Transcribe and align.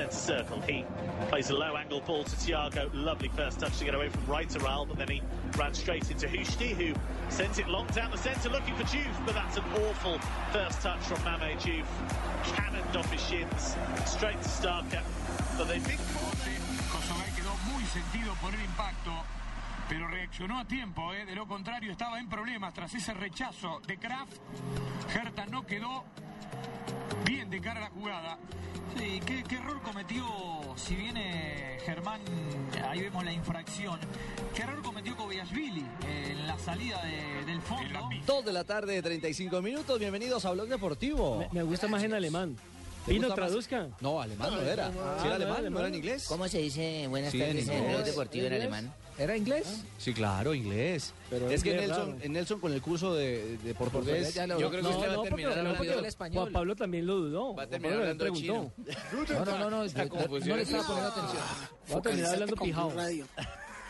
centre 0.00 0.16
circle. 0.16 0.60
He 0.62 0.84
plays 1.28 1.50
a 1.50 1.54
low 1.54 1.76
angle 1.76 2.00
ball 2.00 2.24
to 2.24 2.30
Thiago. 2.30 2.90
Lovely 2.94 3.28
first 3.28 3.60
touch 3.60 3.78
to 3.78 3.84
get 3.84 3.94
away 3.94 4.08
from 4.08 4.26
right 4.26 4.48
Raul, 4.48 4.88
but 4.88 4.96
then 4.96 5.08
he 5.08 5.22
ran 5.58 5.74
straight 5.74 6.10
into 6.10 6.26
Hushti, 6.26 6.72
who 6.74 6.94
sends 7.28 7.58
it 7.58 7.68
long 7.68 7.86
down 7.88 8.10
the 8.10 8.16
centre 8.16 8.48
looking 8.48 8.74
for 8.76 8.84
Juve, 8.84 9.16
but 9.26 9.34
that's 9.34 9.58
an 9.58 9.64
awful 9.74 10.18
first 10.52 10.80
touch 10.80 11.00
from 11.00 11.22
Mame 11.24 11.58
Juve. 11.58 11.86
Cannoned 12.44 12.96
off 12.96 13.10
his 13.12 13.20
shins, 13.20 13.76
straight 14.06 14.40
to 14.40 14.48
Starker. 14.48 15.02
But 15.58 15.68
they 15.68 15.80
think 15.80 16.00
Kosovar 16.90 17.30
quedó 17.36 17.54
muy 17.70 17.84
sentido 17.84 18.34
por 18.40 18.54
el 18.54 18.60
impacto, 18.62 19.12
pero 19.88 20.08
reaccionó 20.08 20.60
a 20.60 20.64
tiempo. 20.64 21.12
¿eh? 21.12 21.26
De 21.26 21.34
lo 21.34 21.46
contrario, 21.46 21.92
estaba 21.92 22.18
en 22.18 22.28
problemas 22.28 22.72
tras 22.72 22.94
ese 22.94 23.12
rechazo 23.12 23.80
de 23.86 23.98
Kraft. 23.98 24.38
Hertha 25.14 25.44
no 25.46 25.66
quedó 25.66 26.04
bien 27.24 27.50
de 27.50 27.60
cara 27.60 27.80
a 27.80 27.82
la 27.84 27.90
jugada. 27.90 28.38
Sí, 28.98 29.20
¿qué, 29.24 29.44
qué 29.48 29.54
error 29.56 29.80
cometió, 29.82 30.24
si 30.76 30.96
viene 30.96 31.78
Germán, 31.84 32.20
ahí 32.88 33.00
vemos 33.02 33.24
la 33.24 33.32
infracción, 33.32 33.98
qué 34.54 34.62
error 34.62 34.82
cometió 34.82 35.16
Kobiashvili 35.16 35.86
en 36.08 36.46
la 36.46 36.58
salida 36.58 37.00
de- 37.02 37.44
del 37.46 37.62
fondo? 37.62 38.00
Dos 38.26 38.44
de 38.44 38.52
la 38.52 38.64
tarde, 38.64 39.00
35 39.00 39.62
minutos. 39.62 39.98
Bienvenidos 39.98 40.44
a 40.44 40.50
Blog 40.52 40.68
Deportivo. 40.68 41.38
Me, 41.38 41.48
me 41.52 41.62
gusta 41.62 41.86
más 41.88 42.02
en 42.02 42.14
alemán. 42.14 42.56
¿Te 43.06 43.12
Pino, 43.12 43.28
gusta 43.28 43.40
más? 43.40 43.48
traduzca. 43.48 43.86
No, 44.00 44.20
alemán 44.20 44.50
no 44.52 44.60
era. 44.60 44.86
Ah, 44.88 45.18
¿Sí 45.22 45.26
era 45.28 45.38
no 45.38 45.44
era 45.44 45.54
alemán? 45.56 45.72
¿No 45.72 45.78
era 45.78 45.88
en 45.88 45.94
inglés? 45.94 46.24
¿Cómo 46.28 46.46
se 46.48 46.58
dice 46.58 47.06
buenas 47.08 47.30
Sí, 47.32 47.38
tardes 47.38 47.68
en 47.68 48.04
deportivo 48.04 48.46
en 48.46 48.52
alemán? 48.54 48.92
¿Era 49.20 49.36
inglés? 49.36 49.82
Sí, 49.98 50.14
claro, 50.14 50.54
inglés. 50.54 51.12
Pero 51.28 51.50
es 51.50 51.62
que 51.62 51.72
inglés 51.72 51.88
Nelson, 51.88 52.16
raro. 52.18 52.28
Nelson 52.30 52.60
con 52.60 52.72
el 52.72 52.80
curso 52.80 53.14
de, 53.14 53.58
de 53.58 53.74
portugués. 53.74 54.32
ya 54.32 54.46
lo- 54.46 54.58
yo 54.58 54.70
creo 54.70 54.80
que 54.80 54.88
No, 54.88 54.96
usted 54.96 55.08
va 55.08 55.12
a 55.12 55.16
no, 55.16 55.22
terminar 55.24 55.50
porque- 55.50 55.58
hablando 55.60 55.78
porque 55.78 55.98
el 55.98 56.04
español. 56.06 56.40
Juan 56.42 56.52
Pablo 56.54 56.76
también 56.76 57.06
lo 57.06 57.14
dudó. 57.16 57.54
Va 57.54 57.62
a 57.64 57.66
terminar 57.66 57.98
hablando 57.98 58.24
preguntó. 58.24 58.72
No, 59.12 59.44
no, 59.44 59.58
no, 59.58 59.70
no, 59.70 59.86
yo- 59.86 60.48
no 60.48 60.56
le 60.56 60.62
estaba 60.62 60.86
poniendo 60.86 61.10
atención. 61.12 61.42
Va 61.92 61.98
a 61.98 62.02
terminar 62.02 62.32
hablando 62.32 62.56
pijao. 62.56 62.92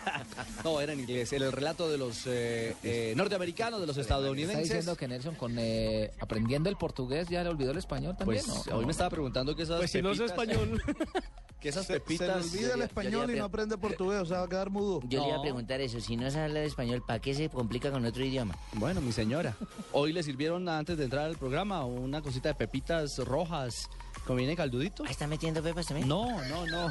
No, 0.65 0.81
era 0.81 0.93
en 0.93 1.01
inglés. 1.01 1.33
El 1.33 1.51
relato 1.53 1.89
de 1.89 1.99
los 1.99 2.27
eh, 2.27 2.75
eh, 2.83 3.15
norteamericanos, 3.17 3.81
de 3.81 3.87
los 3.87 3.97
Está 3.97 4.15
estadounidenses. 4.17 4.65
diciendo 4.65 4.97
que 4.97 5.09
Nelson 5.09 5.35
con 5.35 5.57
eh, 5.59 6.11
aprendiendo 6.21 6.69
el 6.69 6.77
portugués 6.77 7.29
ya 7.29 7.43
le 7.43 7.49
olvidó 7.51 7.71
el 7.73 7.79
español 7.79 8.17
también, 8.17 8.43
Pues 8.45 8.67
¿no? 8.67 8.77
hoy 8.77 8.85
me 8.85 8.93
estaba 8.93 9.11
preguntando 9.11 9.55
que 9.57 9.63
esas 9.63 9.79
Pues 9.79 9.91
si 9.91 10.03
no 10.03 10.11
es 10.13 10.19
pepitas- 10.21 10.31
español. 10.31 10.83
que 11.61 11.69
esas 11.69 11.87
Se, 11.87 11.95
se 11.95 12.01
pepitas. 12.01 12.29
le 12.29 12.35
olvida 12.59 12.75
el 12.75 12.83
español 12.83 13.31
y 13.35 13.39
no 13.39 13.45
aprende 13.45 13.77
portugués, 13.79 14.21
o 14.23 14.27
sea, 14.27 14.39
va 14.39 14.45
a 14.45 14.49
quedar 14.49 14.71
mudo. 14.71 15.01
Yo 15.05 15.21
le 15.21 15.27
iba 15.27 15.35
No. 15.37 15.41
a 15.41 15.43
preguntar 15.43 15.81
eso, 15.81 16.01
si 16.01 16.17
no 16.17 16.31
se 16.31 16.39
habla 16.41 16.61
de 16.61 16.67
español, 16.67 17.03
¿para 17.07 17.19
qué 17.21 17.35
se 17.35 17.49
complica 17.51 17.91
con 17.91 18.05
otro 18.05 18.25
idioma? 18.25 18.57
Bueno, 18.75 19.01
mi 19.01 19.13
señora. 19.13 19.55
Hoy 19.93 20.13
le 20.13 20.23
sirvieron 20.23 20.69
antes 20.69 20.97
de 20.97 21.05
entrar 21.05 21.27
al 21.27 21.37
programa 21.37 21.85
una 21.85 22.23
cosita 22.23 22.49
de 22.51 22.55
pepitas 22.55 23.19
rojas. 23.19 23.89
¿Conviene 24.27 24.55
caldudito? 24.55 25.03
Ah, 25.07 25.11
¿está 25.11 25.27
metiendo 25.27 25.61
pepas 25.63 25.87
también? 25.87 26.07
No, 26.07 26.27
no, 26.49 26.67
no. 26.67 26.89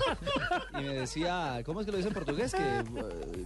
Y 0.80 0.83
me 0.83 0.94
decía, 0.95 1.61
¿cómo 1.66 1.80
es 1.80 1.86
que 1.86 1.91
lo 1.91 1.97
dice 1.97 2.09
en 2.09 2.13
portugués? 2.13 2.53
Que 2.53 2.80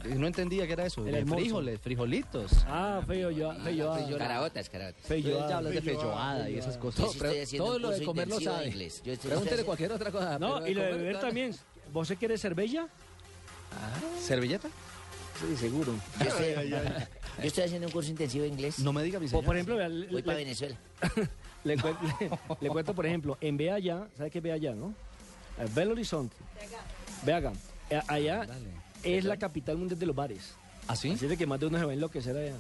eh, 0.10 0.16
no 0.16 0.26
entendía 0.26 0.66
qué 0.66 0.74
era 0.74 0.86
eso. 0.86 1.06
El 1.06 1.28
frijoles, 1.28 1.80
frijolitos. 1.80 2.52
Ah, 2.68 3.02
feo 3.06 3.30
yo, 3.30 3.54
feo 3.64 4.08
yo. 4.10 4.18
Caraotas, 4.18 4.70
caraotas. 4.70 5.04
Feo, 5.06 5.20
ya 5.48 5.58
hablas 5.58 5.74
de 5.74 5.82
feyoada 5.82 6.50
y 6.50 6.58
esas 6.58 6.76
Yo 6.76 6.80
cosas. 6.82 7.12
sí 7.12 7.18
estoy 7.18 7.40
haciendo 7.40 7.66
todo 7.66 7.76
un 7.76 7.82
lo 7.84 7.90
de 7.92 8.04
comer 8.04 8.28
lo 8.28 8.40
sabe. 8.40 8.68
inglés. 8.68 9.02
Yo 9.06 9.14
estoy- 9.14 9.30
Pregúntele 9.30 9.56
estoy- 9.62 9.66
cualquier 9.66 9.92
otra 9.92 10.12
cosa. 10.12 10.40
No, 10.40 10.66
y 10.68 10.74
lo 10.74 10.82
de 10.82 10.92
beber 10.94 11.20
también. 11.20 11.56
¿Vos 11.92 12.08
se 12.08 12.16
quiere 12.16 12.38
cervella? 12.38 12.88
¿Servilleta? 14.20 14.70
Sí, 15.40 15.58
seguro. 15.58 15.94
Yo 16.20 16.26
estoy, 16.30 16.70
yo 16.70 16.78
estoy 17.44 17.64
haciendo 17.64 17.88
un 17.88 17.92
curso 17.94 18.10
intensivo 18.12 18.44
de 18.44 18.50
inglés. 18.50 18.80
No 18.80 18.94
me 18.94 19.04
diga 19.04 19.20
mi 19.20 19.28
señora. 19.28 19.46
por 19.46 19.56
ejemplo, 19.56 19.78
Voy 20.12 20.22
para 20.24 20.38
Venezuela. 20.38 20.76
le 21.64 21.78
cuen- 21.78 21.98
le- 22.20 22.30
le 22.62 22.70
cuento, 22.70 22.94
por 22.94 23.06
ejemplo, 23.06 23.38
en 23.42 23.58
Ve 23.58 23.72
allá, 23.72 24.08
¿sabe 24.18 24.30
qué 24.32 24.40
es 24.40 24.44
Ve 24.44 24.52
allá, 24.52 24.74
no? 24.76 24.94
Eh, 25.60 25.68
Belo 25.74 25.92
Horizonte. 25.92 26.36
Ve 27.24 27.34
acá. 27.34 27.54
Eh, 27.90 28.02
Allá 28.08 28.48
es 29.04 29.24
la 29.26 29.38
capital 29.38 29.78
mundial 29.78 30.00
de 30.00 30.06
los 30.06 30.16
bares. 30.16 30.56
¿Ah, 30.88 30.96
sí? 30.96 31.12
Así 31.12 31.28
de 31.28 31.38
que 31.38 31.46
más 31.46 31.60
de 31.60 31.68
uno 31.68 31.78
se 31.78 31.86
va 31.86 31.92
a 31.92 31.94
enloquecer 31.94 32.36
allá. 32.36 32.56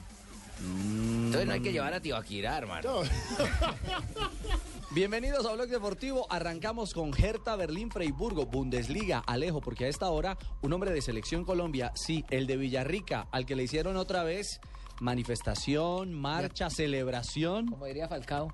Entonces 0.59 1.47
no 1.47 1.53
hay 1.53 1.62
que 1.62 1.72
llevar 1.72 1.94
a 1.94 2.00
Tibaquirá, 2.00 2.58
hermano. 2.58 3.02
Bienvenidos 4.91 5.46
a 5.46 5.53
Blog 5.53 5.68
Deportivo. 5.68 6.28
Arrancamos 6.31 6.94
con 6.94 7.12
Hertha 7.18 7.56
Berlín 7.56 7.90
Freiburgo, 7.90 8.46
Bundesliga, 8.46 9.24
Alejo, 9.25 9.59
porque 9.59 9.85
a 9.85 9.88
esta 9.88 10.09
hora 10.09 10.38
un 10.62 10.72
hombre 10.74 10.91
de 10.91 11.02
selección 11.02 11.44
Colombia, 11.46 11.91
sí, 11.96 12.24
el 12.30 12.46
de 12.46 12.58
Villarrica, 12.58 13.28
al 13.31 13.46
que 13.46 13.56
le 13.56 13.64
hicieron 13.64 13.97
otra 13.97 14.24
vez 14.24 14.62
manifestación, 15.02 16.14
marcha, 16.14 16.70
celebración 16.70 17.68
Como 17.68 17.85
diría 17.85 18.08
Falcao. 18.08 18.53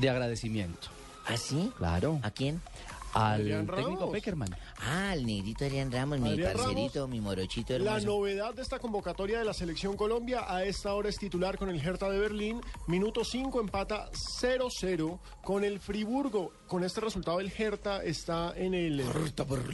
De 0.00 0.10
agradecimiento. 0.10 0.88
¿Ah, 1.26 1.36
sí? 1.36 1.72
Claro. 1.76 2.18
¿A 2.22 2.30
quién? 2.30 2.60
Al 3.12 3.44
técnico 3.44 3.72
Ramos. 3.76 4.10
Peckerman. 4.12 4.56
Ah, 4.78 5.10
al 5.10 5.26
negrito 5.26 5.64
Adrián 5.64 5.90
Ramos, 5.90 6.20
mi 6.20 6.30
Adrián 6.30 6.52
parcerito, 6.54 7.08
mi 7.08 7.20
morochito 7.20 7.78
La 7.78 7.96
hermoso. 7.96 8.06
novedad 8.06 8.54
de 8.54 8.62
esta 8.62 8.78
convocatoria 8.78 9.38
de 9.38 9.44
la 9.44 9.52
selección 9.54 9.96
Colombia 9.96 10.44
a 10.48 10.64
esta 10.64 10.94
hora 10.94 11.08
es 11.08 11.16
titular 11.18 11.58
con 11.58 11.68
el 11.70 11.80
Hertha 11.80 12.08
de 12.08 12.18
Berlín. 12.18 12.60
Minuto 12.86 13.24
5 13.24 13.60
empata 13.60 14.10
0-0 14.12 15.18
con 15.42 15.64
el 15.64 15.80
Friburgo. 15.80 16.52
Con 16.66 16.84
este 16.84 17.00
resultado 17.00 17.40
el 17.40 17.50
Hertha 17.56 18.02
está 18.04 18.52
en 18.56 18.74
el 18.74 19.02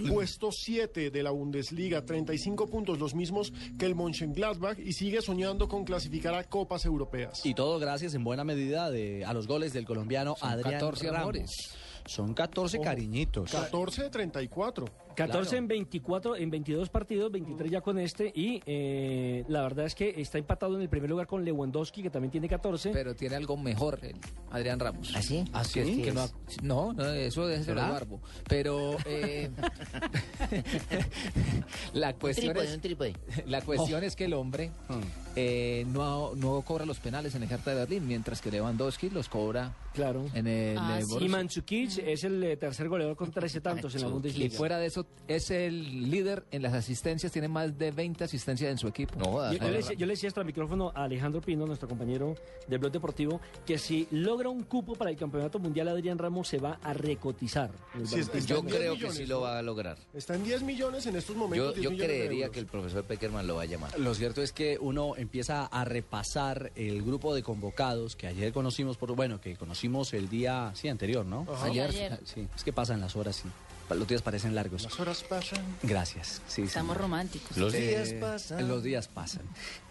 puesto 0.09 0.51
7 0.51 1.11
de 1.11 1.23
la 1.23 1.31
Bundesliga, 1.31 2.05
35 2.05 2.67
puntos, 2.69 2.99
los 2.99 3.15
mismos 3.15 3.53
que 3.79 3.87
el 3.87 3.95
Mönchengladbach 3.95 4.79
y 4.79 4.93
sigue 4.93 5.21
soñando 5.23 5.69
con 5.69 5.85
clasificar 5.85 6.35
a 6.35 6.45
copas 6.45 6.85
europeas. 6.85 7.45
Y 7.45 7.55
todo 7.55 7.79
gracias 7.79 8.15
en 8.15 8.25
buena 8.25 8.45
medida 8.45 8.91
de, 8.91 9.25
a 9.25 9.33
los 9.35 9.47
goles 9.47 9.73
del 9.73 9.85
colombiano 9.85 10.37
Son 10.39 10.49
Adrián 10.49 10.75
14 10.75 11.07
Ramos. 11.07 11.21
amores. 11.21 11.75
Son 12.06 12.34
14 12.34 12.81
cariñitos. 12.81 13.50
14 13.50 14.05
de 14.05 14.11
34. 14.11 14.87
14 15.16 15.49
Claro. 15.50 15.59
en 15.59 15.69
24, 15.69 16.37
en 16.37 16.50
22 16.50 16.88
partidos, 16.91 17.32
23 17.32 17.71
ya 17.71 17.81
con 17.81 17.99
este. 17.99 18.31
Y 18.34 18.62
eh, 18.66 19.44
la 19.49 19.62
verdad 19.62 19.87
es 19.87 19.94
que 19.94 20.21
está 20.21 20.38
empatado 20.38 20.77
en 20.77 20.82
el 20.82 20.88
primer 20.88 21.10
lugar 21.10 21.27
con 21.27 21.44
Lewandowski, 21.44 22.03
que 22.03 22.10
también 22.10 22.31
tiene 22.31 22.49
14. 22.49 22.91
Pero 22.91 23.15
tiene 23.15 23.37
algo 23.37 23.56
mejor 23.56 23.99
el 24.03 24.16
Adrián 24.50 24.78
Ramos. 24.78 25.12
¿Ah, 25.16 25.22
sí? 25.22 25.44
¿Ah, 25.53 25.65
sí? 25.65 25.75
Que 25.75 25.81
es 25.82 25.97
que 25.97 26.03
¿Qué 26.03 26.12
no, 26.12 26.21
ha- 26.22 26.31
no, 26.62 26.93
no, 26.93 27.06
eso 27.12 27.49
es 27.50 27.66
el 27.66 27.75
barbo. 27.76 28.21
Pero 28.49 28.97
eh, 29.06 29.50
la 31.94 32.10
Un 32.10 32.15
cuestión 32.19 32.55
trípode, 32.81 33.15
es 33.28 33.37
la 33.47 33.60
cuestión 33.62 34.05
es 34.05 34.16
que 34.16 34.25
el 34.26 34.34
hombre 34.34 34.71
Hmm. 34.88 35.00
eh, 35.37 35.84
no, 35.88 36.34
no 36.34 36.62
cobra 36.62 36.84
los 36.87 36.99
penales 37.00 37.34
en 37.34 37.43
el 37.43 37.50
Hertha 37.50 37.71
de 37.71 37.76
Berlín, 37.78 38.06
mientras 38.06 38.41
que 38.41 38.50
Lewandowski 38.50 39.10
los 39.10 39.28
cobra 39.28 39.75
Claro. 39.94 40.26
en 40.34 40.47
el 40.47 40.78
Ah, 40.78 41.00
sí. 41.03 41.16
Y. 41.25 41.28
Mandzukic 41.28 41.99
es 41.99 42.25
el 42.25 42.43
eh, 42.44 42.56
tercer 42.56 42.88
goleador 42.88 43.16
con 43.16 43.31
13 43.31 43.60
tantos 43.60 43.94
en 43.94 44.03
la 44.03 44.09
Y 44.09 44.10
Bundesliga. 44.10 44.56
fuera 44.56 44.78
de 44.78 44.87
eso, 44.87 45.06
es 45.28 45.50
el 45.50 46.09
líder 46.11 46.44
en 46.53 46.62
las 46.62 46.72
asistencias, 46.72 47.33
tiene 47.33 47.49
más 47.49 47.77
de 47.77 47.91
20 47.91 48.22
asistencias 48.25 48.71
en 48.71 48.78
su 48.78 48.87
equipo. 48.87 49.19
No, 49.19 49.53
Yo, 49.53 49.59
yo 49.59 49.69
le, 49.71 49.77
decía- 49.78 49.97
yo 49.97 50.06
le 50.06 50.12
decía 50.12 50.31
micrófono 50.44 50.93
a 50.94 51.05
Alejandro 51.05 51.41
Pino, 51.41 51.67
nuestro 51.67 51.89
compañero 51.89 52.37
del 52.69 52.78
blog 52.78 52.93
deportivo, 52.93 53.41
que 53.67 53.78
si 53.78 54.06
logra 54.12 54.49
un 54.49 54.62
cupo 54.62 54.94
para 54.94 55.11
el 55.11 55.17
campeonato 55.17 55.59
mundial, 55.59 55.89
Adrián 55.89 56.19
Ramos 56.19 56.47
se 56.49 56.59
va 56.59 56.78
a 56.83 56.93
recotizar. 56.93 57.71
Sí, 58.05 58.21
está 58.21 58.39
Yo 58.39 58.59
en 58.59 58.67
10 58.67 58.78
creo 58.78 58.99
que 58.99 59.11
sí 59.11 59.27
lo 59.27 59.41
va 59.41 59.59
a 59.59 59.62
lograr. 59.62 59.99
Está 60.15 60.34
en 60.37 60.44
10 60.44 60.62
millones 60.62 61.06
en 61.06 61.17
estos 61.17 61.34
momentos. 61.34 61.75
Yo, 61.75 61.81
10 61.81 61.84
yo 61.84 61.91
millones 61.91 62.09
de 62.12 62.17
creería 62.19 62.49
que 62.50 62.61
el 62.61 62.67
profesor 62.67 63.03
Peckerman 63.05 63.47
lo 63.47 63.56
va 63.56 63.62
a 63.62 63.67
llamar. 63.67 63.99
Lo 63.99 64.15
cierto 64.15 64.43
es 64.43 64.53
que 64.53 64.78
uno 64.81 65.17
empieza 65.17 65.67
a 65.67 65.84
repasar 65.84 66.71
el 66.77 67.03
grupo 67.03 67.34
de 67.34 67.43
convocados 67.43 68.15
que 68.17 68.28
ayer 68.28 68.53
conocimos, 68.53 68.97
por 68.97 69.15
bueno, 69.17 69.41
que 69.41 69.56
conocimos 69.56 70.15
el 70.15 70.28
día, 70.28 70.71
sí, 70.75 70.88
anterior, 70.88 71.27
¿no? 71.27 71.47
Sí, 71.65 71.81
ayer. 71.81 72.21
Sí, 72.25 72.47
es 72.55 72.62
que 72.62 72.73
pasan 72.73 73.00
las 73.00 73.17
horas, 73.17 73.37
sí. 73.37 73.49
Los 73.91 74.09
días 74.09 74.23
parecen 74.23 74.55
largos. 74.55 74.83
Las 74.83 74.99
horas 74.99 75.23
pasan. 75.23 75.65
Gracias. 75.83 76.43
Sí. 76.49 76.63
Estamos 76.63 76.97
románticos. 76.97 77.57
Los 77.57 77.73
Eh, 77.75 77.89
días 77.89 78.13
pasan. 78.15 78.69
Los 78.69 78.83
días 78.83 79.07
pasan. 79.09 79.43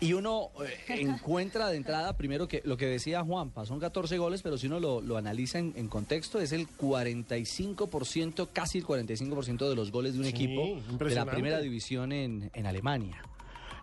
Y 0.01 0.13
uno 0.13 0.49
eh, 0.89 0.97
encuentra 1.01 1.69
de 1.69 1.77
entrada, 1.77 2.17
primero 2.17 2.47
que 2.47 2.61
lo 2.65 2.75
que 2.77 2.87
decía 2.87 3.23
Juanpa, 3.23 3.65
son 3.65 3.79
14 3.79 4.17
goles, 4.17 4.41
pero 4.41 4.57
si 4.57 4.67
uno 4.67 4.79
lo, 4.79 4.99
lo 5.01 5.15
analiza 5.17 5.59
en, 5.59 5.73
en 5.77 5.87
contexto, 5.87 6.41
es 6.41 6.51
el 6.51 6.67
45%, 6.67 8.49
casi 8.51 8.79
el 8.79 8.85
45% 8.85 9.69
de 9.69 9.75
los 9.75 9.91
goles 9.91 10.13
de 10.13 10.19
un 10.19 10.25
Sí, 10.25 10.31
equipo 10.31 10.81
de 11.03 11.15
la 11.15 11.25
primera 11.25 11.59
división 11.59 12.11
en, 12.11 12.51
en 12.53 12.65
Alemania. 12.65 13.21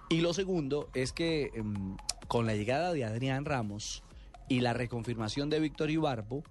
Y 0.08 0.20
lo 0.20 0.34
segundo 0.34 0.90
es 0.94 1.12
que 1.12 1.50
em, 1.54 1.96
con 2.28 2.46
la 2.46 2.54
llegada 2.54 2.92
de 2.92 3.04
Adrián 3.04 3.44
Ramos 3.44 4.02
y 4.48 4.60
la 4.60 4.72
reconfirmación 4.74 5.48
de 5.48 5.60
Víctor 5.60 5.90
Ibarbo, 5.90 6.42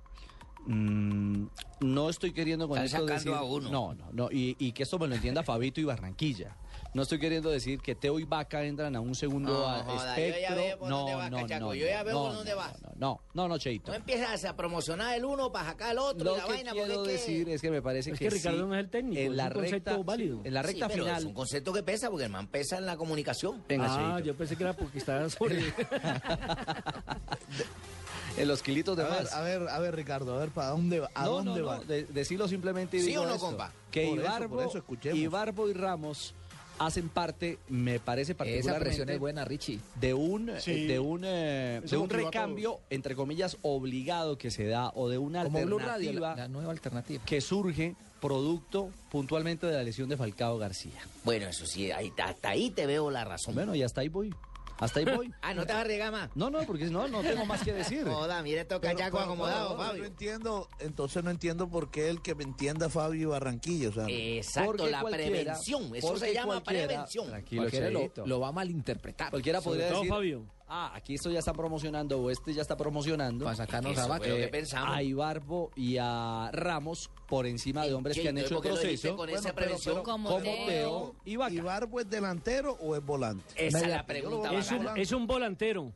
mm, 0.66 1.46
no 1.82 2.10
estoy 2.10 2.34
queriendo 2.34 2.68
con 2.68 2.78
esto 2.80 2.98
sacando 2.98 3.14
decir... 3.14 3.34
a 3.34 3.44
uno. 3.44 3.70
No, 3.70 3.94
no, 3.94 4.10
no. 4.12 4.30
Y, 4.32 4.56
y 4.60 4.72
que 4.72 4.84
esto 4.84 4.98
me 5.00 5.08
lo 5.08 5.16
entienda 5.16 5.44
Fabito 5.44 5.80
y 5.82 5.86
Barranquilla. 5.86 6.58
No 6.94 7.04
estoy 7.04 7.20
queriendo 7.20 7.50
decir 7.50 7.80
que 7.80 7.96
Teo 7.96 8.20
y 8.20 8.26
Vaca 8.26 8.64
entran 8.66 8.94
a 8.98 9.00
un 9.00 9.16
segundo 9.16 9.54
No, 9.54 9.66
a- 9.68 9.84
joda, 9.84 10.16
yo 10.18 10.28
ya 10.28 10.28
espectro. 10.28 10.56
veo 10.58 10.78
por 10.80 10.90
no, 10.90 11.30
no, 11.30 11.48
no, 11.48 11.74
yo 11.74 11.88
ya 11.88 12.04
veo 12.04 12.14
no, 12.14 12.24
por 12.26 12.34
dónde 12.34 12.52
no, 12.52 12.58
va. 12.58 12.74
No, 12.98 13.22
no, 13.34 13.48
no, 13.48 13.58
Cheito. 13.58 13.92
No 13.92 13.98
empiezas 13.98 14.44
a 14.44 14.56
promocionar 14.58 15.16
el 15.16 15.24
uno 15.24 15.52
para 15.54 15.68
sacar 15.70 15.94
el 15.94 16.00
otro 16.00 16.26
Lo 16.26 16.36
y 16.36 16.38
la 16.40 16.44
que 16.46 16.52
vaina. 16.52 16.72
porque 16.74 16.86
quiero 16.86 17.02
es 17.04 17.08
que- 17.08 17.14
decir 17.14 17.50
es 17.50 17.62
que 17.62 17.72
me 17.72 17.82
parece 17.82 18.12
Es 18.12 18.20
que, 18.20 18.26
que 18.26 18.32
Ricardo 18.32 18.58
sí, 18.60 18.66
no 18.66 18.74
es 18.76 18.80
el 18.82 18.90
técnico, 18.90 19.22
en 19.22 19.32
es 19.32 19.38
la 19.38 19.46
un 19.46 19.52
concepto 19.54 19.92
recta, 19.92 20.04
válido. 20.04 20.42
En 20.44 20.54
la 20.54 20.62
Sí, 20.64 20.68
recta 20.68 20.88
pero 20.90 21.04
final. 21.06 21.20
es 21.22 21.26
un 21.26 21.34
concepto 21.34 21.72
que 21.74 21.84
pesa 21.84 22.10
porque 22.10 22.26
el 22.26 22.32
man 22.32 22.48
pesa 22.48 22.78
en 22.78 22.86
la 22.86 22.98
comunicación. 22.98 23.64
Venga, 23.70 23.86
ah, 23.88 24.16
Cheito. 24.16 24.28
yo 24.28 24.36
pensé 24.36 24.58
que 24.58 24.64
era 24.64 24.74
porque 24.74 24.98
estaba 24.98 25.30
sobre. 25.30 25.62
En 28.38 28.48
los 28.48 28.62
kilitos 28.64 28.96
de 28.98 29.04
A 29.04 29.08
ver, 29.08 29.24
más. 29.24 29.34
a 29.34 29.42
ver, 29.42 29.68
a 29.70 29.80
ver, 29.80 29.96
Ricardo, 29.96 30.36
a 30.36 30.40
ver, 30.40 30.50
¿para 30.50 30.70
dónde 30.70 31.00
va? 31.02 31.10
¿A 31.14 31.26
no, 31.26 31.32
dónde 31.32 31.60
no, 31.62 31.66
va? 31.68 31.78
no, 31.78 31.84
de- 31.84 32.06
decilo 32.06 32.48
simplemente 32.48 32.98
y 32.98 33.02
¿Sí 33.02 33.08
digo 33.08 33.24
o 33.24 33.26
no, 33.26 33.34
esto, 33.36 33.46
compa? 33.48 33.72
Que 33.92 34.08
Por 34.08 34.20
eso, 34.20 34.28
Ibarbo, 34.28 34.56
por 34.56 34.66
eso, 34.68 34.78
escuchemos. 34.78 35.20
Ibarbo 35.20 35.70
y 35.70 35.74
Ramos 35.74 36.34
hacen 36.80 37.10
parte, 37.10 37.60
me 37.70 38.00
parece 38.00 38.32
Esa 38.32 38.38
particularmente 38.40 38.86
presión 38.86 39.10
es 39.10 39.20
buena, 39.20 39.46
Richie. 39.46 39.80
de 40.00 40.14
un 40.16 40.52
Sí. 40.60 40.88
de 40.88 41.00
un 41.00 41.22
eh, 41.26 41.82
de 41.84 41.98
un 41.98 42.10
recambio 42.10 42.80
entre 42.90 43.16
comillas 43.16 43.58
obligado 43.62 44.38
que 44.38 44.50
se 44.50 44.66
da 44.66 44.90
o 44.96 45.08
de 45.10 45.18
una 45.20 45.44
Como 45.44 45.60
Radio, 45.60 45.70
alternativa 45.80 46.30
la, 46.30 46.36
la 46.36 46.48
nueva 46.48 46.72
alternativa. 46.72 47.24
que 47.26 47.40
surge 47.42 47.96
producto 48.20 48.90
puntualmente 49.12 49.68
de 49.68 49.74
la 49.74 49.84
lesión 49.84 50.08
de 50.10 50.16
Falcao 50.18 50.58
García. 50.58 51.02
Bueno, 51.24 51.48
eso 51.48 51.66
sí, 51.68 51.92
ahí, 51.92 52.12
hasta 52.24 52.50
ahí 52.50 52.72
te 52.72 52.86
veo 52.88 53.12
la 53.12 53.26
razón. 53.26 53.54
Bueno, 53.54 53.76
y 53.76 53.84
hasta 53.84 54.02
ahí 54.02 54.10
voy. 54.10 54.34
Hasta 54.82 55.00
ahí 55.00 55.06
voy. 55.06 55.32
Ah, 55.42 55.54
no 55.54 55.66
te 55.66 55.74
vas 55.74 55.82
a 55.82 55.86
regar 55.86 56.12
más. 56.12 56.30
No, 56.36 56.50
no, 56.50 56.64
porque 56.64 56.86
no, 56.86 57.08
no 57.08 57.22
tengo 57.22 57.46
más 57.46 57.64
que 57.64 57.72
decir. 57.72 58.04
Joda, 58.04 58.42
mire, 58.42 58.66
toca 58.66 58.90
cachaco 58.90 59.18
pero, 59.18 59.26
acomodado, 59.26 59.70
pero, 59.70 59.80
No 59.80 59.90
Fabio. 59.90 60.06
entiendo, 60.06 60.70
entonces 60.80 61.24
no 61.24 61.30
entiendo 61.30 61.70
por 61.70 61.92
qué 61.92 62.10
el 62.10 62.22
que 62.22 62.34
me 62.34 62.44
entienda 62.44 62.90
Fabio 62.90 63.30
Barranquilla, 63.30 63.90
o 63.90 63.94
sea, 63.94 64.06
Exacto, 64.10 64.72
Porque 64.78 64.92
la 64.92 65.04
prevención. 65.04 65.96
Eso 65.96 66.18
se 66.18 66.34
llama 66.34 66.64
prevención. 66.64 67.28
Tranquilo, 67.28 67.70
lo, 68.16 68.26
lo 68.26 68.40
va 68.40 68.48
a 68.48 68.52
malinterpretar. 68.52 69.30
Cualquiera 69.30 69.62
podría 69.62 69.92
decir, 69.92 70.10
Fabio. 70.10 70.46
Ah, 70.72 70.92
aquí 70.96 71.16
esto 71.16 71.30
ya 71.30 71.40
está 71.40 71.54
promocionando 71.54 72.20
o 72.20 72.30
este 72.32 72.54
ya 72.54 72.62
está 72.62 72.78
promocionando 72.78 73.46
Para 73.46 73.58
sacarnos 73.58 73.98
a 73.98 74.18
eh, 74.24 74.48
pensamos. 74.48 74.96
a 74.96 75.04
Ibarbo 75.04 75.72
y 75.76 75.98
a 76.00 76.50
Ramos 76.54 77.10
por 77.28 77.46
encima 77.46 77.86
de 77.86 77.94
hombres 77.94 78.18
que 78.18 78.30
han 78.30 78.38
hecho 78.38 78.48
el 78.48 78.54
¿por 78.56 78.64
qué 78.64 78.70
lo 78.70 78.76
dijiste 78.78 79.10
proceso 79.10 79.18
con 79.18 79.26
Bueno, 79.28 79.40
esa 79.40 79.54
prevención? 79.54 79.96
pero- 79.96 80.04
Como 80.04 80.30
como 80.30 80.42
Teo. 80.44 80.66
Teo 80.66 81.16
y 81.26 81.36
Vaca. 81.36 81.54
¿Ibarbo 81.54 82.00
es 82.00 82.10
delantero 82.10 82.78
o 82.82 82.96
es 82.96 83.04
volante? 83.06 83.44
Esa 83.56 83.80
es 83.82 83.88
la 83.88 84.06
pregunta. 84.06 84.54
Es 84.54 84.72
un, 84.72 84.88
es 84.98 85.12
un 85.12 85.28
volantero. 85.28 85.94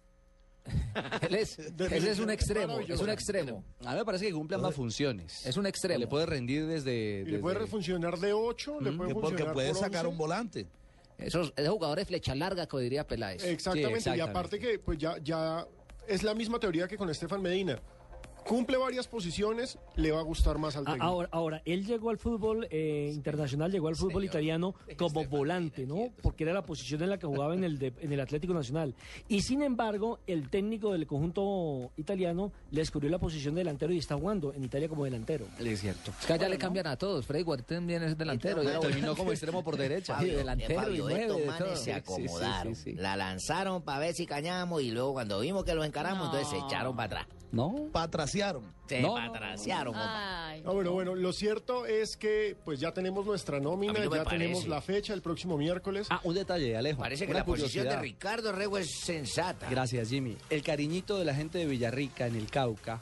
Él 1.22 1.36
es, 1.36 1.60
él 1.80 2.08
es 2.08 2.20
un 2.20 2.32
extremo, 2.32 2.80
es 2.80 3.00
un 3.00 3.10
extremo. 3.10 3.64
A 3.86 3.92
mí 3.92 3.98
me 4.00 4.06
parece 4.06 4.26
que 4.26 4.34
cumple 4.34 4.56
ambas 4.56 4.74
funciones. 4.74 5.46
Es 5.46 5.58
un 5.58 5.68
extremo. 5.68 6.00
Le 6.00 6.08
puede 6.08 6.26
rendir 6.26 6.66
desde... 6.66 7.24
Le 7.26 7.38
puede 7.40 7.68
funcionar 7.68 8.18
de 8.18 8.34
8, 8.34 8.82
le 8.82 8.92
puede 8.92 9.10
Que 9.10 9.14
porque 9.14 9.30
funcionar 9.30 9.54
puede 9.54 9.70
por 9.74 9.78
sacar 9.80 10.06
11. 10.08 10.12
un 10.12 10.18
volante. 10.18 10.68
Esos, 11.18 11.54
esos 11.56 11.74
jugadores 11.74 12.08
flecha 12.08 12.36
larga, 12.36 12.68
como 12.68 12.82
diría 12.82 13.08
Peláez. 13.08 13.44
Exactamente, 13.44 13.90
Sí, 13.90 13.96
exactamente. 14.10 14.18
y 14.18 14.30
aparte 14.30 14.60
que 14.60 14.80
pues 14.80 14.98
ya, 14.98 15.18
ya 15.24 15.66
es 16.08 16.24
la 16.24 16.34
misma 16.34 16.60
teoría 16.60 16.88
que 16.88 16.98
con 16.98 17.10
Estefan 17.10 17.42
Medina. 17.42 17.80
Cumple 18.48 18.78
varias 18.78 19.08
posiciones, 19.08 19.80
le 19.96 20.12
va 20.12 20.20
a 20.20 20.24
gustar 20.24 20.58
más 20.60 20.76
al 20.76 20.84
A- 20.84 20.86
técnico. 20.92 21.04
Ahora, 21.06 21.30
ahora, 21.32 21.62
él 21.66 21.86
llegó 21.86 22.12
al 22.12 22.18
fútbol 22.20 22.68
eh, 22.70 23.12
internacional, 23.14 23.72
llegó 23.72 23.88
al 23.88 23.96
fútbol 23.96 24.24
italiano 24.24 24.76
como 24.98 25.26
volante, 25.26 25.86
¿no? 25.88 26.10
Porque 26.22 26.44
era 26.44 26.54
la 26.54 26.64
posición 26.64 27.02
en 27.02 27.10
la 27.10 27.18
que 27.18 27.26
jugaba 27.26 27.56
en 27.56 27.64
el, 27.64 27.80
de- 27.80 27.94
en 28.00 28.14
el 28.14 28.20
Atlético 28.20 28.54
Nacional. 28.54 28.94
Y 29.28 29.42
sin 29.42 29.64
embargo, 29.64 30.20
el 30.28 30.50
técnico 30.50 30.92
del 30.94 31.08
conjunto 31.08 31.92
italiano 31.98 32.52
le 32.72 32.82
descubrió 32.82 33.10
la 33.10 33.18
posición 33.18 33.56
de 33.56 33.62
delantero 33.62 33.92
y 33.94 33.98
está 33.98 34.16
jugando 34.16 34.54
en 34.54 34.64
Italia 34.64 34.88
como 34.88 35.06
delantero. 35.06 35.46
Es 35.60 35.82
cierto. 35.82 36.12
Es 36.20 36.26
que 36.28 36.34
allá 36.34 36.48
le 36.48 36.58
cambian 36.60 36.86
a 36.88 36.98
todos. 36.98 37.26
Freddy 37.26 37.44
Guarten 37.44 37.78
también 37.78 38.04
es 38.04 38.18
delantero. 38.18 38.62
Ya- 38.62 38.80
Terminó 38.80 39.16
como 39.16 39.32
extremo 39.32 39.64
por 39.64 39.76
derecha. 39.76 40.14
Sí, 40.20 40.26
Fabio, 40.26 40.38
delantero 40.38 40.72
eh, 40.74 40.76
Fabio, 40.76 40.96
y 40.96 41.00
nueve, 41.00 41.22
de 41.22 41.28
todo. 41.28 41.70
se 41.70 41.76
Sí, 41.78 41.84
sí, 41.86 41.92
acomodaron. 41.92 42.76
sí, 42.76 42.82
sí. 42.92 42.94
La 42.94 43.16
lanzaron 43.18 43.82
para 43.82 44.00
ver 44.00 44.14
si 44.14 44.26
cañamos 44.28 44.82
y 44.84 44.92
luego 44.92 45.14
cuando 45.14 45.40
vimos 45.40 45.64
que 45.66 45.74
lo 45.74 45.84
encaramos, 45.84 46.26
entonces 46.28 46.48
se 46.50 46.58
echaron 46.60 46.96
para 46.96 47.22
atrás. 47.22 47.28
¿No? 47.56 47.88
Patraciaron. 47.92 48.64
Se 48.88 49.02
No, 49.02 49.20
no, 49.20 49.32
patraciaron. 49.32 49.94
Ah, 49.98 50.54
bueno, 50.66 50.92
bueno, 50.92 51.16
lo 51.16 51.34
cierto 51.34 51.86
es 51.86 52.18
que 52.18 52.56
pues 52.66 52.80
ya 52.80 52.92
tenemos 52.94 53.26
nuestra 53.26 53.60
nómina, 53.60 53.94
no 53.94 54.16
ya 54.16 54.24
tenemos 54.26 54.68
la 54.68 54.82
fecha 54.82 55.14
el 55.14 55.22
próximo 55.22 55.58
miércoles. 55.58 56.08
Ah, 56.10 56.20
un 56.24 56.36
detalle, 56.36 56.76
Alejo. 56.78 57.00
Parece 57.00 57.26
que 57.26 57.34
la 57.34 57.46
posición 57.46 57.88
de. 57.88 57.96
Ricardo 58.00 58.52
Rego 58.52 58.78
es 58.78 58.92
sensata. 58.92 59.68
Gracias, 59.70 60.10
Jimmy. 60.10 60.38
El 60.50 60.62
cariñito 60.64 61.18
de 61.18 61.26
la 61.26 61.34
gente 61.34 61.58
de 61.58 61.66
Villarrica 61.66 62.28
en 62.28 62.36
el 62.36 62.48
Cauca, 62.50 63.00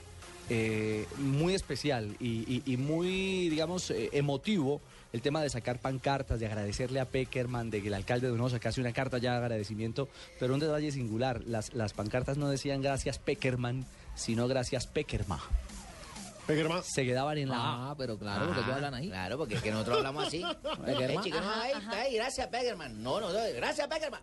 eh, 0.50 1.06
muy 1.18 1.54
especial 1.56 2.16
y, 2.20 2.46
y- 2.48 2.64
y 2.74 2.78
muy, 2.78 3.50
digamos, 3.50 3.90
eh, 3.92 4.10
emotivo. 4.14 4.82
El 5.14 5.22
tema 5.22 5.44
de 5.44 5.50
sacar 5.52 5.78
pancartas, 5.80 6.40
de 6.40 6.48
agradecerle 6.48 7.00
a 7.00 7.06
Peckerman, 7.06 7.70
de 7.70 7.82
que 7.84 7.88
el 7.90 7.94
alcalde 7.94 8.26
de 8.26 8.32
Donosa 8.32 8.60
casi 8.60 8.82
una 8.82 8.94
carta 8.94 9.20
ya 9.20 9.34
de 9.34 9.38
agradecimiento, 9.38 10.10
pero 10.40 10.56
un 10.56 10.60
detalle 10.60 10.92
singular, 10.92 11.44
las, 11.46 11.72
las 11.76 11.94
pancartas 11.94 12.38
no 12.38 12.50
decían 12.50 12.82
gracias 12.82 13.20
Peckerman, 13.20 13.86
sino 14.16 14.48
gracias 14.48 14.88
Peckerma. 14.88 15.40
Peguerma, 16.46 16.82
Se 16.82 17.06
quedaban 17.06 17.38
en 17.38 17.50
la 17.50 17.56
A. 17.56 17.92
Ah, 17.92 17.96
pero 17.98 18.18
claro, 18.18 18.48
porque 18.48 18.62
ellos 18.62 18.76
hablan 18.76 18.94
ahí. 18.94 19.08
Claro, 19.08 19.38
porque 19.38 19.56
es 19.56 19.62
que 19.62 19.72
nosotros 19.72 19.98
hablamos 19.98 20.28
así. 20.28 20.44
Pegerman. 20.86 21.12
Eh, 21.12 21.20
chico, 21.24 21.40
no, 21.40 21.50
ahí, 21.50 21.72
ahí, 21.92 22.16
gracias, 22.16 22.48
Pegerman. 22.48 23.02
No, 23.02 23.22
no, 23.22 23.32
no, 23.32 23.40
gracias, 23.56 23.88
Pegerman. 23.88 24.22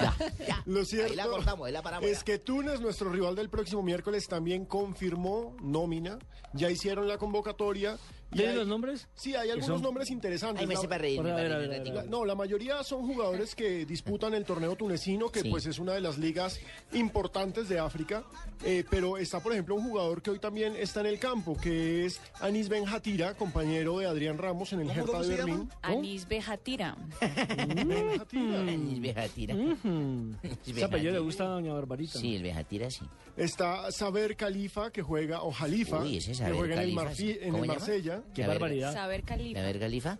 Ya, 0.00 0.14
ya. 0.46 0.62
Lo 0.66 0.84
cierto 0.84 1.10
Ahí 1.10 1.16
la 1.16 1.26
cortamos, 1.26 1.66
ahí 1.66 1.72
la 1.72 1.82
paramos. 1.82 2.08
es 2.08 2.18
ya. 2.18 2.24
que 2.24 2.38
Túnez, 2.38 2.80
nuestro 2.80 3.10
rival 3.10 3.34
del 3.34 3.48
próximo 3.48 3.82
miércoles, 3.82 4.26
también 4.28 4.64
confirmó 4.64 5.56
nómina. 5.62 6.18
Ya 6.52 6.70
hicieron 6.70 7.08
la 7.08 7.18
convocatoria. 7.18 7.96
¿Tienen 8.30 8.50
hay- 8.52 8.56
los 8.58 8.68
nombres? 8.68 9.08
Sí, 9.14 9.34
hay 9.34 9.46
¿Qué 9.46 9.52
algunos 9.54 9.76
son? 9.78 9.82
nombres 9.82 10.10
interesantes. 10.10 10.60
Ay, 10.60 10.66
me 10.66 10.74
La- 10.74 10.80
sé 10.80 10.88
para 10.88 10.98
reír. 11.00 11.22
La- 11.22 12.02
no, 12.04 12.24
la 12.26 12.34
mayoría 12.34 12.82
son 12.84 13.06
jugadores 13.06 13.54
que 13.54 13.86
disputan 13.86 14.34
el 14.34 14.44
torneo 14.44 14.76
tunecino, 14.76 15.30
que 15.30 15.40
Sí. 15.40 15.48
pues 15.50 15.64
es 15.66 15.78
una 15.78 15.94
de 15.94 16.02
las 16.02 16.18
ligas 16.18 16.60
importantes 16.92 17.68
de 17.70 17.78
África. 17.78 18.24
Eh, 18.64 18.84
pero 18.90 19.16
está, 19.16 19.40
por 19.40 19.52
ejemplo, 19.52 19.74
un 19.76 19.82
jugador 19.88 20.20
que 20.20 20.30
hoy 20.30 20.38
también 20.38 20.76
está 20.76 21.00
en 21.00 21.06
el 21.06 21.18
campo, 21.18 21.56
que 21.56 22.04
es 22.04 22.20
Anis 22.40 22.68
Ben 22.68 22.86
Hatira, 22.86 23.34
compañero 23.34 23.98
de 23.98 24.06
Adrián 24.06 24.36
Ramos 24.36 24.72
en 24.74 24.80
el 24.80 24.88
¿Cómo, 24.88 25.00
Hertha 25.00 25.20
de 25.22 25.28
Berlín. 25.36 25.70
Anís 25.80 26.28
Bejatira. 26.28 26.96
Ben 27.20 28.20
Hatira. 28.20 28.60
El 28.70 29.00
Bejatira. 29.00 29.54
Hmm. 29.54 29.57
Ese 30.66 30.84
apellido 30.84 31.12
le 31.12 31.18
gusta 31.18 31.44
a 31.44 31.48
doña 31.48 31.72
Barbarita. 31.72 32.18
Sí, 32.18 32.36
el 32.36 32.42
Bejatira 32.42 32.90
sí. 32.90 33.04
Está 33.36 33.90
Saber 33.92 34.36
Khalifa, 34.36 34.90
que 34.90 35.02
juega, 35.02 35.42
o 35.42 35.52
Jalifa, 35.52 36.00
Uy, 36.00 36.16
ese 36.16 36.30
que 36.30 36.34
Saber 36.36 36.54
juega 36.54 36.74
en 36.74 36.80
el, 36.80 36.94
Khalifa, 36.94 37.04
Marfi- 37.04 37.14
sí. 37.16 37.38
en 37.40 37.50
¿Cómo 37.52 37.64
el 37.64 37.68
llama? 37.68 37.78
Marsella. 37.78 38.22
Qué 38.34 38.44
A 38.44 38.46
ver, 38.48 38.58
barbaridad. 38.58 38.92
Saber 38.92 39.22
Califa. 39.22 39.60
ver, 39.62 39.78
Califa. 39.78 40.18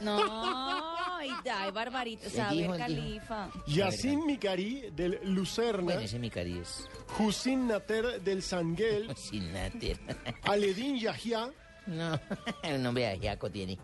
No, 0.00 1.16
ay, 1.16 1.30
ay, 1.50 1.70
Barbarita. 1.72 2.26
Él 2.26 2.30
Saber 2.32 2.56
dijo, 2.58 2.74
él 2.74 2.86
dijo. 2.86 3.26
Califa. 3.26 3.50
Yacine 3.66 4.26
Mikari 4.26 4.90
del 4.94 5.18
Lucerna. 5.24 5.82
Bueno, 5.84 6.00
ese 6.00 6.16
es 6.16 6.20
mi 6.20 6.30
cariz. 6.30 6.84
Hussein 7.18 7.66
Nater 7.68 8.20
del 8.22 8.42
Sanguel. 8.42 9.10
Sin 9.16 9.52
náter. 9.52 9.98
Aledin 10.42 10.98
Yahya. 10.98 11.50
No, 11.86 12.20
el 12.62 12.82
nombre 12.82 13.06
de 13.18 13.28
Jaco 13.28 13.50
tiene. 13.50 13.78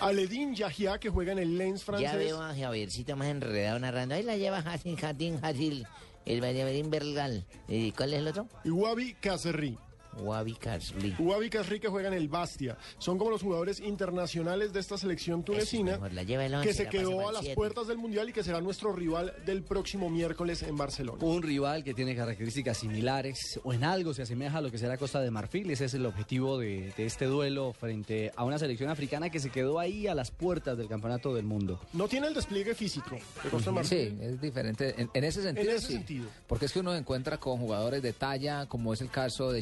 Aledin 0.00 0.54
Yahya, 0.54 0.98
que 0.98 1.08
juega 1.10 1.32
en 1.32 1.38
el 1.38 1.56
Lens 1.58 1.80
Ya 1.80 1.86
francés. 1.86 2.16
veo 2.18 2.42
a 2.42 2.54
Javiercito 2.54 3.16
más 3.16 3.28
enredado 3.28 3.78
narrando. 3.78 4.14
Ahí 4.14 4.22
la 4.22 4.36
lleva 4.36 4.58
Hassin 4.58 4.96
Hatin 5.02 5.38
Hasil, 5.42 5.86
el 6.24 6.40
Valladolid 6.42 6.86
Bergal. 6.88 7.44
¿Y 7.68 7.92
cuál 7.92 8.12
es 8.12 8.18
el 8.20 8.28
otro? 8.28 8.48
Y 8.64 8.70
Wabi 8.70 9.14
Kaserri. 9.14 9.78
Wabi 10.20 10.54
Karsli. 10.54 11.14
Wabi 11.18 11.50
Kasri, 11.50 11.80
que 11.80 11.88
juega 11.88 12.08
en 12.08 12.14
el 12.14 12.28
Bastia. 12.28 12.76
Son 12.98 13.18
como 13.18 13.30
los 13.30 13.42
jugadores 13.42 13.80
internacionales 13.80 14.72
de 14.72 14.80
esta 14.80 14.96
selección 14.98 15.42
tunecina. 15.44 15.92
mejor, 15.92 16.12
la 16.12 16.22
lleva 16.22 16.44
el 16.46 16.54
once, 16.54 16.68
que 16.68 16.74
se 16.74 16.88
quedó 16.88 17.28
a 17.28 17.32
las 17.32 17.46
puertas 17.48 17.86
del 17.86 17.98
Mundial 17.98 18.28
y 18.28 18.32
que 18.32 18.42
será 18.42 18.60
nuestro 18.60 18.92
rival 18.92 19.34
del 19.44 19.62
próximo 19.62 20.08
miércoles 20.10 20.62
en 20.62 20.76
Barcelona. 20.76 21.18
Un 21.24 21.42
rival 21.42 21.84
que 21.84 21.94
tiene 21.94 22.14
características 22.16 22.78
similares 22.78 23.60
o 23.64 23.72
en 23.72 23.84
algo 23.84 24.14
se 24.14 24.22
asemeja 24.22 24.58
a 24.58 24.60
lo 24.60 24.70
que 24.70 24.78
será 24.78 24.96
Costa 24.96 25.20
de 25.20 25.30
Marfil. 25.30 25.70
Ese 25.70 25.86
es 25.86 25.94
el 25.94 26.06
objetivo 26.06 26.58
de, 26.58 26.92
de 26.96 27.06
este 27.06 27.26
duelo 27.26 27.72
frente 27.72 28.32
a 28.36 28.44
una 28.44 28.58
selección 28.58 28.90
africana 28.90 29.30
que 29.30 29.40
se 29.40 29.50
quedó 29.50 29.78
ahí 29.78 30.06
a 30.06 30.14
las 30.14 30.30
puertas 30.30 30.76
del 30.78 30.88
campeonato 30.88 31.34
del 31.34 31.44
mundo. 31.44 31.80
No 31.92 32.08
tiene 32.08 32.28
el 32.28 32.34
despliegue 32.34 32.74
físico 32.74 33.16
de 33.42 33.50
Costa 33.50 33.70
de 33.72 33.84
Sí, 33.84 33.94
Marfil. 34.10 34.20
es 34.22 34.40
diferente. 34.40 34.94
En, 35.00 35.10
en 35.12 35.24
ese 35.24 35.42
sentido, 35.42 35.70
ese 35.72 35.86
sí. 35.86 35.92
sentido. 35.94 36.26
Porque 36.46 36.66
es 36.66 36.72
que 36.72 36.80
uno 36.80 36.94
encuentra 36.94 37.38
con 37.38 37.58
jugadores 37.58 38.02
de 38.02 38.12
talla, 38.12 38.66
como 38.66 38.92
es 38.92 39.00
el 39.00 39.10
caso 39.10 39.50
de 39.52 39.60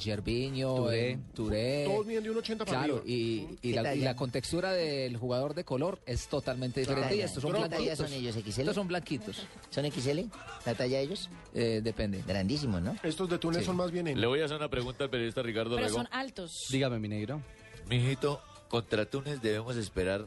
Touré. 0.52 1.10
eh, 1.12 1.18
Touré. 1.34 1.84
Todos 1.86 2.06
miden 2.06 2.22
de 2.24 2.30
un 2.30 2.36
80 2.38 2.64
para 2.64 2.78
Claro, 2.84 3.02
y, 3.06 3.46
y 3.62 3.70
¿Qué 3.70 3.74
la, 3.74 3.80
y 3.80 3.84
talla? 3.84 4.04
la 4.04 4.16
contextura 4.16 4.72
del 4.72 5.16
jugador 5.16 5.54
de 5.54 5.64
color 5.64 6.00
es 6.06 6.26
totalmente 6.28 6.80
diferente. 6.80 7.08
talla? 7.10 7.20
Y 7.20 7.24
estos 7.24 7.42
son 7.42 7.52
¿Qué 7.52 7.58
talla 7.60 7.68
blanquitos. 7.68 7.98
son 7.98 8.12
ellos, 8.12 8.34
XL? 8.36 8.60
Estos 8.60 8.74
son 8.74 8.88
blanquitos. 8.88 9.46
¿Son 9.70 9.90
XL? 9.90 10.20
¿La 10.66 10.74
talla 10.74 10.98
de 10.98 11.02
ellos? 11.02 11.30
Eh, 11.54 11.80
depende. 11.82 12.22
Grandísimos, 12.26 12.82
¿no? 12.82 12.96
Estos 13.02 13.28
de 13.28 13.38
Túnez 13.38 13.60
Sí. 13.60 13.66
son 13.66 13.76
más 13.76 13.90
bien 13.90 14.06
en. 14.08 14.20
Le 14.20 14.26
voy 14.26 14.40
a 14.40 14.44
hacer 14.44 14.56
una 14.56 14.68
pregunta 14.68 15.04
al 15.04 15.10
periodista 15.10 15.42
Ricardo 15.42 15.76
Pero 15.76 15.86
Rego. 15.86 15.96
son 15.98 16.08
altos. 16.10 16.66
Dígame, 16.70 16.98
mi 16.98 17.08
negro. 17.08 17.40
Mijito, 17.88 18.40
contra 18.68 19.04
Túnez 19.06 19.40
debemos 19.42 19.76
esperar, 19.76 20.26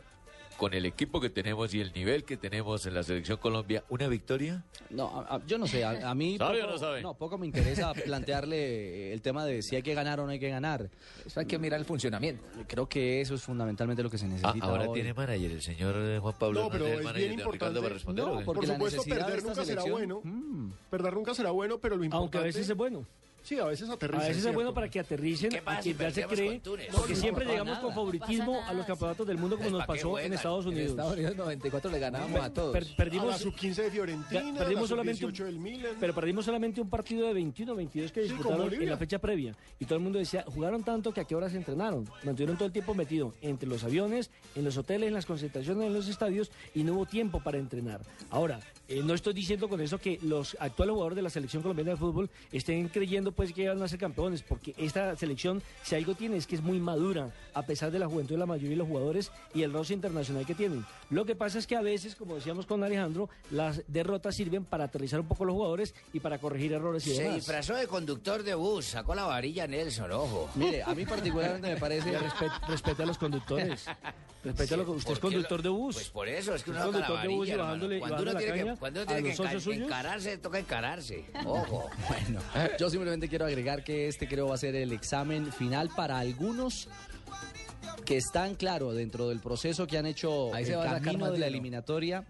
con 0.57 0.73
el 0.73 0.85
equipo 0.85 1.21
que 1.21 1.29
tenemos 1.29 1.73
y 1.73 1.79
el 1.81 1.93
nivel 1.93 2.23
que 2.23 2.35
tenemos 2.35 2.85
en 2.87 2.95
la 2.95 3.03
selección 3.03 3.37
Colombia, 3.37 3.83
una 3.89 4.07
victoria. 4.07 4.63
No, 4.89 5.19
a- 5.21 5.35
a- 5.35 5.45
yo 5.45 5.57
no 5.57 5.67
sé, 5.67 5.83
a, 5.85 6.09
a 6.09 6.15
mí 6.15 6.35
¿Sabe 6.39 6.59
poco, 6.61 6.67
o 6.69 6.71
no 6.73 6.79
sabe? 6.79 7.01
poco 7.17 7.37
me 7.37 7.45
interesa 7.45 7.93
plantearle 8.05 9.13
el 9.13 9.21
tema 9.21 9.45
de 9.45 9.61
si 9.61 9.75
hay 9.75 9.83
que 9.83 9.93
ganar 9.93 10.19
o 10.19 10.25
no 10.25 10.31
hay 10.31 10.39
que 10.39 10.49
ganar. 10.49 10.89
Eso 11.25 11.39
hay 11.39 11.45
que 11.45 11.59
mirar 11.59 11.79
el 11.79 11.85
funcionamiento. 11.85 12.43
Creo 12.67 12.89
que 12.89 13.21
eso 13.21 13.35
es 13.35 13.43
fundamentalmente 13.43 14.01
lo 14.03 14.09
que 14.09 14.17
se 14.17 14.25
Ah, 14.25 14.29
necesita 14.29 14.65
ahora 14.65 14.87
hoy. 14.89 14.93
tiene 14.95 15.13
manager, 15.13 15.51
el 15.51 15.61
señor 15.61 15.95
eh, 15.97 16.19
Juan 16.19 16.35
Pablo 16.37 16.63
No, 16.63 16.69
pero 16.69 16.87
es 16.87 16.99
bien 17.13 17.37
Ricardo 17.37 17.43
para 17.43 17.53
importante. 17.53 17.89
responder. 17.89 18.25
No, 18.25 18.41
porque 18.43 18.67
Por 18.67 18.67
supuesto, 18.67 19.03
perder 19.03 19.43
nunca 19.43 19.63
será 19.65 19.81
selección- 19.81 19.91
bueno. 19.91 20.21
Mm. 20.23 20.71
Perder 20.89 21.13
nunca 21.13 21.33
será 21.35 21.51
bueno, 21.51 21.77
pero 21.77 21.95
lo 21.97 22.03
importante... 22.03 22.21
Aunque 22.23 22.37
a 22.39 22.41
veces 22.41 22.67
es 22.69 22.75
bueno. 22.75 23.05
Sí, 23.47 23.57
a 23.57 23.63
veces 23.63 23.89
A 23.89 23.93
aterriza. 23.93 24.19
veces 24.23 24.35
es 24.35 24.41
cierto. 24.43 24.55
bueno 24.55 24.73
para 24.73 24.89
que 24.89 24.99
aterricen, 24.99 25.49
¿Qué 25.49 25.61
pasa 25.61 25.79
a 25.79 25.81
si 25.81 25.93
quien 25.93 26.09
ya 26.09 26.13
se 26.13 26.23
cree, 26.27 26.59
porque 26.61 27.13
No, 27.13 27.15
siempre 27.15 27.45
no 27.45 27.51
llegamos 27.51 27.79
con 27.79 27.93
favoritismo 27.95 28.61
a 28.67 28.73
los 28.73 28.85
campeonatos 28.85 29.25
del 29.25 29.37
mundo 29.37 29.55
como 29.55 29.69
Pues, 29.69 29.71
nos 29.79 29.85
¿para 29.87 29.97
qué 29.97 30.03
pasó 30.03 30.19
en? 30.19 30.33
Estados 30.33 30.65
En 30.65 30.71
Unidos. 30.71 30.89
Estados 30.89 31.13
Unidos 31.13 31.35
94 31.37 31.91
le 31.91 31.99
ganábamos 31.99 32.41
a 32.41 32.53
todos. 32.53 32.73
Per- 32.73 32.83
A 32.83 32.87
la 32.89 32.95
perdimos, 32.97 33.37
sub-15 33.39 33.75
de 33.83 33.91
Fiorentina, 33.91 34.41
a 34.51 34.57
perdimos 34.57 34.81
la 34.83 34.87
solamente 34.89 35.25
un- 35.25 35.31
sub-18 35.33 35.45
del 35.45 35.59
Milan. 35.59 35.95
pero 35.97 36.13
perdimos 36.13 36.43
solamente 36.43 36.81
un 36.81 36.89
partido 36.89 37.25
de 37.25 37.33
21, 37.35 37.73
22 37.73 38.11
que 38.11 38.21
disputaron 38.23 38.73
en 38.73 38.89
la 38.89 38.97
fecha 38.97 39.17
previa. 39.19 39.55
Y 39.79 39.85
todo 39.85 39.95
el 39.97 40.03
mundo 40.03 40.19
decía, 40.19 40.43
jugaron 40.45 40.83
tanto 40.83 41.13
que 41.13 41.21
a 41.21 41.23
qué 41.23 41.33
hora 41.33 41.49
se 41.49 41.55
entrenaron. 41.55 42.03
Mantuvieron 42.25 42.57
todo 42.57 42.65
el 42.65 42.73
tiempo 42.73 42.93
metido 42.95 43.33
entre 43.41 43.69
los 43.69 43.81
aviones, 43.85 44.29
en 44.55 44.65
los 44.65 44.75
hoteles, 44.75 45.07
en 45.07 45.13
las 45.13 45.25
concentraciones, 45.25 45.87
en 45.87 45.93
los 45.93 46.09
estadios 46.09 46.51
y 46.75 46.83
no 46.83 46.95
hubo 46.95 47.05
tiempo 47.05 47.39
para 47.41 47.57
entrenar. 47.59 48.01
Ahora, 48.29 48.59
eh, 48.89 49.01
no 49.05 49.13
estoy 49.13 49.33
diciendo 49.33 49.69
con 49.69 49.79
eso 49.79 49.99
que 49.99 50.19
los 50.21 50.57
actuales 50.59 50.91
jugadores 50.91 51.15
de 51.15 51.21
la 51.21 51.29
selección 51.29 51.61
colombiana 51.61 51.91
de 51.91 51.97
fútbol 51.97 52.29
estén 52.51 52.89
creyendo 52.89 53.31
pues 53.37 53.53
que 53.53 53.69
van 53.69 53.81
a 53.81 53.87
ser 53.87 53.99
campeones, 53.99 54.41
porque 54.41 54.73
esta 54.77 55.15
selección, 55.15 55.61
si 55.83 55.95
algo 55.95 56.15
tiene, 56.15 56.35
es 56.37 56.47
que 56.47 56.55
es 56.55 56.61
muy 56.61 56.79
madura, 56.79 57.29
a 57.53 57.61
pesar 57.61 57.91
de 57.91 57.99
la 57.99 58.07
juventud 58.07 58.33
de 58.33 58.39
la 58.39 58.45
mayoría 58.47 58.71
de 58.71 58.75
los 58.77 58.87
jugadores 58.87 59.31
y 59.53 59.61
el 59.61 59.71
roce 59.71 59.93
internacional 59.93 60.45
que 60.45 60.55
tienen. 60.55 60.83
Lo 61.11 61.23
que 61.23 61.35
pasa 61.35 61.59
es 61.59 61.67
que 61.67 61.75
a 61.77 61.81
veces, 61.81 62.15
como 62.15 62.35
decíamos 62.35 62.65
con 62.65 62.83
Alejandro, 62.83 63.29
las 63.51 63.81
derrotas 63.87 64.35
sirven 64.35 64.65
para 64.65 64.85
aterrizar 64.85 65.19
un 65.21 65.27
poco 65.27 65.45
los 65.45 65.53
jugadores 65.55 65.93
y 66.11 66.19
para 66.19 66.39
corregir 66.39 66.73
errores 66.73 67.05
y 67.07 67.11
Se 67.15 67.21
demás. 67.21 67.35
disfrazó 67.37 67.75
de 67.75 67.87
conductor 67.87 68.41
de 68.43 68.55
bus, 68.55 68.85
sacó 68.85 69.13
la 69.15 69.23
varilla 69.25 69.67
Nelson, 69.67 70.11
ojo. 70.11 70.49
Mire, 70.55 70.81
a 70.83 70.93
mí 70.95 71.05
particularmente 71.05 71.69
me 71.75 71.77
parece... 71.79 72.17
Respe- 72.19 72.67
respete 72.67 73.03
a 73.03 73.05
los 73.05 73.17
conductores. 73.19 73.85
Respete 74.43 74.73
a 74.75 74.77
los 74.77 74.87
Usted 74.87 74.99
es 75.13 75.19
¿Por 75.19 75.29
qué 75.29 75.35
conductor 75.35 75.57
lo- 75.59 75.63
de 75.63 75.69
bus. 75.69 75.95
Pues 75.95 76.09
por 76.09 76.27
eso, 76.29 76.55
es 76.55 76.63
que 76.63 76.69
uno 76.71 76.79
saca 76.79 76.91
la 76.99 77.07
conductor 77.07 77.21
de 77.21 77.35
bus 77.35 77.47
y 77.47 77.51
varilla, 77.51 77.63
bajándole- 77.63 77.99
Cuando 77.99 78.21
uno 78.21 78.35
tiene 78.35 78.53
que, 78.63 78.75
cuando 78.77 79.01
uno 79.01 79.13
tiene 79.13 79.83
encararse, 79.85 80.37
toca 80.37 80.59
encararse. 80.59 81.25
Ojo. 81.45 81.89
Bueno, 82.07 82.39
yo 82.79 82.89
simplemente 82.89 83.16
quiero 83.27 83.45
agregar 83.45 83.83
que 83.83 84.07
este 84.07 84.27
creo 84.27 84.47
va 84.47 84.55
a 84.55 84.57
ser 84.57 84.75
el 84.75 84.91
examen 84.91 85.51
final 85.51 85.89
para 85.95 86.19
algunos 86.19 86.87
que 88.05 88.17
están, 88.17 88.55
claro, 88.55 88.93
dentro 88.93 89.27
del 89.27 89.39
proceso 89.39 89.87
que 89.87 89.97
han 89.97 90.05
hecho 90.05 90.53
Ahí 90.53 90.65
el 90.65 91.01
camino 91.01 91.31
de 91.31 91.39
la 91.39 91.49
dinero. 91.49 92.25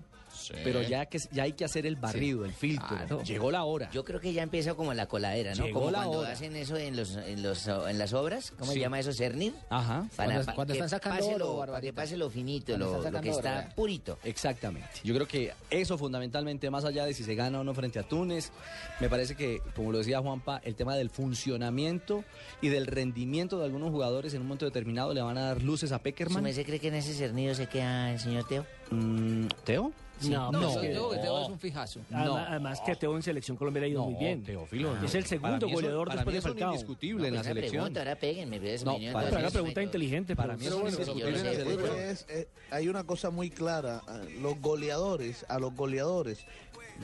Pero 0.63 0.82
ya 0.82 1.06
que 1.06 1.20
ya 1.32 1.44
hay 1.44 1.54
que 1.54 1.66
hacer 1.66 1.86
el 1.86 1.96
barrido, 1.96 2.46
el 2.46 2.54
filtro. 2.54 2.88
Claro. 2.88 3.24
Llegó 3.24 3.51
la 3.51 3.63
hora. 3.63 3.89
Yo 3.92 4.04
creo 4.04 4.20
que 4.20 4.34
ya 4.34 4.44
empieza 4.44 4.74
como 4.74 4.94
la 4.94 5.08
coladera, 5.08 5.54
¿no? 5.56 5.66
Llegó 5.66 5.80
como 5.80 5.92
la 5.92 6.00
cuando 6.00 6.20
hora. 6.20 6.32
hacen 6.32 6.56
eso 6.56 6.77
en 6.77 6.96
los 6.96 7.16
en 7.16 7.44
los 7.44 7.68
en 7.68 7.98
las 7.98 8.13
obras, 8.13 8.51
¿cómo 8.58 8.72
se 8.72 8.80
llama 8.80 9.00
eso? 9.00 9.12
Cernir. 9.13 9.54
Ajá. 9.70 10.08
Para, 10.16 10.34
Cuando- 10.36 10.54
cuando 10.56 10.74
que 10.74 10.80
están 10.80 10.89
sacando 10.89 11.25
pase 11.25 11.38
lo, 11.39 11.58
para 11.58 11.82
que 11.82 11.94
pase 11.94 12.18
lo 12.18 12.30
finito, 12.30 12.77
lo, 12.77 13.01
que 13.01 13.08
oro, 13.30 13.30
está 13.30 13.70
purito. 13.75 14.20
Exactamente. 14.24 14.89
Yo 15.04 15.13
creo 15.13 15.27
que 15.27 15.54
eso 15.70 15.98
fundamentalmente, 15.98 16.70
más 16.70 16.86
allá 16.86 17.06
de 17.06 17.13
si 17.13 17.24
se 17.24 17.36
gana 17.36 17.60
o 17.60 17.63
no 17.63 17.74
frente 17.74 18.00
a 18.00 18.04
Túnez, 18.04 18.51
me 19.00 19.10
parece 19.10 19.36
que, 19.36 19.62
como 19.75 19.92
lo 19.92 20.00
decía 20.00 20.20
Juanpa, 20.20 20.62
el 20.63 20.75
tema 20.75 20.96
del 20.96 21.10
funcionamiento 21.10 22.24
y 22.62 22.70
del 22.70 22.88
rendimiento 22.88 23.60
de 23.60 23.66
algunos 23.66 23.92
jugadores 23.92 24.34
en 24.34 24.42
un 24.42 24.48
momento 24.48 24.66
determinado 24.66 25.13
le 25.13 25.22
van 25.22 25.38
a 25.38 25.42
dar 25.44 25.62
luces 25.62 25.92
a 25.92 25.98
¿Su 25.98 26.04
Peckerman. 26.04 26.54
se 26.54 26.66
cree 26.66 26.80
que 26.80 26.88
en 26.89 26.96
ese 26.96 27.13
cernido 27.13 27.54
se 27.56 27.68
queda 27.68 28.12
el 28.12 28.20
señor 28.20 28.48
Teo? 28.48 28.66
Mm, 28.92 29.48
¿Teo? 29.63 29.92
No, 30.24 30.52
No, 30.52 30.62
pues 30.62 30.78
que- 30.78 30.88
Teo, 30.90 31.10
Teo 31.12 31.42
es 31.44 31.50
un 31.50 31.60
fijazo. 31.60 32.00
Además, 32.12 32.46
además 32.50 32.82
que 32.86 32.96
Teo 32.96 33.16
en 33.16 33.22
selección 33.22 33.56
Colombiana 33.56 33.86
ha 33.86 33.90
ido 33.90 34.04
muy 34.06 34.16
bien. 34.16 34.44
Teófilo. 34.44 34.96
Es 35.04 35.14
el 35.16 35.26
segundo 35.26 35.70
goleador 35.70 36.10
después 36.12 36.34
de 36.34 36.40
eso 36.40 36.48
es 36.50 36.54
Falcao. 36.54 36.74
indiscutible 36.74 37.28
en 37.28 37.34
la 37.36 37.40
Pues 37.42 37.48
selección. 37.48 37.72
pregunta, 37.74 38.00
ahora 38.00 38.16
péguenme, 38.16 38.60
pero 38.60 38.72
es 38.74 38.84
No, 38.84 38.92
mi 38.92 38.96
opinión, 38.98 39.14
para 39.14 39.40
una 39.40 39.50
pregunta 39.52 39.84
inteligente. 39.84 40.36
Para 40.36 40.58
mí 40.58 40.66
hay 42.72 42.88
una 42.90 43.04
cosa 43.04 43.30
muy 43.30 43.50
clara. 43.50 44.02
eh, 44.10 44.38
Los 44.42 44.60
goleadores, 44.60 45.46
a 45.50 45.60
los 45.60 45.74
goleadores, 45.76 46.46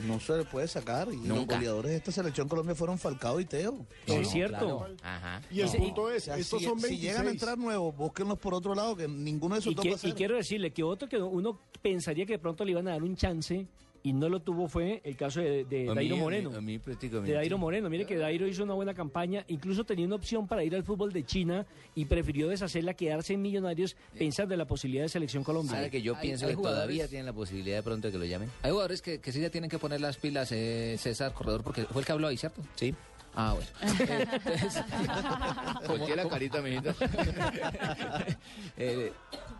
no 0.06 0.20
se 0.20 0.36
les 0.38 0.46
puede 0.46 0.68
sacar. 0.68 1.08
Y 1.12 1.26
los 1.26 1.46
goleadores 1.46 1.90
de 1.92 1.96
esta 1.98 2.12
selección 2.12 2.48
Colombia 2.48 2.74
fueron 2.74 2.98
Falcao 2.98 3.40
y 3.40 3.44
Teo. 3.44 3.86
Es 4.06 4.16
No, 4.18 4.24
cierto. 4.24 4.58
claro. 4.78 4.96
Ajá. 5.02 5.42
Y 5.50 5.60
el 5.60 5.68
punto 5.70 6.10
es, 6.10 6.22
O 6.22 6.24
sea, 6.26 6.36
estos 6.38 6.58
si, 6.60 6.64
son 6.66 6.78
si 6.80 6.86
26. 6.88 7.00
llegan 7.00 7.26
a 7.26 7.30
entrar 7.30 7.58
nuevos, 7.58 7.96
búsquenlos 7.96 8.38
por 8.38 8.54
otro 8.54 8.74
lado, 8.74 8.96
que 8.96 9.06
ninguno 9.08 9.54
de 9.54 9.60
esos 9.60 9.72
Y, 9.72 9.74
dos 9.74 9.82
que- 9.82 9.90
va 9.90 9.96
a 9.96 9.98
ser. 9.98 10.10
y 10.10 10.12
quiero 10.14 10.36
decirle 10.36 10.72
que 10.72 10.82
otro 10.82 11.08
que 11.08 11.18
uno 11.18 11.58
pensaría 11.82 12.26
que 12.26 12.34
de 12.34 12.38
pronto 12.38 12.64
le 12.64 12.72
iban 12.72 12.88
a 12.88 12.92
dar 12.92 13.02
un 13.02 13.16
chance 13.16 13.66
y 14.06 14.12
no 14.12 14.28
lo 14.28 14.38
tuvo 14.40 14.68
fue 14.68 15.00
el 15.02 15.16
caso 15.16 15.40
de, 15.40 15.64
de 15.64 15.88
A 15.88 15.94
mí- 15.94 15.94
Dairo 15.94 16.14
a 16.14 16.18
mí- 16.18 16.22
Moreno. 16.22 16.50
a 16.54 16.60
mí 16.60 16.78
prácticamente. 16.78 17.30
de 17.32 17.36
Dairo 17.38 17.56
Moreno. 17.56 17.88
Mire 17.88 18.04
que 18.04 18.18
Dairo 18.18 18.46
hizo 18.46 18.62
una 18.62 18.74
buena 18.74 18.92
campaña, 18.92 19.46
incluso 19.48 19.84
tenía 19.84 20.04
una 20.04 20.16
opción 20.16 20.46
para 20.46 20.62
ir 20.62 20.74
al 20.76 20.84
fútbol 20.84 21.10
de 21.10 21.24
China 21.24 21.64
y 21.94 22.04
prefirió 22.04 22.46
deshacerla, 22.48 22.92
quedarse 22.92 23.32
en 23.32 23.40
Millonarios, 23.40 23.96
pensando 24.16 24.52
en 24.52 24.58
la 24.58 24.66
posibilidad 24.66 25.04
de 25.04 25.08
selección 25.08 25.42
Colombia. 25.42 25.72
¿Sabe 25.76 25.90
que 25.90 26.02
yo 26.02 26.14
Hay- 26.16 26.20
pienso 26.28 26.44
hay 26.44 26.50
que 26.52 26.56
todavía 26.56 26.80
jugadores- 26.82 27.08
tienen 27.10 27.26
la 27.26 27.32
posibilidad 27.32 27.76
de 27.78 27.82
pronto 27.82 28.08
de 28.08 28.12
que 28.12 28.18
lo 28.18 28.24
llamen? 28.26 28.50
Hay 28.62 28.70
jugadores 28.72 29.00
que, 29.00 29.20
que 29.20 29.32
sí 29.32 29.40
ya 29.40 29.48
tienen 29.48 29.70
que 29.70 29.78
poner 29.78 30.02
las 30.02 30.18
pilas, 30.18 30.52
eh, 30.52 30.96
César 30.98 31.32
Corredor, 31.32 31.62
porque 31.64 31.84
fue 31.84 32.02
el 32.02 32.06
que 32.06 32.12
habló 32.12 32.26
ahí, 32.28 32.36
¿cierto? 32.36 32.60
Sí. 32.74 32.94
Ah, 33.36 33.54
bueno. 33.54 33.68
Entonces, 34.32 34.84
Volteé 35.88 36.16
la 36.16 36.28
carita, 36.28 36.60
mijito. 36.60 36.94
eh, 38.76 39.12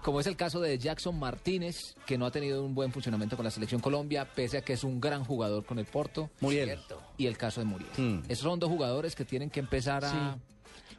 como 0.03 0.21
es 0.21 0.27
el 0.27 0.37
caso 0.37 0.61
de 0.61 0.79
Jackson 0.79 1.19
Martínez, 1.19 1.95
que 2.07 2.19
no 2.19 2.27
ha 2.27 2.31
tenido 2.31 2.65
un 2.65 2.75
buen 2.75 2.93
funcionamiento 2.93 3.37
con 3.37 3.45
la 3.45 3.51
selección 3.51 3.81
Colombia, 3.81 4.27
pese 4.33 4.59
a 4.59 4.63
que 4.63 4.75
es 4.75 4.85
un 4.85 5.01
gran 5.01 5.25
jugador 5.25 5.65
con 5.65 5.79
el 5.79 5.87
Porto. 5.87 6.31
Muriel. 6.41 6.69
Cierto. 6.69 7.01
Y 7.17 7.27
el 7.27 7.37
caso 7.37 7.61
de 7.61 7.67
Muriel. 7.67 7.91
Mm. 7.97 8.23
Esos 8.29 8.45
son 8.45 8.59
dos 8.59 8.71
jugadores 8.71 9.15
que 9.15 9.25
tienen 9.25 9.51
que 9.51 9.61
empezar 9.61 10.05
a, 10.05 10.11
Sí. 10.11 10.41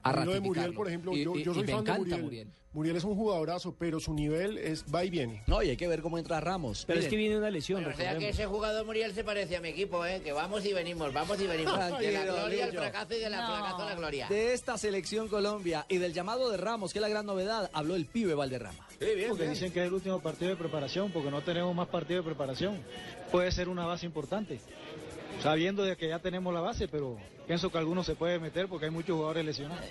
A 0.05 0.13
mí 0.19 0.25
lo 0.25 0.31
de 0.31 0.37
ratificarlo. 0.39 0.41
Muriel, 0.41 0.73
por 0.75 0.87
ejemplo, 0.87 1.13
Y- 1.13 1.23
yo, 1.23 1.35
y- 1.35 1.43
yo 1.43 1.51
y 1.51 1.55
soy 1.55 1.63
me 1.63 1.71
fan 1.73 1.83
de 1.83 1.91
Muriel. 1.97 2.21
Muriel. 2.23 2.47
Muriel. 2.73 2.95
es 2.97 3.03
un 3.05 3.15
jugadorazo, 3.15 3.73
pero 3.79 3.99
su 4.01 4.13
nivel 4.13 4.57
es 4.57 4.83
va 4.93 5.03
y 5.05 5.09
viene. 5.09 5.41
No, 5.47 5.63
y 5.63 5.69
hay 5.69 5.77
que 5.77 5.87
ver 5.87 6.01
cómo 6.01 6.17
entra 6.17 6.41
Ramos. 6.41 6.83
Pero 6.85 6.99
es 6.99 7.07
que 7.07 7.15
viene 7.15 7.37
una 7.37 7.49
lesión, 7.49 7.81
Pero 7.83 7.95
o 7.95 7.97
sea 7.97 8.17
que 8.17 8.29
ese 8.29 8.45
jugador 8.45 8.85
Muriel 8.85 9.13
se 9.13 9.23
parece 9.23 9.55
a 9.55 9.61
mi 9.61 9.69
equipo, 9.69 10.05
¿eh? 10.05 10.21
Que 10.21 10.33
vamos 10.33 10.65
y 10.65 10.73
venimos, 10.73 11.13
vamos 11.13 11.39
y 11.41 11.47
venimos. 11.47 11.73
De 11.99 12.11
la 12.11 12.25
gloria 12.25 12.65
al 12.65 12.71
fracaso 12.73 13.15
y 13.15 13.19
de 13.19 13.29
la 13.29 13.41
No. 13.41 13.55
fracaso 13.55 13.81
a 13.81 13.85
la 13.85 13.95
gloria. 13.95 14.27
De 14.27 14.53
esta 14.53 14.77
selección 14.77 15.27
Colombia 15.29 15.85
y 15.89 15.97
del 15.97 16.11
llamado 16.13 16.51
de 16.51 16.57
Ramos, 16.57 16.91
que 16.91 16.99
es 16.99 17.01
la 17.01 17.09
gran 17.09 17.25
novedad, 17.25 17.69
habló 17.73 17.95
el 17.95 18.05
pibe 18.07 18.33
Valderrama. 18.35 18.85
Porque 19.29 19.47
dicen 19.49 19.71
que 19.71 19.79
es 19.81 19.87
el 19.87 19.93
último 19.93 20.19
partido 20.21 20.49
de 20.51 20.57
preparación, 20.57 21.11
porque 21.11 21.31
no 21.31 21.41
tenemos 21.41 21.73
más 21.73 21.87
partido 21.87 22.21
de 22.21 22.25
preparación. 22.25 22.77
Puede 23.31 23.51
ser 23.51 23.69
una 23.69 23.85
base 23.85 24.05
importante, 24.05 24.59
sabiendo 25.41 25.83
de 25.83 25.95
que 25.97 26.09
ya 26.09 26.19
tenemos 26.19 26.53
la 26.53 26.61
base, 26.61 26.87
pero 26.87 27.17
pienso 27.47 27.71
que 27.71 27.77
algunos 27.77 28.05
se 28.05 28.15
puede 28.15 28.39
meter 28.39 28.67
porque 28.67 28.85
hay 28.85 28.91
muchos 28.91 29.15
jugadores 29.15 29.45
lesionados. 29.45 29.85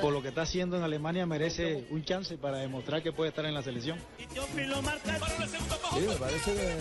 Por 0.00 0.12
lo 0.12 0.22
que 0.22 0.28
está 0.28 0.42
haciendo 0.42 0.76
en 0.76 0.82
Alemania 0.82 1.26
merece 1.26 1.86
un 1.90 2.04
chance 2.04 2.36
para 2.36 2.58
demostrar 2.58 3.02
que 3.02 3.12
puede 3.12 3.30
estar 3.30 3.44
en 3.44 3.54
la 3.54 3.62
selección. 3.62 3.98
Sí, 4.32 6.00
me 6.06 6.14
parece 6.16 6.54
que- 6.54 6.76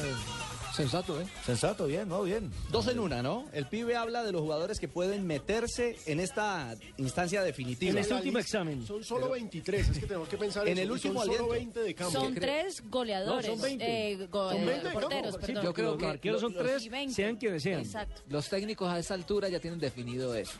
Sensato, 0.73 1.19
¿eh? 1.19 1.25
sensato, 1.45 1.87
bien, 1.87 2.07
¿no? 2.07 2.21
Bien. 2.21 2.49
Dos 2.71 2.87
en 2.87 2.99
una, 2.99 3.21
¿no? 3.23 3.45
El 3.53 3.65
pibe 3.67 3.95
habla 3.97 4.23
de 4.23 4.31
los 4.31 4.39
jugadores 4.41 4.79
que 4.79 4.87
pueden 4.87 5.25
meterse 5.27 5.97
en 6.05 6.19
esta 6.21 6.73
instancia 6.97 7.41
definitiva. 7.41 7.91
En 7.91 7.97
este 7.97 8.13
último 8.13 8.37
examen. 8.37 8.85
Son 8.85 9.03
solo 9.03 9.31
23, 9.31 9.89
es 9.89 9.97
que 9.99 10.05
tenemos 10.05 10.29
que 10.29 10.37
pensar 10.37 10.67
En 10.67 10.73
eso, 10.77 10.83
el 10.83 10.91
último 10.91 11.15
son 11.25 11.33
solo 11.33 11.51
aliento. 11.51 11.53
20 11.73 11.79
de 11.81 11.95
campo. 11.95 12.11
Son 12.13 12.33
tres 12.35 12.83
goleadores. 12.87 13.47
No, 13.47 13.53
son 13.55 13.61
20. 13.63 14.11
eh, 14.11 14.27
go- 14.27 14.51
Son 14.51 14.61
eh, 14.61 14.65
20, 14.65 14.89
porteros. 14.91 15.37
Yo 15.63 15.73
creo 15.73 15.89
Los 15.91 15.97
que 15.97 16.05
arqueros 16.05 16.39
son 16.41 16.53
los- 16.53 16.63
tres, 16.63 16.85
Y 16.85 16.89
20. 16.89 17.13
sean 17.15 17.35
quienes 17.35 17.63
sean. 17.63 17.81
Exacto. 17.81 18.21
Los 18.29 18.47
técnicos 18.47 18.87
a 18.89 18.99
esta 18.99 19.15
altura 19.15 19.49
ya 19.49 19.59
tienen 19.59 19.79
definido 19.79 19.98
eso. 20.35 20.53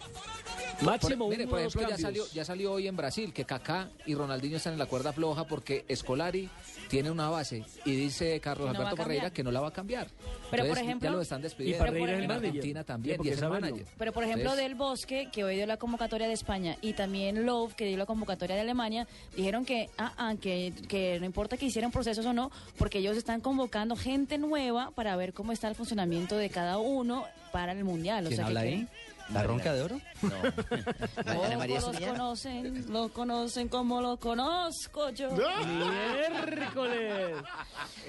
Máximo 0.82 1.26
por, 1.26 1.30
mire, 1.36 1.48
por 1.48 1.60
ejemplo, 1.60 1.90
ya 1.90 1.98
salió, 1.98 2.26
ya 2.34 2.46
salió 2.46 2.72
hoy 2.72 2.88
en 2.88 2.96
Brasil 2.96 3.34
que 3.34 3.44
Kaká 3.44 3.90
y 4.06 4.16
Ronaldinho 4.16 4.58
están 4.58 4.74
en 4.74 4.80
la 4.80 4.86
cuerda 4.86 5.12
floja 5.12 5.46
porque 5.46 5.84
Escolari 5.90 6.50
tiene 6.90 7.12
una 7.12 7.30
base 7.30 7.66
y 7.86 7.92
dice 7.96 8.40
Carlos 8.40 8.68
Que 8.68 8.74
no 8.74 8.80
Alberto 8.80 8.96
a 8.96 8.98
Parreira 8.98 9.24
cambiar. 9.24 9.34
que 9.34 9.44
no 9.44 9.52
la 9.52 9.60
va 9.60 9.68
a 9.68 9.74
cambiar. 9.74 10.08
Pero, 10.50 10.66
por 10.68 10.78
ejemplo- 10.78 11.10
ya 11.10 11.16
lo 11.16 11.22
están 11.22 11.40
Y 11.40 11.44
despidiendo. 11.44 11.86
Parreira 11.86 12.18
es 12.18 12.24
el. 12.24 12.32
Argentina 12.32 12.84
también, 12.84 13.20
y 13.24 13.30
es 13.30 13.42
el 13.42 13.50
manager. 13.50 13.86
Pero 13.98 14.14
por 14.14 14.24
ejemplo 14.24 14.42
Entonces, 14.44 14.64
del 14.64 14.76
Bosque, 14.76 15.30
que 15.32 15.44
hoy 15.44 15.56
dio 15.56 15.66
la 15.68 15.78
convocatoria 15.78 16.28
de 16.28 16.34
España, 16.34 16.78
y 16.82 16.94
también 16.94 17.46
Love, 17.46 17.74
que 17.76 17.86
dio 17.86 17.98
la 17.98 18.06
convocatoria 18.06 18.56
de 18.56 18.62
Alemania, 18.62 19.06
dijeron 19.36 19.66
que, 19.66 19.90
ah, 19.98 20.14
ah, 20.18 20.36
que, 20.40 20.74
que 20.88 21.20
no 21.20 21.26
importa 21.26 21.58
que 21.58 21.66
hicieran 21.66 21.92
procesos 21.92 22.26
o 22.26 22.34
no, 22.34 22.52
porque 22.78 23.00
ellos 23.00 23.18
están 23.18 23.42
convocando 23.42 23.96
gente 23.98 24.38
nueva 24.38 24.92
para 24.92 25.16
ver 25.18 25.34
cómo 25.34 25.52
está 25.52 25.68
el 25.68 25.76
funcionamiento 25.76 26.38
de 26.38 26.50
cada 26.50 26.78
uno 26.78 27.26
para 27.52 27.74
el 27.74 27.84
Mundial. 27.84 28.26
O 28.26 28.30
¿Quién 28.30 28.38
sea, 28.38 28.46
que 28.46 28.48
habla 28.48 28.62
ahí? 28.62 28.88
¿La 29.34 29.44
ronca 29.44 29.74
de 29.74 29.84
oro? 29.84 30.02
No. 30.22 30.36
Ana 31.44 31.58
María 31.58 31.80
los 31.80 32.00
conocen, 32.00 32.92
lo 32.92 33.10
conocen 33.10 33.68
como 33.70 34.02
lo 34.02 34.18
conozco 34.18 35.10
yo. 35.12 35.30
¡Miércoles! 35.66 37.36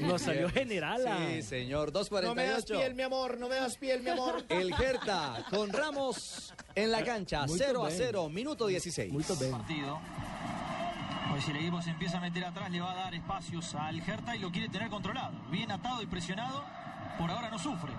Nos 0.00 0.22
salió 0.22 0.48
general. 0.48 1.02
Sí, 1.28 1.42
señor. 1.42 1.92
No 2.22 2.34
me 2.34 2.46
das 2.46 2.66
2.48. 2.66 2.78
piel, 2.78 2.94
mi 2.94 3.02
amor, 3.02 3.38
no 3.38 3.48
me 3.48 3.56
das 3.56 3.76
piel, 3.76 4.02
mi 4.02 4.10
amor. 4.10 4.44
El 4.48 4.74
Gerta 4.74 5.44
con 5.50 5.70
Ramos 5.70 6.54
en 6.74 6.90
la 6.90 7.04
cancha. 7.04 7.46
Muy 7.46 7.58
0 7.58 7.84
a 7.84 7.88
bien. 7.88 7.98
0, 7.98 8.28
minuto 8.30 8.66
16. 8.66 9.12
Muy 9.12 9.24
bien. 9.38 9.50
partido. 9.50 10.00
Pues 11.30 11.44
si 11.44 11.50
el 11.52 11.58
equipo 11.58 11.80
se 11.82 11.90
empieza 11.90 12.16
a 12.16 12.20
meter 12.20 12.44
atrás, 12.44 12.70
le 12.70 12.80
va 12.80 12.92
a 12.92 12.94
dar 12.96 13.14
espacios 13.14 13.74
al 13.74 14.00
Hertha 14.00 14.34
y 14.36 14.40
lo 14.40 14.50
quiere 14.50 14.68
tener 14.68 14.88
controlado. 14.88 15.32
Bien 15.50 15.70
atado 15.70 16.02
y 16.02 16.06
presionado, 16.06 16.64
por 17.18 17.30
ahora 17.30 17.50
no 17.50 17.58
sufre. 17.58 17.92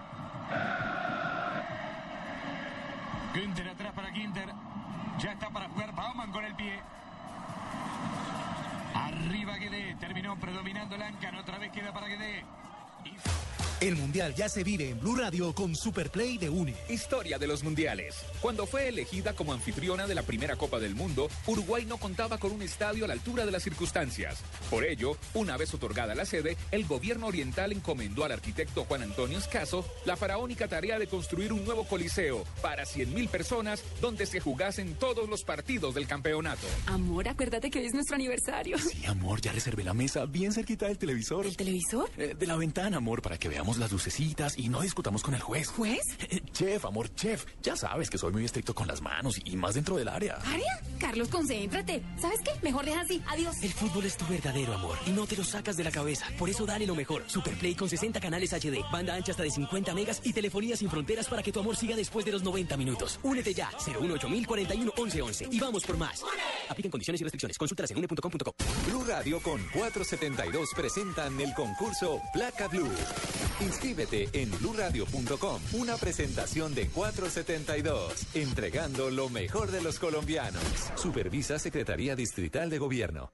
Günther 3.33 3.69
atrás 3.69 3.93
para 3.93 4.11
Quinter. 4.11 4.49
Ya 5.19 5.31
está 5.31 5.49
para 5.49 5.69
jugar 5.69 5.93
Bauman 5.95 6.31
con 6.31 6.43
el 6.43 6.55
pie. 6.55 6.79
Arriba 8.93 9.55
Guede. 9.57 9.95
Terminó 9.99 10.35
predominando 10.37 10.97
Lancan. 10.97 11.35
Otra 11.35 11.57
vez 11.57 11.71
queda 11.71 11.93
para 11.93 12.07
Guede. 12.07 12.43
Y- 13.05 13.60
El 13.81 13.95
Mundial 13.95 14.35
ya 14.35 14.47
se 14.47 14.63
vive 14.63 14.89
en 14.89 14.99
Blue 14.99 15.15
Radio 15.15 15.55
con 15.55 15.75
Superplay 15.75 16.37
de 16.37 16.51
UNE. 16.51 16.75
Historia 16.87 17.39
de 17.39 17.47
los 17.47 17.63
Mundiales. 17.63 18.15
Cuando 18.39 18.67
fue 18.67 18.87
elegida 18.87 19.33
como 19.33 19.53
anfitriona 19.53 20.05
de 20.05 20.13
la 20.13 20.21
primera 20.21 20.55
Copa 20.55 20.79
del 20.79 20.93
Mundo, 20.93 21.29
Uruguay 21.47 21.83
no 21.87 21.97
contaba 21.97 22.37
con 22.37 22.51
un 22.51 22.61
estadio 22.61 23.05
a 23.05 23.07
la 23.07 23.15
altura 23.15 23.43
de 23.43 23.49
las 23.49 23.63
circunstancias. 23.63 24.43
Por 24.69 24.85
ello, 24.85 25.17
una 25.33 25.57
vez 25.57 25.73
otorgada 25.73 26.13
la 26.13 26.25
sede, 26.25 26.57
el 26.69 26.85
gobierno 26.85 27.25
oriental 27.25 27.71
encomendó 27.71 28.23
al 28.23 28.33
arquitecto 28.33 28.85
Juan 28.85 29.01
Antonio 29.01 29.39
Escaso 29.39 29.83
la 30.05 30.15
faraónica 30.15 30.67
tarea 30.67 30.99
de 30.99 31.07
construir 31.07 31.51
un 31.51 31.65
nuevo 31.65 31.83
coliseo 31.87 32.43
para 32.61 32.83
100.000 32.83 33.29
personas 33.29 33.83
donde 33.99 34.27
se 34.27 34.39
jugasen 34.39 34.93
todos 34.93 35.27
los 35.27 35.43
partidos 35.43 35.95
del 35.95 36.05
campeonato. 36.05 36.67
Amor, 36.85 37.27
acuérdate 37.27 37.71
que 37.71 37.79
hoy 37.79 37.87
es 37.87 37.95
nuestro 37.95 38.13
aniversario. 38.13 38.77
Sí, 38.77 39.07
amor, 39.07 39.41
ya 39.41 39.51
reservé 39.51 39.83
la 39.83 39.95
mesa 39.95 40.25
bien 40.27 40.53
cerquita 40.53 40.85
del 40.85 40.99
televisor. 40.99 41.47
¿El 41.47 41.57
televisor? 41.57 42.11
Eh, 42.19 42.35
de 42.37 42.45
la 42.45 42.57
ventana, 42.57 42.97
amor, 42.97 43.23
para 43.23 43.39
que 43.39 43.49
veamos 43.49 43.70
las 43.77 43.91
lucecitas 43.91 44.57
y 44.57 44.69
no 44.69 44.81
discutamos 44.81 45.23
con 45.23 45.33
el 45.33 45.41
juez. 45.41 45.67
¿Juez? 45.69 46.01
Eh, 46.29 46.41
chef, 46.51 46.85
amor, 46.85 47.13
chef. 47.15 47.45
Ya 47.61 47.75
sabes 47.75 48.09
que 48.09 48.17
soy 48.17 48.31
muy 48.31 48.45
estricto 48.45 48.73
con 48.73 48.87
las 48.87 49.01
manos 49.01 49.39
y 49.43 49.55
más 49.57 49.75
dentro 49.75 49.97
del 49.97 50.07
área. 50.07 50.35
¿Área? 50.45 50.81
Carlos, 50.99 51.27
concéntrate. 51.29 52.03
¿Sabes 52.19 52.39
qué? 52.43 52.51
Mejor 52.61 52.85
deja 52.85 53.01
así. 53.01 53.21
Adiós. 53.27 53.61
El 53.63 53.73
fútbol 53.73 54.05
es 54.05 54.17
tu 54.17 54.25
verdadero 54.27 54.73
amor 54.73 54.97
y 55.05 55.11
no 55.11 55.25
te 55.25 55.35
lo 55.35 55.43
sacas 55.43 55.77
de 55.77 55.83
la 55.83 55.91
cabeza. 55.91 56.25
Por 56.37 56.49
eso 56.49 56.65
dale 56.65 56.85
lo 56.85 56.95
mejor. 56.95 57.23
Superplay 57.27 57.75
con 57.75 57.89
60 57.89 58.19
canales 58.19 58.53
HD, 58.53 58.81
banda 58.91 59.15
ancha 59.15 59.31
hasta 59.31 59.43
de 59.43 59.51
50 59.51 59.93
megas 59.93 60.21
y 60.23 60.33
telefonía 60.33 60.75
sin 60.77 60.89
fronteras 60.89 61.27
para 61.27 61.43
que 61.43 61.51
tu 61.51 61.59
amor 61.59 61.75
siga 61.75 61.95
después 61.95 62.25
de 62.25 62.31
los 62.31 62.43
90 62.43 62.77
minutos. 62.77 63.19
Únete 63.23 63.53
ya. 63.53 63.69
018 63.85 64.27
41 64.47 64.91
1111 64.95 65.47
y 65.51 65.59
vamos 65.59 65.83
por 65.83 65.97
más. 65.97 66.23
Aplican 66.69 66.91
condiciones 66.91 67.21
y 67.21 67.23
restricciones. 67.23 67.57
Consultas 67.57 67.91
en 67.91 67.97
une.com.co. 67.97 68.55
Blue 68.87 69.03
Radio 69.05 69.39
con 69.41 69.61
472 69.73 70.69
presentan 70.75 71.39
el 71.39 71.53
concurso 71.53 72.21
Placa 72.33 72.67
Blue. 72.67 72.89
Inscríbete 73.61 74.29
en 74.33 74.49
bluradio.com. 74.51 75.61
Una 75.73 75.95
presentación 75.95 76.73
de 76.73 76.87
472, 76.87 78.27
entregando 78.33 79.09
lo 79.09 79.29
mejor 79.29 79.71
de 79.71 79.81
los 79.81 79.99
colombianos. 79.99 80.63
Supervisa 80.95 81.59
Secretaría 81.59 82.15
Distrital 82.15 82.69
de 82.69 82.79
Gobierno. 82.79 83.31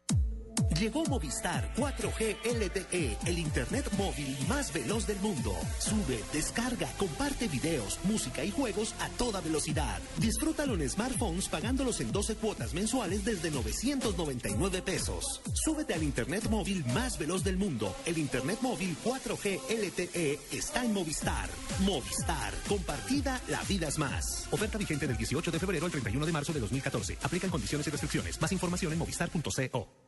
Llegó 0.79 1.03
Movistar 1.05 1.73
4G 1.75 2.37
LTE, 2.43 3.17
el 3.25 3.39
internet 3.39 3.89
móvil 3.97 4.37
más 4.47 4.71
veloz 4.71 5.07
del 5.07 5.19
mundo. 5.19 5.55
Sube, 5.79 6.23
descarga, 6.31 6.87
comparte 6.97 7.47
videos, 7.47 7.99
música 8.03 8.43
y 8.43 8.51
juegos 8.51 8.93
a 8.99 9.09
toda 9.17 9.41
velocidad. 9.41 9.99
Disfrútalo 10.19 10.75
en 10.75 10.87
smartphones 10.87 11.49
pagándolos 11.49 11.99
en 12.01 12.11
12 12.11 12.35
cuotas 12.35 12.75
mensuales 12.75 13.25
desde 13.25 13.49
999 13.49 14.83
pesos. 14.83 15.41
Súbete 15.53 15.95
al 15.95 16.03
internet 16.03 16.47
móvil 16.49 16.85
más 16.93 17.17
veloz 17.17 17.43
del 17.43 17.57
mundo. 17.57 17.95
El 18.05 18.19
internet 18.19 18.59
móvil 18.61 18.95
4G 19.03 19.59
LTE 19.69 20.39
está 20.51 20.85
en 20.85 20.93
Movistar. 20.93 21.49
Movistar, 21.85 22.53
compartida, 22.67 23.41
la 23.47 23.63
vida 23.63 23.87
es 23.87 23.97
más. 23.97 24.47
Oferta 24.51 24.77
vigente 24.77 25.07
del 25.07 25.17
18 25.17 25.49
de 25.49 25.59
febrero 25.59 25.85
al 25.85 25.91
31 25.91 26.23
de 26.23 26.31
marzo 26.31 26.53
de 26.53 26.59
2014. 26.59 27.17
Aplican 27.23 27.49
condiciones 27.49 27.87
y 27.87 27.89
restricciones. 27.89 28.39
Más 28.39 28.51
información 28.51 28.93
en 28.93 28.99
movistar.co. 28.99 30.06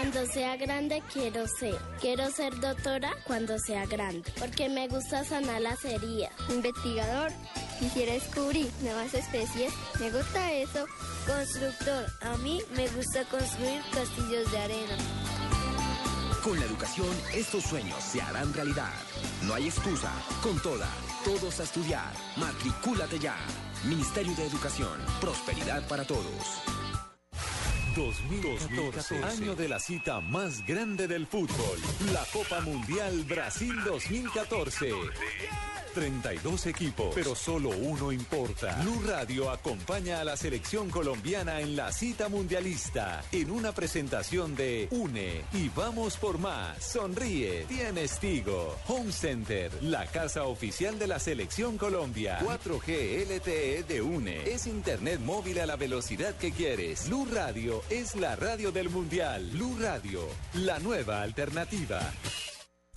Cuando 0.00 0.24
sea 0.32 0.56
grande 0.56 1.02
quiero 1.12 1.46
ser. 1.46 1.78
Quiero 2.00 2.30
ser 2.30 2.58
doctora 2.58 3.12
cuando 3.26 3.58
sea 3.58 3.84
grande. 3.84 4.32
Porque 4.38 4.66
me 4.66 4.88
gusta 4.88 5.24
sanar 5.24 5.60
las 5.60 5.84
heridas. 5.84 6.32
Investigador. 6.48 7.30
Quisiera 7.78 8.14
descubrir 8.14 8.70
nuevas 8.80 9.12
especies. 9.12 9.70
Me 10.00 10.10
gusta 10.10 10.52
eso. 10.52 10.86
Constructor. 11.26 12.06
A 12.22 12.34
mí 12.38 12.62
me 12.74 12.88
gusta 12.88 13.24
construir 13.24 13.82
castillos 13.92 14.50
de 14.50 14.58
arena. 14.58 14.96
Con 16.42 16.58
la 16.58 16.64
educación, 16.64 17.14
estos 17.34 17.64
sueños 17.64 18.02
se 18.02 18.22
harán 18.22 18.54
realidad. 18.54 18.94
No 19.42 19.52
hay 19.52 19.66
excusa. 19.66 20.10
Con 20.42 20.58
toda, 20.62 20.88
todos 21.26 21.60
a 21.60 21.64
estudiar. 21.64 22.10
Matricúlate 22.36 23.18
ya. 23.18 23.36
Ministerio 23.84 24.34
de 24.34 24.46
Educación. 24.46 24.98
Prosperidad 25.20 25.86
para 25.88 26.04
todos. 26.04 26.79
2014, 27.94 29.24
año 29.24 29.54
de 29.54 29.68
la 29.68 29.78
cita 29.78 30.20
más 30.20 30.64
grande 30.66 31.08
del 31.08 31.26
fútbol, 31.26 31.78
la 32.12 32.24
Copa 32.32 32.60
Mundial 32.60 33.24
Brasil 33.24 33.74
2014. 33.84 34.92
32 35.90 36.66
equipos, 36.66 37.12
pero 37.14 37.34
solo 37.34 37.70
uno 37.70 38.12
importa. 38.12 38.76
Blue 38.82 39.02
Radio 39.06 39.50
acompaña 39.50 40.20
a 40.20 40.24
la 40.24 40.36
selección 40.36 40.90
colombiana 40.90 41.60
en 41.60 41.76
la 41.76 41.92
cita 41.92 42.28
mundialista 42.28 43.22
en 43.32 43.50
una 43.50 43.72
presentación 43.72 44.54
de 44.54 44.88
UNE 44.90 45.42
y 45.52 45.68
vamos 45.70 46.16
por 46.16 46.38
más. 46.38 46.82
Sonríe, 46.82 47.64
tienes 47.68 48.18
Tigo. 48.18 48.76
Home 48.88 49.12
Center, 49.12 49.70
la 49.82 50.06
casa 50.06 50.44
oficial 50.44 50.98
de 50.98 51.06
la 51.06 51.18
selección 51.18 51.78
Colombia. 51.78 52.40
4G 52.40 53.26
LTE 53.26 53.84
de 53.84 54.02
UNE. 54.02 54.50
Es 54.50 54.66
internet 54.66 55.20
móvil 55.20 55.60
a 55.60 55.66
la 55.66 55.76
velocidad 55.76 56.34
que 56.36 56.52
quieres. 56.52 57.08
Blue 57.08 57.26
Radio 57.32 57.82
es 57.90 58.16
la 58.16 58.36
radio 58.36 58.72
del 58.72 58.90
mundial. 58.90 59.50
Blue 59.52 59.76
Radio, 59.80 60.20
la 60.54 60.78
nueva 60.78 61.22
alternativa. 61.22 62.00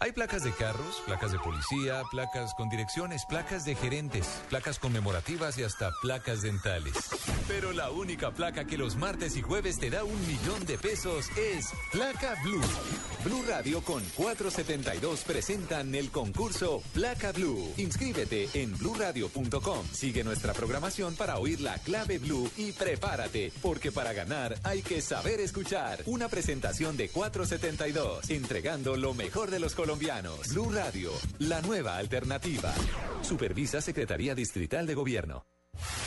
Hay 0.03 0.11
placas 0.11 0.43
de 0.43 0.51
carros, 0.51 1.01
placas 1.05 1.31
de 1.31 1.39
policía, 1.39 2.01
placas 2.11 2.53
con 2.55 2.67
direcciones, 2.67 3.25
placas 3.25 3.63
de 3.63 3.73
gerentes, 3.73 4.27
placas 4.49 4.77
conmemorativas 4.77 5.57
y 5.57 5.63
hasta 5.63 5.93
placas 6.01 6.41
dentales. 6.41 6.93
Pero 7.47 7.71
la 7.71 7.89
única 7.89 8.31
placa 8.31 8.65
que 8.65 8.77
los 8.77 8.97
martes 8.97 9.37
y 9.37 9.41
jueves 9.41 9.79
te 9.79 9.89
da 9.89 10.03
un 10.03 10.19
millón 10.27 10.65
de 10.65 10.77
pesos 10.77 11.29
es 11.37 11.69
Placa 11.93 12.35
Blue. 12.43 12.59
Blue 13.23 13.45
Radio 13.47 13.81
con 13.81 14.03
472 14.17 15.23
presentan 15.23 15.95
el 15.95 16.11
concurso 16.11 16.83
Placa 16.93 17.31
Blue. 17.31 17.73
Inscríbete 17.77 18.49
en 18.55 18.77
bluradio.com. 18.77 19.85
Sigue 19.93 20.25
nuestra 20.25 20.51
programación 20.51 21.15
para 21.15 21.37
oír 21.37 21.61
la 21.61 21.77
clave 21.77 22.17
Blue 22.17 22.51
y 22.57 22.73
prepárate, 22.73 23.53
porque 23.61 23.93
para 23.93 24.11
ganar 24.11 24.57
hay 24.63 24.81
que 24.81 25.01
saber 25.01 25.39
escuchar. 25.39 25.99
Una 26.07 26.27
presentación 26.27 26.97
de 26.97 27.07
472, 27.07 28.29
entregando 28.29 28.97
lo 28.97 29.13
mejor 29.13 29.49
de 29.49 29.59
los 29.59 29.73
colombianos. 29.93 30.49
Blue 30.49 30.71
Radio, 30.71 31.11
la 31.39 31.61
nueva 31.61 31.97
alternativa. 31.97 32.73
Supervisa 33.21 33.79
Secretaría 33.79 34.33
Distrital 34.33 34.87
de 34.87 34.95
Gobierno. 34.95 35.45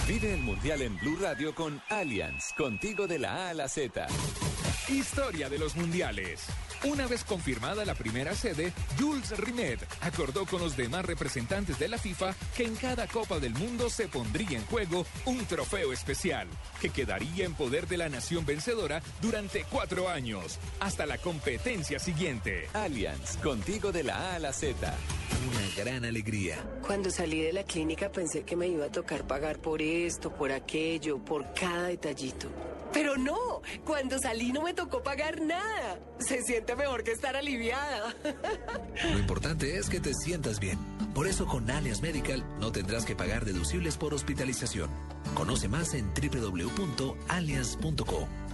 Vive 0.07 0.33
el 0.33 0.41
Mundial 0.41 0.83
en 0.83 0.97
Blue 0.99 1.17
Radio 1.21 1.53
con 1.53 1.83
Allianz, 1.89 2.53
contigo 2.57 3.09
de 3.09 3.19
la 3.19 3.47
A 3.47 3.49
a 3.49 3.55
la 3.55 3.69
Z. 3.69 4.07
Historia 4.89 5.49
de 5.49 5.59
los 5.59 5.75
Mundiales. 5.75 6.47
Una 6.85 7.09
vez 7.09 7.25
confirmada 7.25 7.85
la 7.85 7.97
primera 7.97 8.37
sede, 8.37 8.73
Jules 9.01 9.37
Rimet 9.37 9.81
acordó 10.03 10.47
con 10.47 10.61
los 10.61 10.77
demás 10.77 11.05
representantes 11.05 11.81
de 11.81 11.89
la 11.89 11.99
FIFA 11.99 12.37
que 12.57 12.63
en 12.65 12.77
cada 12.77 13.09
Copa 13.09 13.41
del 13.41 13.55
Mundo 13.55 13.91
se 13.91 14.07
pondría 14.07 14.59
en 14.59 14.65
juego 14.67 15.05
un 15.25 15.45
trofeo 15.47 15.93
especial, 15.93 16.47
que 16.81 16.91
quedaría 16.91 17.45
en 17.45 17.55
poder 17.55 17.89
de 17.89 17.97
la 17.97 18.09
nación 18.09 18.47
vencedora 18.47 19.03
durante 19.21 19.65
cuatro 19.65 20.09
años, 20.09 20.61
hasta 20.79 21.05
la 21.07 21.19
competencia 21.19 21.99
siguiente. 21.99 22.69
Allianz, 22.75 23.39
contigo 23.39 23.91
de 23.91 24.05
la 24.05 24.31
A 24.31 24.35
a 24.37 24.39
la 24.39 24.53
Z. 24.53 24.95
Una 25.49 25.85
gran 25.85 26.05
alegría. 26.05 26.65
Cuando 26.87 27.11
salí 27.11 27.41
de 27.41 27.53
la 27.53 27.65
clínica 27.65 28.13
pensé 28.13 28.45
que 28.45 28.55
me 28.55 28.69
iba 28.69 28.87
a 28.87 28.93
tocar 28.93 29.27
pagar 29.27 29.56
por 29.59 29.83
esto, 29.83 30.33
por 30.33 30.53
aquello, 30.53 31.19
por 31.19 31.53
cada 31.55 31.89
detallito. 31.89 32.49
Pero 32.93 33.17
no, 33.17 33.63
cuando 33.85 34.19
salí 34.19 34.53
no 34.53 34.63
me 34.63 34.73
tocó 34.73 35.03
pagar 35.03 35.43
nada. 35.43 35.99
Se 36.19 36.43
siente 36.43 36.75
mejor 36.77 37.05
que 37.05 37.13
estar 37.13 37.37
aliviada. 37.37 38.15
Lo 39.13 39.19
importante 39.19 39.77
es 39.77 39.91
que 39.91 40.01
te 40.01 40.15
sientas 40.15 40.61
bien. 40.61 40.79
Por 41.15 41.27
eso 41.27 41.47
con 41.47 41.71
Alias 41.71 42.01
Medical 42.01 42.43
no 42.59 42.73
tendrás 42.73 43.05
que 43.05 43.15
pagar 43.15 43.45
deducibles 43.45 43.99
por 43.99 44.15
hospitalización. 44.15 44.89
Conoce 45.35 45.69
más 45.69 45.93
en 45.95 46.11
www.alias.co. 46.15 47.09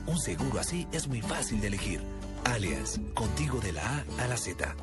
Un 0.06 0.18
seguro 0.18 0.58
así 0.58 0.88
es 0.92 1.06
muy 1.06 1.22
fácil 1.22 1.60
de 1.60 1.68
elegir. 1.68 2.00
Alias, 2.44 3.00
contigo 3.14 3.60
de 3.60 3.72
la 3.72 3.86
A 3.86 4.04
a 4.24 4.26
la 4.26 4.36
Z. 4.36 4.74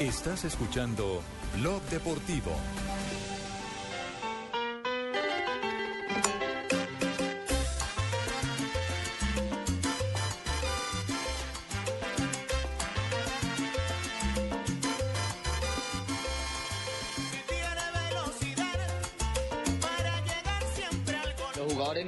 Estás 0.00 0.44
escuchando 0.44 1.22
Blog 1.58 1.82
Deportivo. 1.90 2.52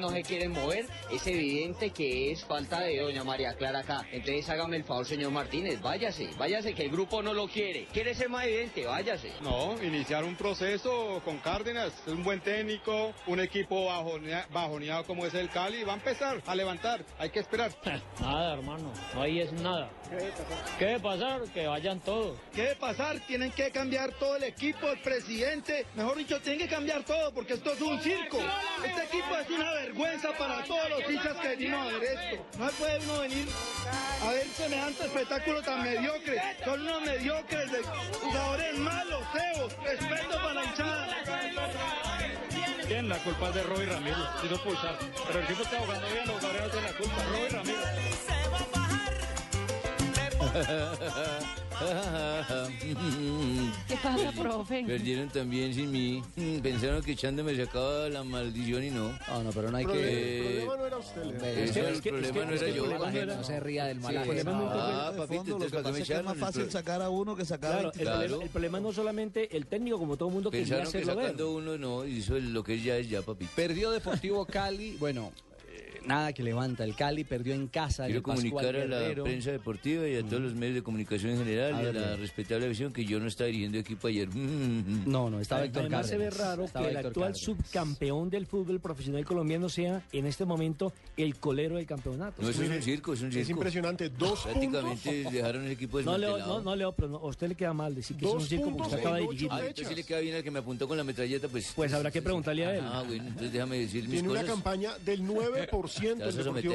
No 0.04 0.10
se 0.10 0.22
quieren 0.22 0.52
mover, 0.52 0.86
es 1.10 1.26
evidente 1.26 1.90
que 1.90 2.30
es 2.30 2.44
falta 2.44 2.80
de 2.80 2.98
doña 3.00 3.24
María 3.24 3.54
Clara 3.54 3.78
acá. 3.80 4.04
Entonces 4.12 4.46
hágame 4.50 4.76
el 4.76 4.84
favor, 4.84 5.06
señor 5.06 5.30
Martínez, 5.30 5.80
váyase, 5.80 6.28
váyase 6.36 6.74
que 6.74 6.82
el 6.84 6.90
grupo 6.90 7.22
no 7.22 7.32
lo 7.32 7.48
quiere. 7.48 7.86
¿Quiere 7.92 8.14
ser 8.14 8.28
más 8.28 8.44
evidente? 8.44 8.84
Váyase. 8.84 9.32
No, 9.40 9.82
iniciar 9.82 10.24
un 10.24 10.36
proceso 10.36 11.22
con 11.24 11.38
Cárdenas, 11.38 11.92
es 12.06 12.12
un 12.12 12.22
buen 12.22 12.40
técnico, 12.40 13.14
un 13.26 13.40
equipo 13.40 13.86
bajonea- 13.86 14.46
bajoneado 14.50 15.04
como 15.04 15.24
es 15.24 15.32
el 15.34 15.48
Cali, 15.48 15.84
va 15.84 15.92
a 15.92 15.96
empezar 15.96 16.42
a 16.46 16.54
levantar, 16.54 17.02
hay 17.18 17.30
que 17.30 17.40
esperar. 17.40 17.72
Nada, 18.20 18.54
hermano, 18.54 18.92
no 19.14 19.22
hay 19.22 19.40
es 19.40 19.52
nada. 19.52 19.90
¿Qué 20.78 20.84
debe 20.84 21.00
pasar? 21.00 21.42
Que 21.54 21.66
vayan 21.66 21.98
todos. 22.00 22.38
¿Qué 22.54 22.62
debe 22.62 22.76
pasar? 22.76 23.18
Tienen 23.26 23.50
que 23.52 23.70
cambiar 23.70 24.12
todo 24.12 24.36
el 24.36 24.44
equipo, 24.44 24.88
el 24.90 25.00
presidente, 25.00 25.86
mejor 25.94 26.16
dicho, 26.18 26.38
tienen 26.40 26.60
que 26.60 26.68
cambiar 26.74 27.02
todo 27.04 27.32
porque 27.32 27.54
esto 27.54 27.72
es 27.72 27.80
un 27.80 27.98
circo. 28.00 28.38
Este 28.84 29.02
equipo 29.04 29.36
es 29.40 29.48
una 29.50 29.72
vergüenza 29.72 29.93
para 30.38 30.64
todos 30.64 30.90
los 30.90 31.10
hinchas 31.10 31.36
que 31.38 31.48
venimos 31.48 31.80
a 31.80 31.98
ver 31.98 32.04
esto. 32.04 32.46
No 32.58 32.68
puede 32.70 32.98
uno 33.04 33.20
venir 33.20 33.48
a 34.22 34.30
ver 34.30 34.46
semejante 34.48 35.04
espectáculo 35.04 35.62
tan 35.62 35.82
mediocre. 35.82 36.40
Son 36.64 36.80
unos 36.80 37.02
mediocres 37.02 37.72
de 37.72 37.82
jugadores 38.20 38.78
malos, 38.78 39.22
feos, 39.32 39.72
respeto 39.84 40.36
para 40.36 40.54
la 40.54 40.64
hinchada. 40.64 41.08
Bien, 42.88 43.08
la 43.08 43.18
culpa 43.18 43.48
es 43.48 43.54
de 43.54 43.62
Roy 43.62 43.86
Ramírez, 43.86 44.18
no 44.50 44.62
pulsar. 44.62 44.98
Pero 45.26 45.38
el 45.38 45.44
equipo 45.44 45.62
está 45.62 45.78
jugando 45.78 46.06
bien, 46.08 46.26
los 46.26 46.36
jugadores 46.36 46.74
no 46.74 46.80
la 46.80 46.92
culpa. 46.92 47.24
Roy 47.30 47.48
Ramírez. 47.48 48.33
¿Qué 53.88 53.96
pasa, 54.02 54.32
profe? 54.32 54.84
Perdieron 54.86 55.28
también 55.28 55.74
sin 55.74 55.90
mí. 55.90 56.22
Mm, 56.36 56.58
Pensaron 56.60 57.02
que 57.02 57.12
echándome 57.12 57.56
sacaba 57.56 58.08
la 58.08 58.22
maldición 58.24 58.84
y 58.84 58.90
no. 58.90 59.10
No, 59.28 59.42
no, 59.42 59.50
pero 59.50 59.70
no 59.70 59.76
hay 59.78 59.86
que... 59.86 60.38
el 60.38 60.44
problema 60.64 60.76
no 60.76 60.86
era 60.86 60.96
usted. 60.98 61.22
Que- 61.40 61.64
el 61.64 61.72
que- 62.00 62.10
problema 62.10 62.40
que- 62.40 62.46
no 62.46 62.52
es 62.54 62.62
era 62.62 62.70
que 62.70 62.76
yo. 62.76 62.84
el 62.84 62.90
problema 62.90 63.10
no 63.10 63.18
era- 63.18 63.36
No 63.36 63.44
se 63.44 63.60
ría 63.60 63.84
del 63.86 64.00
mal 64.00 64.16
Ah, 64.16 65.12
papito, 65.16 65.40
entonces 65.42 65.70
que 65.70 65.76
¿para 65.76 65.82
pasa 65.82 65.90
me 65.90 65.90
es 65.90 65.96
que 65.96 66.02
es 66.02 66.10
echaron? 66.20 66.24
más 66.26 66.36
fácil 66.38 66.70
sacar 66.70 67.02
a 67.02 67.10
uno 67.10 67.36
que 67.36 67.44
sacar 67.44 67.86
a 67.86 67.90
Claro, 67.90 68.22
el, 68.22 68.28
23. 68.30 68.50
problema, 68.50 68.80
no 68.80 68.92
solamente 68.92 69.56
el 69.56 69.66
técnico, 69.66 69.98
como 69.98 70.16
todo 70.16 70.28
el 70.28 70.34
mundo 70.34 70.50
quería 70.50 70.64
Pensaron 70.78 70.92
que 70.92 70.98
hacerlo 70.98 71.22
sacando 71.22 71.52
uno 71.52 71.78
no, 71.78 72.04
hizo 72.04 72.38
lo 72.38 72.62
que 72.62 72.80
ya 72.80 72.96
es 72.96 73.08
ya, 73.08 73.22
papito. 73.22 73.50
Perdió 73.56 73.90
Deportivo 73.90 74.44
Cali, 74.46 74.96
bueno, 74.98 75.32
nada 76.06 76.32
que 76.32 76.42
levanta. 76.42 76.84
El 76.84 76.94
Cali 76.96 77.24
perdió 77.24 77.54
en 77.54 77.68
casa. 77.68 78.06
Quiero 78.06 78.22
comunicar 78.22 78.76
a 78.76 78.84
la 78.86 79.22
prensa 79.22 79.50
deportiva 79.52 80.06
y 80.08 80.16
a 80.16 80.22
todos 80.22 80.42
los 80.42 80.54
medios 80.54 80.76
de 80.76 80.82
comunicación 80.82 81.32
en 81.32 81.38
general 81.38 81.74
A 81.74 81.82
y 81.82 81.86
a 81.86 81.92
la 81.92 82.16
respetable 82.16 82.68
visión 82.68 82.92
que 82.92 83.04
yo 83.04 83.18
no 83.20 83.26
estaba 83.26 83.46
dirigiendo 83.46 83.78
equipo 83.78 84.08
ayer. 84.08 84.28
No, 84.34 85.30
no, 85.30 85.40
estaba 85.40 85.64
Héctor 85.64 85.82
Además 85.82 86.06
se 86.08 86.16
ve 86.18 86.24
Cárdenas. 86.26 86.46
raro 86.48 86.64
Estaba 86.64 86.84
que 86.86 86.90
el 86.90 86.96
actual 86.98 87.32
Cárdenas. 87.32 87.38
subcampeón 87.40 88.30
del 88.30 88.46
fútbol 88.46 88.80
profesional 88.80 89.24
colombiano 89.24 89.68
sea 89.68 90.02
en 90.12 90.26
este 90.26 90.44
momento 90.44 90.92
el 91.16 91.36
colero 91.36 91.76
del 91.76 91.86
campeonato. 91.86 92.42
No, 92.42 92.48
eso 92.48 92.62
es 92.62 92.70
un 92.70 92.82
circo, 92.82 93.12
es 93.12 93.22
un 93.22 93.30
circo. 93.30 93.42
Es 93.42 93.50
impresionante. 93.50 94.08
Dos 94.10 94.42
Prácticamente 94.44 95.12
puntos. 95.12 95.32
dejaron 95.32 95.64
el 95.64 95.70
equipo 95.72 96.00
No, 96.02 96.18
Leo, 96.18 96.38
no, 96.38 96.60
no, 96.62 96.76
Leo, 96.76 96.92
pero 96.92 97.08
no, 97.08 97.16
a 97.18 97.26
usted 97.26 97.48
le 97.48 97.54
queda 97.54 97.72
mal 97.72 97.94
decir 97.94 98.16
que 98.16 98.24
es 98.26 98.32
Dos 98.32 98.42
un 98.42 98.48
circo 98.48 98.70
porque 98.70 98.82
usted 98.82 98.98
acaba 99.00 99.16
de 99.16 99.22
dirigir. 99.22 99.48
Ah, 99.50 99.58
entonces 99.60 99.88
sí 99.88 99.94
le 99.94 100.04
queda 100.04 100.20
bien 100.20 100.34
al 100.36 100.42
que 100.42 100.50
me 100.50 100.58
apuntó 100.60 100.88
con 100.88 100.96
la 100.96 101.04
metralleta, 101.04 101.48
pues... 101.48 101.72
Pues 101.74 101.92
habrá 101.92 102.10
que 102.10 102.22
preguntarle 102.22 102.66
a 102.66 102.74
él. 102.76 102.82
Ah, 102.84 103.02
bueno, 103.06 103.24
entonces 103.24 103.52
déjame 103.52 103.78
decir 103.78 104.02
mis 104.04 104.12
Tiene 104.12 104.28
una 104.28 104.40
cosas. 104.40 104.54
campaña 104.54 104.90
del 105.04 105.22
9% 105.22 105.68
El 106.02 106.36
Deportivo 106.36 106.74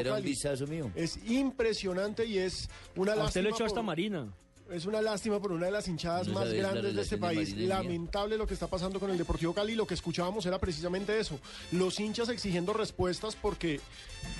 un 0.63 0.69
mío. 0.69 0.91
Es 0.95 1.17
impresionante 1.27 2.25
y 2.25 2.37
es 2.37 2.69
una 2.95 3.13
A 3.13 3.15
usted 3.15 3.23
lástima. 3.25 3.43
lo 3.43 3.55
echó 3.55 3.65
hasta 3.65 3.75
por- 3.75 3.85
Marina. 3.85 4.33
Es 4.71 4.85
una 4.85 5.01
lástima 5.01 5.39
por 5.41 5.51
una 5.51 5.65
de 5.65 5.71
las 5.71 5.87
hinchadas 5.87 6.27
No 6.27 6.35
más 6.35 6.53
grandes 6.53 6.93
de 6.93 7.01
este 7.01 7.15
de 7.15 7.21
país. 7.21 7.57
Lamentable 7.57 8.37
lo 8.37 8.45
que 8.45 8.53
está 8.53 8.67
pasando 8.67 8.99
con 8.99 9.09
el 9.09 9.17
Deportivo 9.17 9.51
Cali. 9.51 9.73
Lo 9.73 9.87
que 9.87 9.95
escuchábamos 9.95 10.45
era 10.45 10.59
precisamente 10.59 11.19
eso. 11.19 11.39
Los 11.71 11.99
hinchas 11.99 12.29
exigiendo 12.29 12.71
respuestas 12.73 13.35
porque 13.35 13.81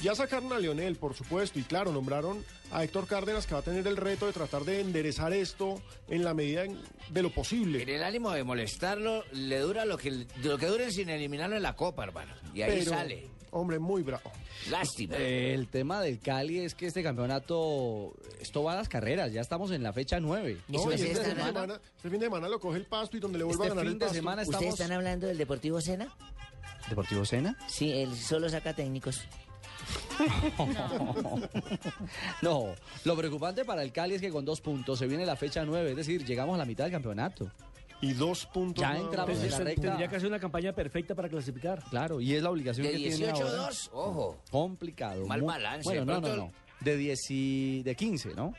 ya 0.04 0.14
sacaron 0.14 0.54
a 0.54 0.60
Leonel, 0.60 0.98
por 0.98 1.16
supuesto, 1.16 1.58
y 1.58 1.64
claro, 1.64 1.92
nombraron 1.92 2.46
a 2.70 2.84
Héctor 2.84 3.08
Cárdenas 3.08 3.48
que 3.48 3.56
va 3.56 3.62
a 3.62 3.64
tener 3.64 3.88
el 3.88 3.98
reto 3.98 4.28
de 4.28 4.34
tratar 4.34 4.66
de 4.66 4.82
enderezar 4.82 5.34
esto 5.34 5.82
en 6.10 6.24
la 6.24 6.36
medida 6.36 6.64
de 7.10 7.24
lo 7.24 7.32
posible. 7.32 7.82
En 7.82 7.90
el 7.90 8.04
ánimo 8.04 8.30
de 8.30 8.44
molestarlo, 8.44 9.24
le 9.32 9.58
dura 9.58 9.86
lo 9.86 9.98
que, 9.98 10.28
lo 10.44 10.60
que 10.60 10.68
duren 10.68 10.92
sin 10.92 11.10
eliminarlo 11.10 11.56
en 11.56 11.64
la 11.64 11.76
copa, 11.76 12.04
hermano. 12.04 12.36
Y 12.54 12.62
ahí 12.62 12.70
Pero, 12.82 12.92
sale. 12.92 13.28
Hombre, 13.52 13.80
muy 13.80 14.04
bravo. 14.04 14.32
Lástima. 14.70 15.16
Eh, 15.18 15.54
el 15.54 15.68
tema 15.68 16.02
del 16.02 16.20
Cali 16.20 16.60
es 16.60 16.76
que 16.76 16.86
este 16.88 17.02
campeonato, 17.04 18.14
esto 18.40 18.64
va 18.64 18.74
a 18.74 18.76
las 18.76 18.90
carreras, 18.90 19.32
ya 19.32 19.42
estamos 19.42 19.72
en 19.72 19.84
la 19.84 19.92
fecha 19.94 20.20
9. 20.20 20.58
No, 20.68 20.92
y 20.92 20.94
este, 20.96 21.06
fin 21.08 21.14
de 21.16 21.26
semana, 21.26 21.80
este 21.96 22.10
fin 22.10 22.20
de 22.20 22.26
semana 22.28 22.48
lo 22.50 22.60
coge 22.60 22.78
el 22.78 22.86
pasto 22.86 23.18
y 23.18 23.20
donde 23.20 23.38
le 23.40 23.44
vuelva 23.44 23.66
Este 23.66 23.72
a 23.72 23.76
ganar 23.76 23.86
fin 23.86 23.94
el 23.94 24.00
de 24.00 24.06
pasto. 24.06 24.16
semana 24.16 24.42
¿Ustedes 24.44 24.56
estamos... 24.62 24.80
están 24.80 24.92
hablando 24.96 25.28
del 25.28 25.38
Deportivo 25.38 25.82
Sena? 25.82 26.14
¿Deportivo 26.90 27.26
Sena? 27.26 27.58
Sí, 27.68 27.92
él 27.92 28.16
solo 28.16 28.50
saca 28.50 28.74
técnicos. 28.74 29.22
No, 32.42 32.74
lo 33.06 33.16
preocupante 33.18 33.66
para 33.66 33.84
el 33.84 33.92
Cali 33.92 34.16
es 34.16 34.22
que 34.22 34.30
con 34.30 34.46
dos 34.46 34.62
puntos 34.62 35.00
se 35.00 35.08
viene 35.08 35.26
la 35.26 35.36
fecha 35.36 35.64
9, 35.66 35.92
es 35.92 35.96
decir, 35.96 36.26
llegamos 36.26 36.56
a 36.56 36.58
la 36.58 36.66
mitad 36.66 36.84
del 36.86 36.94
campeonato. 36.94 37.50
Y 38.02 38.14
dos 38.14 38.46
puntos. 38.46 38.82
Ya 38.82 38.98
entramos 38.98 39.38
en 39.42 39.52
la 39.52 39.60
recta. 39.60 39.82
tendría 39.82 40.08
que 40.08 40.16
hacer 40.16 40.28
una 40.30 40.40
campaña 40.40 40.72
perfecta 40.74 41.16
para 41.16 41.28
clasificar. 41.30 41.84
Claro, 41.90 42.22
y 42.22 42.34
es 42.34 42.42
la 42.42 42.50
obligación 42.50 42.86
De 42.88 42.94
que 42.94 42.98
tiene 42.98 43.16
18 43.18 43.44
ahora. 43.44 43.58
2, 43.68 43.90
ojo. 43.94 44.38
Complicado. 44.50 45.26
Mal 45.26 45.42
muy- 45.42 45.48
balance, 45.48 45.84
Bueno, 45.84 46.06
no, 46.06 46.22
no, 46.22 46.36
no. 46.36 46.52
De 46.80 46.96
10 46.96 47.20
y 47.32 47.84
de 47.84 47.96
15, 47.96 48.34
¿no? 48.36 48.54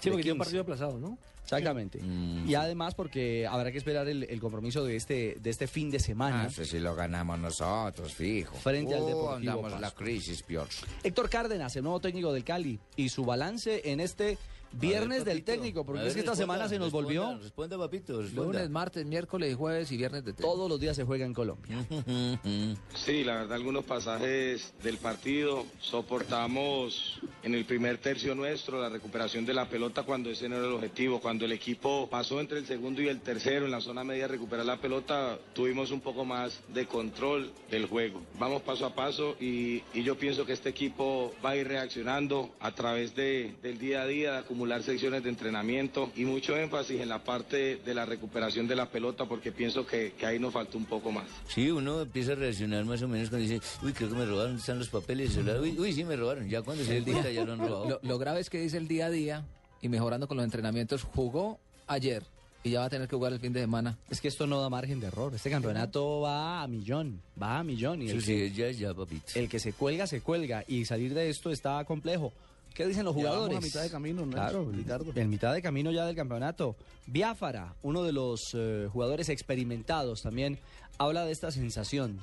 Sí, 0.00 0.10
porque 0.10 0.24
tiene 0.24 0.32
un 0.32 0.38
15. 0.38 0.38
partido 0.38 0.62
aplazado, 0.62 0.98
¿no? 0.98 1.16
Exactamente. 1.44 2.00
Mm, 2.02 2.48
y 2.48 2.54
además 2.54 2.94
porque 2.94 3.46
habrá 3.46 3.70
que 3.70 3.78
esperar 3.78 4.08
el, 4.08 4.24
el 4.24 4.40
compromiso 4.40 4.84
de 4.84 4.96
este, 4.96 5.36
de 5.40 5.50
este 5.50 5.66
fin 5.66 5.90
de 5.90 6.00
semana. 6.00 6.44
Ah, 6.44 6.46
eso 6.46 6.64
sí 6.64 6.78
lo 6.80 6.94
ganamos 6.94 7.38
nosotros, 7.38 8.12
fijo. 8.14 8.56
Frente 8.56 8.94
al 8.94 9.02
Oh, 9.02 9.06
Deportivo 9.06 9.62
Pasto. 9.62 9.78
la 9.80 9.90
crisis, 9.92 10.42
peor. 10.42 10.68
Héctor 11.04 11.28
Cárdenas, 11.28 11.76
el 11.76 11.82
nuevo 11.82 12.00
técnico 12.00 12.32
del 12.32 12.42
Cali, 12.42 12.80
y 12.96 13.08
su 13.10 13.24
balance 13.24 13.82
en 13.92 14.00
este 14.00 14.38
viernes 14.72 15.24
del 15.24 15.38
papito. 15.38 15.52
técnico, 15.52 15.84
porque 15.84 16.06
es 16.06 16.14
que 16.14 16.20
esta 16.20 16.36
semana 16.36 16.68
se 16.68 16.78
nos 16.78 16.92
responda, 16.92 17.04
volvió. 17.04 17.38
Responda, 17.38 17.78
papito, 17.78 18.22
responda. 18.22 18.52
Lunes, 18.52 18.70
martes, 18.70 19.06
miércoles, 19.06 19.54
jueves 19.56 19.90
y 19.92 19.96
viernes 19.96 20.24
de 20.24 20.32
Todos 20.32 20.68
los 20.68 20.80
días 20.80 20.96
se 20.96 21.04
juega 21.04 21.26
en 21.26 21.34
Colombia. 21.34 21.86
Sí, 22.94 23.24
la 23.24 23.34
verdad, 23.34 23.54
algunos 23.54 23.84
pasajes 23.84 24.72
del 24.82 24.98
partido 24.98 25.64
soportamos 25.80 27.20
en 27.42 27.54
el 27.54 27.64
primer 27.64 27.98
tercio 27.98 28.34
nuestro 28.34 28.80
la 28.80 28.88
recuperación 28.88 29.44
de 29.44 29.54
la 29.54 29.68
pelota 29.68 30.02
cuando 30.04 30.30
ese 30.30 30.48
no 30.48 30.56
era 30.56 30.66
el 30.66 30.72
objetivo. 30.72 31.20
Cuando 31.20 31.44
el 31.44 31.52
equipo 31.52 32.08
pasó 32.08 32.40
entre 32.40 32.58
el 32.58 32.66
segundo 32.66 33.02
y 33.02 33.08
el 33.08 33.20
tercero 33.20 33.64
en 33.64 33.70
la 33.70 33.80
zona 33.80 34.04
media 34.04 34.26
a 34.26 34.28
recuperar 34.28 34.66
la 34.66 34.76
pelota, 34.80 35.38
tuvimos 35.52 35.90
un 35.90 36.00
poco 36.00 36.24
más 36.24 36.60
de 36.72 36.86
control 36.86 37.52
del 37.70 37.86
juego. 37.86 38.22
Vamos 38.38 38.62
paso 38.62 38.86
a 38.86 38.94
paso 38.94 39.36
y, 39.40 39.82
y 39.94 40.02
yo 40.02 40.16
pienso 40.16 40.44
que 40.46 40.52
este 40.52 40.68
equipo 40.68 41.32
va 41.44 41.50
a 41.50 41.56
ir 41.56 41.66
reaccionando 41.68 42.50
a 42.60 42.72
través 42.72 43.14
de, 43.14 43.54
del 43.62 43.78
día 43.78 44.02
a 44.02 44.06
día, 44.06 44.32
de 44.32 44.38
acumular 44.62 44.82
secciones 44.84 45.24
de 45.24 45.28
entrenamiento 45.30 46.12
y 46.14 46.24
mucho 46.24 46.56
énfasis 46.56 47.00
en 47.00 47.08
la 47.08 47.18
parte 47.24 47.78
de 47.84 47.94
la 47.94 48.06
recuperación 48.06 48.68
de 48.68 48.76
la 48.76 48.86
pelota 48.86 49.24
porque 49.26 49.50
pienso 49.50 49.84
que, 49.84 50.12
que 50.12 50.24
ahí 50.24 50.38
nos 50.38 50.52
faltó 50.52 50.78
un 50.78 50.84
poco 50.84 51.10
más. 51.10 51.24
Sí, 51.48 51.68
uno 51.68 52.02
empieza 52.02 52.32
a 52.32 52.34
reaccionar 52.36 52.84
más 52.84 53.02
o 53.02 53.08
menos 53.08 53.28
cuando 53.28 53.48
dice, 53.48 53.60
uy, 53.82 53.92
creo 53.92 54.08
que 54.10 54.14
me 54.14 54.24
robaron, 54.24 54.50
¿dónde 54.52 54.60
están 54.60 54.78
los 54.78 54.88
papeles? 54.88 55.36
Uy, 55.36 55.76
uy, 55.80 55.92
sí, 55.92 56.04
me 56.04 56.14
robaron. 56.14 56.48
Ya 56.48 56.62
cuando 56.62 56.84
se 56.84 56.98
el 56.98 57.04
día 57.04 57.28
ya 57.28 57.44
lo 57.44 57.54
han 57.54 57.58
robado. 57.58 57.88
Lo, 57.88 58.00
lo 58.08 58.18
grave 58.18 58.38
es 58.38 58.50
que 58.50 58.60
dice 58.60 58.76
el 58.76 58.86
día 58.86 59.06
a 59.06 59.10
día 59.10 59.44
y 59.80 59.88
mejorando 59.88 60.28
con 60.28 60.36
los 60.36 60.44
entrenamientos. 60.44 61.02
Jugó 61.02 61.58
ayer 61.88 62.22
y 62.62 62.70
ya 62.70 62.78
va 62.78 62.84
a 62.84 62.90
tener 62.90 63.08
que 63.08 63.16
jugar 63.16 63.32
el 63.32 63.40
fin 63.40 63.52
de 63.52 63.60
semana. 63.62 63.98
Es 64.10 64.20
que 64.20 64.28
esto 64.28 64.46
no 64.46 64.60
da 64.60 64.68
margen 64.70 65.00
de 65.00 65.08
error. 65.08 65.34
Este 65.34 65.50
campeonato 65.50 66.20
va 66.20 66.62
a 66.62 66.68
millón, 66.68 67.20
va 67.40 67.58
a 67.58 67.64
millón. 67.64 68.00
Y 68.00 68.06
Sí, 68.10 68.14
el, 68.14 68.22
sí, 68.22 68.34
que, 68.36 68.50
ya, 68.52 68.70
ya, 68.70 68.94
papito. 68.94 69.24
el 69.34 69.48
que 69.48 69.58
se 69.58 69.72
cuelga, 69.72 70.06
se 70.06 70.20
cuelga. 70.20 70.62
Y 70.68 70.84
salir 70.84 71.14
de 71.14 71.28
esto 71.30 71.50
está 71.50 71.84
complejo. 71.84 72.32
¿Qué 72.74 72.86
dicen 72.86 73.04
los 73.04 73.14
jugadores? 73.14 73.58
a 73.58 73.60
mitad 73.60 73.82
de 73.82 73.90
camino, 73.90 74.24
¿no? 74.24 74.32
Claro, 74.32 74.70
Ricardo. 74.72 75.12
en 75.14 75.30
mitad 75.30 75.52
de 75.52 75.62
camino 75.62 75.90
ya 75.90 76.06
del 76.06 76.16
campeonato. 76.16 76.76
Biafara, 77.06 77.74
uno 77.82 78.02
de 78.02 78.12
los 78.12 78.54
eh, 78.54 78.88
jugadores 78.92 79.28
experimentados, 79.28 80.22
también 80.22 80.58
habla 80.98 81.24
de 81.24 81.32
esta 81.32 81.50
sensación 81.50 82.20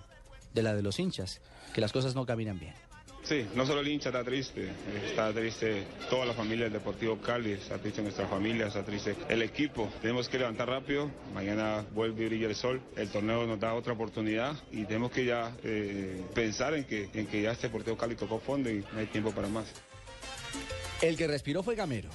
de 0.54 0.64
la 0.64 0.76
de 0.76 0.82
los 0.82 1.00
hinchas, 1.00 1.42
que 1.74 1.82
las 1.82 1.92
cosas 1.92 2.16
no 2.16 2.26
caminan 2.26 2.60
bien. 2.60 2.74
Sí, 3.24 3.46
no 3.54 3.66
solo 3.66 3.82
el 3.82 3.88
hincha 3.90 4.10
está 4.10 4.24
triste, 4.24 4.70
está 5.06 5.32
triste 5.34 5.84
toda 6.10 6.26
la 6.26 6.34
familia 6.34 6.64
del 6.64 6.74
Deportivo 6.74 7.18
Cali, 7.18 7.52
está 7.52 7.78
triste 7.78 8.02
nuestra 8.02 8.28
familia, 8.28 8.68
está 8.68 8.84
triste 8.84 9.16
el 9.28 9.42
equipo. 9.42 9.90
Tenemos 10.02 10.30
que 10.30 10.40
levantar 10.40 10.70
rápido, 10.70 11.12
mañana 11.34 11.86
vuelve 11.94 12.24
y 12.24 12.28
brilla 12.28 12.48
el 12.48 12.56
sol, 12.56 12.82
el 12.96 13.10
torneo 13.10 13.46
nos 13.46 13.60
da 13.60 13.74
otra 13.74 13.94
oportunidad 13.94 14.56
y 14.72 14.86
tenemos 14.86 15.12
que 15.12 15.26
ya 15.26 15.56
eh, 15.64 16.24
pensar 16.34 16.74
en 16.74 16.86
que, 16.86 17.10
en 17.14 17.28
que 17.28 17.42
ya 17.42 17.52
este 17.52 17.68
Deportivo 17.68 17.98
Cali 17.98 18.16
tocó 18.16 18.40
fondo 18.40 18.70
y 18.70 18.84
no 18.94 19.00
hay 19.00 19.08
tiempo 19.08 19.32
para 19.32 19.48
más. 19.48 19.68
El 21.02 21.16
que 21.18 21.28
respiró 21.28 21.64
fue 21.64 21.76
Gamero. 21.76 22.10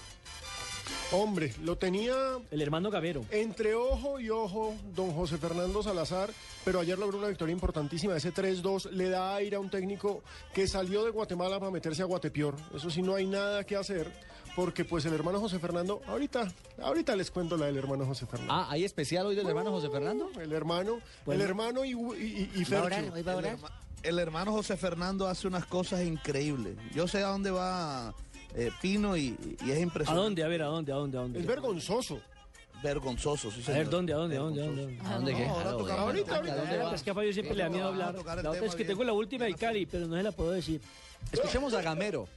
Hombre, 1.12 1.54
lo 1.62 1.76
tenía 1.78 2.14
El 2.50 2.60
hermano 2.60 2.90
Gavero. 2.90 3.24
entre 3.30 3.74
ojo 3.74 4.18
y 4.18 4.30
ojo 4.30 4.74
don 4.96 5.12
José 5.12 5.38
Fernando 5.38 5.82
Salazar, 5.82 6.30
pero 6.64 6.80
ayer 6.80 6.98
logró 6.98 7.18
una 7.18 7.28
victoria 7.28 7.52
importantísima. 7.52 8.16
Ese 8.16 8.32
3-2 8.32 8.90
le 8.90 9.10
da 9.10 9.34
aire 9.36 9.56
a 9.56 9.60
un 9.60 9.70
técnico 9.70 10.22
que 10.52 10.66
salió 10.66 11.04
de 11.04 11.10
Guatemala 11.10 11.60
para 11.60 11.70
meterse 11.70 12.02
a 12.02 12.06
Guatepeor. 12.06 12.56
Eso 12.74 12.90
sí, 12.90 13.00
no 13.02 13.14
hay 13.14 13.26
nada 13.26 13.64
que 13.64 13.76
hacer, 13.76 14.10
porque 14.56 14.84
pues 14.84 15.04
el 15.04 15.12
hermano 15.14 15.38
José 15.40 15.58
Fernando, 15.60 16.00
ahorita, 16.06 16.52
ahorita 16.82 17.14
les 17.14 17.30
cuento 17.30 17.56
la 17.56 17.66
del 17.66 17.76
hermano 17.76 18.06
José 18.06 18.26
Fernando. 18.26 18.52
Ah, 18.52 18.66
¿hay 18.70 18.84
especial 18.84 19.26
hoy 19.26 19.36
del 19.36 19.46
hermano 19.46 19.70
José 19.70 19.90
Fernando? 19.90 20.30
El 20.40 20.52
hermano, 20.52 21.00
Bueno. 21.24 21.42
el 21.42 21.48
hermano 21.48 21.84
y, 21.84 21.90
y, 21.92 21.94
y- 21.94 22.50
y 22.60 22.64
¿Va 22.64 22.78
a 22.78 22.82
orar? 22.82 23.00
Fercho. 23.02 23.14
¿Hoy 23.14 23.22
va 23.22 23.32
a 23.32 23.34
El 23.34 23.38
orar? 23.38 23.56
herma- 23.58 23.70
el 24.02 24.18
hermano 24.18 24.52
José 24.52 24.76
Fernando 24.76 25.28
hace 25.28 25.46
unas 25.46 25.64
cosas 25.66 26.02
increíbles. 26.02 26.76
Yo 26.92 27.06
sé 27.06 27.18
a 27.22 27.28
dónde 27.28 27.50
va 27.50 28.14
eh, 28.54 28.70
Pino 28.80 29.16
y, 29.16 29.36
y 29.64 29.70
es 29.70 29.76
¿A 29.76 29.80
impresionante. 29.80 30.22
dónde? 30.24 30.44
A 30.44 30.48
ver, 30.48 30.62
¿a 30.62 30.66
dónde? 30.66 30.92
¿A 30.92 30.96
dónde? 30.96 31.18
¿A 31.18 31.20
dónde? 31.20 31.40
Es 31.40 31.46
vergonzoso. 31.46 32.20
Vergonzoso, 32.82 33.50
sí, 33.50 33.60
A 33.60 33.64
señor. 33.64 33.78
ver, 33.78 33.90
¿dónde? 33.90 34.12
¿A 34.12 34.16
dónde? 34.16 34.36
¿A 34.36 34.40
dónde? 34.40 34.62
¿A 34.62 34.66
dónde? 34.66 34.98
¿A 35.04 35.14
dónde 35.14 35.34
qué? 35.34 35.46
ahora 35.46 35.70
ahorita, 35.70 36.34
¿A 36.34 36.36
ahorita. 36.38 36.94
Es 36.94 37.02
que 37.02 37.10
a 37.10 37.14
Fabio 37.14 37.32
siempre 37.32 37.54
le 37.56 37.62
da 37.62 37.68
miedo 37.70 37.84
a 37.86 37.88
hablar. 37.88 38.14
La 38.42 38.50
otra 38.50 38.66
es 38.66 38.74
que 38.74 38.84
tengo 38.84 39.04
la 39.04 39.12
última 39.12 39.44
del 39.46 39.56
Cali, 39.56 39.86
pero 39.86 40.06
no 40.06 40.16
se 40.16 40.22
la 40.22 40.32
puedo 40.32 40.50
decir. 40.50 40.80
Escuchemos 41.32 41.72
a 41.72 41.80
Gamero, 41.80 42.28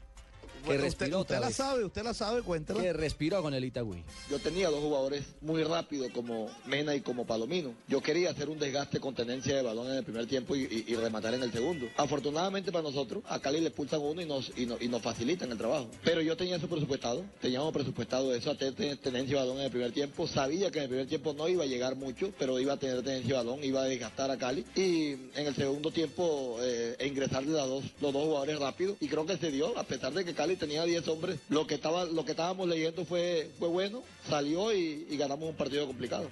Bueno, 0.66 0.82
respiró 0.84 0.88
usted, 0.88 1.06
usted 1.06 1.36
otra 1.36 1.40
la 1.40 1.48
vez. 1.48 1.56
sabe, 1.56 1.84
usted 1.86 2.04
la 2.04 2.14
sabe, 2.14 2.42
cuéntela. 2.42 2.82
Que 2.82 2.94
respiró 2.94 3.42
con 3.42 3.54
el 3.54 3.64
Itagüí. 3.66 4.04
Yo 4.30 4.40
tenía 4.40 4.70
dos 4.70 4.82
jugadores 4.82 5.24
muy 5.42 5.64
rápidos 5.64 6.12
como 6.14 6.50
Mena 6.66 6.96
y 6.96 7.02
como 7.02 7.26
Palomino. 7.26 7.74
Yo 7.88 8.02
quería 8.02 8.32
hacer 8.32 8.50
un 8.50 8.60
desgaste 8.60 9.00
con 9.00 9.16
tenencia 9.16 9.56
de 9.56 9.62
balón 9.62 9.88
en 9.90 9.98
el 9.98 10.04
primer 10.04 10.28
tiempo 10.28 10.56
y, 10.56 10.64
y- 10.64 10.86
y 10.88 10.96
rematar 10.96 11.34
en 11.34 11.44
el 11.44 11.52
segundo. 11.52 11.88
Afortunadamente 11.98 12.72
para 12.72 12.84
nosotros, 12.84 13.24
a 13.28 13.40
Cali 13.40 13.62
le 13.62 13.68
expulsan 13.68 14.02
uno 14.02 14.22
y 14.22 14.26
nos, 14.26 14.52
y, 14.58 14.66
nos- 14.66 14.82
y 14.82 14.88
nos 14.88 15.02
facilitan 15.02 15.52
el 15.52 15.58
trabajo. 15.58 15.88
Pero 16.04 16.22
yo 16.22 16.36
tenía 16.36 16.58
eso 16.58 16.68
presupuestado, 16.68 17.24
teníamos 17.42 17.72
presupuestado 17.74 18.34
eso, 18.36 18.52
a 18.52 18.58
tener 18.58 18.98
tenencia 18.98 19.36
de 19.38 19.42
balón 19.44 19.58
en 19.60 19.66
el 19.66 19.72
primer 19.72 19.92
tiempo. 19.92 20.28
Sabía 20.28 20.72
que 20.72 20.80
en 20.80 20.84
el 20.84 20.90
primer 20.90 21.08
tiempo 21.08 21.34
no 21.34 21.48
iba 21.48 21.64
a 21.64 21.68
llegar 21.68 21.96
mucho, 21.96 22.34
pero 22.38 22.60
iba 22.60 22.74
a 22.74 22.78
tener 22.78 23.02
tenencia 23.04 23.38
de 23.38 23.46
balón, 23.46 23.64
iba 23.64 23.82
a 23.82 23.86
desgastar 23.86 24.32
a 24.32 24.38
Cali. 24.38 24.66
Y 24.76 25.12
en 25.36 25.48
el 25.48 25.56
segundo 25.56 25.92
tiempo 25.92 26.58
eh, 26.62 26.96
e 27.00 27.08
ingresarle 27.08 27.60
a 27.60 27.66
dos, 27.66 27.84
los 28.02 28.12
dos 28.14 28.24
jugadores 28.26 28.60
rápidos. 28.60 28.98
Y 29.00 29.08
creo 29.08 29.26
que 29.26 29.38
se 29.38 29.52
dio, 29.52 29.78
a 29.78 29.84
pesar 29.84 30.14
de 30.14 30.26
que 30.26 30.34
Cali 30.34 30.57
tenía 30.58 30.84
10 30.84 31.08
hombres, 31.08 31.40
lo 31.50 31.66
que, 31.68 31.76
estaba, 31.76 32.06
lo 32.06 32.26
que 32.26 32.32
estábamos 32.32 32.68
leyendo 32.68 33.06
fue, 33.06 33.50
fue 33.60 33.68
bueno, 33.68 34.04
salió 34.30 34.74
y, 34.74 35.08
y 35.10 35.18
ganamos 35.18 35.50
un 35.50 35.56
partido 35.56 35.88
complicado. 35.88 36.30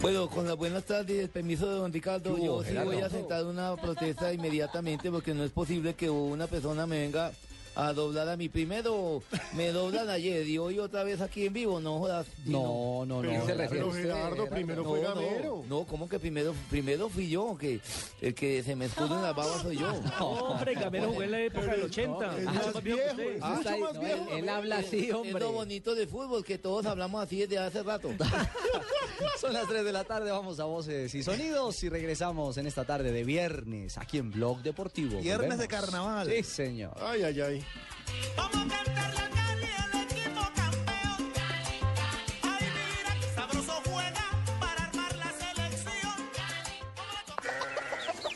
Bueno, 0.00 0.28
con 0.30 0.46
las 0.46 0.56
buenas 0.56 0.84
tardes 0.84 1.16
y 1.16 1.20
el 1.20 1.28
permiso 1.28 1.68
de 1.68 1.74
don 1.76 1.92
Ricardo, 1.92 2.36
¿Qué 2.36 2.44
yo 2.44 2.62
sí 2.62 2.72
voy 2.84 3.00
a 3.00 3.10
sentar 3.10 3.44
una 3.44 3.74
protesta 3.76 4.32
inmediatamente 4.32 5.10
porque 5.10 5.34
no 5.34 5.42
es 5.42 5.50
posible 5.50 5.94
que 5.94 6.08
una 6.08 6.46
persona 6.46 6.86
me 6.86 7.00
venga 7.00 7.32
a 7.78 7.92
doblar 7.92 8.28
a 8.28 8.36
mí. 8.36 8.48
Primero 8.48 9.22
me 9.54 9.68
doblan 9.68 10.10
ayer 10.10 10.46
y 10.48 10.58
hoy 10.58 10.80
otra 10.80 11.04
vez 11.04 11.20
aquí 11.20 11.46
en 11.46 11.52
vivo, 11.52 11.80
no 11.80 11.98
jodas. 12.00 12.26
No, 12.44 13.04
no, 13.06 13.22
no. 13.22 13.30
Pero, 13.46 13.92
Gerardo, 13.92 14.46
primero 14.48 14.82
No, 14.82 14.88
fue 14.90 15.00
no. 15.02 15.14
Gamero. 15.14 15.64
No, 15.68 15.84
¿cómo 15.84 16.08
que 16.08 16.18
primero, 16.18 16.54
primero 16.68 17.08
fui 17.08 17.28
yo? 17.28 17.56
Que 17.56 17.80
el 18.20 18.34
que 18.34 18.62
se 18.64 18.74
me 18.74 18.86
escude 18.86 19.14
en 19.14 19.22
las 19.22 19.34
babas 19.34 19.62
soy 19.62 19.76
yo. 19.78 19.92
Hombre, 20.20 20.74
Gamero 20.74 21.08
jugó 21.10 21.22
en 21.22 21.30
la 21.30 21.40
época 21.40 21.66
del 21.66 21.82
80. 21.84 22.36
es 22.38 22.44
Mucho 22.46 22.52
más 22.66 22.74
más 22.74 22.82
viejo 22.82 22.98
que 23.04 23.10
usted. 23.12 23.38
Ah, 23.40 23.48
Mucho 23.56 23.60
está- 23.70 23.76
más 23.80 23.94
no, 23.94 24.00
viejo. 24.00 24.26
él- 24.32 24.38
él 24.38 24.48
habla 24.48 24.78
así, 24.78 25.10
hombre. 25.12 25.30
Es 25.32 25.40
lo 25.40 25.52
bonito 25.52 25.94
de 25.94 26.06
fútbol, 26.08 26.44
que 26.44 26.58
todos 26.58 26.84
hablamos 26.84 27.22
así 27.24 27.38
desde 27.38 27.58
hace 27.58 27.82
rato. 27.84 28.10
Son 29.40 29.52
las 29.52 29.68
3 29.68 29.84
de 29.84 29.92
la 29.92 30.04
tarde, 30.04 30.30
vamos 30.30 30.58
a 30.60 30.64
voces 30.64 31.14
y 31.14 31.22
sonidos 31.22 31.82
y 31.84 31.88
regresamos 31.88 32.56
en 32.56 32.66
esta 32.66 32.84
tarde 32.84 33.12
de 33.12 33.24
viernes 33.24 33.96
aquí 33.98 34.18
en 34.18 34.30
Blog 34.32 34.62
Deportivo. 34.62 35.20
Viernes 35.20 35.58
de 35.58 35.68
carnaval. 35.68 36.28
Sí, 36.28 36.42
señor. 36.42 36.92
Ay, 37.00 37.22
ay, 37.22 37.40
ay. 37.40 37.64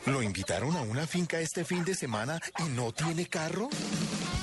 ¿Lo 0.06 0.20
invitaron 0.20 0.76
a 0.76 0.82
una 0.82 1.06
finca 1.06 1.40
este 1.40 1.64
fin 1.64 1.84
de 1.84 1.94
semana 1.94 2.40
y 2.58 2.64
no 2.70 2.92
tiene 2.92 3.26
carro? 3.26 3.68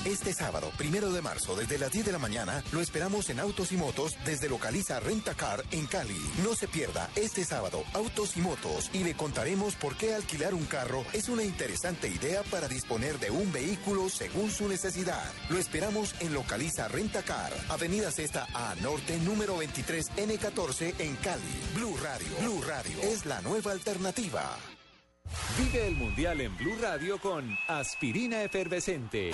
Este 0.06 0.32
sábado, 0.32 0.72
primero 0.78 1.12
de 1.12 1.20
marzo, 1.20 1.54
desde 1.54 1.76
las 1.76 1.92
10 1.92 2.06
de 2.06 2.12
la 2.12 2.18
mañana, 2.18 2.64
lo 2.72 2.80
esperamos 2.80 3.28
en 3.28 3.38
Autos 3.38 3.70
y 3.70 3.76
Motos 3.76 4.16
desde 4.24 4.48
Localiza 4.48 4.98
Renta 4.98 5.34
Car 5.34 5.62
en 5.72 5.84
Cali. 5.86 6.18
No 6.42 6.54
se 6.54 6.68
pierda 6.68 7.10
este 7.16 7.44
sábado 7.44 7.84
Autos 7.92 8.34
y 8.38 8.40
Motos 8.40 8.88
y 8.94 9.04
le 9.04 9.14
contaremos 9.14 9.74
por 9.74 9.98
qué 9.98 10.14
alquilar 10.14 10.54
un 10.54 10.64
carro 10.64 11.04
es 11.12 11.28
una 11.28 11.44
interesante 11.44 12.08
idea 12.08 12.42
para 12.44 12.66
disponer 12.66 13.18
de 13.18 13.30
un 13.30 13.52
vehículo 13.52 14.08
según 14.08 14.50
su 14.50 14.68
necesidad. 14.68 15.30
Lo 15.50 15.58
esperamos 15.58 16.14
en 16.20 16.32
Localiza 16.32 16.88
Renta 16.88 17.22
Car, 17.22 17.52
Avenida 17.68 18.10
Sexta 18.10 18.46
A 18.54 18.74
Norte, 18.76 19.18
número 19.18 19.58
23 19.58 20.12
N14 20.16 20.94
en 20.98 21.16
Cali. 21.16 21.42
Blue 21.74 21.96
Radio. 22.02 22.28
Blue 22.40 22.62
Radio 22.62 23.02
es 23.02 23.26
la 23.26 23.42
nueva 23.42 23.72
alternativa. 23.72 24.56
Vive 25.58 25.86
el 25.86 25.96
Mundial 25.96 26.40
en 26.40 26.56
Blue 26.56 26.76
Radio 26.80 27.18
con 27.18 27.56
Aspirina 27.68 28.42
Efervescente. 28.42 29.30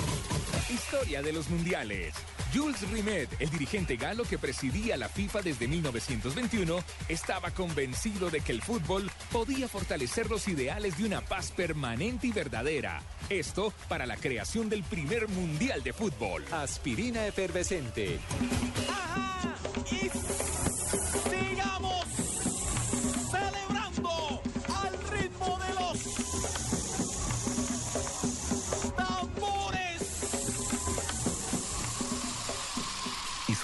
Historia 0.69 1.23
de 1.23 1.33
los 1.33 1.49
mundiales. 1.49 2.15
Jules 2.55 2.81
Rimet, 2.91 3.29
el 3.41 3.51
dirigente 3.51 3.97
galo 3.97 4.25
que 4.25 4.39
presidía 4.39 4.97
la 4.97 5.09
FIFA 5.09 5.43
desde 5.43 5.69
1921, 5.69 6.79
estaba 7.09 7.51
convencido 7.51 8.31
de 8.31 8.41
que 8.41 8.53
el 8.53 8.63
fútbol 8.63 9.11
podía 9.31 9.69
fortalecer 9.69 10.31
los 10.31 10.49
ideales 10.49 10.99
de 10.99 11.05
una 11.05 11.21
paz 11.21 11.53
permanente 11.53 12.27
y 12.27 12.33
verdadera. 12.33 13.03
Esto 13.29 13.73
para 13.89 14.07
la 14.07 14.17
creación 14.17 14.69
del 14.69 14.83
primer 14.83 15.29
mundial 15.29 15.83
de 15.83 15.93
fútbol. 15.93 16.45
Aspirina 16.51 17.27
Efervescente. 17.27 18.19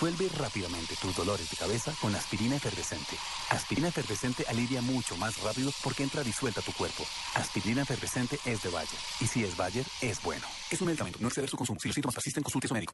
Disuelve 0.03 0.37
rápidamente 0.37 0.97
tus 1.01 1.15
dolores 1.15 1.49
de 1.49 1.57
cabeza 1.57 1.95
con 2.01 2.13
aspirina 2.13 2.57
efervescente. 2.57 3.17
Aspirina 3.51 3.87
efervescente 3.87 4.45
alivia 4.49 4.83
mucho 4.83 5.17
más 5.17 5.41
rápido 5.41 5.71
porque 5.85 6.03
entra 6.03 6.25
disuelta 6.25 6.59
a 6.59 6.65
tu 6.65 6.73
cuerpo. 6.73 7.05
Aspirina 7.37 7.83
efervescente 7.83 8.37
es 8.45 8.61
de 8.65 8.71
Bayer. 8.71 8.99
Y 9.21 9.29
si 9.29 9.45
es 9.45 9.57
Bayer, 9.57 9.87
es 10.01 10.21
bueno. 10.25 10.45
Es 10.73 10.81
un 10.81 10.89
medicamento, 10.89 11.21
no 11.21 11.29
exceder 11.29 11.49
su 11.49 11.57
consumo. 11.57 11.79
Si 11.79 11.87
los 11.87 11.95
síntomas 11.95 12.17
persisten, 12.17 12.43
consulte 12.43 12.67
a 12.67 12.69
su 12.69 12.75
médico. 12.75 12.93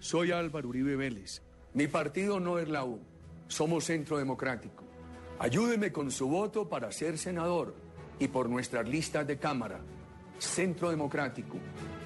Soy 0.00 0.32
Álvaro 0.32 0.68
Uribe 0.68 0.96
Vélez. 0.96 1.40
Mi 1.72 1.86
partido 1.86 2.40
no 2.40 2.58
es 2.58 2.68
la 2.68 2.84
U. 2.84 3.00
Somos 3.48 3.86
Centro 3.86 4.18
Democrático. 4.18 4.83
Ayúdeme 5.38 5.90
con 5.92 6.10
su 6.10 6.28
voto 6.28 6.68
para 6.68 6.92
ser 6.92 7.18
senador 7.18 7.74
y 8.18 8.28
por 8.28 8.48
nuestras 8.48 8.88
listas 8.88 9.26
de 9.26 9.38
Cámara. 9.38 9.80
Centro 10.38 10.90
Democrático. 10.90 11.56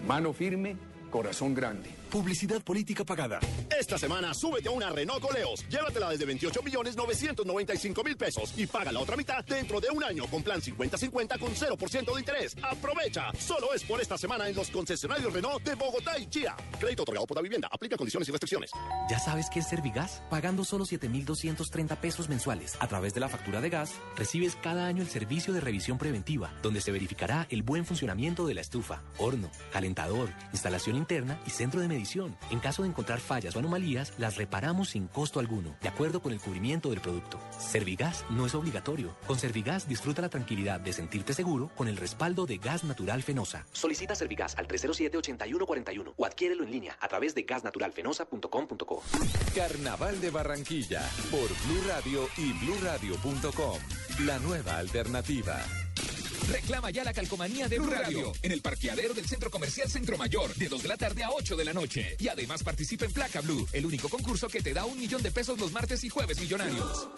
Mano 0.06 0.32
firme, 0.32 0.76
corazón 1.10 1.54
grande. 1.54 1.90
Publicidad 2.10 2.62
política 2.62 3.04
pagada. 3.04 3.38
Esta 3.78 3.98
semana 3.98 4.32
súbete 4.32 4.68
a 4.70 4.72
una 4.72 4.88
Renault 4.88 5.20
Coleos. 5.20 5.62
Llévatela 5.68 6.08
desde 6.08 6.24
28 6.24 6.62
millones 6.62 6.96
995 6.96 8.02
mil 8.02 8.16
pesos 8.16 8.54
y 8.56 8.66
paga 8.66 8.90
la 8.90 9.00
otra 9.00 9.14
mitad 9.14 9.44
dentro 9.44 9.78
de 9.78 9.90
un 9.90 10.02
año 10.02 10.26
con 10.26 10.42
plan 10.42 10.60
50-50 10.60 11.38
con 11.38 11.54
0% 11.54 12.14
de 12.14 12.18
interés. 12.18 12.56
Aprovecha. 12.62 13.30
Solo 13.38 13.74
es 13.74 13.84
por 13.84 14.00
esta 14.00 14.16
semana 14.16 14.48
en 14.48 14.56
los 14.56 14.70
concesionarios 14.70 15.32
Renault 15.34 15.62
de 15.62 15.74
Bogotá 15.74 16.18
y 16.18 16.26
Chía. 16.28 16.56
Crédito 16.80 17.02
otorgado 17.02 17.26
por 17.26 17.36
la 17.36 17.42
vivienda. 17.42 17.68
Aplica 17.70 17.98
condiciones 17.98 18.26
y 18.28 18.32
restricciones. 18.32 18.70
¿Ya 19.10 19.18
sabes 19.18 19.50
qué 19.52 19.60
es 19.60 19.68
Servigas? 19.68 20.22
Pagando 20.30 20.64
solo 20.64 20.86
7,230 20.86 22.00
pesos 22.00 22.30
mensuales 22.30 22.76
a 22.80 22.88
través 22.88 23.12
de 23.12 23.20
la 23.20 23.28
factura 23.28 23.60
de 23.60 23.68
gas, 23.68 23.92
recibes 24.16 24.56
cada 24.56 24.86
año 24.86 25.02
el 25.02 25.08
servicio 25.10 25.52
de 25.52 25.60
revisión 25.60 25.98
preventiva, 25.98 26.54
donde 26.62 26.80
se 26.80 26.90
verificará 26.90 27.46
el 27.50 27.62
buen 27.62 27.84
funcionamiento 27.84 28.46
de 28.46 28.54
la 28.54 28.62
estufa, 28.62 29.02
horno, 29.18 29.50
calentador, 29.72 30.30
instalación 30.52 30.96
interna 30.96 31.38
y 31.46 31.50
centro 31.50 31.82
de 31.82 31.97
medición. 31.98 32.36
En 32.50 32.60
caso 32.60 32.82
de 32.82 32.88
encontrar 32.88 33.18
fallas 33.18 33.56
o 33.56 33.58
anomalías, 33.58 34.12
las 34.18 34.36
reparamos 34.36 34.90
sin 34.90 35.08
costo 35.08 35.40
alguno, 35.40 35.76
de 35.82 35.88
acuerdo 35.88 36.22
con 36.22 36.32
el 36.32 36.40
cubrimiento 36.40 36.90
del 36.90 37.00
producto. 37.00 37.40
Servigas 37.58 38.24
no 38.30 38.46
es 38.46 38.54
obligatorio. 38.54 39.16
Con 39.26 39.38
Servigas 39.38 39.88
disfruta 39.88 40.22
la 40.22 40.28
tranquilidad 40.28 40.80
de 40.80 40.92
sentirte 40.92 41.34
seguro 41.34 41.70
con 41.76 41.88
el 41.88 41.96
respaldo 41.96 42.46
de 42.46 42.58
Gas 42.58 42.84
Natural 42.84 43.22
Fenosa. 43.22 43.66
Solicita 43.72 44.14
Servigas 44.14 44.56
al 44.56 44.68
307-8141 44.68 46.12
o 46.16 46.24
adquiérelo 46.24 46.64
en 46.64 46.70
línea 46.70 46.96
a 47.00 47.08
través 47.08 47.34
de 47.34 47.42
gasnaturalfenosa.com.co. 47.42 49.02
Carnaval 49.54 50.20
de 50.20 50.30
Barranquilla 50.30 51.02
por 51.30 51.48
Blue 51.66 51.82
Radio 51.88 52.28
y 52.36 52.52
bluradio.com. 52.64 53.78
La 54.24 54.38
nueva 54.38 54.78
alternativa. 54.78 55.60
Reclama 56.46 56.90
ya 56.90 57.04
la 57.04 57.12
calcomanía 57.12 57.68
de 57.68 57.78
Blue 57.78 57.90
Radio 57.90 58.32
en 58.42 58.52
el 58.52 58.60
parqueadero 58.62 59.14
del 59.14 59.26
Centro 59.26 59.50
Comercial 59.50 59.88
Centro 59.88 60.16
Mayor 60.16 60.54
de 60.54 60.68
2 60.68 60.82
de 60.82 60.88
la 60.88 60.96
tarde 60.96 61.22
a 61.24 61.30
8 61.30 61.56
de 61.56 61.64
la 61.64 61.72
noche. 61.72 62.16
Y 62.18 62.28
además 62.28 62.62
participa 62.62 63.04
en 63.04 63.12
Placa 63.12 63.40
Blue, 63.40 63.66
el 63.72 63.84
único 63.86 64.08
concurso 64.08 64.48
que 64.48 64.62
te 64.62 64.72
da 64.72 64.84
un 64.84 64.98
millón 64.98 65.22
de 65.22 65.30
pesos 65.30 65.58
los 65.58 65.72
martes 65.72 66.04
y 66.04 66.08
jueves 66.08 66.38
millonarios. 66.40 67.08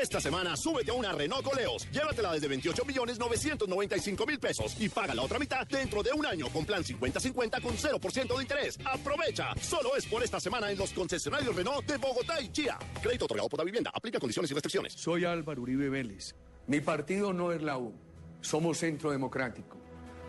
Esta 0.00 0.20
semana 0.20 0.56
súbete 0.56 0.92
a 0.92 0.94
una 0.94 1.12
Renault 1.12 1.44
Coleos. 1.44 1.86
Llévatela 1.90 2.32
desde 2.32 2.48
28 2.48 2.84
millones 2.84 3.18
995 3.18 4.26
mil 4.26 4.38
pesos 4.38 4.76
y 4.78 4.88
paga 4.88 5.14
la 5.14 5.22
otra 5.22 5.38
mitad 5.38 5.66
dentro 5.66 6.02
de 6.02 6.12
un 6.12 6.24
año 6.24 6.48
con 6.48 6.64
plan 6.64 6.82
50-50 6.82 7.60
con 7.60 7.76
0% 7.76 8.36
de 8.36 8.42
interés. 8.42 8.78
Aprovecha. 8.84 9.52
Solo 9.60 9.96
es 9.96 10.06
por 10.06 10.22
esta 10.22 10.40
semana 10.40 10.70
en 10.70 10.78
los 10.78 10.92
concesionarios 10.92 11.54
Renault 11.54 11.86
de 11.86 11.98
Bogotá 11.98 12.40
y 12.40 12.50
Chía. 12.50 12.78
Crédito 13.02 13.26
otorgado 13.26 13.48
por 13.48 13.58
la 13.58 13.64
vivienda. 13.64 13.90
Aplica 13.92 14.18
condiciones 14.18 14.50
y 14.50 14.54
restricciones. 14.54 14.94
Soy 14.94 15.24
Álvaro 15.24 15.60
Uribe 15.62 15.90
Vélez. 15.90 16.34
Mi 16.70 16.80
partido 16.80 17.32
no 17.32 17.50
es 17.50 17.60
la 17.62 17.78
U. 17.78 17.92
Somos 18.40 18.78
Centro 18.78 19.10
Democrático. 19.10 19.76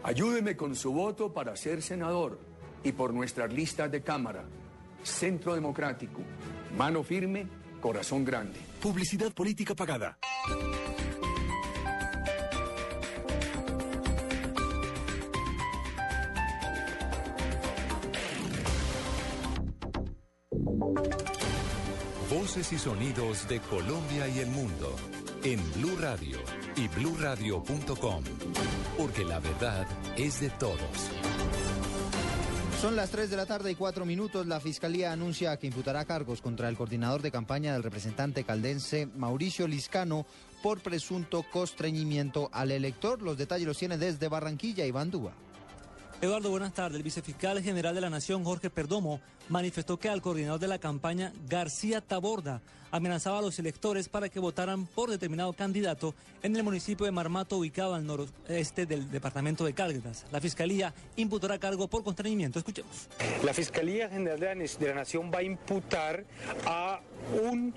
Ayúdeme 0.02 0.58
con 0.58 0.76
su 0.76 0.92
voto 0.92 1.32
para 1.32 1.56
ser 1.56 1.84
senador 1.84 2.40
y 2.84 2.94
por 2.94 3.14
nuestras 3.14 3.54
listas 3.54 3.92
de 3.92 4.02
Cámara. 4.02 4.44
Centro 5.04 5.54
Democrático. 5.54 6.20
Mano 6.76 7.04
firme, 7.04 7.46
corazón 7.80 8.26
grande. 8.26 8.60
Publicidad 8.82 9.32
política 9.32 9.76
pagada. 9.76 10.18
Voces 22.32 22.74
y 22.74 22.80
sonidos 22.80 23.48
de 23.48 23.60
Colombia 23.60 24.28
y 24.28 24.40
el 24.40 24.48
mundo 24.48 24.96
en 25.44 25.60
Blue 25.74 25.98
Radio 26.00 26.38
y 26.76 26.88
bluradio.com, 26.88 28.24
porque 28.98 29.26
la 29.26 29.40
verdad 29.40 29.88
es 30.16 30.40
de 30.40 30.50
todos. 30.52 30.80
Son 32.82 32.96
las 32.96 33.12
3 33.12 33.30
de 33.30 33.38
la 33.38 33.46
tarde 33.46 33.72
y 33.72 33.76
4 33.76 34.06
minutos. 34.06 34.48
La 34.48 34.60
Fiscalía 34.60 35.12
anuncia 35.12 35.58
que 35.58 35.68
imputará 35.68 36.06
cargos 36.06 36.42
contra 36.42 36.68
el 36.68 36.78
coordinador 36.78 37.22
de 37.22 37.32
campaña 37.32 37.74
del 37.74 37.84
representante 37.84 38.44
caldense 38.44 39.08
Mauricio 39.16 39.68
Liscano 39.68 40.26
por 40.64 40.82
presunto 40.82 41.44
constreñimiento 41.52 42.50
al 42.52 42.72
elector. 42.72 43.22
Los 43.22 43.38
detalles 43.38 43.68
los 43.68 43.78
tiene 43.78 43.98
desde 43.98 44.28
Barranquilla, 44.28 44.86
Iván 44.86 45.12
Dúa. 45.12 45.34
Eduardo, 46.22 46.52
buenas 46.52 46.74
tardes. 46.74 46.98
El 46.98 47.04
vicefiscal 47.04 47.62
general 47.62 47.96
de 47.96 48.02
la 48.02 48.10
Nación, 48.10 48.44
Jorge 48.44 48.70
Perdomo, 48.70 49.20
manifestó 49.52 50.00
que 50.00 50.10
al 50.10 50.22
coordinador 50.22 50.60
de 50.60 50.68
la 50.68 50.80
campaña, 50.80 51.34
García 51.48 52.00
Taborda, 52.00 52.62
amenazaba 52.90 53.40
a 53.40 53.42
los 53.42 53.58
electores 53.60 54.10
para 54.10 54.30
que 54.30 54.40
votaran 54.40 54.86
por 54.86 55.10
determinado 55.10 55.54
candidato 55.54 56.14
en 56.44 56.56
el 56.56 56.64
municipio 56.64 57.06
de 57.06 57.12
Marmato, 57.12 57.58
ubicado 57.58 57.94
al 57.94 58.06
noroeste 58.06 58.86
del 58.86 59.10
departamento 59.12 59.64
de 59.66 59.74
Cáldenas. 59.74 60.26
La 60.32 60.42
fiscalía 60.42 60.94
imputará 61.16 61.58
cargo 61.58 61.88
por 61.88 62.04
constreñimiento. 62.04 62.60
Escuchemos. 62.60 63.10
La 63.44 63.54
Fiscalía 63.54 64.10
General 64.10 64.40
de 64.40 64.46
la, 64.46 64.56
de 64.56 64.88
la 64.88 64.96
Nación 64.96 65.32
va 65.34 65.40
a 65.40 65.44
imputar 65.44 66.26
a 66.66 67.02
un 67.44 67.74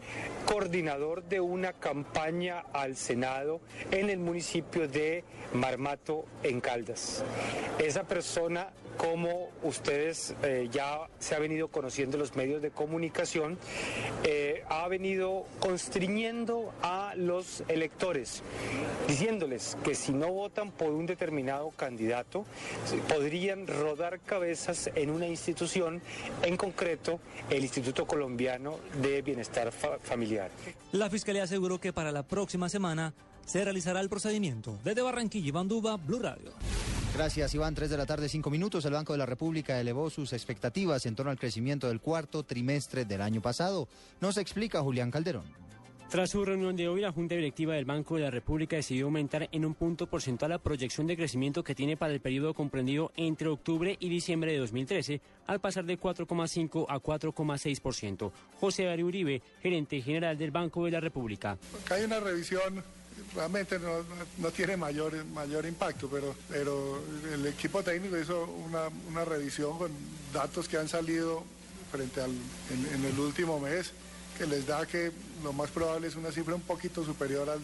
coordinador 0.46 1.24
de 1.24 1.40
una 1.40 1.72
campaña 1.72 2.64
al 2.72 2.96
Senado 2.96 3.60
en 3.90 4.10
el 4.10 4.18
municipio 4.18 4.88
de 4.88 5.24
Marmato, 5.52 6.24
en 6.42 6.60
Caldas. 6.60 7.24
Esa 7.78 8.04
persona 8.04 8.72
como 8.96 9.50
ustedes 9.62 10.34
eh, 10.42 10.68
ya 10.70 11.08
se 11.18 11.34
ha 11.34 11.38
venido 11.38 11.63
conociendo 11.68 12.16
en 12.16 12.20
los 12.20 12.37
medios 12.37 12.62
de 12.62 12.70
comunicación, 12.70 13.59
eh, 14.24 14.62
ha 14.68 14.87
venido 14.88 15.46
constriñendo 15.61 16.72
a 16.83 17.14
los 17.16 17.62
electores, 17.68 18.42
diciéndoles 19.09 19.77
que 19.85 19.94
si 19.94 20.12
no 20.12 20.33
votan 20.33 20.70
por 20.72 20.90
un 20.90 21.07
determinado 21.07 21.70
candidato, 21.70 22.44
podrían 23.09 23.66
rodar 23.66 24.20
cabezas 24.20 24.90
en 24.94 25.11
una 25.11 25.27
institución, 25.27 26.00
en 26.42 26.57
concreto 26.57 27.20
el 27.50 27.62
Instituto 27.62 28.07
Colombiano 28.07 28.79
de 29.00 29.22
Bienestar 29.22 29.72
Fa- 29.72 29.98
Familiar. 30.03 30.50
La 30.92 31.11
fiscalía 31.11 31.44
aseguró 31.44 31.81
que 31.81 31.92
para 31.92 32.12
la 32.12 32.22
próxima 32.22 32.68
semana 32.68 33.14
se 33.44 33.62
realizará 33.62 34.00
el 34.00 34.09
procedimiento. 34.09 34.79
Desde 34.85 35.03
Barranquilla, 35.03 35.48
Iván 35.48 35.68
Duba, 35.68 35.96
Blue 35.96 36.18
Radio. 36.18 36.53
Gracias, 37.14 37.55
Iván. 37.55 37.77
3 37.77 37.90
de 37.90 37.96
la 37.96 38.07
tarde, 38.07 38.29
5 38.29 38.50
minutos. 38.50 38.85
El 38.85 38.92
Banco 38.92 39.12
de 39.12 39.20
la 39.20 39.27
República 39.27 39.79
elevó 39.79 40.11
sus 40.11 40.33
expectativas 40.33 41.07
en 41.07 41.14
torno 41.14 41.31
al 41.31 41.38
crecimiento 41.38 41.87
del 41.87 42.00
cuarto 42.00 42.42
trimestre 42.42 43.05
del 43.05 43.22
año 43.22 43.40
pasado. 43.40 43.87
Nos 44.20 44.37
explica 44.37 44.83
Julián 44.83 45.12
Calderón. 45.12 45.44
Tras 46.11 46.31
su 46.31 46.44
reunión 46.44 46.77
de 46.77 46.88
hoy, 46.88 47.00
la 47.00 47.12
Junta 47.12 47.35
Directiva 47.35 47.74
del 47.74 47.85
Banco 47.85 48.16
de 48.16 48.22
la 48.22 48.31
República 48.31 48.77
decidió 48.77 49.07
aumentar 49.07 49.48
en 49.50 49.64
un 49.64 49.74
punto 49.74 50.07
porcentual 50.07 50.50
la 50.50 50.59
proyección 50.59 51.07
de 51.07 51.16
crecimiento 51.16 51.64
que 51.64 51.74
tiene 51.74 51.96
para 51.96 52.12
el 52.12 52.20
periodo 52.20 52.53
comprendido 52.53 53.12
entre 53.16 53.48
octubre 53.48 53.96
y 53.98 54.09
diciembre 54.09 54.53
de 54.53 54.59
2013, 54.59 55.20
al 55.46 55.61
pasar 55.61 55.85
de 55.85 55.98
4,5 55.98 56.87
a 56.88 57.00
4,6%. 57.00 58.33
José 58.61 58.88
Ari 58.88 59.03
Uribe, 59.03 59.42
gerente 59.61 60.00
general 60.03 60.37
del 60.37 60.50
Banco 60.50 60.85
de 60.85 60.90
la 60.90 61.00
República. 61.00 61.59
Acá 61.85 61.94
hay 61.94 62.05
una 62.05 62.20
revisión, 62.20 62.85
realmente 63.35 63.79
no, 63.79 64.05
no- 64.38 64.50
tiene 64.50 64.77
mayor, 64.77 65.24
mayor 65.27 65.66
impacto, 65.66 66.09
pero, 66.09 66.35
pero 66.48 67.03
el 67.33 67.46
equipo 67.46 67.83
técnico 67.83 68.16
hizo 68.18 68.44
una, 68.44 68.88
una 69.11 69.24
revisión 69.24 69.77
con 69.79 69.90
datos 70.33 70.68
que 70.68 70.77
han 70.79 70.88
salido 70.88 71.42
frente 71.90 72.20
al 72.20 72.31
en, 72.31 73.05
el 73.05 73.18
último 73.18 73.59
mes, 73.61 73.92
que 74.38 74.46
les 74.46 74.66
da 74.66 74.85
que 74.87 75.12
lo 75.42 75.53
más 75.53 75.70
probable 75.70 76.09
es 76.09 76.16
una 76.16 76.33
cifra 76.33 76.55
un 76.55 76.61
poquito 76.62 77.05
superior 77.05 77.48
a 77.50 77.57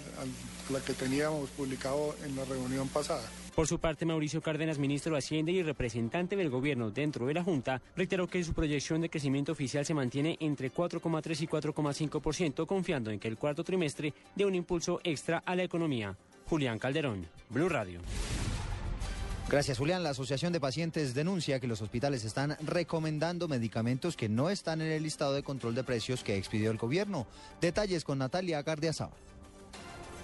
la 0.72 0.80
que 0.80 0.92
teníamos 0.94 1.50
publicado 1.50 2.14
en 2.24 2.36
la 2.36 2.44
reunión 2.44 2.88
pasada. 2.88 3.22
Por 3.60 3.66
su 3.66 3.78
parte, 3.78 4.06
Mauricio 4.06 4.40
Cárdenas, 4.40 4.78
ministro 4.78 5.12
de 5.12 5.18
Hacienda 5.18 5.52
y 5.52 5.62
representante 5.62 6.34
del 6.34 6.48
gobierno 6.48 6.90
dentro 6.90 7.26
de 7.26 7.34
la 7.34 7.44
Junta, 7.44 7.82
reiteró 7.94 8.26
que 8.26 8.42
su 8.42 8.54
proyección 8.54 9.02
de 9.02 9.10
crecimiento 9.10 9.52
oficial 9.52 9.84
se 9.84 9.92
mantiene 9.92 10.38
entre 10.40 10.72
4,3 10.72 11.42
y 11.42 11.46
4,5%, 11.46 12.66
confiando 12.66 13.10
en 13.10 13.20
que 13.20 13.28
el 13.28 13.36
cuarto 13.36 13.62
trimestre 13.62 14.14
dé 14.34 14.46
un 14.46 14.54
impulso 14.54 14.98
extra 15.04 15.42
a 15.44 15.54
la 15.54 15.62
economía. 15.62 16.16
Julián 16.46 16.78
Calderón, 16.78 17.26
Blue 17.50 17.68
Radio. 17.68 18.00
Gracias, 19.50 19.76
Julián. 19.76 20.02
La 20.02 20.10
Asociación 20.10 20.54
de 20.54 20.60
Pacientes 20.60 21.12
denuncia 21.12 21.60
que 21.60 21.66
los 21.66 21.82
hospitales 21.82 22.24
están 22.24 22.56
recomendando 22.62 23.46
medicamentos 23.46 24.16
que 24.16 24.30
no 24.30 24.48
están 24.48 24.80
en 24.80 24.90
el 24.90 25.02
listado 25.02 25.34
de 25.34 25.42
control 25.42 25.74
de 25.74 25.84
precios 25.84 26.24
que 26.24 26.38
expidió 26.38 26.70
el 26.70 26.78
gobierno. 26.78 27.26
Detalles 27.60 28.04
con 28.04 28.16
Natalia 28.16 28.62
Gardiazaba. 28.62 29.12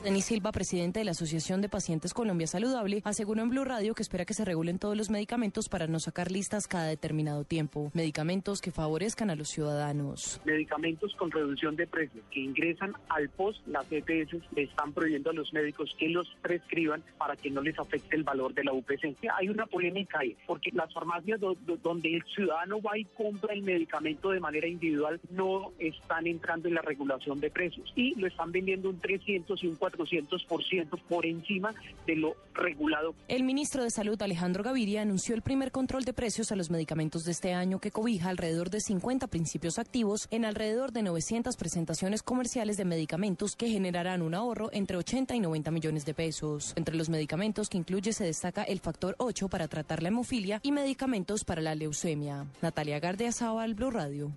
Denis 0.05 0.27
Silva, 0.27 0.53
presidente 0.53 1.01
de 1.01 1.05
la 1.05 1.11
Asociación 1.11 1.61
de 1.61 1.69
Pacientes 1.69 2.15
Colombia 2.15 2.47
Saludable, 2.47 3.01
aseguró 3.05 3.43
en 3.43 3.51
Blue 3.51 3.65
Radio 3.65 3.93
que 3.93 4.03
espera 4.05 4.25
que 4.25 4.35
se 4.35 4.45
regulen 4.45 4.79
todos 4.79 4.97
los 4.97 5.11
medicamentos 5.11 5.69
para 5.69 5.89
no 5.89 5.99
sacar 5.99 6.31
listas 6.31 6.69
cada 6.69 6.85
determinado 6.87 7.43
tiempo. 7.43 7.91
Medicamentos 7.93 8.61
que 8.61 8.71
favorezcan 8.71 9.31
a 9.31 9.35
los 9.35 9.49
ciudadanos. 9.49 10.41
medicamentos 10.45 11.13
con 11.17 11.33
reducción 11.33 11.75
de 11.75 11.89
precios 11.89 12.25
que 12.31 12.39
ingresan 12.39 12.93
al 13.09 13.29
post, 13.31 13.67
las 13.67 13.91
EPS 13.91 14.37
le 14.55 14.63
están 14.65 14.93
prohibiendo 14.93 15.31
a 15.31 15.33
los 15.33 15.53
médicos 15.53 15.93
que 15.99 16.09
los 16.09 16.29
prescriban 16.41 17.03
para 17.19 17.35
que 17.35 17.51
no 17.51 17.61
les 17.61 17.77
afecte 17.77 18.15
el 18.15 18.23
valor 18.23 18.55
de 18.55 18.63
la 18.63 18.73
UPC. 18.75 19.17
Hay 19.37 19.49
una 19.49 19.67
polémica 19.67 20.21
ahí, 20.21 20.37
porque 20.47 20.71
las 20.73 20.93
farmacias 20.95 21.41
do- 21.41 21.57
do- 21.67 21.79
donde 21.79 22.15
el 22.15 22.23
ciudadano 22.33 22.81
va 22.81 22.97
y 22.97 23.07
compra 23.07 23.55
el 23.55 23.63
medicamento 23.63 24.31
de 24.31 24.39
manera 24.39 24.69
individual 24.69 25.21
no 25.31 25.73
están 25.81 26.29
entrando 26.29 26.69
en 26.69 26.75
la 26.75 26.83
regulación 26.83 27.41
de 27.41 27.51
precios 27.51 27.93
y 27.97 28.15
lo 28.15 28.29
están 28.29 28.53
vendiendo 28.53 28.89
un 28.89 29.01
300 29.01 29.65
y 29.65 29.67
un 29.67 29.75
400% 29.91 31.01
por 31.09 31.27
encima 31.27 31.75
de 32.07 32.17
lo 32.17 32.37
regulado 32.55 33.15
El 33.29 33.45
ministro 33.45 33.83
de 33.83 33.91
Salud, 33.91 34.21
Alejandro 34.21 34.63
Gaviria, 34.63 35.03
anunció 35.03 35.35
el 35.35 35.43
primer 35.43 35.73
control 35.73 36.05
de 36.05 36.13
precios 36.13 36.53
a 36.53 36.57
los 36.57 36.71
medicamentos 36.71 37.25
de 37.25 37.33
este 37.33 37.55
año 37.55 37.81
que 37.81 37.91
cobija 37.91 38.31
alrededor 38.31 38.71
de 38.71 38.81
50 38.81 39.27
principios 39.27 39.79
activos 39.79 40.29
en 40.31 40.45
alrededor 40.45 40.93
de 40.93 41.03
900 41.03 41.57
presentaciones 41.57 42.23
comerciales 42.23 42.77
de 42.77 42.85
medicamentos 42.85 43.57
que 43.57 43.69
generarán 43.69 44.23
un 44.23 44.35
ahorro 44.35 44.71
entre 44.73 44.97
80 44.97 45.35
y 45.35 45.41
90 45.41 45.71
millones 45.71 46.05
de 46.05 46.15
pesos. 46.15 46.73
Entre 46.77 46.97
los 46.97 47.09
medicamentos 47.09 47.69
que 47.69 47.79
incluye 47.79 48.13
se 48.13 48.25
destaca 48.25 48.63
el 48.63 48.81
factor 48.81 49.15
8 49.19 49.49
para 49.49 49.69
tratar 49.69 50.03
la 50.03 50.09
hemofilia 50.09 50.61
y 50.63 50.73
medicamentos 50.73 51.45
para 51.45 51.63
la 51.63 51.75
leucemia. 51.75 52.47
Natalia 52.63 53.01
Gardeazabal, 53.01 53.75
Blue 53.75 53.91
Radio. 53.91 54.33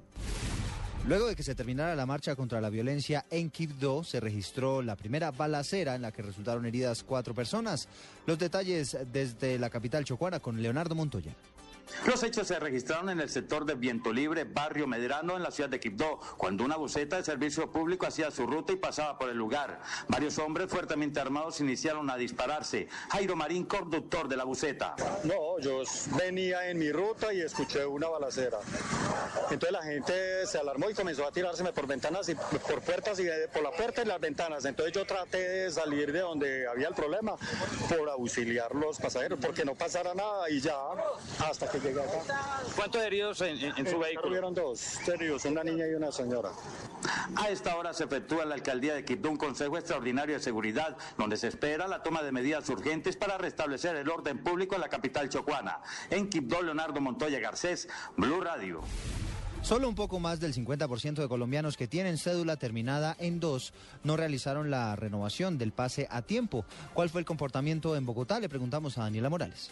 Luego 1.07 1.27
de 1.27 1.35
que 1.35 1.43
se 1.43 1.55
terminara 1.55 1.95
la 1.95 2.05
marcha 2.05 2.35
contra 2.35 2.62
la 2.62 2.69
violencia 2.69 3.25
en 3.31 3.49
Quibdó, 3.49 4.03
se 4.03 4.19
registró 4.19 4.81
la 4.81 4.95
primera 4.95 5.31
balacera 5.31 5.95
en 5.95 6.03
la 6.03 6.12
que 6.12 6.21
resultaron 6.21 6.65
heridas 6.65 7.03
cuatro 7.03 7.33
personas. 7.33 7.88
Los 8.27 8.38
detalles 8.38 8.95
desde 9.12 9.57
la 9.57 9.69
capital 9.69 10.05
chocuana 10.05 10.39
con 10.39 10.62
Leonardo 10.62 10.93
Montoya. 10.93 11.33
Los 12.06 12.23
hechos 12.23 12.47
se 12.47 12.60
registraron 12.60 13.10
en 13.10 13.19
el 13.19 13.30
sector 13.30 13.65
de 13.65 13.75
Viento 13.75 14.13
Libre, 14.13 14.43
barrio 14.45 14.88
Medrano, 14.88 15.36
en 15.36 15.43
la 15.43 15.52
ciudad 15.52 15.69
de 15.69 15.80
Quibdó, 15.80 16.19
cuando 16.38 16.63
una 16.63 16.78
buseta 16.78 17.17
de 17.17 17.23
servicio 17.23 17.69
público 17.71 18.06
hacía 18.08 18.32
su 18.32 18.45
ruta 18.47 18.71
y 18.73 18.78
pasaba 18.78 19.17
por 19.17 19.30
el 19.30 19.38
lugar. 19.38 19.82
Varios 20.08 20.38
hombres 20.39 20.69
fuertemente 20.69 21.19
armados 21.19 21.60
iniciaron 21.60 22.10
a 22.10 22.15
dispararse. 22.15 22.88
Jairo 23.12 23.36
Marín, 23.36 23.65
conductor 23.65 24.28
de 24.28 24.38
la 24.38 24.43
buseta. 24.45 24.95
No, 25.23 25.60
yo 25.60 25.82
venía 26.17 26.67
en 26.69 26.80
mi 26.80 26.91
ruta 26.91 27.34
y 27.34 27.41
escuché 27.41 27.86
una 27.86 28.08
balacera. 28.08 28.60
Entonces 29.52 29.71
la 29.71 29.84
gente 29.84 30.45
se 30.47 30.58
alarmó 30.58 30.89
y 30.89 30.93
comenzó 30.93 31.28
a 31.28 31.32
tirárseme 31.32 31.73
por 31.73 31.86
ventanas 31.88 32.30
y 32.30 32.36
por 32.36 32.82
puertas 32.82 33.19
y 33.19 33.23
de- 33.23 33.47
por 33.49 33.62
la 33.63 33.71
puerta 33.71 34.02
y 34.02 34.06
las 34.06 34.19
ventanas. 34.19 34.63
Entonces 34.65 34.93
yo 34.93 35.06
traté 35.06 35.38
de 35.38 35.71
salir 35.71 36.12
de 36.12 36.19
donde 36.19 36.67
había 36.67 36.88
el 36.88 36.93
problema 36.93 37.36
por 37.89 38.10
auxiliar 38.10 38.73
los 38.73 38.97
pasajeros, 38.99 39.39
porque 39.41 39.65
no 39.65 39.75
pasara 39.75 40.13
nada 40.13 40.49
y 40.49 40.60
ya 40.62 40.75
hasta 41.45 41.69
que 41.69 41.79
llegué 41.84 42.02
acá. 42.02 42.62
¿Cuántos 42.76 43.02
heridos 43.02 43.42
en, 43.42 43.58
en- 43.58 43.78
en 43.78 43.86
su 43.88 43.96
el 43.96 44.00
vehículo? 44.00 44.30
Hubieron 44.30 44.54
dos 44.54 45.08
heridos, 45.08 45.46
una 45.46 45.63
niña 45.63 45.86
y 45.88 45.94
una 45.94 46.12
señora. 46.12 46.52
A 47.36 47.50
esta 47.50 47.76
hora 47.76 47.94
se 47.94 48.04
efectúa 48.06 48.44
en 48.44 48.50
la 48.50 48.56
alcaldía 48.56 48.94
de 48.94 49.06
Quibdó 49.06 49.30
un 49.30 49.38
consejo 49.38 49.78
extraordinario 49.78 50.36
de 50.36 50.42
seguridad, 50.42 50.98
donde 51.18 51.38
se 51.38 51.48
espera 51.48 51.88
la 51.88 52.04
toma 52.04 52.22
de 52.24 52.32
medidas 52.32 52.68
urgentes 52.70 53.15
para 53.18 53.38
restablecer 53.38 53.96
el 53.96 54.10
orden 54.10 54.44
público 54.44 54.76
en 54.76 54.82
la 54.82 54.89
capital 54.89 55.30
chocuana. 55.30 55.80
En 56.10 56.30
Quibdó, 56.30 56.62
Leonardo 56.62 57.00
Montoya 57.02 57.39
Garcés, 57.39 57.88
Blue 58.17 58.42
Radio. 58.42 58.82
Solo 59.62 59.90
un 59.90 59.96
poco 59.96 60.19
más 60.21 60.40
del 60.40 60.54
50% 60.54 61.15
de 61.15 61.27
colombianos 61.27 61.75
que 61.75 61.86
tienen 61.88 62.17
cédula 62.17 62.56
terminada 62.56 63.17
en 63.19 63.42
dos 63.42 63.73
no 64.06 64.15
realizaron 64.15 64.71
la 64.71 64.96
renovación 64.96 65.58
del 65.58 65.73
pase 65.73 66.08
a 66.10 66.21
tiempo. 66.21 66.63
¿Cuál 66.94 67.10
fue 67.10 67.19
el 67.19 67.25
comportamiento 67.25 67.98
en 67.98 68.06
Bogotá? 68.06 68.40
Le 68.40 68.48
preguntamos 68.48 68.98
a 68.98 69.02
Daniela 69.02 69.30
Morales. 69.30 69.69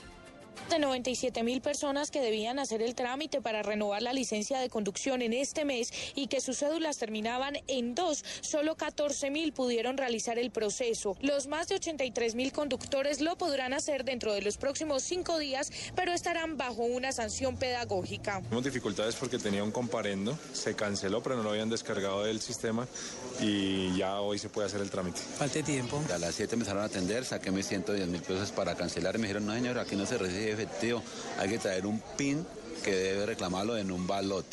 De 0.70 0.80
97 0.80 1.43
mil 1.43 1.62
personas 1.62 2.12
que 2.12 2.22
debían 2.22 2.60
hacer 2.60 2.82
el 2.82 2.95
trámite 2.95 3.41
para 3.41 3.64
renovar 3.64 4.01
la 4.01 4.14
licencia 4.14 4.60
de 4.60 4.70
conducción 4.70 5.22
en 5.22 5.34
este 5.34 5.66
mes 5.66 5.91
y 6.16 6.28
que 6.28 6.41
sus 6.41 6.58
cédulas 6.58 6.97
terminaban 6.97 7.58
en 7.68 7.95
dos, 7.95 8.24
solo 8.41 8.76
14 8.76 9.30
mil 9.32 9.53
pudieron 9.53 9.97
realizar 9.97 10.39
el 10.39 10.51
proceso. 10.51 11.16
Los 11.22 11.47
más 11.47 11.68
de 11.68 11.76
83 11.76 12.36
mil 12.36 12.51
conductores 12.51 13.22
lo 13.22 13.38
podrán 13.38 13.74
hacer 13.74 14.03
dentro 14.03 14.34
de 14.34 14.41
los 14.41 14.58
próximos 14.58 15.03
cinco 15.03 15.38
días, 15.38 15.72
pero 15.95 16.12
estarán 16.12 16.58
bajo 16.58 16.84
una 16.84 17.12
sanción 17.12 17.58
pedagógica. 17.58 18.41
Tuvimos 18.41 18.64
dificultades 18.64 19.16
porque 19.16 19.39
tenía 19.39 19.64
un 19.64 19.72
comparendo, 19.72 20.38
se 20.53 20.76
canceló, 20.76 21.22
pero 21.22 21.36
no 21.36 21.43
lo 21.43 21.51
habían 21.51 21.70
descargado 21.70 22.24
del 22.24 22.41
sistema 22.41 22.88
y 23.41 23.95
ya 23.97 24.22
hoy 24.22 24.39
se 24.39 24.49
puede 24.49 24.68
hacer 24.68 24.82
el 24.82 24.89
trámite. 24.89 25.20
Falta 25.20 25.62
tiempo. 25.64 26.01
A 26.14 26.18
las 26.18 26.36
7 26.36 26.55
empezaron 26.55 26.84
a 26.84 26.86
atender, 26.86 27.26
saqué 27.26 27.51
mis 27.51 27.68
110 27.68 28.08
mil 28.08 28.22
pesos 28.22 28.51
para 28.51 28.76
cancelar 28.76 29.16
y 29.16 29.20
me 29.20 29.28
dijeron, 29.28 29.45
no 29.45 29.53
señor, 29.53 29.80
aquí 29.80 29.95
no 29.95 30.05
se 30.05 30.18
recibe 30.18 30.47
efectivo, 30.50 31.04
hay 31.38 31.50
que 31.50 31.60
traer 31.60 31.86
un 31.86 32.02
PIN 32.18 32.45
que 32.84 32.91
debe 32.91 33.26
reclamarlo 33.26 33.78
en 33.78 33.91
un 33.91 34.08
balot. 34.08 34.45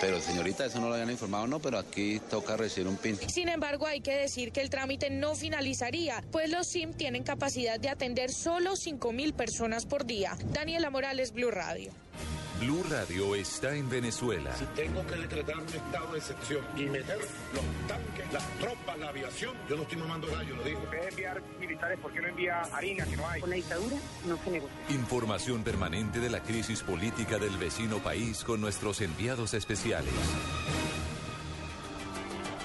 Pero 0.00 0.18
señorita, 0.20 0.64
eso 0.64 0.80
no 0.80 0.88
lo 0.88 0.94
habían 0.94 1.10
informado, 1.10 1.46
no, 1.46 1.58
pero 1.58 1.78
aquí 1.78 2.20
toca 2.30 2.56
recibir 2.56 2.88
un 2.88 2.96
PIN. 2.96 3.18
Sin 3.28 3.50
embargo, 3.50 3.86
hay 3.86 4.00
que 4.00 4.14
decir 4.14 4.50
que 4.50 4.62
el 4.62 4.70
trámite 4.70 5.10
no 5.10 5.34
finalizaría, 5.34 6.24
pues 6.32 6.48
los 6.48 6.68
SIM 6.68 6.94
tienen 6.94 7.22
capacidad 7.22 7.78
de 7.78 7.90
atender 7.90 8.32
solo 8.32 8.76
5 8.76 9.12
mil 9.12 9.34
personas 9.34 9.84
por 9.84 10.06
día. 10.06 10.38
Daniela 10.52 10.88
Morales, 10.88 11.32
Blue 11.32 11.50
Radio. 11.50 11.92
Blue 12.60 12.84
Radio 12.90 13.34
está 13.34 13.74
en 13.74 13.88
Venezuela. 13.88 14.54
Si 14.54 14.66
tengo 14.66 15.06
que 15.06 15.16
decretar 15.16 15.56
un 15.56 15.66
estado 15.66 16.12
de 16.12 16.18
excepción 16.18 16.62
y 16.76 16.82
meter 16.84 17.16
los 17.18 17.88
tanques, 17.88 18.32
las 18.34 18.46
tropas, 18.58 18.98
la 18.98 19.08
aviación, 19.08 19.54
yo 19.66 19.76
no 19.76 19.82
estoy 19.82 19.96
mamando 19.96 20.26
gallo, 20.30 20.56
lo 20.56 20.62
digo. 20.62 20.82
En 20.84 20.90
vez 20.90 21.00
de 21.00 21.08
enviar 21.08 21.42
militares, 21.58 21.98
¿por 22.00 22.12
qué 22.12 22.20
no 22.20 22.28
envía 22.28 22.60
harina 22.60 23.06
que 23.06 23.16
no 23.16 23.26
hay? 23.26 23.40
Con 23.40 23.48
la 23.48 23.56
dictadura 23.56 23.96
no 24.26 24.36
se 24.44 24.50
negocia. 24.50 24.76
Información 24.90 25.64
permanente 25.64 26.20
de 26.20 26.28
la 26.28 26.42
crisis 26.42 26.82
política 26.82 27.38
del 27.38 27.56
vecino 27.56 27.98
país 28.00 28.44
con 28.44 28.60
nuestros 28.60 29.00
enviados 29.00 29.54
especiales. 29.54 30.12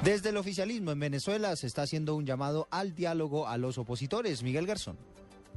Desde 0.04 0.30
el 0.30 0.38
oficialismo 0.38 0.92
en 0.92 1.00
Venezuela 1.00 1.56
se 1.56 1.68
está 1.68 1.84
haciendo 1.84 2.16
un 2.16 2.26
llamado 2.26 2.68
al 2.70 2.96
diálogo 2.96 3.48
a 3.48 3.58
los 3.58 3.78
opositores. 3.78 4.44
Miguel 4.44 4.68
Garzón. 4.68 4.98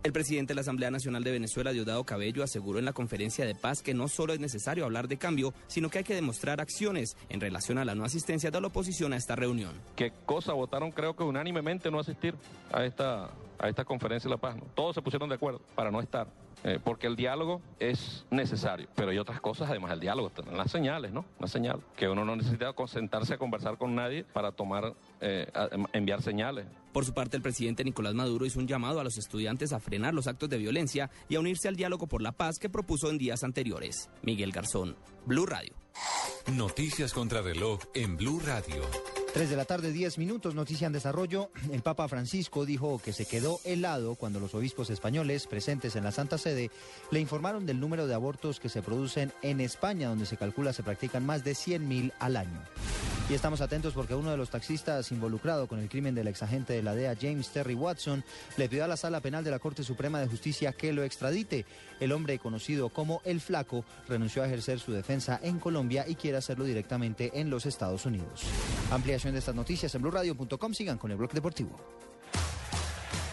El 0.05 0.13
presidente 0.13 0.53
de 0.53 0.55
la 0.55 0.61
Asamblea 0.61 0.93
Nacional 0.93 1.25
de 1.25 1.33
Venezuela, 1.33 1.73
Diosdado 1.73 2.05
Cabello, 2.05 2.45
aseguró 2.45 2.79
en 2.79 2.85
la 2.85 2.93
conferencia 2.93 3.45
de 3.45 3.57
paz 3.57 3.83
que 3.83 3.95
no 3.95 4.07
solo 4.07 4.33
es 4.33 4.39
necesario 4.39 4.85
hablar 4.85 5.09
de 5.09 5.17
cambio, 5.17 5.53
sino 5.67 5.91
que 5.91 5.99
hay 5.99 6.05
que 6.05 6.15
demostrar 6.15 6.61
acciones 6.61 7.17
en 7.29 7.41
relación 7.41 7.79
a 7.79 7.85
la 7.85 7.97
no 7.97 8.05
asistencia 8.05 8.53
de 8.53 8.61
la 8.61 8.69
oposición 8.69 9.13
a 9.13 9.17
esta 9.17 9.35
reunión. 9.35 9.73
¿Qué 9.97 10.13
cosa 10.25 10.53
votaron? 10.53 10.93
Creo 10.93 11.17
que 11.17 11.25
unánimemente 11.25 11.91
no 11.91 11.99
asistir 11.99 12.37
a 12.73 12.85
esta, 12.85 13.31
a 13.59 13.69
esta 13.69 13.85
conferencia 13.85 14.29
de 14.29 14.37
la 14.37 14.41
paz. 14.41 14.57
Todos 14.77 14.95
se 14.95 15.03
pusieron 15.03 15.29
de 15.29 15.35
acuerdo 15.35 15.61
para 15.75 15.91
no 15.91 16.01
estar. 16.01 16.29
Eh, 16.65 16.79
porque 16.83 17.07
el 17.07 17.17
diálogo 17.17 17.61
es 17.79 18.27
necesario, 18.31 18.89
pero 18.95 19.11
hay 19.11 19.19
otras 19.19 19.41
cosas 19.41 19.71
además 19.71 19.91
del 19.91 20.01
diálogo, 20.01 20.33
las 20.53 20.71
señales, 20.71 21.13
¿no? 21.13 21.25
Una 21.39 21.49
señal, 21.49 21.81
que 21.97 22.09
uno 22.09 22.25
no 22.25 22.35
necesita 22.35 22.75
sentarse 22.87 23.35
a 23.35 23.39
conversar 23.39 23.79
con 23.79 23.95
nadie 23.95 24.25
para 24.25 24.53
tomar, 24.53 24.95
eh, 25.21 25.47
a, 25.55 25.69
enviar 25.93 26.23
señales. 26.23 26.67
Por 26.93 27.05
su 27.05 27.15
parte, 27.15 27.37
el 27.37 27.43
presidente 27.43 27.85
Nicolás 27.85 28.15
Maduro 28.15 28.45
hizo 28.45 28.59
un 28.59 28.67
llamado 28.67 28.99
a 28.99 29.05
los 29.05 29.19
estudiantes 29.19 29.73
a 29.73 29.79
frenar 29.79 30.15
los 30.15 30.27
actos 30.27 30.49
de 30.49 30.59
violencia 30.59 31.11
y 31.29 31.37
a 31.37 31.41
unirse 31.41 31.69
al 31.69 31.77
diálogo 31.77 32.07
por 32.07 32.23
la 32.23 32.33
paz 32.33 32.59
que 32.59 32.69
propuso 32.69 33.11
en 33.11 33.19
días 33.19 33.45
anteriores. 33.45 34.11
Miguel 34.23 34.51
Garzón, 34.51 34.97
Blue 35.27 35.47
Radio. 35.47 35.75
Noticias 36.53 37.13
contra 37.13 37.43
reloj 37.43 37.81
en 37.95 38.17
Blue 38.17 38.41
Radio. 38.45 38.83
3 39.33 39.51
de 39.51 39.57
la 39.57 39.65
tarde, 39.65 39.93
10 39.93 40.19
minutos, 40.19 40.55
noticia 40.55 40.87
en 40.87 40.93
desarrollo. 40.93 41.51
El 41.71 41.83
Papa 41.83 42.09
Francisco 42.09 42.65
dijo 42.65 42.99
que 42.99 43.13
se 43.13 43.27
quedó 43.27 43.61
helado 43.65 44.15
cuando 44.15 44.41
los 44.41 44.55
obispos 44.55 44.91
españoles 44.91 45.47
presentes 45.47 45.97
en 45.97 46.05
la 46.05 46.13
Santa 46.13 46.39
Sede 46.39 46.71
le 47.11 47.21
informaron 47.21 47.67
del 47.67 47.81
número 47.81 48.07
de 48.07 48.15
abortos 48.15 48.59
que 48.59 48.69
se 48.69 48.83
producen 48.83 49.33
en 49.43 49.61
España, 49.61 50.09
donde 50.09 50.27
se 50.27 50.37
calcula 50.37 50.73
se 50.73 50.83
practican 50.83 51.25
más 51.25 51.45
de 51.45 51.53
100.000 51.53 52.13
al 52.19 52.37
año. 52.37 52.65
Y 53.31 53.35
estamos 53.35 53.61
atentos 53.61 53.93
porque 53.93 54.15
uno 54.15 54.31
de 54.31 54.39
los 54.39 54.49
taxistas 54.49 55.13
involucrado 55.13 55.67
con 55.67 55.81
el 55.81 55.91
crimen 55.91 56.15
del 56.15 56.29
exagente 56.29 56.73
de 56.73 56.83
la 56.83 56.95
DEA, 56.95 57.15
James 57.21 57.51
Terry 57.51 57.75
Watson, 57.75 58.25
le 58.57 58.71
pidió 58.71 58.85
a 58.85 58.89
la 58.89 58.97
Sala 58.97 59.21
Penal 59.21 59.45
de 59.45 59.51
la 59.51 59.59
Corte 59.59 59.85
Suprema 59.85 60.19
de 60.19 60.29
Justicia 60.29 60.73
que 60.73 60.95
lo 60.95 61.05
extradite. 61.05 61.67
El 62.01 62.13
hombre 62.13 62.39
conocido 62.39 62.89
como 62.89 63.21
El 63.27 63.43
Flaco 63.43 63.85
renunció 64.09 64.43
a 64.43 64.47
ejercer 64.47 64.81
su 64.81 64.93
defensa 64.93 65.41
en 65.43 65.59
Colombia 65.59 66.07
y 66.09 66.15
quiere 66.15 66.39
hacerlo 66.39 66.65
directamente 66.65 67.31
en 67.35 67.51
los 67.51 67.67
Estados 67.67 68.07
Unidos. 68.07 68.45
Ampliación 68.91 69.35
de 69.35 69.41
estas 69.41 69.55
noticias 69.55 69.95
en 69.95 70.01
blurradio.com. 70.01 70.73
Sigan 70.73 70.97
con 70.97 71.11
el 71.11 71.19
blog 71.19 71.33
deportivo. 71.33 71.77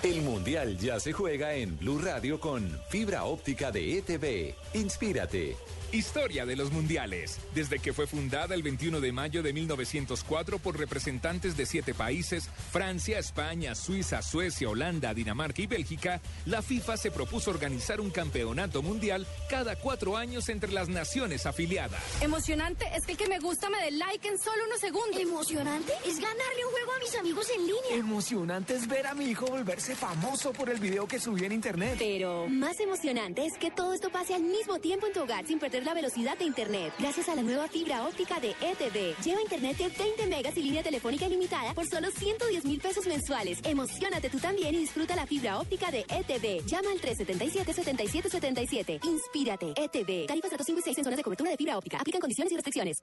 El 0.03 0.21
Mundial 0.23 0.77
ya 0.77 0.99
se 0.99 1.13
juega 1.13 1.53
en 1.53 1.79
Blue 1.79 1.99
Radio 1.99 2.39
con 2.41 2.69
fibra 2.89 3.23
óptica 3.23 3.71
de 3.71 3.99
ETV. 3.99 4.55
Inspírate. 4.77 5.55
Historia 5.91 6.45
de 6.45 6.55
los 6.55 6.71
mundiales. 6.71 7.39
Desde 7.53 7.79
que 7.79 7.93
fue 7.93 8.07
fundada 8.07 8.55
el 8.55 8.63
21 8.63 8.99
de 8.99 9.11
mayo 9.11 9.41
de 9.43 9.53
1904 9.53 10.59
por 10.59 10.77
representantes 10.77 11.55
de 11.55 11.65
siete 11.65 11.93
países, 11.93 12.49
Francia, 12.71 13.19
España, 13.19 13.75
Suiza, 13.75 14.21
Suecia, 14.21 14.69
Holanda, 14.69 15.13
Dinamarca 15.13 15.61
y 15.61 15.67
Bélgica, 15.67 16.21
la 16.45 16.61
FIFA 16.61 16.97
se 16.97 17.11
propuso 17.11 17.51
organizar 17.51 18.01
un 18.01 18.11
campeonato 18.11 18.81
mundial 18.81 19.25
cada 19.49 19.75
cuatro 19.77 20.17
años 20.17 20.49
entre 20.49 20.71
las 20.71 20.89
naciones 20.89 21.45
afiliadas. 21.45 22.01
Emocionante 22.21 22.85
es 22.93 23.05
que 23.05 23.13
el 23.13 23.17
que 23.17 23.27
me 23.27 23.39
gusta 23.39 23.69
me 23.69 23.81
dé 23.81 23.91
like 23.91 24.27
en 24.27 24.37
solo 24.37 24.65
unos 24.65 24.79
segundos. 24.79 25.19
Emocionante 25.19 25.93
es 26.05 26.19
ganarle 26.19 26.65
un 26.65 26.71
juego 26.71 26.91
a 26.93 26.99
mis 26.99 27.15
amigos 27.15 27.47
en 27.55 27.61
línea. 27.61 27.95
Emocionante 27.95 28.75
es 28.75 28.87
ver 28.87 29.07
a 29.07 29.13
mi 29.13 29.25
hijo 29.25 29.45
volverse 29.45 29.95
famoso 29.95 30.51
por 30.51 30.69
el 30.69 30.79
video 30.79 31.07
que 31.07 31.19
subí 31.19 31.45
en 31.45 31.53
internet. 31.53 31.95
Pero 31.97 32.47
más 32.49 32.79
emocionante 32.79 33.45
es 33.45 33.57
que 33.57 33.71
todo 33.71 33.93
esto 33.93 34.09
pase 34.09 34.33
al 34.33 34.43
mismo 34.43 34.79
tiempo 34.79 35.07
en 35.07 35.13
tu 35.13 35.21
hogar 35.21 35.45
sin 35.47 35.59
perder 35.59 35.84
la 35.85 35.93
velocidad 35.93 36.37
de 36.37 36.45
internet. 36.45 36.93
Gracias 36.99 37.29
a 37.29 37.35
la 37.35 37.43
nueva 37.43 37.67
fibra 37.67 38.05
óptica 38.05 38.39
de 38.39 38.49
ETV. 38.49 39.15
Lleva 39.23 39.41
internet 39.41 39.77
de 39.77 39.87
20 39.87 40.27
megas 40.27 40.57
y 40.57 40.63
línea 40.63 40.83
telefónica 40.83 41.27
ilimitada 41.27 41.73
por 41.73 41.85
solo 41.85 42.09
110 42.11 42.65
mil 42.65 42.81
pesos 42.81 43.05
mensuales. 43.07 43.59
Emocionate 43.63 44.29
tú 44.29 44.39
también 44.39 44.73
y 44.73 44.79
disfruta 44.79 45.15
la 45.15 45.27
fibra 45.27 45.59
óptica 45.59 45.91
de 45.91 46.05
ETV. 46.09 46.65
Llama 46.65 46.91
al 46.91 46.99
377-7777. 46.99 49.05
Inspírate. 49.05 49.73
ETV. 49.75 50.27
Tarifas 50.27 50.51
datos 50.51 50.65
5 50.65 50.79
y 50.79 50.83
6 50.83 50.97
en 50.97 51.03
zonas 51.03 51.17
de 51.17 51.23
cobertura 51.23 51.51
de 51.51 51.57
fibra 51.57 51.77
óptica. 51.77 51.97
Aplican 51.99 52.21
condiciones 52.21 52.51
y 52.51 52.55
restricciones. 52.55 52.97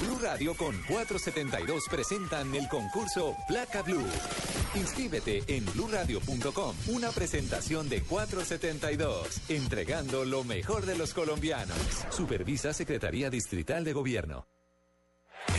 Blue 0.00 0.18
Radio 0.20 0.54
con 0.54 0.74
472 0.88 1.84
presentan 1.90 2.54
el 2.54 2.68
concurso 2.68 3.36
Placa 3.48 3.82
Blue. 3.82 4.06
Inscríbete 4.74 5.42
en 5.46 5.64
bluradio.com. 5.66 6.74
Una 6.88 7.10
presentación 7.10 7.88
de 7.88 8.02
472, 8.02 9.40
entregando 9.48 10.24
lo 10.24 10.44
mejor 10.44 10.86
de 10.86 10.96
los 10.96 11.14
colombianos. 11.14 11.76
Supervisa 12.10 12.72
Secretaría 12.72 13.30
Distrital 13.30 13.84
de 13.84 13.92
Gobierno. 13.92 14.53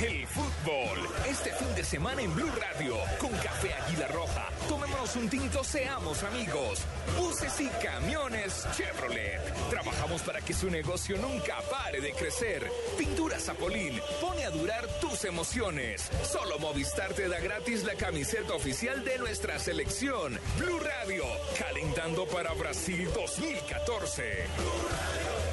El 0.04 0.28
fútbol, 0.28 1.08
este 1.30 1.54
fin 1.54 1.74
de 1.74 1.84
semana 1.84 2.22
en 2.22 2.34
Blue 2.36 2.52
Radio, 2.60 2.98
con 3.18 3.32
Café 3.32 3.74
Águila 3.74 4.08
Roja. 4.08 4.50
Tomémonos 4.68 5.16
un 5.16 5.30
tinto, 5.30 5.64
seamos 5.64 6.22
amigos. 6.24 6.82
Buses 7.18 7.62
y 7.62 7.70
camiones 7.82 8.68
Chevrolet. 8.76 9.42
Trabajamos 9.70 10.22
para 10.24 10.42
que 10.42 10.54
su 10.54 10.70
negocio 10.70 11.18
nunca 11.18 11.62
pare 11.72 12.02
de 12.02 12.12
crecer. 12.12 12.70
Pintura 12.98 13.40
Zapolín, 13.40 14.02
pone 14.20 14.44
a 14.44 14.50
durar 14.50 14.86
tus 15.00 15.24
emociones. 15.24 16.10
Solo 16.24 16.60
Movistar 16.60 17.14
te 17.14 17.30
da 17.30 17.40
gratis 17.40 17.86
la 17.86 17.96
camiseta 17.96 18.54
oficial 18.54 19.04
de 19.06 19.18
nuestra 19.18 19.58
selección. 19.60 20.38
Blue 20.58 20.80
Radio, 20.80 21.24
calentando 21.58 22.28
para 22.28 22.52
Brasil 22.54 23.10
2014. 23.14 25.45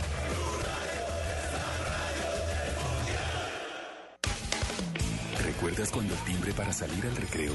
¿Recuerdas 5.62 5.92
cuando 5.92 6.12
el 6.12 6.20
timbre 6.22 6.52
para 6.54 6.72
salir 6.72 7.06
al 7.06 7.14
recreo 7.14 7.52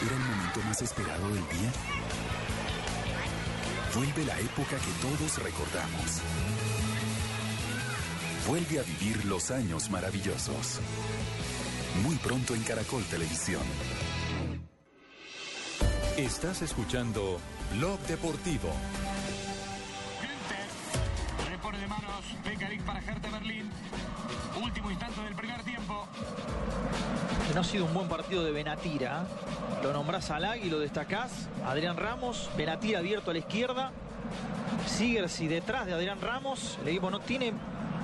era 0.00 0.16
el 0.16 0.22
momento 0.22 0.60
más 0.62 0.80
esperado 0.80 1.28
del 1.28 1.34
día? 1.34 1.70
Vuelve 3.94 4.24
la 4.24 4.40
época 4.40 4.70
que 4.70 5.06
todos 5.06 5.42
recordamos. 5.42 6.22
Vuelve 8.48 8.80
a 8.80 8.82
vivir 8.84 9.26
los 9.26 9.50
años 9.50 9.90
maravillosos. 9.90 10.80
Muy 12.02 12.16
pronto 12.16 12.54
en 12.54 12.62
Caracol 12.62 13.04
Televisión. 13.04 13.62
Estás 16.16 16.62
escuchando 16.62 17.38
Blog 17.76 18.00
Deportivo. 18.06 18.70
De 21.80 21.88
manos, 21.88 22.24
Becaric 22.44 22.82
para 22.82 23.00
Hertha 23.00 23.28
Berlín. 23.30 23.68
Último 24.62 24.90
instante 24.90 25.20
del 25.22 25.34
primer 25.34 25.60
tiempo. 25.64 26.06
No 27.52 27.60
ha 27.60 27.64
sido 27.64 27.86
un 27.86 27.94
buen 27.94 28.08
partido 28.08 28.44
de 28.44 28.52
Benatira. 28.52 29.24
Lo 29.82 29.92
nombrás 29.92 30.30
a 30.30 30.38
Lag 30.38 30.58
y 30.64 30.70
lo 30.70 30.78
destacás. 30.78 31.48
Adrián 31.66 31.96
Ramos, 31.96 32.48
Benatira 32.56 33.00
abierto 33.00 33.30
a 33.30 33.34
la 33.34 33.40
izquierda. 33.40 33.90
Sigersi 34.86 35.48
detrás 35.48 35.86
de 35.86 35.94
Adrián 35.94 36.20
Ramos. 36.20 36.78
El 36.82 36.88
equipo 36.88 37.10
no 37.10 37.18
tiene 37.20 37.52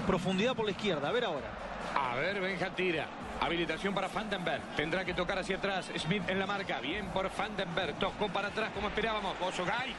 profundidad 0.07 0.57
por 0.57 0.65
la 0.65 0.73
izquierda. 0.73 1.09
A 1.09 1.13
ver 1.13 1.25
ahora. 1.25 1.51
A 1.95 2.17
ver, 2.17 2.41
Benja 2.41 2.71
tira. 2.71 3.07
Habilitación 3.41 3.95
para 3.95 4.09
Vandenberg. 4.09 4.63
Tendrá 4.75 5.05
que 5.05 5.15
tocar 5.15 5.39
hacia 5.39 5.57
atrás. 5.57 5.91
Smith 5.97 6.29
en 6.29 6.41
la 6.41 6.47
marca. 6.47 6.81
Bien 6.81 7.07
por 7.07 7.31
Vandenberg. 7.37 7.99
Tocó 8.01 8.29
para 8.29 8.49
atrás 8.49 8.71
como 8.75 8.89
esperábamos. 8.89 9.37
Osogay. 9.41 9.95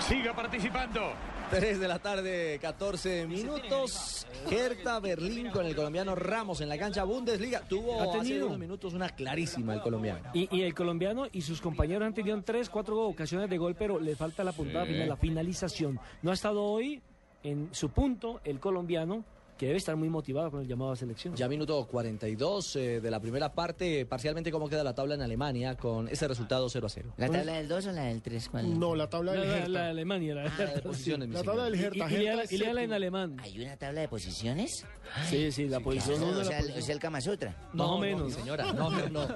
Siga 0.00 0.32
participando. 0.32 1.12
3 1.50 1.80
de 1.80 1.88
la 1.88 1.98
tarde, 1.98 2.58
14 2.60 3.26
minutos. 3.26 4.26
Hertha 4.50 5.00
Berlín 5.00 5.50
con 5.50 5.66
el 5.66 5.74
colombiano 5.74 6.14
Ramos 6.14 6.60
en 6.60 6.68
la 6.68 6.78
cancha 6.78 7.04
Bundesliga. 7.04 7.60
Tuvo 7.68 8.00
Ha 8.00 8.04
hace 8.04 8.18
tenido. 8.20 8.46
unos 8.46 8.58
minutos 8.58 8.94
una 8.94 9.08
clarísima 9.08 9.74
el 9.74 9.80
colombiano. 9.80 10.30
Y, 10.32 10.48
y 10.56 10.62
el 10.62 10.74
colombiano 10.74 11.26
y 11.32 11.42
sus 11.42 11.60
compañeros 11.60 12.06
han 12.06 12.14
tenido 12.14 12.40
tres, 12.42 12.70
cuatro 12.70 13.00
ocasiones 13.00 13.50
de 13.50 13.58
gol, 13.58 13.74
pero 13.76 13.98
le 13.98 14.14
falta 14.16 14.44
la 14.44 14.52
puntada 14.52 14.86
Sí. 14.86 14.92
final, 14.92 15.08
la 15.08 15.16
finalización. 15.16 15.98
No 16.22 16.30
ha 16.30 16.34
estado 16.34 16.62
hoy 16.62 17.02
en 17.42 17.68
su 17.72 17.90
punto 17.90 18.40
el 18.44 18.60
colombiano, 18.60 19.24
que 19.60 19.66
debe 19.66 19.76
estar 19.76 19.94
muy 19.94 20.08
motivado 20.08 20.50
con 20.50 20.62
el 20.62 20.66
llamado 20.66 20.92
a 20.92 20.96
selección. 20.96 21.36
Ya 21.36 21.46
minuto 21.46 21.86
42 21.86 22.76
eh, 22.76 23.00
de 23.02 23.10
la 23.10 23.20
primera 23.20 23.52
parte, 23.52 24.06
parcialmente 24.06 24.50
cómo 24.50 24.70
queda 24.70 24.82
la 24.82 24.94
tabla 24.94 25.16
en 25.16 25.20
Alemania 25.20 25.76
con 25.76 26.08
ese 26.08 26.26
resultado 26.26 26.66
0 26.70 26.86
a 26.86 26.88
0. 26.88 27.12
¿La 27.18 27.28
tabla 27.28 27.52
del 27.52 27.68
2 27.68 27.86
o 27.88 27.92
la 27.92 28.04
del 28.04 28.22
3? 28.22 28.50
No, 28.64 28.94
la 28.94 29.10
tabla 29.10 29.32
del 29.32 29.46
La, 29.46 29.56
Hertha. 29.58 29.68
la 29.68 29.82
de 29.84 29.90
Alemania, 29.90 30.34
la, 30.34 30.44
Ah, 30.46 30.64
de 30.64 30.80
posiciones, 30.80 31.28
mi 31.28 31.34
La 31.34 31.42
tabla 31.42 31.64
del 31.64 31.74
Y, 31.74 31.78
y, 31.78 31.82
Hertha. 31.82 32.10
y 32.10 32.16
léala- 32.16 32.42
Hertha 32.44 32.54
y 32.54 32.58
léala 32.58 32.82
en 32.84 32.92
alemán. 32.94 33.36
¿Hay 33.38 33.60
una 33.62 33.76
tabla 33.76 34.00
de 34.00 34.08
posiciones? 34.08 34.86
Sí, 35.28 35.52
sí, 35.52 35.68
la 35.68 35.80
posición 35.80 36.16
Claro, 36.20 36.38
o 36.40 36.44
sea, 36.44 36.56
el- 36.58 36.64
posición- 36.64 36.82
o 36.82 36.86
sea, 36.86 36.94
el 36.94 37.00
Kama 37.00 37.20
Sutra. 37.20 37.50
Más 37.74 37.86
o 37.86 37.90
No, 37.94 37.98
menos. 37.98 38.32
señora, 38.32 38.72
no, 38.72 38.88
no, 38.90 39.08
no, 39.10 39.28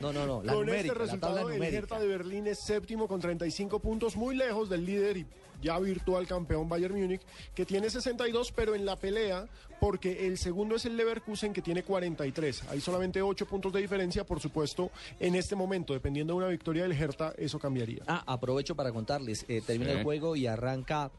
no, 0.00 0.12
no, 0.12 0.26
no, 0.26 0.42
la 0.42 0.52
Con 0.52 0.66
numérica, 0.66 0.78
este 0.78 0.88
la 0.88 1.20
tabla 1.20 1.42
resultado, 1.42 1.50
el. 1.50 1.62
Hertha 1.62 2.00
de 2.00 2.06
Berlín 2.08 2.46
es 2.48 2.58
séptimo 2.66 3.06
con 3.06 3.20
35 3.20 3.78
puntos, 3.78 4.16
muy 4.16 4.34
lejos 4.34 4.68
del 4.68 4.84
líder 4.84 5.18
y 5.18 5.26
ya 5.62 5.78
virtual 5.78 6.26
campeón 6.26 6.68
Bayern 6.68 6.94
Múnich, 7.00 7.22
que 7.54 7.64
tiene 7.66 7.90
62, 7.90 8.52
pero 8.52 8.74
en 8.74 8.84
la 8.84 8.96
pelea, 8.96 9.46
porque 9.80 10.26
el 10.26 10.38
segundo 10.38 10.76
es 10.76 10.84
el 10.86 10.96
Leverkusen, 10.96 11.52
que 11.52 11.62
tiene 11.62 11.82
43. 11.82 12.64
Hay 12.68 12.80
solamente 12.80 13.22
8 13.22 13.46
puntos 13.46 13.72
de 13.72 13.80
diferencia, 13.80 14.24
por 14.24 14.40
supuesto, 14.40 14.90
en 15.18 15.34
este 15.34 15.56
momento, 15.56 15.92
dependiendo 15.94 16.34
de 16.34 16.38
una 16.38 16.48
victoria 16.48 16.82
del 16.82 16.92
Hertha, 16.92 17.32
eso 17.38 17.58
cambiaría. 17.58 18.02
Ah, 18.06 18.22
aprovecho 18.26 18.74
para 18.74 18.92
contarles, 18.92 19.44
eh, 19.48 19.62
termina 19.66 19.92
Sí. 19.92 19.98
el 19.98 20.04
juego 20.04 20.36
y 20.36 20.46
arranca 20.46 21.10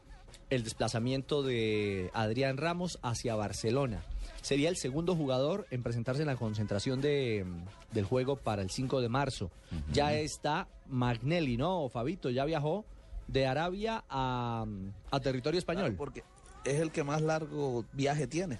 el 0.48 0.64
desplazamiento 0.64 1.42
de 1.42 2.10
Adrián 2.14 2.56
Ramos 2.56 2.98
hacia 3.02 3.34
Barcelona. 3.34 4.02
Sería 4.40 4.68
el 4.70 4.76
segundo 4.76 5.14
jugador 5.14 5.66
en 5.70 5.82
presentarse 5.82 6.22
en 6.22 6.26
la 6.28 6.36
concentración 6.36 7.00
de, 7.00 7.44
del 7.92 8.04
juego 8.04 8.36
para 8.36 8.62
el 8.62 8.70
5 8.70 9.00
de 9.00 9.08
marzo. 9.08 9.50
Ya 9.92 10.14
está 10.14 10.68
Magnelli, 10.88 11.56
¿no? 11.56 11.88
Fabito 11.88 12.28
ya 12.30 12.44
viajó 12.44 12.84
de 13.32 13.46
Arabia 13.46 14.04
a, 14.08 14.66
a 15.10 15.20
territorio 15.20 15.58
español. 15.58 15.94
porque 15.96 16.22
es 16.64 16.80
el 16.80 16.90
que 16.90 17.02
más 17.02 17.22
largo 17.22 17.84
viaje 17.92 18.26
tiene. 18.26 18.58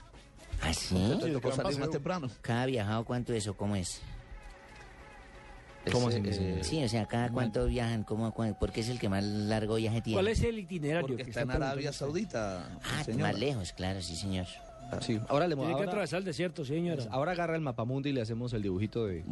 ¿Ah, 0.63 0.73
sí? 0.73 0.97
Entonces 0.97 1.33
tocó 1.33 1.53
salir 1.53 1.79
más 1.79 1.91
temprano. 1.91 2.29
¿Cada 2.41 2.67
viajado 2.67 3.05
cuánto 3.05 3.33
es 3.33 3.47
o 3.49 3.55
cómo 3.55 3.77
es? 3.77 4.01
¿Cómo 5.91 6.07
mi 6.07 6.13
señor? 6.13 6.33
eh, 6.35 6.61
Sí, 6.63 6.83
o 6.85 6.89
sea, 6.89 7.07
¿cada 7.07 7.29
cuánto 7.31 7.67
viajan? 7.67 8.05
¿Cómo, 8.05 8.33
¿Por 8.33 8.71
qué 8.73 8.81
es 8.83 8.89
el 8.89 9.01
que 9.01 9.09
más 9.09 9.25
largo 9.25 9.75
viaje 9.77 10.01
tiene? 10.01 10.17
¿Cuál 10.17 10.29
es 10.29 10.41
el 10.43 10.59
itinerario? 10.59 11.09
Porque 11.09 11.25
que 11.25 11.31
está 11.31 11.43
en 11.43 11.51
Arabia? 11.51 11.93
Saudita. 11.93 12.79
Ah, 12.85 13.03
señora. 13.05 13.33
más 13.33 13.41
lejos, 13.41 13.73
claro, 13.73 14.01
sí, 14.01 14.15
señor. 14.15 14.47
Sí, 15.01 15.19
ahora 15.29 15.49
le 15.49 15.57
Tiene 15.57 15.77
que 15.77 15.83
atravesar 15.85 16.19
el 16.19 16.25
desierto, 16.25 16.65
señora. 16.65 16.97
Pues 16.97 17.09
ahora 17.11 17.33
agarra 17.33 17.55
el 17.57 17.63
mapamundi 17.63 18.11
y 18.11 18.13
le 18.13 18.21
hacemos 18.21 18.53
el 18.53 18.63
dibujito 18.63 19.07
de 19.07 19.25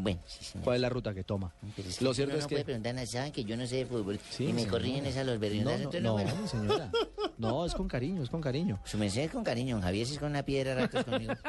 cuál 0.64 0.76
es 0.76 0.82
la 0.82 0.88
ruta 0.88 1.14
que 1.14 1.24
toma. 1.24 1.52
Es 1.86 1.98
que 1.98 2.04
Lo 2.04 2.14
cierto 2.14 2.34
no 2.34 2.38
es 2.40 2.46
puede 2.46 2.60
que 2.60 2.64
preguntar 2.64 2.94
nada, 2.94 3.06
saben 3.06 3.32
que 3.32 3.44
yo 3.44 3.56
no 3.56 3.66
sé 3.66 3.76
de 3.76 3.86
fútbol 3.86 4.18
Sí, 4.30 4.44
y 4.44 4.46
me 4.52 4.60
señora. 4.60 4.70
corrigen 4.70 5.06
esa 5.06 5.24
los 5.24 5.34
no, 5.34 5.40
berriondas. 5.40 5.80
no, 5.80 6.00
no, 6.00 6.12
bueno. 6.12 6.36
mi 6.36 6.48
señora. 6.48 6.90
No, 7.38 7.64
es 7.64 7.74
con 7.74 7.88
cariño, 7.88 8.22
es 8.22 8.30
con 8.30 8.40
cariño. 8.40 8.80
Su 8.84 8.98
merced 8.98 9.22
es 9.22 9.30
con 9.30 9.44
cariño, 9.44 9.80
Javier 9.80 10.06
si 10.06 10.14
es 10.14 10.18
con 10.18 10.30
una 10.30 10.42
piedra 10.42 10.74
ratos 10.74 11.04
conmigo. 11.04 11.32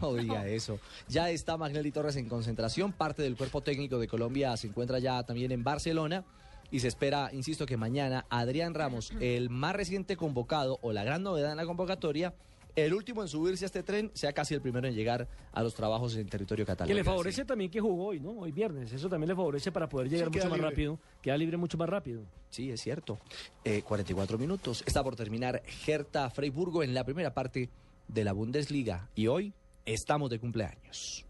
No 0.00 0.14
diga 0.14 0.46
eso. 0.46 0.78
Ya 1.08 1.30
está 1.30 1.56
Magnelli 1.56 1.90
Torres 1.90 2.16
en 2.16 2.28
concentración. 2.28 2.92
Parte 2.92 3.22
del 3.22 3.36
cuerpo 3.36 3.60
técnico 3.62 3.98
de 3.98 4.08
Colombia 4.08 4.56
se 4.56 4.68
encuentra 4.68 4.98
ya 4.98 5.22
también 5.22 5.52
en 5.52 5.64
Barcelona. 5.64 6.24
Y 6.70 6.80
se 6.80 6.88
espera, 6.88 7.30
insisto, 7.32 7.66
que 7.66 7.76
mañana 7.76 8.26
Adrián 8.30 8.74
Ramos, 8.74 9.12
el 9.20 9.50
más 9.50 9.74
reciente 9.76 10.16
convocado 10.16 10.78
o 10.82 10.92
la 10.92 11.04
gran 11.04 11.22
novedad 11.22 11.50
en 11.52 11.56
la 11.56 11.66
convocatoria, 11.66 12.34
el 12.76 12.92
último 12.92 13.22
en 13.22 13.28
subirse 13.28 13.64
a 13.64 13.66
este 13.66 13.84
tren, 13.84 14.10
sea 14.14 14.32
casi 14.32 14.52
el 14.54 14.60
primero 14.60 14.88
en 14.88 14.94
llegar 14.96 15.28
a 15.52 15.62
los 15.62 15.74
trabajos 15.74 16.16
en 16.16 16.26
territorio 16.28 16.66
catalán. 16.66 16.88
Que 16.88 16.94
le 16.94 17.04
favorece 17.04 17.44
también 17.44 17.70
que 17.70 17.80
jugó 17.80 18.06
hoy, 18.06 18.18
¿no? 18.18 18.30
Hoy 18.32 18.50
viernes. 18.50 18.92
Eso 18.92 19.08
también 19.08 19.28
le 19.28 19.36
favorece 19.36 19.70
para 19.70 19.88
poder 19.88 20.08
llegar 20.08 20.26
Sí, 20.28 20.38
mucho 20.38 20.48
más 20.48 20.58
libre. 20.58 20.70
rápido. 20.70 20.98
Queda 21.22 21.36
libre 21.36 21.56
mucho 21.56 21.78
más 21.78 21.88
rápido. 21.88 22.22
Sí, 22.50 22.72
es 22.72 22.80
cierto. 22.80 23.20
Eh, 23.62 23.82
44 23.82 24.38
minutos. 24.38 24.82
Está 24.86 25.04
por 25.04 25.14
terminar 25.14 25.62
Hertha 25.86 26.28
Freiburgo 26.30 26.82
en 26.82 26.94
la 26.94 27.04
primera 27.04 27.32
parte 27.32 27.70
de 28.08 28.24
la 28.24 28.32
Bundesliga. 28.32 29.08
Y 29.14 29.28
hoy 29.28 29.52
estamos 29.86 30.28
de 30.30 30.40
cumpleaños. 30.40 31.24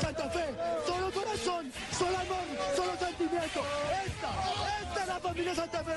Santa 0.00 0.30
Fe, 0.30 0.46
solo 0.86 1.10
corazón, 1.12 1.70
solo 1.92 2.16
amor, 2.16 2.46
solo 2.74 2.96
sentimiento. 2.98 3.60
Esta, 4.06 4.30
esta 4.82 5.00
es 5.02 5.08
la 5.08 5.20
familia 5.20 5.54
Santa 5.54 5.84
Fe. 5.84 5.92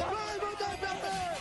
¡Vamos, 0.00 0.50
Santa 0.50 0.94
Fe! 0.96 1.34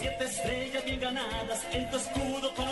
Siete 0.00 0.24
estrellas 0.24 0.84
bien 0.84 1.00
ganadas 1.00 1.64
en 1.72 1.90
tu 1.90 1.96
escudo 1.96 2.54
con 2.54 2.68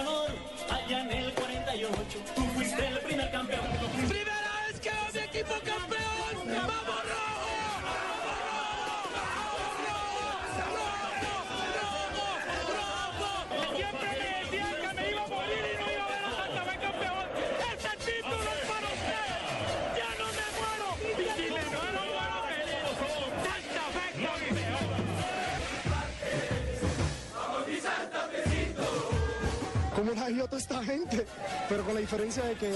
una 30.33 30.41
idiota 30.41 30.57
esta 30.57 30.83
gente, 30.83 31.27
pero 31.69 31.85
con 31.85 31.95
la 31.95 32.01
diferencia 32.01 32.45
de 32.45 32.55
que 32.55 32.71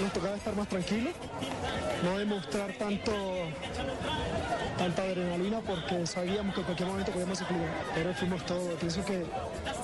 nos 0.00 0.12
tocaba 0.12 0.36
estar 0.36 0.54
más 0.56 0.68
tranquilos, 0.68 1.12
no 2.02 2.18
demostrar 2.18 2.72
tanto 2.78 3.12
tanta 4.78 5.02
adrenalina 5.02 5.60
porque 5.60 6.06
sabíamos 6.06 6.54
que 6.54 6.60
en 6.60 6.66
cualquier 6.66 6.88
momento 6.88 7.12
podíamos 7.12 7.40
equilibrar. 7.40 7.72
Pero 7.94 8.14
fuimos 8.14 8.46
todos. 8.46 8.74
Pienso 8.80 9.04
que 9.04 9.24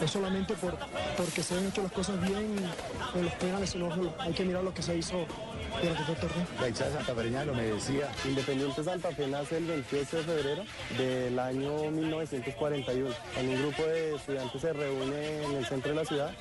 no 0.00 0.08
solamente 0.08 0.54
por, 0.54 0.76
porque 1.16 1.42
se 1.42 1.56
han 1.56 1.66
hecho 1.66 1.82
las 1.82 1.92
cosas 1.92 2.20
bien 2.20 2.56
en 3.14 3.24
los 3.24 3.34
penales, 3.34 3.70
sino 3.70 3.90
hay 4.18 4.32
que 4.32 4.44
mirar 4.44 4.64
lo 4.64 4.72
que 4.72 4.82
se 4.82 4.96
hizo 4.96 5.26
durante 5.80 6.02
todo 6.02 6.12
el 6.12 6.18
torneo. 6.18 6.46
La 6.60 6.68
hinchada 6.68 6.90
de 6.90 6.96
Santa 6.96 7.14
Fereña 7.14 7.44
lo 7.44 7.54
me 7.54 7.64
decía. 7.64 8.08
Independiente 8.24 8.84
Santa 8.84 9.10
Fe 9.12 9.26
nace 9.26 9.56
el 9.58 9.64
28 9.66 10.16
de 10.16 10.22
febrero 10.22 10.64
del 10.96 11.38
año 11.38 11.90
1941, 11.90 13.14
cuando 13.34 13.52
un 13.52 13.58
grupo 13.62 13.82
de 13.82 14.14
estudiantes 14.16 14.60
se 14.60 14.72
reúne 14.72 15.44
en 15.44 15.56
el 15.56 15.66
centro 15.66 15.90
de 15.90 15.96
la 15.96 16.04
ciudad 16.04 16.32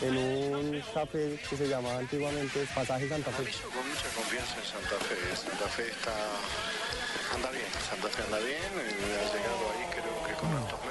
en 0.00 0.16
un 0.16 0.82
café 0.94 1.38
que 1.48 1.56
se 1.56 1.68
llamaba 1.68 1.98
antiguamente 1.98 2.66
Pasaje 2.74 3.08
Santa 3.08 3.30
Fe. 3.30 3.44
Con 3.44 3.88
mucha 3.88 4.08
confianza 4.16 4.56
en 4.58 4.64
Santa 4.64 5.04
Fe. 5.04 5.36
Santa 5.36 5.68
Fe 5.68 5.88
está 5.88 6.12
anda 7.34 7.50
bien, 7.50 7.64
Santa 7.88 8.08
Fe 8.08 8.22
anda 8.22 8.38
bien, 8.38 8.72
eh, 8.76 9.18
ha 9.18 9.26
llegado 9.32 9.62
ahí 9.72 9.86
creo 9.90 10.24
que 10.26 10.34
con. 10.34 10.81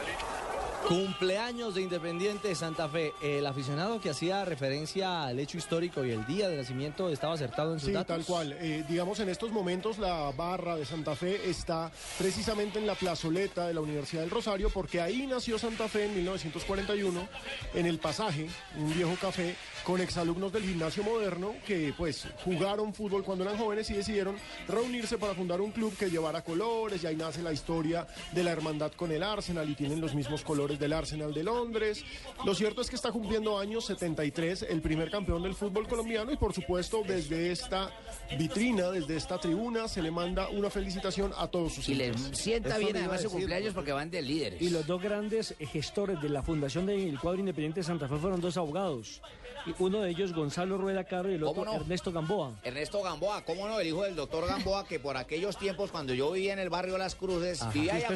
Cumpleaños 0.92 1.76
de 1.76 1.84
Independiente 1.84 2.54
Santa 2.54 2.89
Fe. 2.89 3.14
El 3.22 3.46
aficionado 3.46 4.02
que 4.02 4.10
hacía 4.10 4.44
referencia 4.44 5.24
al 5.24 5.39
hecho 5.39 5.58
histórico 5.58 6.04
y 6.04 6.12
el 6.12 6.26
día 6.26 6.50
de 6.50 6.58
nacimiento 6.58 7.08
estaba 7.08 7.34
acertado 7.36 7.72
en 7.72 7.80
sus 7.80 7.88
Sí, 7.88 7.94
datos. 7.94 8.14
tal 8.18 8.26
cual. 8.26 8.52
Eh, 8.60 8.84
digamos, 8.89 9.18
en 9.22 9.30
estos 9.30 9.54
momentos 9.54 10.00
la 10.00 10.30
barra 10.36 10.76
de 10.76 10.86
Santa 10.86 11.16
Fe 11.16 11.50
está 11.50 11.89
precisamente 12.18 12.78
en 12.78 12.86
la 12.88 12.96
plazoleta 12.96 13.68
de 13.68 13.74
la 13.74 13.80
Universidad 13.80 14.24
del 14.24 14.32
Rosario, 14.32 14.70
porque 14.70 15.00
ahí 15.00 15.26
nació 15.28 15.58
Santa 15.58 15.88
Fe 15.88 16.08
en 16.08 16.14
1941, 16.16 17.26
en 17.74 17.86
el 17.86 17.98
pasaje, 17.98 18.50
un 18.78 18.94
viejo 18.94 19.16
café, 19.22 19.56
con 19.86 20.02
exalumnos 20.02 20.52
del 20.52 20.64
gimnasio 20.64 21.04
moderno 21.04 21.56
que 21.66 21.94
pues 21.98 22.28
jugaron 22.44 22.94
fútbol 22.94 23.24
cuando 23.24 23.46
eran 23.46 23.58
jóvenes 23.58 23.89
y 23.92 23.94
decidieron 23.94 24.36
reunirse 24.68 25.18
para 25.18 25.36
fundar 25.36 25.62
un 25.62 25.72
club 25.72 25.96
que 25.98 26.10
llevara 26.10 26.42
colores, 26.44 27.02
y 27.02 27.08
ahí 27.08 27.16
nace 27.16 27.42
la 27.42 27.54
historia 27.54 28.06
de 28.34 28.44
la 28.44 28.52
hermandad 28.52 28.92
con 28.92 29.10
el 29.14 29.24
Arsenal 29.24 29.70
y 29.70 29.76
tienen 29.76 30.02
los 30.02 30.14
mismos 30.14 30.44
colores 30.44 30.80
del 30.82 30.91
Arsenal 30.91 31.34
de 31.34 31.43
Londres. 31.43 32.03
Lo 32.45 32.53
cierto 32.53 32.82
es 32.82 32.89
que 32.89 32.97
está 32.97 33.11
cumpliendo 33.11 33.57
años 33.57 33.86
73, 33.86 34.63
el 34.63 34.82
primer 34.82 35.09
campeón 35.09 35.43
del 35.43 35.55
fútbol 35.55 35.88
colombiano 35.88 36.32
y 36.34 36.36
por 36.36 36.51
supuesto 36.53 37.03
desde 37.07 37.51
esta 37.51 37.89
vitrina, 38.38 38.91
desde 38.91 39.15
esta 39.15 39.39
tribuna, 39.39 39.88
se 39.88 40.01
le 40.01 40.11
manda 40.11 40.49
una 40.49 40.69
felicitación 40.69 41.32
a 41.38 41.47
todos 41.47 41.73
sus 41.73 41.88
Y 41.88 41.95
le 41.95 42.07
hinchas. 42.07 42.38
sienta 42.38 42.71
Eso 42.71 42.79
bien 42.79 42.97
además 42.97 43.21
su 43.21 43.29
cumpleaños 43.29 43.73
porque 43.73 43.93
van 43.93 44.11
de 44.11 44.21
líderes. 44.21 44.61
Y 44.61 44.69
los 44.69 44.86
dos 44.86 45.01
grandes 45.01 45.55
gestores 45.59 46.21
de 46.21 46.29
la 46.29 46.43
fundación 46.43 46.86
del 46.86 47.17
cuadro 47.19 47.39
independiente 47.39 47.82
de 47.82 47.86
Santa 47.86 48.07
Fe 48.07 48.17
fueron 48.17 48.41
dos 48.41 48.57
abogados. 48.57 49.21
Y 49.66 49.74
uno 49.80 50.01
de 50.01 50.09
ellos, 50.12 50.34
Gonzalo 50.34 50.78
Rueda 50.78 51.03
Carro, 51.03 51.30
y 51.32 51.36
el 51.36 51.43
otro. 51.43 51.72
Ernesto 51.74 52.12
Gamboa. 52.12 52.53
Ernesto 52.64 53.01
Gamboa, 53.01 53.43
¿cómo 53.45 53.68
no? 53.68 53.80
El 53.80 53.88
hijo 53.88 54.03
del 54.03 54.16
doctor 54.16 54.47
Gamboa, 54.47 54.86
que 54.88 54.99
por 54.99 55.18
aquellos 55.18 55.57
tiempos, 55.57 55.91
cuando 55.91 56.14
yo 56.14 56.32
vivía 56.32 56.53
en 56.53 56.59
el 56.59 56.70
barrio 56.70 56.97
Las 56.97 57.16
Cruces, 57.16 57.62
Ajá. 57.62 57.72
vivía 57.72 57.93
¿Y 57.93 57.97
allá 58.03 58.07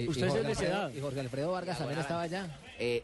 y- 0.00 0.08
usted 0.08 0.26
es 0.26 0.34
de 0.46 0.52
esa 0.52 0.64
edad? 0.64 0.92
Y 0.94 1.00
Jorge 1.00 1.20
Alfredo 1.20 1.52
Vargas 1.52 1.78
también 1.78 2.00
estaba 2.00 2.22
allá. 2.22 2.46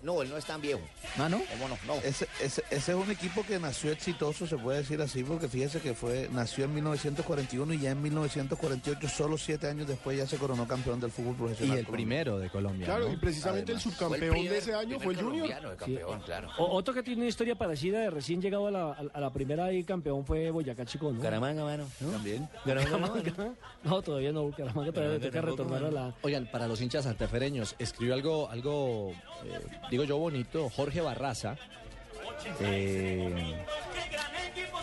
no, 0.03 0.23
él 0.23 0.31
no 0.31 0.37
es 0.37 0.45
tan 0.45 0.61
viejo. 0.61 0.81
¿Ah, 1.19 1.29
no? 1.29 1.41
¿Cómo 1.51 1.69
no? 1.69 1.79
No. 1.87 1.95
Ese, 2.03 2.27
ese, 2.41 2.63
ese 2.71 2.93
es 2.93 2.97
un 2.99 3.11
equipo 3.11 3.43
que 3.45 3.59
nació 3.59 3.93
exitoso, 3.93 4.47
se 4.47 4.57
puede 4.57 4.79
decir 4.79 5.01
así, 5.01 5.25
porque 5.25 5.49
fíjese 5.49 5.81
que 5.81 5.95
fue 5.95 6.29
nació 6.33 6.65
en 6.67 6.75
1941 6.75 7.75
y 7.75 7.79
ya 7.81 7.91
en 7.91 8.03
1948, 8.03 9.09
solo 9.09 9.37
siete 9.39 9.69
años 9.69 9.87
después, 9.89 10.17
ya 10.17 10.27
se 10.27 10.37
coronó 10.37 10.67
campeón 10.69 11.01
del 11.01 11.11
fútbol 11.11 11.35
Y 11.35 11.39
profesional. 11.39 11.79
el 11.79 11.87
primero 11.87 12.39
de 12.39 12.51
Colombia. 12.51 12.87
Claro, 12.87 13.09
¿no? 13.09 13.15
y 13.15 13.17
precisamente 13.17 13.73
el 13.73 13.81
subcampeón 13.81 14.45
de 14.45 14.59
ese 14.59 14.75
año 14.75 14.99
fue 15.01 15.15
el 15.15 15.23
Junior. 15.23 15.49
Sí. 15.85 15.99
O- 16.59 16.77
otro 16.77 16.93
que 16.95 17.03
tiene 17.03 17.23
una 17.23 17.29
historia 17.29 17.55
parecida 17.55 17.80
de 17.89 18.11
recién 18.11 18.43
llegado 18.43 18.67
a 18.67 18.71
la, 18.71 18.93
a- 19.15 19.21
la 19.21 19.33
primera 19.33 19.73
y 19.73 19.83
campeón 19.85 20.27
fue 20.27 20.51
Boyacá 20.51 20.85
Chico, 20.85 21.11
¿no? 21.11 21.23
Caramanga, 21.23 21.65
mano. 21.65 21.87
También. 21.99 22.47
Bucaramanga. 22.65 23.55
No, 23.85 24.03
todavía 24.03 24.33
no, 24.33 24.43
Bucaramanga 24.43 24.93
todavía 24.93 25.19
le 25.19 25.27
toca 25.27 25.41
retornar 25.41 25.85
a 25.85 25.91
la... 25.91 26.15
Oigan, 26.21 26.47
para 26.53 26.69
los 26.69 26.81
hinchas 26.83 27.05
santafereños, 27.05 27.75
escribió 27.79 28.13
algo, 28.13 28.51
algo 28.51 29.13
eh, 29.47 29.61
digo 29.91 30.05
yo, 30.05 30.19
bonito, 30.19 30.69
Jorge 30.69 31.01
Barraza. 31.01 31.57
eh, 32.61 33.65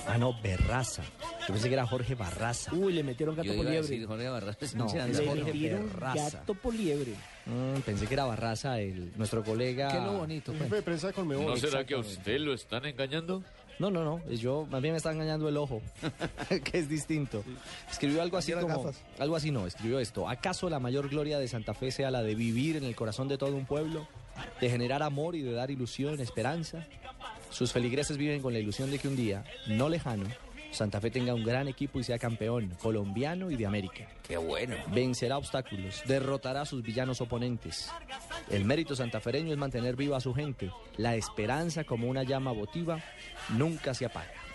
ah, 0.07 0.17
no, 0.17 0.33
Berraza. 0.41 1.03
Yo 1.47 1.53
pensé 1.53 1.67
que 1.69 1.73
era 1.75 1.85
Jorge 1.85 2.15
Barraza. 2.15 2.73
Uy, 2.73 2.93
le 2.93 3.03
metieron 3.03 3.35
gato 3.35 3.45
Yo 3.47 3.53
iba 3.53 3.63
por 3.63 3.67
a 3.67 3.71
liebre. 3.71 3.89
decir 3.89 4.07
Jorge 4.07 4.29
Barraza, 4.29 4.57
No, 4.75 4.85
es 4.87 4.93
Le. 5.19 5.27
Jorge 5.27 5.43
metieron 5.45 5.87
Berraza. 5.89 6.39
gato 6.39 6.53
por 6.55 6.73
liebre. 6.73 7.13
Mm, 7.47 7.79
pensé 7.81 8.07
que 8.07 8.13
era 8.13 8.25
Barraza, 8.25 8.79
el, 8.79 9.11
nuestro 9.17 9.43
colega. 9.43 9.89
Qué 9.89 9.99
lo 9.99 10.13
bonito, 10.19 10.51
El 10.51 10.59
jefe 10.59 10.75
de 10.75 10.81
prensa. 10.81 11.11
¿No 11.15 11.57
será 11.57 11.85
que 11.85 11.93
a 11.93 11.99
usted 11.99 12.39
lo 12.39 12.53
están 12.53 12.85
engañando? 12.85 13.43
No, 13.79 13.91
no, 13.91 14.03
no. 14.03 14.21
es 14.29 14.39
Yo, 14.39 14.65
más 14.69 14.81
bien 14.81 14.93
me 14.93 14.97
está 14.97 15.11
engañando 15.11 15.47
el 15.47 15.55
ojo, 15.55 15.81
que 16.63 16.79
es 16.79 16.89
distinto. 16.89 17.43
Escribió 17.89 18.21
algo 18.21 18.37
así 18.37 18.51
como. 18.53 18.67
gafas. 18.67 19.01
Algo 19.19 19.35
así 19.35 19.51
no, 19.51 19.67
escribió 19.67 19.99
esto. 19.99 20.27
¿Acaso 20.27 20.69
la 20.69 20.79
mayor 20.79 21.09
gloria 21.09 21.39
de 21.39 21.47
Santa 21.47 21.73
Fe 21.73 21.91
sea 21.91 22.11
la 22.11 22.23
de 22.23 22.35
vivir 22.35 22.75
en 22.75 22.83
el 22.83 22.95
corazón 22.95 23.27
de 23.27 23.37
todo 23.37 23.55
un 23.55 23.65
pueblo? 23.65 24.07
¿De 24.59 24.69
generar 24.69 25.01
amor 25.01 25.35
y 25.35 25.41
de 25.41 25.53
dar 25.53 25.71
ilusión, 25.71 26.19
esperanza? 26.19 26.85
Sus 27.49 27.71
feligreses 27.71 28.17
viven 28.17 28.41
con 28.41 28.53
la 28.53 28.59
ilusión 28.59 28.91
de 28.91 28.99
que 28.99 29.07
un 29.07 29.15
día, 29.15 29.43
no 29.67 29.89
lejano, 29.89 30.25
Santa 30.71 31.01
Fe 31.01 31.11
tenga 31.11 31.33
un 31.33 31.43
gran 31.43 31.67
equipo 31.67 31.99
y 31.99 32.03
sea 32.03 32.19
campeón 32.19 32.75
colombiano 32.81 33.49
y 33.49 33.55
de 33.55 33.65
América. 33.65 34.07
Qué 34.27 34.37
bueno. 34.37 34.75
Vencerá 34.93 35.37
obstáculos, 35.37 36.03
derrotará 36.05 36.61
a 36.61 36.65
sus 36.65 36.83
villanos 36.83 37.21
oponentes. 37.21 37.91
El 38.49 38.65
mérito 38.65 38.95
santafereño 38.95 39.51
es 39.51 39.57
mantener 39.57 39.95
viva 39.95 40.17
a 40.17 40.21
su 40.21 40.33
gente. 40.33 40.71
La 40.97 41.15
esperanza 41.15 41.83
como 41.83 42.07
una 42.07 42.23
llama 42.23 42.51
votiva 42.51 42.99
nunca 43.49 43.93
se 43.93 44.05
apaga. 44.05 44.46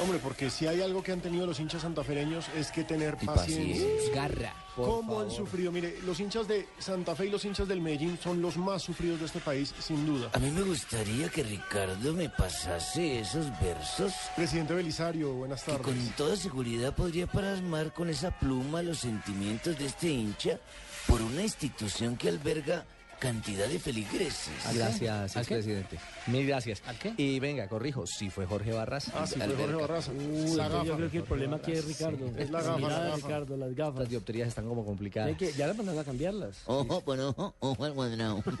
Hombre, 0.00 0.18
porque 0.22 0.50
si 0.50 0.66
hay 0.66 0.80
algo 0.80 1.02
que 1.02 1.12
han 1.12 1.20
tenido 1.20 1.46
los 1.46 1.60
hinchas 1.60 1.82
santafereños 1.82 2.46
es 2.56 2.70
que 2.72 2.82
tener 2.84 3.16
Y 3.20 3.26
paciencia. 3.26 3.84
paciencia. 3.86 4.14
Garra. 4.14 4.54
¿Cómo 4.74 5.20
han 5.20 5.30
sufrido? 5.30 5.70
Mire, 5.70 5.96
los 6.06 6.18
hinchas 6.18 6.48
de 6.48 6.66
Santa 6.78 7.14
Fe 7.14 7.26
y 7.26 7.30
los 7.30 7.44
hinchas 7.44 7.68
del 7.68 7.80
Medellín 7.82 8.18
son 8.22 8.40
los 8.40 8.56
más 8.56 8.82
sufridos 8.82 9.20
de 9.20 9.26
este 9.26 9.38
país, 9.40 9.72
sin 9.78 10.06
duda. 10.06 10.30
A 10.32 10.38
mí 10.38 10.50
me 10.50 10.62
gustaría 10.62 11.28
que 11.28 11.42
Ricardo 11.42 12.14
me 12.14 12.30
pasase 12.30 13.20
esos 13.20 13.46
versos 13.60 14.12
Presidente 14.34 14.72
Belisario, 14.74 15.32
buenas 15.34 15.62
que 15.62 15.72
tardes. 15.72 15.86
con 15.86 15.98
toda 16.16 16.36
seguridad 16.36 16.94
podría 16.94 17.26
plasmar 17.26 17.92
con 17.92 18.08
esa 18.08 18.30
pluma 18.38 18.82
los 18.82 18.98
sentimientos 19.00 19.78
de 19.78 19.86
este 19.86 20.08
hincha 20.08 20.58
por 21.06 21.20
una 21.20 21.42
institución 21.42 22.16
que 22.16 22.28
alberga 22.30 22.84
cantidad 23.22 23.68
de 23.68 23.78
feligreses. 23.78 24.50
Ah, 24.66 24.72
Gracias, 24.74 25.36
expresidente. 25.36 25.96
Mil 26.26 26.44
gracias. 26.44 26.82
¿A 26.88 26.94
qué? 26.94 27.14
Y 27.16 27.38
venga, 27.38 27.68
corrijo, 27.68 28.04
si 28.04 28.30
fue 28.30 28.46
Jorge 28.46 28.72
Barras. 28.72 29.12
Ah, 29.14 29.26
sí, 29.28 29.36
fue. 29.38 29.46
Jorge 29.54 29.74
Barraza. 29.76 30.10
Uy, 30.10 30.18
la 30.56 30.66
entonces 30.66 30.68
gafa. 30.72 30.84
yo 30.84 30.96
creo 30.96 31.10
que 31.12 31.16
el 31.18 31.22
problema 31.22 31.56
aquí 31.56 31.70
es 31.72 31.84
Ricardo. 31.84 32.26
Es 32.36 32.50
la 32.50 32.62
gafa, 32.62 32.80
la 32.80 32.88
gafa. 32.98 33.16
Ricardo, 33.16 33.56
las 33.56 33.74
gafas. 33.76 34.00
Las 34.00 34.08
dioptrías 34.08 34.48
están 34.48 34.66
como 34.66 34.84
complicadas. 34.84 35.28
Hay 35.28 35.36
que, 35.36 35.52
ya 35.52 35.68
le 35.68 35.74
mandan 35.74 35.98
a 36.00 36.04
cambiarlas. 36.04 36.58
Ojo, 36.66 37.00
por 37.02 37.20
ojo, 37.20 37.54
ojo 37.60 37.84
al 37.84 37.94
cuadrado. 37.94 38.42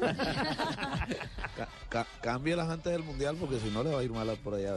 Ca- 1.56 1.68
ca- 1.88 2.06
cambie 2.22 2.54
las 2.56 2.68
antes 2.68 2.92
del 2.92 3.02
mundial 3.02 3.36
porque 3.38 3.58
si 3.58 3.68
no 3.70 3.82
le 3.82 3.90
va 3.90 4.00
a 4.00 4.04
ir 4.04 4.10
mal 4.10 4.28
por 4.42 4.54
allá. 4.54 4.76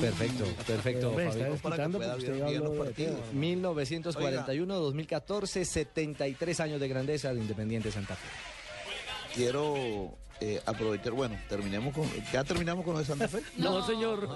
Perfecto, 0.00 0.44
perfecto. 0.66 1.08
Hombre, 1.10 1.28
Fabio. 1.30 1.54
está 1.54 1.68
para 1.68 1.86
que 1.86 1.92
pueda 1.96 2.16
bien 2.16 2.42
habló 2.42 2.64
los 2.64 2.76
partidos. 2.86 3.16
Teo. 3.20 3.32
1941, 3.34 4.74
2014, 4.74 5.64
73 5.64 6.60
años 6.60 6.80
de 6.80 6.88
grandeza 6.88 7.32
de 7.34 7.40
Independiente 7.40 7.92
Santa 7.92 8.16
Fe. 8.16 8.26
Quiero 9.34 10.16
eh, 10.40 10.60
aprovechar, 10.66 11.12
bueno, 11.12 11.36
terminemos 11.48 11.94
con, 11.94 12.08
ya 12.32 12.44
terminamos 12.44 12.84
con 12.84 12.94
lo 12.94 13.00
de 13.00 13.04
Santa 13.06 13.28
Fe. 13.28 13.42
No, 13.56 13.84
señor. 13.86 14.28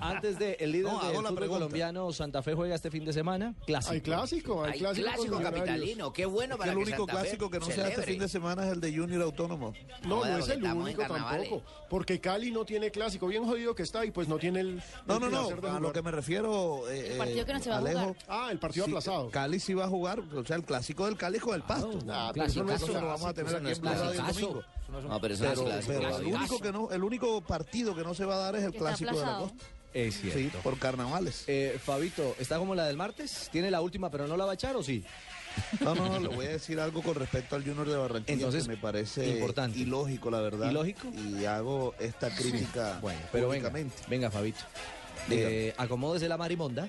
Antes 0.00 0.38
de 0.38 0.56
el 0.60 0.72
líder 0.72 0.92
No, 0.92 0.98
del 1.00 1.16
fútbol 1.16 1.34
pregunta. 1.34 1.48
colombiano, 1.48 2.12
Santa 2.12 2.42
Fe 2.42 2.54
juega 2.54 2.74
este 2.74 2.90
fin 2.90 3.04
de 3.04 3.12
semana. 3.12 3.54
Clásico. 3.66 3.92
Hay 3.94 4.00
clásico, 4.00 4.64
hay 4.64 4.72
Hay 4.72 4.78
clásico. 4.80 5.06
clásico 5.08 5.40
capitalino. 5.42 6.12
Qué 6.12 6.26
bueno 6.26 6.54
Es 6.54 6.58
que 6.58 6.58
para 6.58 6.72
el 6.72 6.78
que 6.78 6.82
único 6.84 6.98
Santa 7.06 7.12
Fe 7.14 7.20
clásico 7.22 7.50
que 7.50 7.58
no 7.58 7.66
celebre. 7.66 7.90
este 7.92 8.02
fin 8.02 8.18
de 8.20 8.28
semana 8.28 8.66
es 8.66 8.72
el 8.72 8.80
de 8.80 8.96
Junior 8.96 9.22
Autónomo. 9.22 9.72
No, 10.06 10.16
Joder, 10.18 10.32
no 10.32 10.38
es 10.38 10.48
el 10.48 10.64
único 10.64 11.02
tampoco. 11.02 11.62
Porque 11.88 12.20
Cali 12.20 12.50
no 12.50 12.64
tiene 12.64 12.90
clásico. 12.90 13.26
Bien 13.26 13.44
jodido 13.44 13.74
que 13.74 13.82
está 13.82 14.04
y 14.04 14.10
pues 14.10 14.28
no 14.28 14.38
tiene 14.38 14.60
el. 14.60 14.82
No, 15.06 15.14
el 15.16 15.20
no, 15.20 15.30
no, 15.30 15.48
de 15.48 15.68
a 15.68 15.80
lo 15.80 15.92
que 15.92 16.02
me 16.02 16.10
refiero, 16.10 16.88
eh, 16.88 17.12
El 17.12 17.18
partido 17.18 17.46
que 17.46 17.52
no 17.54 17.60
se 17.60 17.70
va 17.70 17.76
a 17.76 17.78
Alejo, 17.78 18.00
jugar. 18.00 18.16
Ah, 18.28 18.48
el 18.52 18.58
partido 18.58 18.84
sí, 18.84 18.90
aplazado. 18.90 19.30
Cali 19.30 19.58
sí 19.60 19.74
va 19.74 19.84
a 19.84 19.88
jugar, 19.88 20.20
o 20.20 20.44
sea, 20.44 20.56
el 20.56 20.64
clásico 20.64 21.06
del 21.06 21.16
Cali 21.16 21.38
con 21.38 21.54
el 21.54 21.62
Pasto. 21.62 21.98
Ah, 22.08 22.30
pero 22.34 22.46
eso 22.46 22.62
no 22.64 23.00
lo 23.00 23.06
vamos 23.06 23.24
a 23.24 23.34
tener 23.34 23.54
aquí 23.56 23.66
en 23.66 23.86
el 23.86 24.16
domingo. 24.26 24.62
No, 24.90 25.20
pero 25.20 25.34
eso 25.34 25.44
no 25.44 25.50
es 25.50 25.86
Pero, 25.86 26.00
clásico. 26.00 26.00
pero 26.02 26.18
el 26.18 26.26
único 26.34 26.60
que 26.60 26.72
no, 26.72 26.90
el 26.90 27.04
único 27.04 27.40
partido 27.40 27.94
que 27.94 28.02
no 28.02 28.14
se 28.14 28.24
va 28.24 28.34
a 28.34 28.38
dar 28.38 28.56
es 28.56 28.64
el 28.64 28.72
clásico 28.72 29.16
de 29.18 29.24
la 29.26 29.38
costa. 29.38 29.64
Es 29.92 30.20
cierto. 30.20 30.38
Sí, 30.38 30.50
por 30.62 30.78
carnavales. 30.78 31.44
Eh, 31.48 31.78
Fabito, 31.82 32.36
¿está 32.38 32.58
como 32.58 32.74
la 32.76 32.84
del 32.86 32.96
martes? 32.96 33.48
¿Tiene 33.50 33.70
la 33.72 33.80
última 33.80 34.08
pero 34.10 34.28
no 34.28 34.36
la 34.36 34.44
va 34.44 34.52
a 34.52 34.54
echar 34.54 34.76
o 34.76 34.82
sí? 34.82 35.04
No, 35.80 35.96
no, 35.96 36.08
no, 36.08 36.20
le 36.20 36.28
voy 36.28 36.46
a 36.46 36.50
decir 36.50 36.78
algo 36.78 37.02
con 37.02 37.16
respecto 37.16 37.56
al 37.56 37.64
Junior 37.64 37.88
de 37.88 37.96
Barranquilla 37.96 38.34
Entonces, 38.34 38.64
que 38.64 38.68
me 38.68 38.76
parece 38.76 39.28
importante. 39.28 39.78
ilógico, 39.80 40.30
la 40.30 40.40
verdad. 40.40 40.70
¿Ilógico? 40.70 41.08
Y 41.12 41.44
hago 41.44 41.94
esta 41.98 42.30
crítica 42.32 42.98
Bueno, 43.02 43.20
pero 43.32 43.48
venga, 43.48 43.72
venga 44.08 44.30
Fabito. 44.30 44.60
Eh, 45.28 45.74
acomódese 45.76 46.28
la 46.28 46.36
marimonda. 46.36 46.88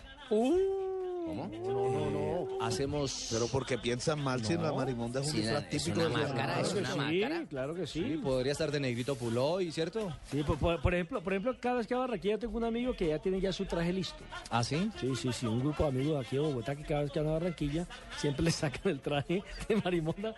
¿Cómo? 1.25 1.47
No, 1.47 1.89
no, 1.89 2.09
no. 2.09 2.65
Hacemos... 2.65 3.27
Pero 3.31 3.47
porque 3.47 3.77
piensan 3.77 4.21
mal 4.23 4.43
si 4.45 4.53
No. 4.55 4.63
la 4.63 4.73
marimonda 4.73 5.21
es 5.21 5.27
un 5.27 5.31
Sí, 5.33 5.37
disfraz 5.41 5.63
es 5.71 5.83
típico 5.83 5.99
una 6.05 6.09
de 6.09 6.15
máscara, 6.25 6.61
es 6.61 6.73
una 6.73 6.91
sí, 6.91 6.97
máscara. 6.97 7.45
claro 7.49 7.73
que 7.75 7.87
Sí, 7.87 8.03
sí. 8.03 8.17
podría 8.17 8.51
estar 8.51 8.71
de 8.71 8.79
negrito 8.79 9.15
Puloy, 9.15 9.71
¿cierto? 9.71 10.15
Sí, 10.29 10.43
por, 10.43 10.57
por- 10.57 10.81
por 10.81 10.93
ejemplo, 10.93 11.21
por 11.23 11.33
ejemplo, 11.33 11.55
cada 11.59 11.77
vez 11.77 11.87
que 11.87 11.95
va 11.95 12.03
a 12.03 12.07
Barranquilla 12.07 12.37
tengo 12.37 12.57
un 12.57 12.63
amigo 12.63 12.93
que 12.95 13.07
ya 13.07 13.19
tiene 13.19 13.39
ya 13.41 13.51
su 13.51 13.65
traje 13.65 13.91
listo. 13.93 14.23
¿Ah, 14.49 14.63
sí? 14.63 14.91
Sí, 14.99 15.15
sí, 15.15 15.29
sí, 15.33 15.45
un 15.47 15.59
grupo 15.59 15.83
de 15.83 15.89
amigos 15.89 16.13
de 16.19 16.25
aquí 16.27 16.35
de 16.35 16.41
Bogotá 16.41 16.75
que 16.75 16.83
cada 16.83 17.01
vez 17.01 17.11
que 17.11 17.19
van 17.19 17.29
a 17.29 17.31
Barranquilla 17.33 17.87
siempre 18.17 18.43
le 18.45 18.51
sacan 18.51 18.91
el 18.91 18.99
traje 18.99 19.43
de 19.67 19.75
marimonda. 19.83 20.35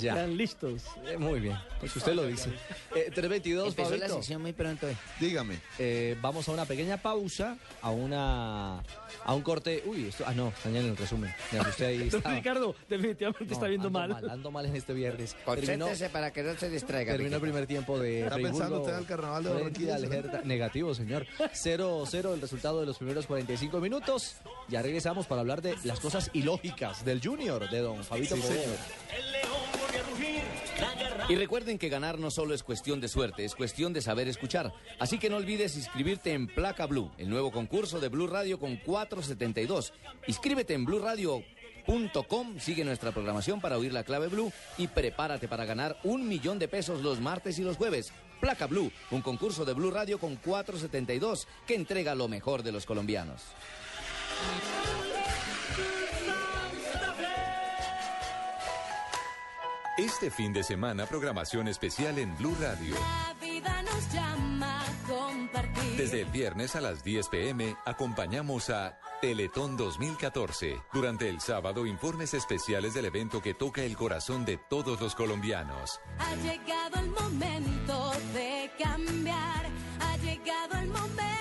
Ya. 0.00 0.10
Están 0.12 0.36
listos. 0.36 0.82
Eh, 1.08 1.16
muy 1.18 1.40
bien, 1.40 1.56
pues 1.80 1.94
usted 1.96 2.14
lo 2.14 2.26
dice. 2.26 2.50
Eh, 2.94 3.10
322, 3.12 3.68
Empezó 3.68 3.96
la 3.96 4.08
sección 4.08 4.42
muy 4.42 4.52
pronto. 4.52 4.86
Dígame. 5.18 5.58
Eh, 5.78 6.16
vamos 6.20 6.48
a 6.48 6.52
una 6.52 6.64
pequeña 6.64 6.96
pausa, 6.98 7.56
a 7.82 7.90
una 7.90 8.79
a 9.24 9.34
un 9.34 9.42
corte. 9.42 9.82
Uy, 9.86 10.06
esto, 10.08 10.24
ah 10.26 10.32
no, 10.34 10.48
está 10.48 10.70
ya 10.70 10.80
en 10.80 10.86
el 10.86 10.96
resumen. 10.96 11.32
Me 11.52 11.58
asusté 11.60 11.86
ahí. 11.86 12.08
Don. 12.10 12.22
Ricardo, 12.24 12.74
definitivamente 12.88 13.44
No, 13.46 13.52
está 13.52 13.66
viendo 13.68 13.86
ando 13.88 13.98
mal. 14.14 14.30
Ando 14.30 14.50
mal 14.50 14.66
en 14.66 14.76
este 14.76 14.92
viernes. 14.92 15.34
Terminó, 15.44 15.86
Concéntrese 15.86 16.08
para 16.10 16.32
que 16.32 16.42
no 16.42 16.54
se 16.56 16.68
distraiga. 16.70 17.12
terminó 17.12 17.36
el 17.36 17.42
primer 17.42 17.66
tiempo 17.66 17.98
de 17.98 18.22
¿Está 18.22 18.36
pensando 18.36 18.80
usted 18.80 18.98
el 18.98 19.06
carnaval 19.06 19.44
de 19.44 19.50
Barranquilla? 19.50 19.94
al. 19.96 20.42
Negativo, 20.48 20.94
señor. 20.94 21.26
0-0 21.38 22.34
el 22.34 22.40
resultado 22.40 22.80
de 22.80 22.86
los 22.86 22.98
primeros 22.98 23.26
45 23.26 23.80
minutos. 23.80 24.36
Ya 24.68 24.82
regresamos 24.82 25.26
para 25.26 25.40
hablar 25.42 25.62
de 25.62 25.76
las 25.84 26.00
cosas 26.00 26.30
ilógicas 26.32 27.04
del 27.04 27.20
Junior, 27.22 27.68
de 27.70 27.78
don 27.80 28.02
Fabito 28.04 28.36
Sí, 28.36 28.42
Poveda. 28.42 28.60
señor. 28.62 28.76
Y 31.30 31.36
recuerden 31.36 31.78
que 31.78 31.88
ganar 31.88 32.18
no 32.18 32.28
solo 32.28 32.54
es 32.54 32.64
cuestión 32.64 33.00
de 33.00 33.06
suerte, 33.06 33.44
es 33.44 33.54
cuestión 33.54 33.92
de 33.92 34.02
saber 34.02 34.26
escuchar. 34.26 34.72
Así 34.98 35.16
que 35.16 35.30
no 35.30 35.36
olvides 35.36 35.76
inscribirte 35.76 36.32
en 36.32 36.48
Placa 36.48 36.86
Blue, 36.86 37.12
el 37.18 37.30
nuevo 37.30 37.52
concurso 37.52 38.00
de 38.00 38.08
Blue 38.08 38.26
Radio 38.26 38.58
con 38.58 38.76
472. 38.78 39.92
Inscríbete 40.26 40.74
en 40.74 40.84
blueradio.com, 40.84 42.58
sigue 42.58 42.84
nuestra 42.84 43.12
programación 43.12 43.60
para 43.60 43.78
oír 43.78 43.92
la 43.92 44.02
clave 44.02 44.26
Blue 44.26 44.52
y 44.76 44.88
prepárate 44.88 45.46
para 45.46 45.66
ganar 45.66 46.00
un 46.02 46.26
millón 46.26 46.58
de 46.58 46.66
pesos 46.66 47.00
los 47.00 47.20
martes 47.20 47.60
y 47.60 47.62
los 47.62 47.76
jueves. 47.76 48.12
Placa 48.40 48.66
Blue, 48.66 48.90
un 49.12 49.22
concurso 49.22 49.64
de 49.64 49.74
Blue 49.74 49.92
Radio 49.92 50.18
con 50.18 50.34
472 50.34 51.46
que 51.64 51.76
entrega 51.76 52.16
lo 52.16 52.26
mejor 52.26 52.64
de 52.64 52.72
los 52.72 52.86
colombianos. 52.86 53.40
Este 60.00 60.30
fin 60.30 60.50
de 60.54 60.62
semana, 60.62 61.04
programación 61.04 61.68
especial 61.68 62.18
en 62.18 62.34
Blue 62.38 62.56
Radio. 62.58 62.94
La 62.94 63.34
vida 63.38 63.82
nos 63.82 64.10
llama 64.10 64.80
a 64.80 65.06
compartir. 65.06 65.96
Desde 65.98 66.22
el 66.22 66.30
viernes 66.30 66.74
a 66.74 66.80
las 66.80 67.04
10 67.04 67.28
pm 67.28 67.76
acompañamos 67.84 68.70
a 68.70 68.98
Teletón 69.20 69.76
2014. 69.76 70.80
Durante 70.94 71.28
el 71.28 71.42
sábado, 71.42 71.84
informes 71.84 72.32
especiales 72.32 72.94
del 72.94 73.04
evento 73.04 73.42
que 73.42 73.52
toca 73.52 73.82
el 73.82 73.94
corazón 73.94 74.46
de 74.46 74.56
todos 74.56 74.98
los 75.02 75.14
colombianos. 75.14 76.00
Ha 76.18 76.34
llegado 76.36 76.98
el 76.98 77.10
momento 77.10 78.12
de 78.32 78.70
cambiar. 78.82 79.66
Ha 80.00 80.16
llegado 80.16 80.78
el 80.78 80.88
momento. 80.88 81.39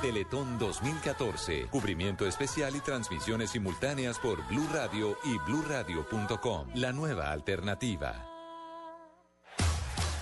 Teletón 0.00 0.58
2014. 0.58 1.68
Cubrimiento 1.70 2.26
especial 2.26 2.74
y 2.74 2.80
transmisiones 2.80 3.50
simultáneas 3.50 4.18
por 4.18 4.46
Blue 4.48 4.66
Radio 4.72 5.16
y 5.24 5.38
bluradio.com. 5.38 6.68
La 6.74 6.92
nueva 6.92 7.30
alternativa. 7.30 8.29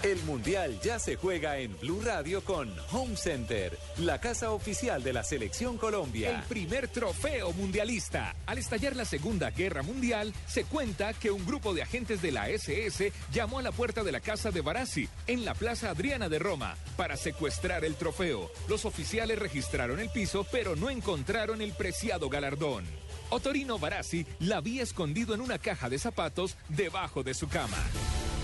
El 0.02 0.22
Mundial 0.22 0.78
ya 0.80 1.00
se 1.00 1.16
juega 1.16 1.58
en 1.58 1.76
Blue 1.80 2.00
Radio 2.00 2.44
con 2.44 2.72
Home 2.92 3.16
Center, 3.16 3.76
la 3.98 4.20
casa 4.20 4.52
oficial 4.52 5.02
de 5.02 5.12
la 5.12 5.24
Selección 5.24 5.76
Colombia. 5.76 6.30
El 6.30 6.42
primer 6.44 6.86
trofeo 6.86 7.52
mundialista. 7.52 8.36
Al 8.46 8.58
estallar 8.58 8.94
la 8.94 9.04
Segunda 9.04 9.50
Guerra 9.50 9.82
Mundial, 9.82 10.32
se 10.46 10.62
cuenta 10.62 11.14
que 11.14 11.32
un 11.32 11.44
grupo 11.44 11.74
de 11.74 11.82
agentes 11.82 12.22
de 12.22 12.30
la 12.30 12.48
SS 12.48 13.12
llamó 13.32 13.58
a 13.58 13.62
la 13.62 13.72
puerta 13.72 14.04
de 14.04 14.12
la 14.12 14.20
casa 14.20 14.52
de 14.52 14.60
Barassi, 14.60 15.08
en 15.26 15.44
la 15.44 15.54
Plaza 15.54 15.90
Adriana 15.90 16.28
de 16.28 16.38
Roma, 16.38 16.76
para 16.96 17.16
secuestrar 17.16 17.84
el 17.84 17.96
trofeo. 17.96 18.52
Los 18.68 18.84
oficiales 18.84 19.36
registraron 19.36 19.98
el 19.98 20.10
piso, 20.10 20.46
pero 20.52 20.76
no 20.76 20.90
encontraron 20.90 21.60
el 21.60 21.72
preciado 21.72 22.28
galardón. 22.28 22.84
Otorino 23.30 23.80
Barassi 23.80 24.24
la 24.38 24.58
había 24.58 24.84
escondido 24.84 25.34
en 25.34 25.40
una 25.40 25.58
caja 25.58 25.88
de 25.90 25.98
zapatos 25.98 26.56
debajo 26.68 27.24
de 27.24 27.34
su 27.34 27.48
cama. 27.48 27.78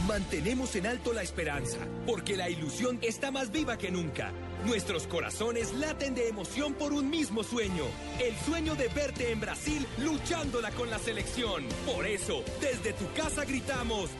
Mantenemos 0.06 0.76
en 0.76 0.86
alto 0.86 1.14
la 1.14 1.22
esperanza, 1.22 1.78
porque 2.06 2.36
la 2.36 2.50
ilusión 2.50 2.98
está 3.00 3.30
más 3.30 3.50
viva 3.50 3.78
que 3.78 3.90
nunca. 3.90 4.32
Nuestros 4.66 5.06
corazones 5.06 5.72
laten 5.72 6.14
de 6.14 6.28
emoción 6.28 6.74
por 6.74 6.92
un 6.92 7.08
mismo 7.08 7.42
sueño, 7.42 7.84
el 8.22 8.36
sueño 8.44 8.74
de 8.74 8.88
verte 8.88 9.32
en 9.32 9.40
Brasil 9.40 9.86
luchándola 9.98 10.70
con 10.72 10.90
la 10.90 10.98
selección. 10.98 11.64
Por 11.86 12.06
eso, 12.06 12.42
desde 12.60 12.92
tu 12.92 13.10
casa 13.14 13.44
gritamos, 13.44 14.10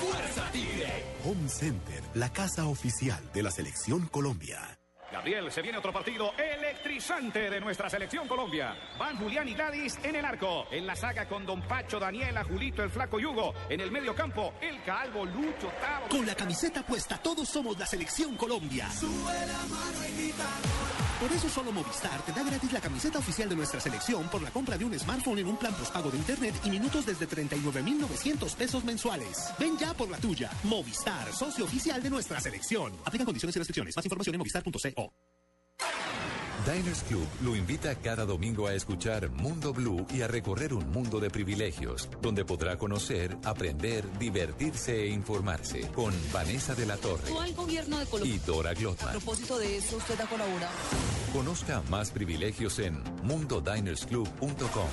¡Fuerza 0.00 0.50
Tigre! 0.52 1.04
Home 1.24 1.48
Center, 1.48 2.02
la 2.14 2.32
casa 2.32 2.66
oficial 2.66 3.20
de 3.32 3.42
la 3.42 3.50
Selección 3.50 4.06
Colombia. 4.08 4.79
Gabriel, 5.10 5.50
se 5.50 5.62
viene 5.62 5.78
otro 5.78 5.92
partido 5.92 6.32
electrizante 6.38 7.50
de 7.50 7.60
nuestra 7.60 7.90
selección 7.90 8.28
Colombia. 8.28 8.76
Van 8.98 9.16
Julián 9.16 9.48
y 9.48 9.54
Gladys 9.54 9.98
en 10.02 10.16
el 10.16 10.24
arco. 10.24 10.66
En 10.70 10.86
la 10.86 10.94
saga 10.94 11.26
con 11.26 11.44
Don 11.44 11.62
Pacho, 11.62 11.98
Daniela, 11.98 12.44
Julito, 12.44 12.82
el 12.82 12.90
Flaco 12.90 13.18
Yugo. 13.18 13.54
En 13.68 13.80
el 13.80 13.90
medio 13.90 14.14
campo, 14.14 14.54
el 14.60 14.82
Calvo, 14.82 15.24
Lucho, 15.24 15.72
Tavo. 15.80 16.08
Con 16.08 16.26
la 16.26 16.34
camiseta 16.34 16.82
puesta, 16.82 17.18
todos 17.18 17.48
somos 17.48 17.78
la 17.78 17.86
Selección 17.86 18.36
Colombia. 18.36 18.88
Por 21.20 21.30
eso 21.32 21.50
solo 21.50 21.70
Movistar 21.70 22.22
te 22.22 22.32
da 22.32 22.42
gratis 22.42 22.72
la 22.72 22.80
camiseta 22.80 23.18
oficial 23.18 23.46
de 23.46 23.54
nuestra 23.54 23.78
selección 23.78 24.26
por 24.30 24.40
la 24.40 24.50
compra 24.50 24.78
de 24.78 24.86
un 24.86 24.98
smartphone 24.98 25.40
en 25.40 25.48
un 25.48 25.56
plan 25.58 25.74
postpago 25.74 26.10
de 26.10 26.16
internet 26.16 26.54
y 26.64 26.70
minutos 26.70 27.04
desde 27.04 27.26
39,900 27.26 28.54
pesos 28.54 28.84
mensuales. 28.84 29.52
Ven 29.58 29.76
ya 29.76 29.92
por 29.92 30.08
la 30.08 30.16
tuya. 30.16 30.50
Movistar, 30.64 31.30
socio 31.34 31.66
oficial 31.66 32.02
de 32.02 32.08
nuestra 32.08 32.40
selección. 32.40 32.94
Aplican 33.04 33.26
condiciones 33.26 33.54
y 33.54 33.58
restricciones. 33.58 33.94
Más 33.94 34.04
información 34.06 34.34
en 34.34 34.38
movistar.co. 34.38 35.12
Diners 36.70 37.02
Club 37.02 37.26
lo 37.42 37.56
invita 37.56 37.94
cada 37.96 38.24
domingo 38.24 38.68
a 38.68 38.74
escuchar 38.74 39.28
Mundo 39.30 39.72
Blue 39.72 40.06
y 40.14 40.22
a 40.22 40.28
recorrer 40.28 40.72
un 40.72 40.88
mundo 40.90 41.18
de 41.18 41.28
privilegios, 41.28 42.08
donde 42.22 42.44
podrá 42.44 42.76
conocer, 42.76 43.36
aprender, 43.44 44.04
divertirse 44.18 45.02
e 45.02 45.08
informarse 45.08 45.88
con 45.88 46.14
Vanessa 46.32 46.74
de 46.74 46.86
la 46.86 46.96
Torre 46.96 47.30
gobierno 47.56 47.98
de 47.98 48.06
Colombia. 48.06 48.34
y 48.34 48.38
Dora 48.38 48.70
A 48.70 48.74
Glotman. 48.74 49.12
propósito 49.12 49.58
de 49.58 49.78
eso, 49.78 49.96
usted 49.96 50.20
ha 50.20 50.26
colaborado. 50.26 50.72
Conozca 51.32 51.82
más 51.90 52.10
privilegios 52.10 52.78
en 52.78 53.02
mundodinersclub.com. 53.24 54.88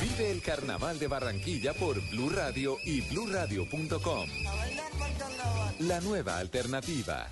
Vive 0.00 0.30
el 0.30 0.42
Carnaval 0.42 0.98
de 0.98 1.08
Barranquilla 1.08 1.74
por 1.74 2.00
Blue 2.10 2.30
Radio 2.30 2.76
y 2.84 3.02
bluradio.com. 3.02 4.28
La 5.80 6.00
nueva 6.00 6.38
alternativa. 6.38 7.28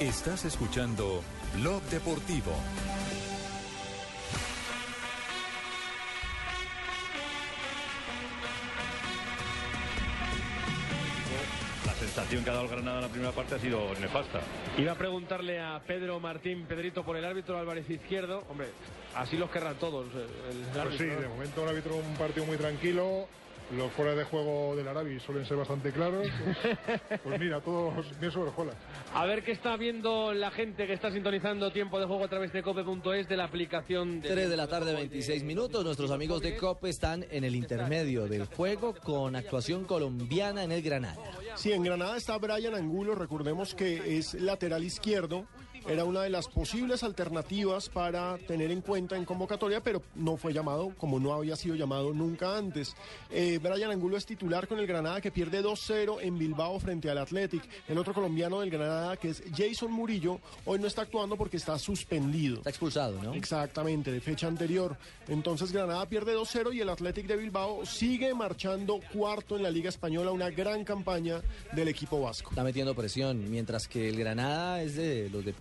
Estás 0.00 0.44
escuchando 0.44 1.22
Blog 1.56 1.82
Deportivo. 1.90 2.52
La 11.86 11.94
sensación 11.94 12.44
que 12.44 12.50
ha 12.50 12.52
dado 12.52 12.64
el 12.66 12.70
Granada 12.70 12.96
en 12.98 13.02
la 13.02 13.08
primera 13.08 13.32
parte 13.32 13.54
ha 13.54 13.58
sido 13.58 13.80
nefasta. 14.00 14.40
Iba 14.76 14.92
a 14.92 14.94
preguntarle 14.94 15.60
a 15.60 15.80
Pedro 15.86 16.20
Martín, 16.20 16.64
Pedrito, 16.66 17.04
por 17.04 17.16
el 17.16 17.24
árbitro 17.24 17.58
Álvarez 17.58 17.88
Izquierdo. 17.88 18.44
Hombre, 18.48 18.68
así 19.14 19.36
los 19.36 19.50
querrán 19.50 19.76
todos. 19.76 20.06
eh, 20.14 20.26
el- 20.50 20.56
el 20.58 20.64
Pues 20.66 20.76
árbitro, 20.78 21.06
sí, 21.06 21.12
¿no? 21.14 21.20
de 21.20 21.28
momento 21.28 21.62
el 21.62 21.68
árbitro 21.70 21.96
un 21.96 22.14
partido 22.16 22.46
muy 22.46 22.56
tranquilo. 22.56 23.26
Los 23.76 23.92
fuera 23.92 24.14
de 24.14 24.24
juego 24.24 24.74
del 24.76 24.88
Arabi 24.88 25.20
suelen 25.20 25.44
ser 25.44 25.58
bastante 25.58 25.92
claros. 25.92 26.26
Pues, 27.08 27.20
pues 27.22 27.40
mira, 27.40 27.60
todos 27.60 28.18
bien 28.18 28.32
sobre. 28.32 28.50
A 29.14 29.26
ver 29.26 29.44
qué 29.44 29.52
está 29.52 29.76
viendo 29.76 30.32
la 30.32 30.50
gente 30.50 30.86
que 30.86 30.94
está 30.94 31.10
sintonizando 31.10 31.70
tiempo 31.70 32.00
de 32.00 32.06
juego 32.06 32.24
a 32.24 32.28
través 32.28 32.52
de 32.52 32.62
cope.es 32.62 33.28
de 33.28 33.36
la 33.36 33.44
aplicación 33.44 34.20
de... 34.20 34.28
3 34.28 34.50
de 34.50 34.56
la 34.56 34.66
tarde, 34.66 34.94
26 34.94 35.44
minutos. 35.44 35.84
Nuestros 35.84 36.10
amigos 36.10 36.40
de 36.40 36.56
COPE 36.56 36.88
están 36.88 37.26
en 37.30 37.44
el 37.44 37.54
intermedio 37.54 38.26
del 38.26 38.46
juego 38.46 38.94
con 38.94 39.36
actuación 39.36 39.84
colombiana 39.84 40.64
en 40.64 40.72
el 40.72 40.82
Granada. 40.82 41.22
Sí, 41.54 41.72
en 41.72 41.82
Granada 41.82 42.16
está 42.16 42.38
Brian 42.38 42.74
Angulo, 42.74 43.14
recordemos 43.14 43.74
que 43.74 44.18
es 44.18 44.34
lateral 44.34 44.82
izquierdo. 44.82 45.46
Era 45.86 46.04
una 46.04 46.22
de 46.22 46.30
las 46.30 46.48
posibles 46.48 47.02
alternativas 47.02 47.88
para 47.88 48.38
tener 48.38 48.70
en 48.70 48.80
cuenta 48.80 49.16
en 49.16 49.24
convocatoria, 49.24 49.82
pero 49.82 50.02
no 50.14 50.36
fue 50.36 50.52
llamado, 50.52 50.92
como 50.98 51.20
no 51.20 51.32
había 51.32 51.56
sido 51.56 51.74
llamado 51.74 52.12
nunca 52.12 52.56
antes. 52.56 52.94
Eh, 53.30 53.58
Brian 53.62 53.90
Angulo 53.90 54.16
es 54.16 54.26
titular 54.26 54.68
con 54.68 54.78
el 54.78 54.86
Granada 54.86 55.20
que 55.20 55.30
pierde 55.30 55.62
2-0 55.62 56.18
en 56.20 56.38
Bilbao 56.38 56.78
frente 56.78 57.10
al 57.10 57.18
Athletic. 57.18 57.62
El 57.88 57.98
otro 57.98 58.14
colombiano 58.14 58.60
del 58.60 58.70
Granada, 58.70 59.16
que 59.16 59.30
es 59.30 59.42
Jason 59.56 59.92
Murillo, 59.92 60.40
hoy 60.64 60.78
no 60.78 60.86
está 60.86 61.02
actuando 61.02 61.36
porque 61.36 61.56
está 61.56 61.78
suspendido. 61.78 62.58
Está 62.58 62.70
expulsado, 62.70 63.22
¿no? 63.22 63.34
Exactamente, 63.34 64.12
de 64.12 64.20
fecha 64.20 64.46
anterior. 64.46 64.96
Entonces 65.28 65.72
Granada 65.72 66.06
pierde 66.06 66.36
2-0 66.36 66.74
y 66.74 66.80
el 66.80 66.88
Athletic 66.88 67.26
de 67.26 67.36
Bilbao 67.36 67.84
sigue 67.84 68.34
marchando 68.34 69.00
cuarto 69.12 69.56
en 69.56 69.62
la 69.62 69.70
Liga 69.70 69.88
Española, 69.88 70.30
una 70.30 70.50
gran 70.50 70.84
campaña 70.84 71.42
del 71.72 71.88
equipo 71.88 72.20
vasco. 72.20 72.50
Está 72.50 72.64
metiendo 72.64 72.94
presión, 72.94 73.50
mientras 73.50 73.88
que 73.88 74.08
el 74.08 74.18
Granada 74.18 74.82
es 74.82 74.96
de 74.96 75.28
los 75.30 75.44
de 75.44 75.54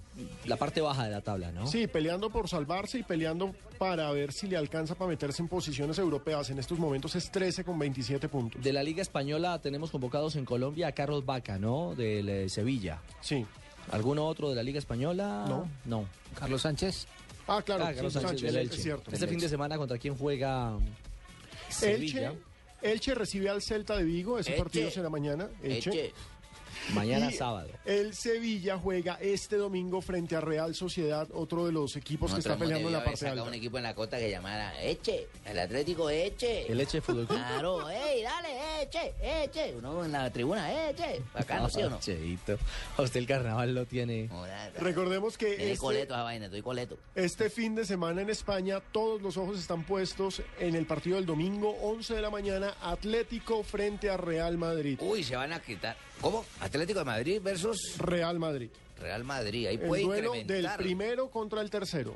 la 0.45 0.55
parte 0.57 0.82
baja 0.82 1.05
de 1.05 1.11
la 1.11 1.22
tabla, 1.22 1.51
¿no? 1.51 1.68
Sí, 1.68 1.88
peleando 1.88 2.30
por 2.30 2.47
salvarse 2.49 2.99
y 2.99 3.03
peleando 3.03 3.53
para 3.78 4.11
ver 4.11 4.32
si 4.34 4.47
le 4.47 4.57
alcanza 4.57 4.95
para 4.95 5.09
meterse 5.09 5.41
en 5.41 5.47
posiciones 5.47 5.97
europeas. 5.99 6.49
En 6.49 6.59
estos 6.59 6.80
momentos 6.80 7.15
es 7.15 7.30
13 7.32 7.63
con 7.63 7.78
27 7.80 8.28
puntos. 8.30 8.63
De 8.63 8.74
la 8.74 8.84
Liga 8.84 9.01
Española 9.01 9.59
tenemos 9.59 9.91
convocados 9.91 10.36
en 10.36 10.45
Colombia 10.45 10.88
a 10.88 10.91
Carlos 10.93 11.26
Vaca, 11.26 11.57
¿no? 11.59 11.93
Del 11.95 12.28
eh, 12.30 12.49
Sevilla. 12.49 13.01
Sí. 13.22 13.45
¿Alguno 13.91 14.26
otro 14.26 14.49
de 14.49 14.55
la 14.55 14.63
Liga 14.63 14.80
Española? 14.80 15.45
No. 15.47 15.70
No. 15.86 16.05
Carlos 16.38 16.61
Sánchez. 16.61 17.07
Ah, 17.47 17.61
claro, 17.61 17.86
Ah, 17.86 17.93
Carlos 17.93 18.11
Sánchez, 18.13 18.30
Sánchez, 18.32 18.53
del 18.53 18.61
es 18.65 18.72
Elche. 18.72 18.82
cierto. 18.84 19.11
Este 19.11 19.28
fin 19.28 19.39
de 19.39 19.47
semana, 19.47 19.78
¿contra 19.78 19.97
quién 19.97 20.18
juega 20.18 20.76
um, 20.76 20.84
Sevilla? 21.70 22.30
Elche, 22.30 22.38
Elche 22.82 23.15
recibe 23.15 23.49
al 23.49 23.61
Celta 23.61 23.95
de 23.95 24.03
Vigo, 24.03 24.38
ese 24.39 24.51
Elche. 24.51 24.61
partido 24.63 24.91
será 24.91 25.09
mañana. 25.09 25.47
Elche. 25.63 26.13
Mañana 26.93 27.30
Y 27.30 27.34
sábado. 27.34 27.69
El 27.86 28.13
Sevilla 28.13 28.78
juega 28.78 29.17
este 29.21 29.57
domingo 29.57 30.01
frente 30.01 30.36
a 30.36 30.41
Real 30.41 30.73
Sociedad, 30.75 31.28
otro 31.34 31.65
de 31.65 31.71
los 31.71 31.95
equipos 31.95 32.34
que 32.34 32.39
está 32.39 32.57
peleando 32.57 32.88
en 32.88 32.93
la 32.93 33.03
parte 33.03 33.28
alta. 33.28 33.43
un 33.43 33.53
equipo 33.53 33.78
en 33.78 33.84
la 33.84 33.93
costa 33.95 34.17
que 34.17 34.30
llamara 34.30 34.82
Eche, 34.84 35.28
el 35.45 35.59
Atlético 35.59 36.09
Eche. 36.09 36.71
El 36.71 36.80
Eche 36.82 37.01
Fútbol 37.01 37.28
Club. 37.28 37.38
Claro, 37.39 37.89
ey, 37.89 38.21
dale, 38.23 38.84
Eche, 38.84 39.13
Eche. 39.21 39.75
Uno 39.78 40.05
en 40.05 40.11
la 40.11 40.30
tribuna, 40.32 40.89
Eche. 40.89 41.21
Bacano, 41.34 41.69
¿sí 41.69 41.82
o 41.84 41.89
no? 41.89 41.99
Cheito. 41.99 42.57
A 42.97 43.01
usted 43.01 43.19
el 43.19 43.28
carnaval 43.28 43.73
lo 43.73 43.86
tiene. 43.86 44.30
Recordemos 44.80 45.38
que 45.38 45.53
este- 45.71 45.78
coleto 45.78 46.13
esa 46.13 46.23
vaina, 46.23 46.45
estoy 46.45 46.61
coleto. 46.61 46.97
Este 47.15 47.49
fin 47.49 47.75
de 47.75 47.86
semana 47.86 48.21
en 48.21 48.30
España, 48.30 48.80
todos 48.91 49.21
los 49.21 49.38
ojos 49.38 49.59
están 49.59 49.84
puestos 49.84 50.41
en 50.59 50.75
el 50.75 50.86
partido 50.86 51.15
del 51.17 51.25
domingo, 51.25 51.75
11 51.82 52.13
de 52.15 52.21
la 52.21 52.30
mañana, 52.30 52.75
Atlético 52.82 53.63
frente 53.63 54.09
a 54.09 54.17
Real 54.17 54.57
Madrid. 54.57 54.99
Uy, 55.01 55.23
se 55.23 55.36
van 55.36 55.53
a 55.53 55.59
quitar. 55.61 55.95
¿Cómo? 56.21 56.43
Atlético 56.68 56.99
de 56.99 57.05
Madrid 57.05 57.41
versus 57.41 57.97
Real 57.97 58.39
Madrid. 58.39 58.70
Real 58.99 59.24
Madrid. 59.24 59.68
Ahí 59.68 59.76
El 59.76 59.82
puede 59.82 60.03
duelo 60.03 60.34
del 60.45 60.68
primero 60.78 61.30
contra 61.30 61.61
el 61.61 61.70
tercero. 61.70 62.15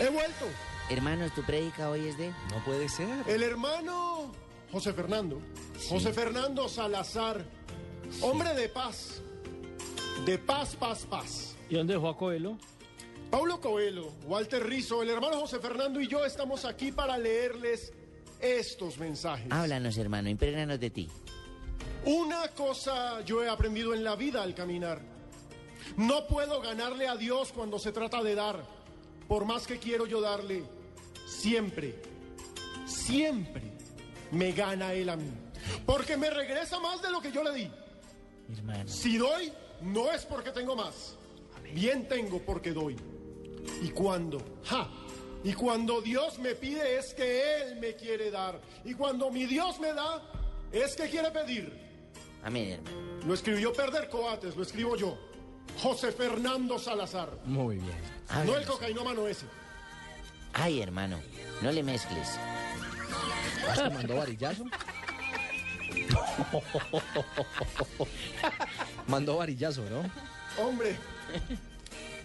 He 0.00 0.08
vuelto. 0.08 0.46
Hermanos, 0.90 1.32
¿tu 1.34 1.42
prédica 1.42 1.88
hoy 1.90 2.06
es 2.08 2.18
de? 2.18 2.28
No 2.28 2.64
puede 2.64 2.88
ser. 2.88 3.08
El 3.26 3.42
hermano 3.42 4.32
José 4.70 4.92
Fernando. 4.92 5.40
José 5.88 6.12
Fernando 6.12 6.68
Salazar. 6.68 7.44
Hombre 8.20 8.54
de 8.54 8.68
paz. 8.68 9.22
de 10.26 10.38
paz, 10.38 10.76
paz, 10.76 11.06
paz. 11.08 11.56
¿Y 11.70 11.76
dónde 11.76 11.94
dejó 11.94 12.08
a 12.08 12.16
Coelho? 12.16 12.58
Paulo 13.32 13.58
Coelho, 13.62 14.12
Walter 14.26 14.62
Rizzo, 14.62 15.02
el 15.02 15.08
hermano 15.08 15.40
José 15.40 15.58
Fernando 15.58 15.98
y 16.02 16.06
yo 16.06 16.22
estamos 16.22 16.66
aquí 16.66 16.92
para 16.92 17.16
leerles 17.16 17.90
estos 18.38 18.98
mensajes. 18.98 19.46
Háblanos, 19.48 19.96
hermano, 19.96 20.28
impregnanos 20.28 20.78
de 20.78 20.90
ti. 20.90 21.08
Una 22.04 22.48
cosa 22.48 23.22
yo 23.22 23.42
he 23.42 23.48
aprendido 23.48 23.94
en 23.94 24.04
la 24.04 24.16
vida 24.16 24.42
al 24.42 24.54
caminar. 24.54 25.00
No 25.96 26.26
puedo 26.26 26.60
ganarle 26.60 27.08
a 27.08 27.16
Dios 27.16 27.52
cuando 27.52 27.78
se 27.78 27.90
trata 27.90 28.22
de 28.22 28.34
dar, 28.34 28.66
por 29.26 29.46
más 29.46 29.66
que 29.66 29.78
quiero 29.78 30.04
yo 30.04 30.20
darle. 30.20 30.64
Siempre, 31.26 32.02
siempre 32.84 33.62
me 34.30 34.52
gana 34.52 34.92
Él 34.92 35.08
a 35.08 35.16
mí. 35.16 35.32
Porque 35.86 36.18
me 36.18 36.28
regresa 36.28 36.78
más 36.80 37.00
de 37.00 37.10
lo 37.10 37.22
que 37.22 37.32
yo 37.32 37.42
le 37.42 37.54
di. 37.54 37.70
Hermano. 38.58 38.86
Si 38.86 39.16
doy, 39.16 39.50
no 39.80 40.12
es 40.12 40.26
porque 40.26 40.50
tengo 40.50 40.76
más. 40.76 41.16
Bien 41.72 42.06
tengo 42.06 42.38
porque 42.38 42.72
doy. 42.72 42.94
Y 43.82 43.90
cuando, 43.90 44.38
ja, 44.64 44.88
y 45.44 45.52
cuando 45.54 46.00
Dios 46.00 46.38
me 46.38 46.54
pide 46.54 46.98
es 46.98 47.14
que 47.14 47.62
Él 47.62 47.76
me 47.80 47.94
quiere 47.94 48.30
dar. 48.30 48.60
Y 48.84 48.94
cuando 48.94 49.30
mi 49.30 49.46
Dios 49.46 49.80
me 49.80 49.92
da, 49.92 50.22
es 50.70 50.94
que 50.94 51.08
quiere 51.08 51.30
pedir. 51.30 51.72
Amén, 52.44 52.70
hermano. 52.70 52.96
Lo 53.26 53.34
escribió 53.34 53.72
Perder 53.72 54.08
Coates, 54.08 54.56
lo 54.56 54.62
escribo 54.62 54.96
yo. 54.96 55.18
José 55.80 56.12
Fernando 56.12 56.78
Salazar. 56.78 57.30
Muy 57.44 57.76
bien. 57.76 57.96
No 58.44 58.56
el 58.56 58.66
cocainómano 58.66 59.26
ese. 59.26 59.46
Ay, 60.52 60.80
hermano, 60.82 61.20
no 61.62 61.72
le 61.72 61.82
mezcles. 61.82 62.38
¿Vas 63.66 63.80
que 63.80 63.90
mandó 63.90 64.16
varillazo? 64.16 64.64
mandó 69.06 69.36
varillazo, 69.36 69.82
¿no? 69.88 70.10
Hombre, 70.62 70.96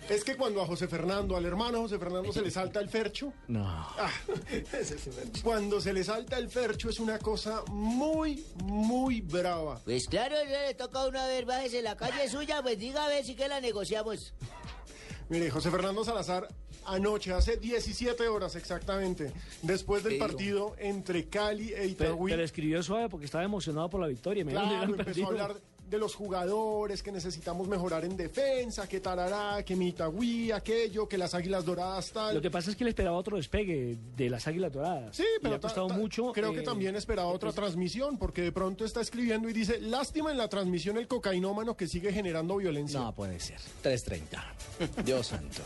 es 0.10 0.24
que 0.24 0.36
cuando 0.36 0.62
a 0.62 0.66
José 0.66 0.88
Fernando, 0.88 1.36
al 1.36 1.46
hermano 1.46 1.80
José 1.82 2.00
Fernando 2.00 2.32
se 2.32 2.42
le 2.42 2.52
salta 2.52 2.80
el 2.80 2.90
fercho, 2.90 3.34
No. 3.48 3.66
ah, 3.68 4.10
cuando 5.44 5.82
se 5.82 5.94
le 5.94 6.04
salta 6.04 6.38
el 6.38 6.50
fercho 6.50 6.90
es 6.90 7.00
una 7.00 7.20
cosa 7.20 7.64
muy, 7.70 8.44
muy 8.64 9.22
brava. 9.22 9.80
Pues 9.84 10.08
claro, 10.08 10.36
le 10.46 10.74
toca 10.76 11.02
a 11.02 11.08
una 11.08 11.26
vez, 11.28 11.46
bájese 11.46 11.82
la 11.82 11.96
calle 11.98 12.30
suya, 12.30 12.62
pues 12.62 12.78
diga 12.80 13.06
a 13.06 13.10
ver 13.10 13.24
si 13.26 13.36
que 13.36 13.48
la 13.48 13.60
negociamos. 13.62 14.34
Mire, 15.30 15.50
José 15.50 15.70
Fernando 15.72 16.06
Salazar, 16.06 16.48
anoche, 16.86 17.34
hace 17.34 17.58
17 17.58 18.28
horas 18.30 18.56
exactamente, 18.56 19.34
después 19.62 20.04
del 20.04 20.14
Pero- 20.14 20.28
partido 20.28 20.76
entre 20.80 21.28
Cali 21.28 21.70
e 21.74 21.76
Pero, 21.76 21.86
Itagüí, 21.90 22.32
pero 22.32 22.44
escribió 22.44 22.82
suave 22.82 23.10
porque 23.10 23.26
estaba 23.26 23.44
emocionado 23.44 23.90
por 23.90 24.00
la 24.00 24.08
victoria. 24.08 24.46
me 24.46 24.52
claro, 24.54 24.94
empezó 24.96 25.26
a 25.26 25.28
hablar 25.28 25.56
de 25.90 25.98
los 25.98 26.16
jugadores, 26.16 27.02
que 27.02 27.12
necesitamos 27.12 27.68
mejorar 27.68 28.04
en 28.06 28.18
defensa, 28.18 28.88
que 28.88 29.00
tarará, 29.00 29.64
que 29.64 29.76
mi 29.76 29.88
Itagüí, 29.90 30.52
aquello, 30.52 31.08
que 31.08 31.18
las 31.18 31.34
Águilas 31.34 31.64
Doradas 31.66 32.12
tal. 32.12 32.36
Lo 32.36 32.42
que 32.42 32.52
pasa 32.52 32.70
es 32.72 32.76
que 32.76 32.84
él 32.84 32.90
esperaba 32.90 33.16
otro 33.18 33.38
despegue 33.38 33.98
de 34.16 34.30
las 34.30 34.48
Águilas 34.48 34.74
Doradas. 34.74 35.16
Sí, 35.16 35.24
pero 35.42 35.52
le 35.52 35.56
ha 35.56 35.60
ta- 35.60 35.68
costado 35.68 35.88
ta- 35.88 35.94
mucho. 35.98 36.32
Creo 36.34 36.52
que 36.54 36.60
eh, 36.60 36.64
también 36.64 36.96
esperaba 36.96 37.30
otra 37.30 37.52
transmisión, 37.54 38.18
porque 38.18 38.42
de 38.42 38.52
pronto 38.52 38.84
está 38.86 39.02
escribiendo 39.02 39.48
y 39.50 39.54
dice, 39.54 39.80
lástima 39.80 40.32
en 40.32 40.38
la 40.38 40.48
transmisión 40.50 40.98
el 40.98 41.08
cocainómano 41.08 41.78
que 41.78 41.88
sigue 41.88 42.12
generando 42.12 42.58
violencia. 42.58 43.00
No 43.00 43.14
puede 43.16 43.40
ser. 43.40 43.60
3.30. 43.84 45.04
Dios 45.06 45.28
santo. 45.28 45.62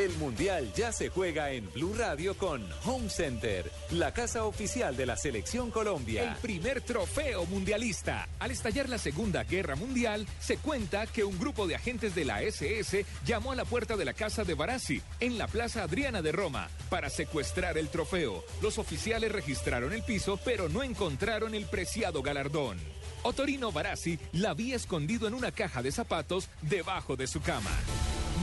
El 0.00 0.16
Mundial 0.16 0.72
ya 0.74 0.92
se 0.92 1.10
juega 1.10 1.50
en 1.50 1.70
Blue 1.74 1.92
Radio 1.92 2.34
con 2.34 2.66
Home 2.86 3.10
Center, 3.10 3.70
la 3.90 4.14
casa 4.14 4.46
oficial 4.46 4.96
de 4.96 5.04
la 5.04 5.14
Selección 5.14 5.66
El 5.66 5.72
Colombia. 5.74 6.38
primer 6.40 6.80
trofeo 6.80 7.44
mundialista. 7.44 8.26
Al 8.38 8.50
estallar 8.50 8.88
la 8.88 8.96
Segunda 8.96 9.44
Guerra 9.44 9.76
Mundial, 9.76 10.26
se 10.38 10.56
cuenta 10.56 11.06
que 11.06 11.22
un 11.22 11.38
grupo 11.38 11.66
de 11.66 11.74
agentes 11.74 12.14
de 12.14 12.24
la 12.24 12.40
SS 12.40 13.04
llamó 13.26 13.52
a 13.52 13.56
la 13.56 13.66
puerta 13.66 13.98
de 13.98 14.06
la 14.06 14.14
casa 14.14 14.42
de 14.42 14.54
Barassi, 14.54 15.02
en 15.20 15.36
la 15.36 15.46
Plaza 15.48 15.82
Adriana 15.82 16.22
de 16.22 16.32
Roma, 16.32 16.70
para 16.88 17.10
secuestrar 17.10 17.76
el 17.76 17.90
trofeo. 17.90 18.42
Los 18.62 18.78
oficiales 18.78 19.30
registraron 19.30 19.92
el 19.92 20.02
piso, 20.02 20.40
pero 20.42 20.70
no 20.70 20.82
encontraron 20.82 21.54
el 21.54 21.66
preciado 21.66 22.22
galardón. 22.22 22.78
Otorino 23.22 23.70
Barassi 23.70 24.18
la 24.32 24.52
había 24.52 24.76
escondido 24.76 25.28
en 25.28 25.34
una 25.34 25.52
caja 25.52 25.82
de 25.82 25.92
zapatos 25.92 26.48
debajo 26.62 27.16
de 27.16 27.26
su 27.26 27.42
cama. 27.42 27.70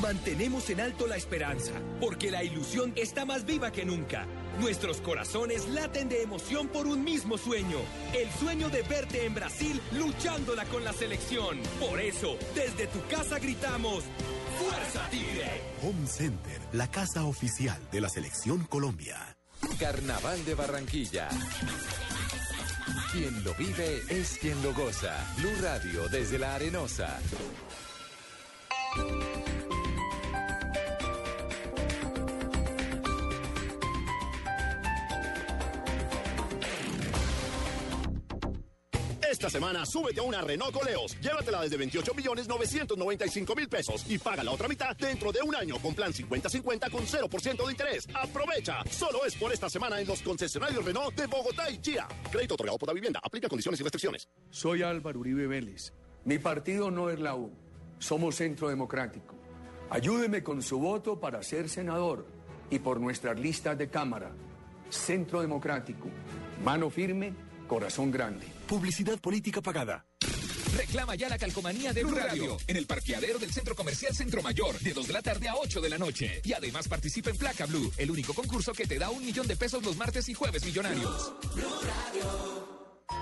Mantenemos 0.01 0.69
en 0.69 0.79
alto 0.79 1.07
la 1.07 1.17
esperanza, 1.17 1.71
porque 1.99 2.29
la 2.29 2.43
ilusión 2.43 2.93
está 2.95 3.25
más 3.25 3.45
viva 3.45 3.71
que 3.71 3.83
nunca. 3.83 4.27
Nuestros 4.59 5.01
corazones 5.01 5.67
laten 5.69 6.07
de 6.07 6.21
emoción 6.21 6.67
por 6.67 6.85
un 6.85 7.03
mismo 7.03 7.37
sueño, 7.37 7.79
el 8.13 8.29
sueño 8.39 8.69
de 8.69 8.83
verte 8.83 9.25
en 9.25 9.33
Brasil 9.33 9.81
luchándola 9.93 10.65
con 10.65 10.83
la 10.83 10.93
selección. 10.93 11.57
Por 11.79 11.99
eso, 11.99 12.37
desde 12.53 12.85
tu 12.87 13.03
casa 13.07 13.39
gritamos, 13.39 14.03
¡Fuerza 14.59 15.09
Tigre! 15.09 15.61
Home 15.81 16.07
Center, 16.07 16.59
la 16.73 16.89
casa 16.89 17.25
oficial 17.25 17.79
de 17.91 18.01
la 18.01 18.09
Selección 18.09 18.65
Colombia. 18.65 19.17
Carnaval 19.79 20.45
de 20.45 20.53
Barranquilla. 20.55 21.27
Quien 23.11 23.43
lo 23.43 23.53
vive 23.55 24.01
es 24.09 24.37
quien 24.39 24.61
lo 24.61 24.73
goza. 24.73 25.15
Blue 25.37 25.55
Radio 25.61 26.07
desde 26.09 26.37
la 26.37 26.55
Arenosa. 26.55 27.19
Esta 39.29 39.49
semana 39.49 39.85
súbete 39.85 40.21
a 40.21 40.23
una 40.23 40.39
Renault 40.39 40.73
Coleos. 40.73 41.19
Llévatela 41.19 41.61
desde 41.61 41.75
28 41.75 42.13
millones 42.13 42.47
995 42.47 43.55
mil 43.55 43.67
pesos 43.67 44.05
y 44.07 44.17
paga 44.17 44.41
la 44.41 44.51
otra 44.51 44.69
mitad 44.69 44.95
dentro 44.95 45.33
de 45.33 45.41
un 45.41 45.53
año 45.53 45.77
con 45.79 45.93
plan 45.93 46.13
50-50 46.13 46.89
con 46.89 47.05
0% 47.05 47.65
de 47.65 47.71
interés. 47.71 48.07
Aprovecha. 48.13 48.83
Solo 48.89 49.25
es 49.25 49.35
por 49.35 49.51
esta 49.51 49.69
semana 49.69 49.99
en 49.99 50.07
los 50.07 50.21
concesionarios 50.21 50.85
Renault 50.85 51.13
de 51.13 51.27
Bogotá 51.27 51.69
y 51.69 51.81
Chía. 51.81 52.07
Crédito 52.31 52.53
otorgado 52.53 52.77
por 52.77 52.87
la 52.87 52.93
vivienda. 52.93 53.19
Aplica 53.21 53.49
condiciones 53.49 53.81
y 53.81 53.83
restricciones. 53.83 54.29
Soy 54.49 54.81
Álvaro 54.81 55.19
Uribe 55.19 55.45
Vélez. 55.45 55.91
Mi 56.23 56.39
partido 56.39 56.89
no 56.89 57.09
es 57.09 57.19
la 57.19 57.35
U. 57.35 57.51
Somos 57.99 58.35
Centro 58.35 58.69
Democrático. 58.69 59.35
Ayúdeme 59.89 60.41
con 60.41 60.61
su 60.61 60.79
voto 60.79 61.19
para 61.19 61.43
ser 61.43 61.67
senador 61.67 62.25
y 62.69 62.79
por 62.79 63.01
nuestras 63.01 63.37
listas 63.37 63.77
de 63.77 63.89
Cámara. 63.89 64.31
Centro 64.89 65.41
Democrático. 65.41 66.07
Mano 66.63 66.89
firme, 66.89 67.33
corazón 67.67 68.09
grande. 68.09 68.56
Publicidad 68.67 69.17
política 69.19 69.61
pagada. 69.61 70.05
Reclama 70.75 71.15
ya 71.15 71.29
la 71.29 71.37
calcomanía 71.37 71.93
de 71.93 72.03
Blue 72.03 72.15
Radio 72.15 72.57
en 72.67 72.75
el 72.75 72.85
parqueadero 72.85 73.39
del 73.39 73.51
Centro 73.51 73.75
Comercial 73.75 74.13
Centro 74.13 74.43
Mayor 74.43 74.77
de 74.79 74.93
2 74.93 75.07
de 75.07 75.13
la 75.13 75.21
tarde 75.21 75.47
a 75.47 75.55
8 75.55 75.79
de 75.79 75.89
la 75.89 75.97
noche. 75.97 76.41
Y 76.43 76.51
además 76.51 76.87
participa 76.89 77.29
en 77.29 77.37
Placa 77.37 77.65
Blue, 77.65 77.91
el 77.97 78.11
único 78.11 78.33
concurso 78.33 78.73
que 78.73 78.85
te 78.85 78.99
da 78.99 79.09
un 79.09 79.25
millón 79.25 79.47
de 79.47 79.55
pesos 79.55 79.81
los 79.83 79.95
martes 79.95 80.27
y 80.27 80.33
jueves 80.33 80.65
millonarios. 80.65 81.33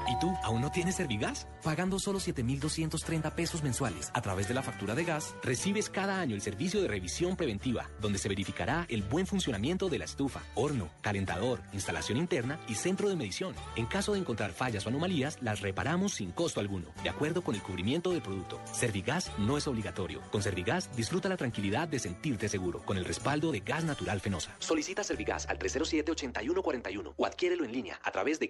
¿Y 0.07 0.19
tú 0.19 0.33
aún 0.43 0.61
no 0.61 0.71
tienes 0.71 0.95
Servigas? 0.95 1.47
Pagando 1.63 1.99
solo 1.99 2.19
7,230 2.19 3.35
pesos 3.35 3.63
mensuales 3.63 4.11
a 4.13 4.21
través 4.21 4.47
de 4.47 4.53
la 4.53 4.61
factura 4.61 4.93
de 4.93 5.03
gas, 5.03 5.35
recibes 5.41 5.89
cada 5.89 6.19
año 6.19 6.35
el 6.35 6.41
servicio 6.41 6.81
de 6.81 6.87
revisión 6.87 7.35
preventiva, 7.35 7.89
donde 7.99 8.19
se 8.19 8.29
verificará 8.29 8.85
el 8.89 9.01
buen 9.01 9.25
funcionamiento 9.25 9.89
de 9.89 9.97
la 9.97 10.05
estufa, 10.05 10.41
horno, 10.53 10.89
calentador, 11.01 11.61
instalación 11.73 12.17
interna 12.17 12.59
y 12.67 12.75
centro 12.75 13.09
de 13.09 13.15
medición. 13.15 13.55
En 13.75 13.87
caso 13.87 14.13
de 14.13 14.19
encontrar 14.19 14.51
fallas 14.51 14.85
o 14.85 14.89
anomalías, 14.89 15.41
las 15.41 15.61
reparamos 15.61 16.13
sin 16.13 16.31
costo 16.31 16.59
alguno, 16.59 16.87
de 17.03 17.09
acuerdo 17.09 17.41
con 17.41 17.55
el 17.55 17.63
cubrimiento 17.63 18.11
del 18.11 18.21
producto. 18.21 18.59
Servigas 18.71 19.31
no 19.39 19.57
es 19.57 19.67
obligatorio. 19.67 20.21
Con 20.31 20.43
Servigas 20.43 20.95
disfruta 20.95 21.29
la 21.29 21.37
tranquilidad 21.37 21.87
de 21.87 21.99
sentirte 21.99 22.47
seguro, 22.47 22.81
con 22.85 22.97
el 22.97 23.05
respaldo 23.05 23.51
de 23.51 23.61
Gas 23.61 23.83
Natural 23.83 24.19
Fenosa. 24.21 24.55
Solicita 24.59 25.03
Servigas 25.03 25.47
al 25.47 25.57
307-8141 25.57 27.13
o 27.17 27.25
adquiérelo 27.25 27.65
en 27.65 27.71
línea 27.71 27.99
a 28.03 28.11
través 28.11 28.39
de 28.39 28.49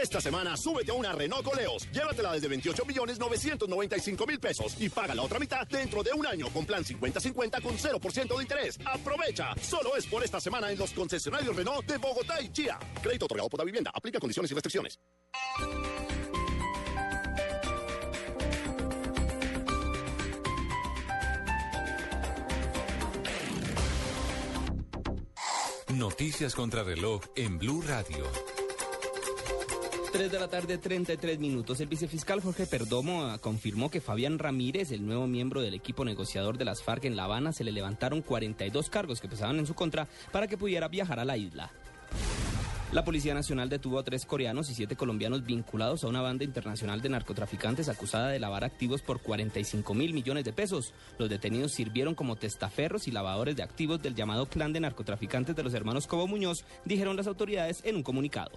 Esta 0.00 0.20
semana 0.20 0.56
súbete 0.56 0.90
a 0.90 0.94
una 0.94 1.12
Renault 1.12 1.44
Coleos. 1.44 1.88
Llévatela 1.90 2.32
desde 2.32 2.48
28 2.48 2.84
millones 2.84 3.18
995 3.18 4.26
mil 4.26 4.38
pesos 4.38 4.76
y 4.78 4.88
paga 4.88 5.14
la 5.14 5.22
otra 5.22 5.38
mitad 5.38 5.66
dentro 5.66 6.02
de 6.02 6.12
un 6.12 6.26
año 6.26 6.48
con 6.50 6.66
plan 6.66 6.84
50-50 6.84 7.62
con 7.62 7.76
0% 7.76 8.36
de 8.36 8.42
interés. 8.42 8.78
Aprovecha. 8.84 9.54
Solo 9.60 9.96
es 9.96 10.06
por 10.06 10.22
esta 10.22 10.40
semana 10.40 10.70
en 10.70 10.78
los 10.78 10.92
concesionarios 10.92 11.56
Renault 11.56 11.86
de 11.86 11.98
Bogotá 11.98 12.40
y 12.40 12.50
Chía. 12.50 12.78
Crédito 13.02 13.26
otorgado 13.26 13.48
por 13.48 13.60
la 13.60 13.64
vivienda. 13.64 13.90
Aplica 13.94 14.18
condiciones 14.18 14.50
y 14.50 14.54
restricciones. 14.54 14.98
Noticias 25.94 26.54
contra 26.54 26.82
reloj 26.82 27.22
en 27.36 27.56
Blue 27.56 27.80
Radio. 27.80 28.53
3 30.14 30.30
de 30.30 30.38
la 30.38 30.46
tarde, 30.46 30.78
33 30.78 31.40
minutos. 31.40 31.80
El 31.80 31.88
vicefiscal 31.88 32.40
Jorge 32.40 32.66
Perdomo 32.66 33.24
ah, 33.24 33.38
confirmó 33.38 33.90
que 33.90 34.00
Fabián 34.00 34.38
Ramírez, 34.38 34.92
el 34.92 35.04
nuevo 35.04 35.26
miembro 35.26 35.60
del 35.60 35.74
equipo 35.74 36.04
negociador 36.04 36.56
de 36.56 36.64
las 36.64 36.84
FARC 36.84 37.06
en 37.06 37.16
La 37.16 37.24
Habana, 37.24 37.52
se 37.52 37.64
le 37.64 37.72
levantaron 37.72 38.22
42 38.22 38.90
cargos 38.90 39.20
que 39.20 39.26
pesaban 39.26 39.58
en 39.58 39.66
su 39.66 39.74
contra 39.74 40.06
para 40.30 40.46
que 40.46 40.56
pudiera 40.56 40.86
viajar 40.86 41.18
a 41.18 41.24
la 41.24 41.36
isla. 41.36 41.72
La 42.92 43.04
Policía 43.04 43.34
Nacional 43.34 43.68
detuvo 43.68 43.98
a 43.98 44.04
tres 44.04 44.24
coreanos 44.24 44.70
y 44.70 44.74
siete 44.76 44.94
colombianos 44.94 45.44
vinculados 45.44 46.04
a 46.04 46.06
una 46.06 46.22
banda 46.22 46.44
internacional 46.44 47.00
de 47.00 47.08
narcotraficantes 47.08 47.88
acusada 47.88 48.28
de 48.28 48.38
lavar 48.38 48.62
activos 48.62 49.02
por 49.02 49.20
45 49.20 49.94
mil 49.94 50.14
millones 50.14 50.44
de 50.44 50.52
pesos. 50.52 50.92
Los 51.18 51.28
detenidos 51.28 51.72
sirvieron 51.72 52.14
como 52.14 52.36
testaferros 52.36 53.08
y 53.08 53.10
lavadores 53.10 53.56
de 53.56 53.64
activos 53.64 54.00
del 54.00 54.14
llamado 54.14 54.46
clan 54.46 54.72
de 54.72 54.78
narcotraficantes 54.78 55.56
de 55.56 55.64
los 55.64 55.74
hermanos 55.74 56.06
Cobo 56.06 56.28
Muñoz, 56.28 56.64
dijeron 56.84 57.16
las 57.16 57.26
autoridades 57.26 57.80
en 57.84 57.96
un 57.96 58.04
comunicado. 58.04 58.52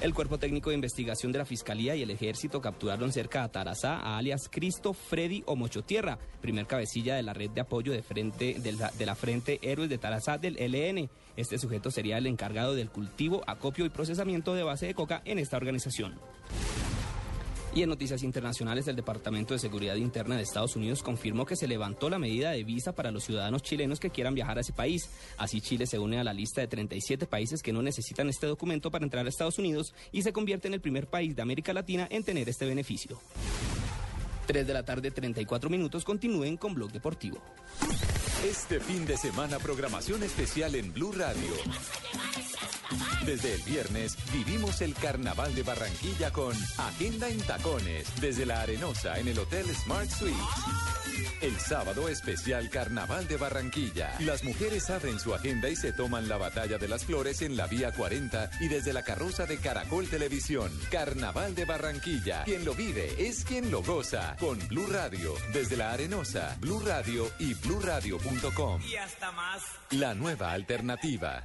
El 0.00 0.12
Cuerpo 0.12 0.38
Técnico 0.38 0.70
de 0.70 0.74
Investigación 0.74 1.32
de 1.32 1.38
la 1.38 1.44
Fiscalía 1.44 1.94
y 1.96 2.02
el 2.02 2.10
Ejército 2.10 2.60
capturaron 2.60 3.12
cerca 3.12 3.42
de 3.42 3.48
Tarazá 3.48 4.00
a 4.00 4.18
alias 4.18 4.48
Cristo 4.50 4.92
Freddy 4.92 5.42
Omochotierra, 5.46 6.18
primer 6.42 6.66
cabecilla 6.66 7.14
de 7.14 7.22
la 7.22 7.32
red 7.32 7.50
de 7.50 7.62
apoyo 7.62 7.92
de, 7.92 8.02
frente, 8.02 8.56
de, 8.58 8.72
la, 8.72 8.90
de 8.90 9.06
la 9.06 9.14
Frente 9.14 9.60
Héroes 9.62 9.88
de 9.88 9.98
Tarazá 9.98 10.36
del 10.36 10.56
LN. 10.56 11.08
Este 11.36 11.58
sujeto 11.58 11.90
sería 11.90 12.18
el 12.18 12.26
encargado 12.26 12.74
del 12.74 12.90
cultivo, 12.90 13.42
acopio 13.46 13.86
y 13.86 13.90
procesamiento 13.90 14.54
de 14.54 14.64
base 14.64 14.86
de 14.86 14.94
coca 14.94 15.22
en 15.24 15.38
esta 15.38 15.56
organización. 15.56 16.18
Y 17.74 17.82
en 17.82 17.88
noticias 17.88 18.22
internacionales, 18.22 18.86
el 18.86 18.94
Departamento 18.94 19.52
de 19.52 19.58
Seguridad 19.58 19.96
Interna 19.96 20.36
de 20.36 20.42
Estados 20.42 20.76
Unidos 20.76 21.02
confirmó 21.02 21.44
que 21.44 21.56
se 21.56 21.66
levantó 21.66 22.08
la 22.08 22.20
medida 22.20 22.52
de 22.52 22.62
visa 22.62 22.92
para 22.92 23.10
los 23.10 23.24
ciudadanos 23.24 23.62
chilenos 23.62 23.98
que 23.98 24.10
quieran 24.10 24.34
viajar 24.34 24.58
a 24.58 24.60
ese 24.60 24.72
país. 24.72 25.10
Así 25.38 25.60
Chile 25.60 25.86
se 25.86 25.98
une 25.98 26.20
a 26.20 26.24
la 26.24 26.32
lista 26.32 26.60
de 26.60 26.68
37 26.68 27.26
países 27.26 27.62
que 27.62 27.72
no 27.72 27.82
necesitan 27.82 28.28
este 28.28 28.46
documento 28.46 28.92
para 28.92 29.04
entrar 29.04 29.26
a 29.26 29.28
Estados 29.28 29.58
Unidos 29.58 29.92
y 30.12 30.22
se 30.22 30.32
convierte 30.32 30.68
en 30.68 30.74
el 30.74 30.80
primer 30.80 31.08
país 31.08 31.34
de 31.34 31.42
América 31.42 31.72
Latina 31.72 32.06
en 32.10 32.22
tener 32.22 32.48
este 32.48 32.64
beneficio. 32.64 33.20
3 34.46 34.66
de 34.66 34.72
la 34.72 34.84
tarde, 34.84 35.10
34 35.10 35.68
minutos. 35.68 36.04
Continúen 36.04 36.56
con 36.56 36.74
Blog 36.74 36.92
Deportivo. 36.92 37.38
Este 38.48 38.78
fin 38.78 39.04
de 39.04 39.16
semana 39.16 39.58
programación 39.58 40.22
especial 40.22 40.76
en 40.76 40.92
Blue 40.92 41.10
Radio. 41.10 41.54
Desde 43.24 43.54
el 43.54 43.62
viernes 43.62 44.16
vivimos 44.32 44.80
el 44.80 44.94
Carnaval 44.94 45.54
de 45.54 45.62
Barranquilla 45.62 46.30
con 46.32 46.54
Agenda 46.78 47.28
en 47.28 47.40
Tacones 47.40 48.08
desde 48.20 48.46
la 48.46 48.60
Arenosa 48.60 49.18
en 49.18 49.28
el 49.28 49.38
Hotel 49.38 49.66
Smart 49.74 50.10
Suites. 50.10 50.38
El 51.40 51.58
sábado 51.60 52.08
especial 52.08 52.70
Carnaval 52.70 53.28
de 53.28 53.36
Barranquilla. 53.36 54.14
Las 54.20 54.44
mujeres 54.44 54.88
abren 54.90 55.20
su 55.20 55.34
agenda 55.34 55.68
y 55.68 55.76
se 55.76 55.92
toman 55.92 56.28
la 56.28 56.36
batalla 56.36 56.78
de 56.78 56.88
las 56.88 57.04
flores 57.04 57.42
en 57.42 57.56
la 57.56 57.66
vía 57.66 57.92
40 57.92 58.50
y 58.60 58.68
desde 58.68 58.92
la 58.92 59.02
carroza 59.02 59.46
de 59.46 59.58
Caracol 59.58 60.08
Televisión. 60.08 60.70
Carnaval 60.90 61.54
de 61.54 61.64
Barranquilla. 61.64 62.44
Quien 62.44 62.64
lo 62.64 62.74
vive 62.74 63.14
es 63.18 63.44
quien 63.44 63.70
lo 63.70 63.82
goza. 63.82 64.36
Con 64.40 64.58
Blue 64.68 64.86
Radio 64.86 65.34
desde 65.52 65.76
la 65.76 65.92
Arenosa, 65.92 66.56
Blue 66.60 66.80
Radio 66.80 67.30
y 67.38 67.54
BlueRadio.com. 67.54 68.82
Y 68.82 68.96
hasta 68.96 69.30
más. 69.32 69.62
La 69.90 70.14
nueva 70.14 70.52
alternativa. 70.52 71.44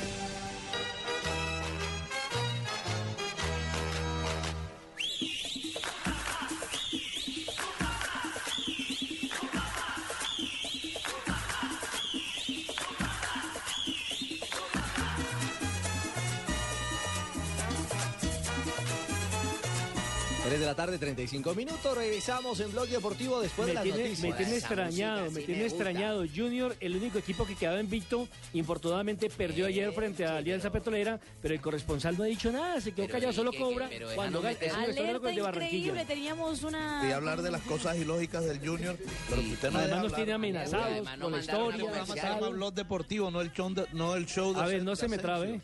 De 20.61 20.67
la 20.67 20.75
tarde, 20.75 20.99
35 20.99 21.55
minutos. 21.55 21.97
Regresamos 21.97 22.59
en 22.59 22.71
Blog 22.71 22.87
Deportivo 22.87 23.41
después 23.41 23.67
de 23.67 23.73
las 23.73 23.83
tiene, 23.83 24.03
noticias. 24.03 24.29
me 24.29 24.37
tiene 24.37 24.57
extrañado, 24.57 25.31
me 25.31 25.41
tiene 25.41 25.65
extrañado. 25.65 26.23
Junior, 26.33 26.75
el 26.79 26.95
único 26.95 27.17
equipo 27.17 27.47
que 27.47 27.55
quedaba 27.55 27.79
invicto, 27.79 28.27
infortunadamente 28.53 29.29
perdió 29.31 29.65
ayer 29.65 29.91
frente 29.91 30.23
a 30.23 30.37
Alianza 30.37 30.71
Petrolera, 30.71 31.19
pero 31.41 31.55
el 31.55 31.61
corresponsal 31.61 32.15
no 32.15 32.23
ha 32.23 32.27
dicho 32.27 32.51
nada, 32.51 32.79
se 32.79 32.91
quedó 32.91 33.07
callado, 33.07 33.33
solo 33.33 33.51
cobra 33.51 33.89
cuando 34.13 34.39
gana. 34.41 34.55
Es 34.61 34.73
un 34.73 34.95
de 34.95 35.41
Barranquilla. 35.41 35.47
increíble, 35.49 36.05
teníamos 36.05 36.61
una... 36.61 37.01
Quería 37.01 37.15
hablar 37.15 37.41
de 37.41 37.49
las 37.49 37.61
cosas 37.61 37.97
ilógicas 37.97 38.45
del 38.45 38.59
Junior, 38.59 38.95
pero 39.29 39.41
si 39.41 39.53
usted 39.53 39.71
no 39.71 39.79
Además 39.79 40.03
nos 40.03 40.15
tiene 40.15 40.33
amenazados 40.33 41.09
con 41.19 41.31
la 41.31 41.39
historia. 41.39 42.05
Se 42.05 42.15
llama 42.15 42.49
Blog 42.49 42.73
Deportivo, 42.73 43.31
no 43.31 43.41
el 43.41 43.51
show 43.51 43.73
de, 43.73 43.85
no 43.93 44.15
el 44.15 44.27
show 44.27 44.53
de 44.53 44.61
A 44.61 44.67
ver, 44.67 44.83
no 44.83 44.95
se 44.95 45.07
me 45.07 45.17
trabe. 45.17 45.59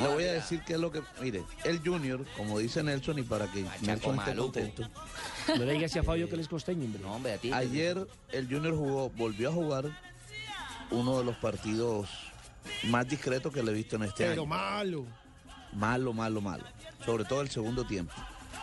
Le 0.00 0.08
voy 0.08 0.24
a 0.24 0.32
decir 0.32 0.62
qué 0.66 0.74
es 0.74 0.80
lo 0.80 0.92
que... 0.92 1.02
Mire, 1.20 1.42
el 1.64 1.80
Junior, 1.80 2.24
como 2.36 2.58
dice 2.58 2.82
Nelson, 2.82 3.18
y 3.18 3.22
para 3.22 3.50
que 3.50 3.64
Nelson 3.82 4.18
esté 4.18 4.34
contento... 4.34 4.88
No 5.48 5.64
le 5.64 5.72
digas 5.72 5.96
a 5.96 6.02
Fabio 6.02 6.28
que 6.28 6.34
él 6.34 6.40
es 6.40 6.48
costeño, 6.48 6.86
hombre. 7.08 7.38
Ayer 7.52 8.06
el 8.32 8.46
Junior 8.46 8.74
jugó, 8.76 9.10
volvió 9.10 9.48
a 9.48 9.52
jugar 9.52 9.84
uno 10.90 11.18
de 11.18 11.24
los 11.24 11.36
partidos 11.36 12.08
más 12.84 13.08
discretos 13.08 13.52
que 13.52 13.62
le 13.62 13.70
he 13.70 13.74
visto 13.74 13.96
en 13.96 14.04
este 14.04 14.24
Pero 14.24 14.42
año. 14.42 14.46
malo. 14.46 15.06
Malo, 15.72 16.12
malo, 16.12 16.40
malo. 16.40 16.64
Sobre 17.04 17.24
todo 17.24 17.40
el 17.40 17.48
segundo 17.50 17.84
tiempo. 17.86 18.12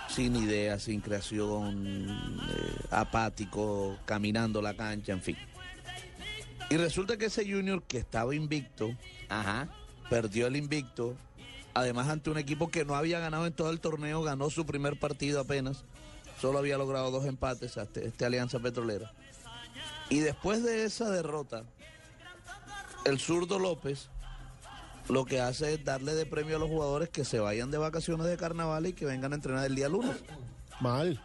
Sin 0.09 0.35
ideas, 0.35 0.83
sin 0.83 1.01
creación, 1.01 1.85
eh, 1.87 2.85
apático, 2.91 3.97
caminando 4.05 4.61
la 4.61 4.75
cancha, 4.75 5.11
en 5.13 5.21
fin. 5.21 5.37
Y 6.69 6.77
resulta 6.77 7.17
que 7.17 7.25
ese 7.25 7.43
Junior 7.43 7.83
que 7.83 7.97
estaba 7.97 8.33
invicto, 8.35 8.95
perdió 10.09 10.47
el 10.47 10.55
invicto, 10.55 11.15
además 11.73 12.07
ante 12.09 12.29
un 12.29 12.37
equipo 12.37 12.69
que 12.69 12.85
no 12.85 12.95
había 12.95 13.19
ganado 13.19 13.45
en 13.45 13.53
todo 13.53 13.69
el 13.69 13.79
torneo, 13.79 14.21
ganó 14.23 14.49
su 14.49 14.65
primer 14.65 14.99
partido 14.99 15.39
apenas, 15.39 15.83
solo 16.39 16.59
había 16.59 16.77
logrado 16.77 17.11
dos 17.11 17.25
empates 17.25 17.77
a 17.77 17.83
este, 17.83 18.07
este 18.07 18.25
Alianza 18.25 18.59
Petrolera. 18.59 19.11
Y 20.09 20.19
después 20.19 20.63
de 20.63 20.85
esa 20.85 21.09
derrota, 21.09 21.63
el 23.05 23.19
zurdo 23.19 23.59
López 23.59 24.09
lo 25.09 25.25
que 25.25 25.39
hace 25.39 25.75
es 25.75 25.85
darle 25.85 26.15
de 26.15 26.25
premio 26.25 26.55
a 26.55 26.59
los 26.59 26.69
jugadores 26.69 27.09
que 27.09 27.25
se 27.25 27.39
vayan 27.39 27.71
de 27.71 27.77
vacaciones 27.77 28.25
de 28.27 28.37
carnaval 28.37 28.87
y 28.87 28.93
que 28.93 29.05
vengan 29.05 29.33
a 29.33 29.35
entrenar 29.35 29.65
el 29.65 29.75
día 29.75 29.87
lunes. 29.87 30.15
Mal. 30.79 31.21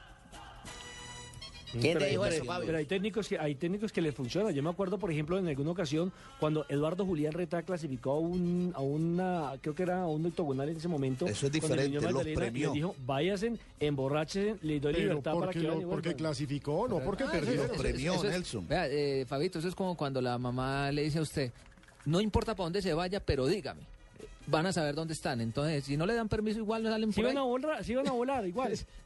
¿Quién 1.73 1.99
te 1.99 2.07
dijo 2.07 2.23
pero, 2.23 2.35
eso, 2.35 2.45
Fabio? 2.45 2.67
pero 2.67 2.79
hay 2.79 2.85
técnicos 2.87 3.29
que 3.29 3.39
hay 3.39 3.55
técnicos 3.55 3.93
que 3.93 4.01
les 4.01 4.15
funciona. 4.15 4.51
Yo 4.51 4.63
me 4.63 4.71
acuerdo, 4.71 4.99
por 4.99 5.11
ejemplo, 5.13 5.39
en 5.39 5.47
alguna 5.47 5.71
ocasión 5.71 6.13
cuando 6.41 6.67
Eduardo 6.69 7.05
Julián 7.07 7.33
Reta 7.33 7.63
clasificó 7.63 8.13
a, 8.13 8.19
un, 8.19 8.73
a 8.75 8.81
una, 8.81 9.53
creo 9.61 9.75
que 9.75 9.83
era 9.85 10.03
a 10.03 10.07
un 10.07 10.27
octogonal 10.27 10.69
en 10.69 10.77
ese 10.77 10.89
momento. 10.89 11.27
Eso 11.27 11.47
es 11.47 11.53
diferente, 11.53 12.01
los 12.01 12.23
premió. 12.25 12.69
Le 12.71 12.75
dijo, 12.75 12.95
váyanse, 13.07 13.53
emborráchense, 13.79 14.57
les 14.63 14.81
doy 14.83 14.93
Pero 14.95 15.09
libertad 15.09 15.33
para 15.33 15.47
porque, 15.47 15.61
que 15.61 15.67
lo- 15.67 15.89
porque 15.89 16.15
clasificó, 16.15 16.89
no 16.89 16.99
porque 17.01 17.25
Ah, 17.25 17.31
perdió. 17.31 17.53
eso- 17.65 17.75
eso- 17.75 18.29
eso 18.29 18.59
es- 18.61 18.69
Vea, 18.69 18.87
eh, 18.89 19.25
Fabito, 19.27 19.59
eso 19.59 19.69
es 19.69 19.75
como 19.75 19.97
cuando 19.97 20.21
la 20.21 20.39
mamá 20.39 20.91
le 20.91 21.03
dice 21.03 21.19
a 21.19 21.23
usted, 21.23 21.53
no 22.05 22.21
importa 22.21 22.55
para 22.55 22.65
dónde 22.65 22.83
se 22.83 22.95
vaya, 22.95 23.21
pero 23.21 23.47
dígame. 23.47 23.83
Van 24.47 24.67
a 24.67 24.73
saber 24.73 24.95
dónde 24.97 25.13
están. 25.15 25.41
Entonces, 25.41 25.85
si 25.85 25.97
no 25.97 26.07
le 26.07 26.15
dan 26.15 26.29
permiso, 26.29 26.59
igual 26.59 26.83
no 26.83 26.91
salen 26.91 27.13
Si 27.13 27.17
por 27.21 27.27
van 27.27 27.37
ahí. 27.37 27.43
a 27.43 27.47
volar, 27.47 27.85
si 27.85 27.95
van 27.95 28.09
a 28.09 28.13
volar, 28.13 28.47
igual. 28.47 28.73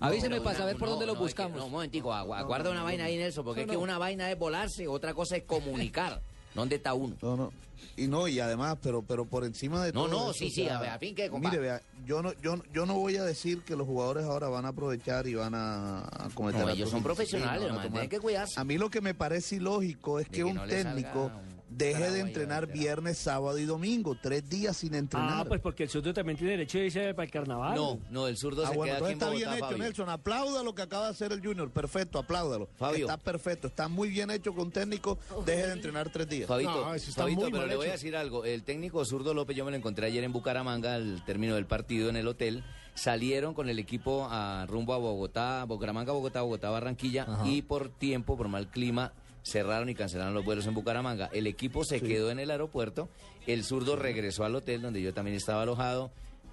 Avíseme 0.00 0.36
pero 0.36 0.44
para 0.44 0.56
una- 0.56 0.64
saber 0.64 0.76
por 0.76 0.88
no, 0.88 0.90
dónde 0.94 1.06
no, 1.06 1.12
es 1.12 1.18
que- 1.18 1.22
buscamos. 1.24 1.58
no, 1.58 1.66
un 1.66 1.72
momentico, 1.72 2.12
agu- 2.12 2.34
aguarda 2.36 2.70
una 2.70 2.82
vaina 2.82 3.04
ahí, 3.04 3.16
Nelson, 3.16 3.44
porque 3.44 3.60
No, 3.60 3.64
es 3.64 3.70
que 3.70 3.76
no. 3.76 3.82
una 3.82 3.98
vaina 3.98 4.30
es 4.30 4.38
volarse, 4.38 4.86
otra 4.88 5.14
cosa 5.14 5.36
es 5.36 5.42
comunicar. 5.44 6.20
¿Dónde 6.54 6.76
está 6.76 6.94
uno? 6.94 7.16
No, 7.22 7.36
no. 7.36 7.52
Y 7.96 8.06
no, 8.06 8.26
y 8.28 8.38
además, 8.40 8.76
pero, 8.82 9.02
pero 9.02 9.24
por 9.24 9.44
encima 9.44 9.84
de 9.84 9.92
No, 9.92 10.06
todo. 10.06 10.10
no, 10.26 10.30
eso, 10.30 10.38
sí, 10.38 10.50
sí, 10.50 10.68
a 10.68 10.80
ver, 10.80 10.90
a 10.90 10.98
fin 10.98 11.14
que, 11.14 11.28
compadre. 11.28 11.58
Mire, 11.58 11.70
vea, 11.70 11.82
yo 12.06 12.22
no, 12.22 12.32
yo, 12.40 12.56
yo 12.72 12.86
no 12.86 12.94
voy 12.94 13.16
a 13.16 13.24
decir 13.24 13.62
que 13.62 13.74
los 13.76 13.86
jugadores 13.86 14.24
ahora 14.24 14.48
van 14.48 14.64
a 14.64 14.68
aprovechar 14.68 15.26
y 15.26 15.34
van 15.34 15.54
a, 15.54 16.00
a 16.04 16.28
cometer 16.34 16.60
No, 16.60 16.68
ellos 16.70 16.90
son 16.90 17.02
profesionales, 17.02 17.62
hermano, 17.64 17.82
tomar- 17.82 17.90
tienen 17.92 18.08
que 18.08 18.20
cuidarse. 18.20 18.58
A 18.58 18.64
mí 18.64 18.78
lo 18.78 18.88
que 18.90 19.00
me 19.00 19.14
parece 19.14 19.56
ilógico 19.56 20.20
es 20.20 20.26
De 20.26 20.30
que, 20.30 20.36
que 20.38 20.44
un 20.44 20.54
no 20.54 20.60
salga 20.68 20.76
técnico 20.94 21.30
deje 21.68 22.10
de 22.10 22.20
entrenar 22.20 22.66
viernes, 22.66 23.18
sábado 23.18 23.58
y 23.58 23.64
domingo, 23.64 24.16
tres 24.20 24.48
días 24.48 24.76
sin 24.76 24.94
entrenar. 24.94 25.40
Ah, 25.40 25.44
pues 25.46 25.60
porque 25.60 25.84
el 25.84 25.88
zurdo 25.88 26.12
también 26.14 26.36
tiene 26.38 26.52
derecho 26.52 26.78
de 26.78 26.86
irse 26.86 27.14
para 27.14 27.24
el 27.24 27.30
carnaval. 27.30 27.74
No, 27.74 27.98
no, 28.10 28.26
el 28.28 28.36
zurdo 28.36 28.64
Ah, 28.64 28.70
se 28.70 28.76
bueno, 28.76 28.94
queda 28.94 29.04
aquí 29.04 29.06
en 29.06 29.12
está 29.12 29.26
Bogotá, 29.26 29.46
bien 29.46 29.56
hecho, 29.56 29.66
Fabio. 29.66 29.84
Nelson. 29.84 30.08
Aplauda 30.08 30.62
lo 30.62 30.74
que 30.74 30.82
acaba 30.82 31.04
de 31.04 31.10
hacer 31.10 31.32
el 31.32 31.40
Junior. 31.44 31.70
Perfecto, 31.70 32.18
apláudalo. 32.18 32.68
Fabio. 32.76 33.06
Está 33.06 33.16
perfecto, 33.18 33.66
está 33.68 33.88
muy 33.88 34.08
bien 34.08 34.30
hecho 34.30 34.54
con 34.54 34.70
técnico. 34.70 35.18
Deje 35.44 35.66
de 35.66 35.72
entrenar 35.72 36.10
tres 36.10 36.28
días. 36.28 36.48
Fabito, 36.48 36.86
Fabito, 37.14 37.48
pero 37.50 37.66
le 37.66 37.76
voy 37.76 37.88
a 37.88 37.92
decir 37.92 38.16
algo. 38.16 38.44
El 38.44 38.62
técnico 38.64 39.04
zurdo 39.04 39.34
López, 39.34 39.56
yo 39.56 39.64
me 39.64 39.70
lo 39.70 39.76
encontré 39.76 40.06
ayer 40.06 40.24
en 40.24 40.32
Bucaramanga 40.32 40.94
al 40.94 41.24
término 41.24 41.54
del 41.54 41.66
partido 41.66 42.08
en 42.08 42.16
el 42.16 42.26
hotel. 42.28 42.64
Salieron 42.94 43.54
con 43.54 43.68
el 43.68 43.78
equipo 43.78 44.26
a 44.28 44.66
rumbo 44.66 44.92
a 44.92 44.98
Bogotá, 44.98 45.64
Bucaramanga, 45.64 46.12
Bogotá, 46.12 46.42
Bogotá, 46.42 46.70
Barranquilla 46.70 47.26
y 47.44 47.62
por 47.62 47.90
tiempo, 47.90 48.36
por 48.36 48.48
mal 48.48 48.66
clima, 48.68 49.12
cerraron 49.48 49.88
y 49.88 49.94
cancelaron 49.94 50.34
los 50.34 50.44
vuelos 50.44 50.66
en 50.66 50.74
Bucaramanga. 50.74 51.30
El 51.32 51.46
equipo 51.46 51.84
se 51.84 52.00
quedó 52.00 52.30
en 52.30 52.38
el 52.38 52.50
aeropuerto, 52.50 53.08
el 53.46 53.64
zurdo 53.64 53.96
regresó 53.96 54.44
al 54.44 54.54
hotel 54.54 54.82
donde 54.82 55.00
yo 55.02 55.12
también 55.14 55.36
estaba 55.36 55.62
alojado. 55.62 56.10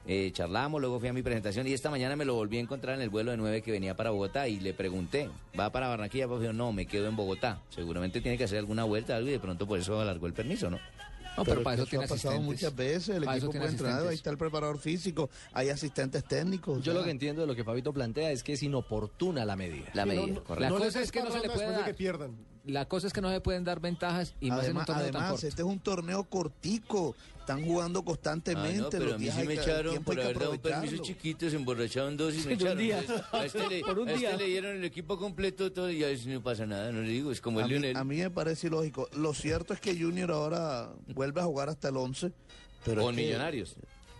eh, 0.07 0.29
charlamos, 0.31 0.79
luego 0.81 0.99
fui 0.99 1.09
a 1.09 1.13
mi 1.13 1.23
presentación 1.23 1.65
y 1.65 1.73
esta 1.73 1.89
mañana 1.89 2.15
me 2.15 2.25
lo 2.25 2.35
volví 2.35 2.57
a 2.57 2.59
encontrar 2.59 2.93
en 2.95 3.01
el 3.01 3.09
vuelo 3.09 3.31
de 3.31 3.37
9 3.37 3.63
que 3.63 3.71
venía 3.71 3.95
para 3.95 4.11
Bogotá 4.11 4.47
y 4.47 4.59
le 4.59 4.71
pregunté, 4.75 5.29
¿va 5.59 5.71
para 5.71 5.87
Barranquilla? 5.87 6.27
Pues 6.27 6.41
dijo, 6.41 6.53
no, 6.53 6.71
me 6.71 6.85
quedo 6.85 7.07
en 7.07 7.15
Bogotá. 7.15 7.59
Seguramente 7.71 8.21
tiene 8.21 8.37
que 8.37 8.43
hacer 8.43 8.59
alguna 8.59 8.83
vuelta 8.83 9.15
algo 9.15 9.29
y 9.29 9.31
de 9.31 9.39
pronto 9.39 9.65
por 9.67 9.79
eso 9.79 9.99
alargó 9.99 10.27
el 10.27 10.33
permiso, 10.33 10.69
¿no? 10.69 10.79
No, 11.37 11.43
pero 11.43 11.63
para 11.63 11.75
que 11.75 11.81
eso 11.81 11.89
tiene 11.89 12.05
ha 12.05 12.07
pasado 12.07 12.35
asistentes. 12.35 12.61
muchas 12.61 12.75
veces. 12.77 13.09
El 13.17 13.23
Para 13.25 13.37
eso 13.37 13.47
equipo 13.47 13.59
puede 13.59 13.75
asistentes. 13.75 14.07
ahí 14.07 14.15
está 14.15 14.29
el 14.29 14.37
preparador 14.37 14.77
físico, 14.79 15.29
hay 15.53 15.69
asistentes 15.69 16.23
técnicos. 16.23 16.83
Yo 16.83 16.93
ya. 16.93 16.99
lo 16.99 17.03
que 17.03 17.09
entiendo 17.11 17.41
de 17.41 17.47
lo 17.47 17.55
que 17.55 17.63
Fabito 17.63 17.91
plantea 17.91 18.29
es 18.31 18.41
que 18.43 18.53
es 18.53 18.61
inoportuna 18.63 19.43
la 19.43 19.55
medida. 19.57 19.89
La 19.95 20.03
Sí, 20.03 20.09
medida, 20.09 20.27
no, 20.35 20.43
correcto. 20.43 20.59
La 20.61 20.69
no 20.69 20.75
cosa 20.75 20.85
les 20.85 20.95
es 21.07 21.11
que 21.11 21.23
no 21.23 21.31
se 21.31 21.39
le 21.39 21.49
puede 21.49 21.77
de 21.77 21.83
que 21.83 21.93
pierdan. 21.95 22.35
La 22.65 22.85
cosa 22.87 23.07
es 23.07 23.13
que 23.13 23.21
no 23.21 23.29
se 23.31 23.41
pueden 23.41 23.63
dar 23.63 23.79
ventajas 23.79 24.33
y 24.39 24.49
más 24.49 24.65
en 24.65 24.71
un 24.71 24.77
Además, 24.81 24.85
torneo 24.87 25.05
tan 25.05 25.15
además, 25.15 25.31
corto. 25.31 25.47
este 25.47 25.61
es 25.61 25.67
un 25.67 25.79
torneo 25.79 26.23
cortico. 26.23 27.15
Están 27.39 27.63
jugando 27.63 28.03
constantemente. 28.03 28.79
Ah, 28.79 28.81
no, 28.81 28.89
pero 28.89 29.05
los 29.05 29.13
a 29.13 29.17
mí 29.19 29.23
días 29.25 29.35
sí 29.39 29.47
me 29.47 29.53
echaron 29.53 30.03
por 30.03 30.19
haber 30.19 30.39
dado 30.39 30.51
un 30.53 30.57
permiso 30.57 30.97
chiquito, 31.03 31.47
se 31.47 31.55
emborracharon 31.55 32.17
dos 32.17 32.33
y 32.33 32.37
me 32.39 32.43
por 32.43 32.51
un 32.53 32.57
echaron. 32.57 32.77
día. 32.79 32.99
Entonces, 33.01 33.25
A 33.31 33.45
este, 33.45 33.69
le, 33.69 33.81
Por 33.85 33.99
un 33.99 34.07
a 34.09 34.11
este 34.13 34.27
día. 34.27 34.35
le 34.37 34.45
dieron 34.47 34.75
el 34.77 34.83
equipo 34.83 35.17
completo 35.19 35.71
todo 35.71 35.91
y 35.91 36.03
a 36.03 36.07
veces 36.07 36.25
no 36.25 36.41
pasa 36.41 36.65
nada, 36.65 36.91
no 36.91 37.01
le 37.03 37.09
digo, 37.09 37.31
es 37.31 37.41
como 37.41 37.59
el 37.59 37.65
mí, 37.67 37.71
Lionel. 37.73 37.97
a 37.97 38.03
mí 38.03 38.17
me 38.17 38.31
parece 38.31 38.65
ilógico. 38.65 39.07
Lo 39.15 39.35
cierto 39.35 39.75
es 39.75 39.79
que 39.79 39.95
Junior 39.95 40.31
ahora 40.31 40.89
vuelve 41.13 41.39
a 41.39 41.43
jugar 41.43 41.69
hasta 41.69 41.89
el 41.89 41.97
11. 41.97 42.31
Pero 42.83 43.03
Con 43.03 43.13
es 43.13 43.19
que- 43.21 43.25
Millonarios. 43.27 43.75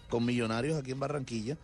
Con 0.07 0.23
Millonarios 0.23 0.77
aquí 0.79 0.91
en 0.91 0.99
Barranquilla. 0.99 1.57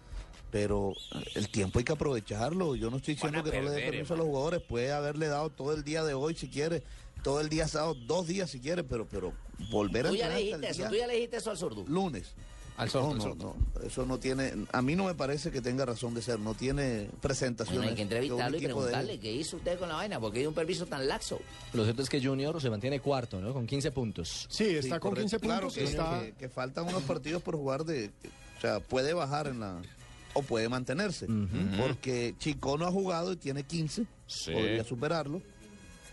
Pero 0.52 0.94
el 1.36 1.50
tiempo 1.50 1.80
hay 1.80 1.86
que 1.86 1.94
aprovecharlo. 1.94 2.76
Yo 2.76 2.90
no 2.90 2.98
estoy 2.98 3.14
diciendo 3.16 3.44
que 3.44 3.62
no 3.62 3.70
le 3.70 3.76
dé 3.76 3.90
permiso 3.92 4.14
a 4.14 4.18
los 4.18 4.26
jugadores. 4.28 4.62
Puede 4.62 4.92
haberle 4.92 5.28
dado 5.28 5.50
todo 5.50 5.74
el 5.74 5.84
día 5.84 6.04
de 6.04 6.14
hoy 6.14 6.36
si 6.36 6.50
quiere. 6.50 6.84
Todo 7.24 7.40
el 7.40 7.50
día 7.50 7.68
sábado, 7.68 7.96
dos 8.06 8.28
días 8.28 8.50
si 8.50 8.60
quiere. 8.60 8.84
Pero, 8.84 9.08
pero 9.10 9.32
volver 9.72 10.08
a 10.08 10.10
Tú 10.10 10.16
ya 10.16 10.28
le 10.30 10.36
dijiste 10.38 10.68
eso, 10.70 10.78
día- 10.80 10.90
tú 10.90 10.96
ya 10.96 11.08
le 11.08 11.14
dijiste 11.14 11.38
eso 11.38 11.52
al 11.52 11.58
sordo. 11.58 11.86
Lunes. 11.88 12.34
Al 12.78 12.90
sordo, 12.90 13.14
No, 13.14 13.36
no, 13.36 13.36
no, 13.36 13.86
eso 13.86 14.06
no 14.08 14.18
tiene, 14.18 14.54
a 14.72 14.82
mí 14.82 14.96
no 14.96 15.04
me 15.04 15.14
parece 15.14 15.52
que 15.52 15.62
tenga 15.62 15.86
razón 15.86 16.16
de 16.16 16.22
ser, 16.22 16.40
no 16.40 16.56
tiene 16.56 17.10
presentación. 17.22 17.76
Bueno, 17.78 17.90
hay 17.92 17.96
que 17.96 18.02
entrevistarlo 18.02 18.58
y 18.58 18.62
preguntarle 18.62 19.20
qué 19.20 19.32
hizo 19.32 19.58
usted 19.58 19.78
con 19.78 19.88
la 19.90 19.96
vaina, 19.96 20.20
porque 20.20 20.40
dio 20.40 20.50
un 20.50 20.56
permiso 20.56 20.86
tan 20.88 21.08
laxo. 21.08 21.40
Lo 21.74 21.84
cierto 21.84 22.02
es 22.02 22.10
que 22.10 22.24
Junior 22.24 22.60
se 22.60 22.70
mantiene 22.72 23.00
cuarto, 23.00 23.40
¿no? 23.40 23.54
Con 23.54 23.68
15 23.68 23.92
puntos. 23.92 24.48
Sí, 24.50 24.64
está 24.78 25.00
con 25.00 25.12
correcto. 25.12 25.38
15 25.38 25.40
Claro 25.40 25.68
puntos. 25.68 25.76
que, 25.78 25.84
está... 25.84 26.22
que- 26.24 26.32
que 26.34 26.50
faltan 26.50 26.88
unos 26.88 27.04
partidos 27.04 27.44
por 27.44 27.56
jugar 27.56 27.84
de, 27.86 28.10
o 28.58 28.62
sea, 28.62 28.80
puede 28.80 29.14
bajar 29.14 29.48
en 29.48 29.60
la 29.60 29.80
o 30.34 30.42
puede 30.42 30.70
mantenerse, 30.70 31.28
porque 31.78 32.36
Chico 32.38 32.78
no 32.78 32.86
ha 32.86 32.92
jugado 32.92 33.34
y 33.34 33.38
tiene 33.38 33.64
15, 33.64 34.06
podría 34.46 34.84
superarlo. 34.84 35.42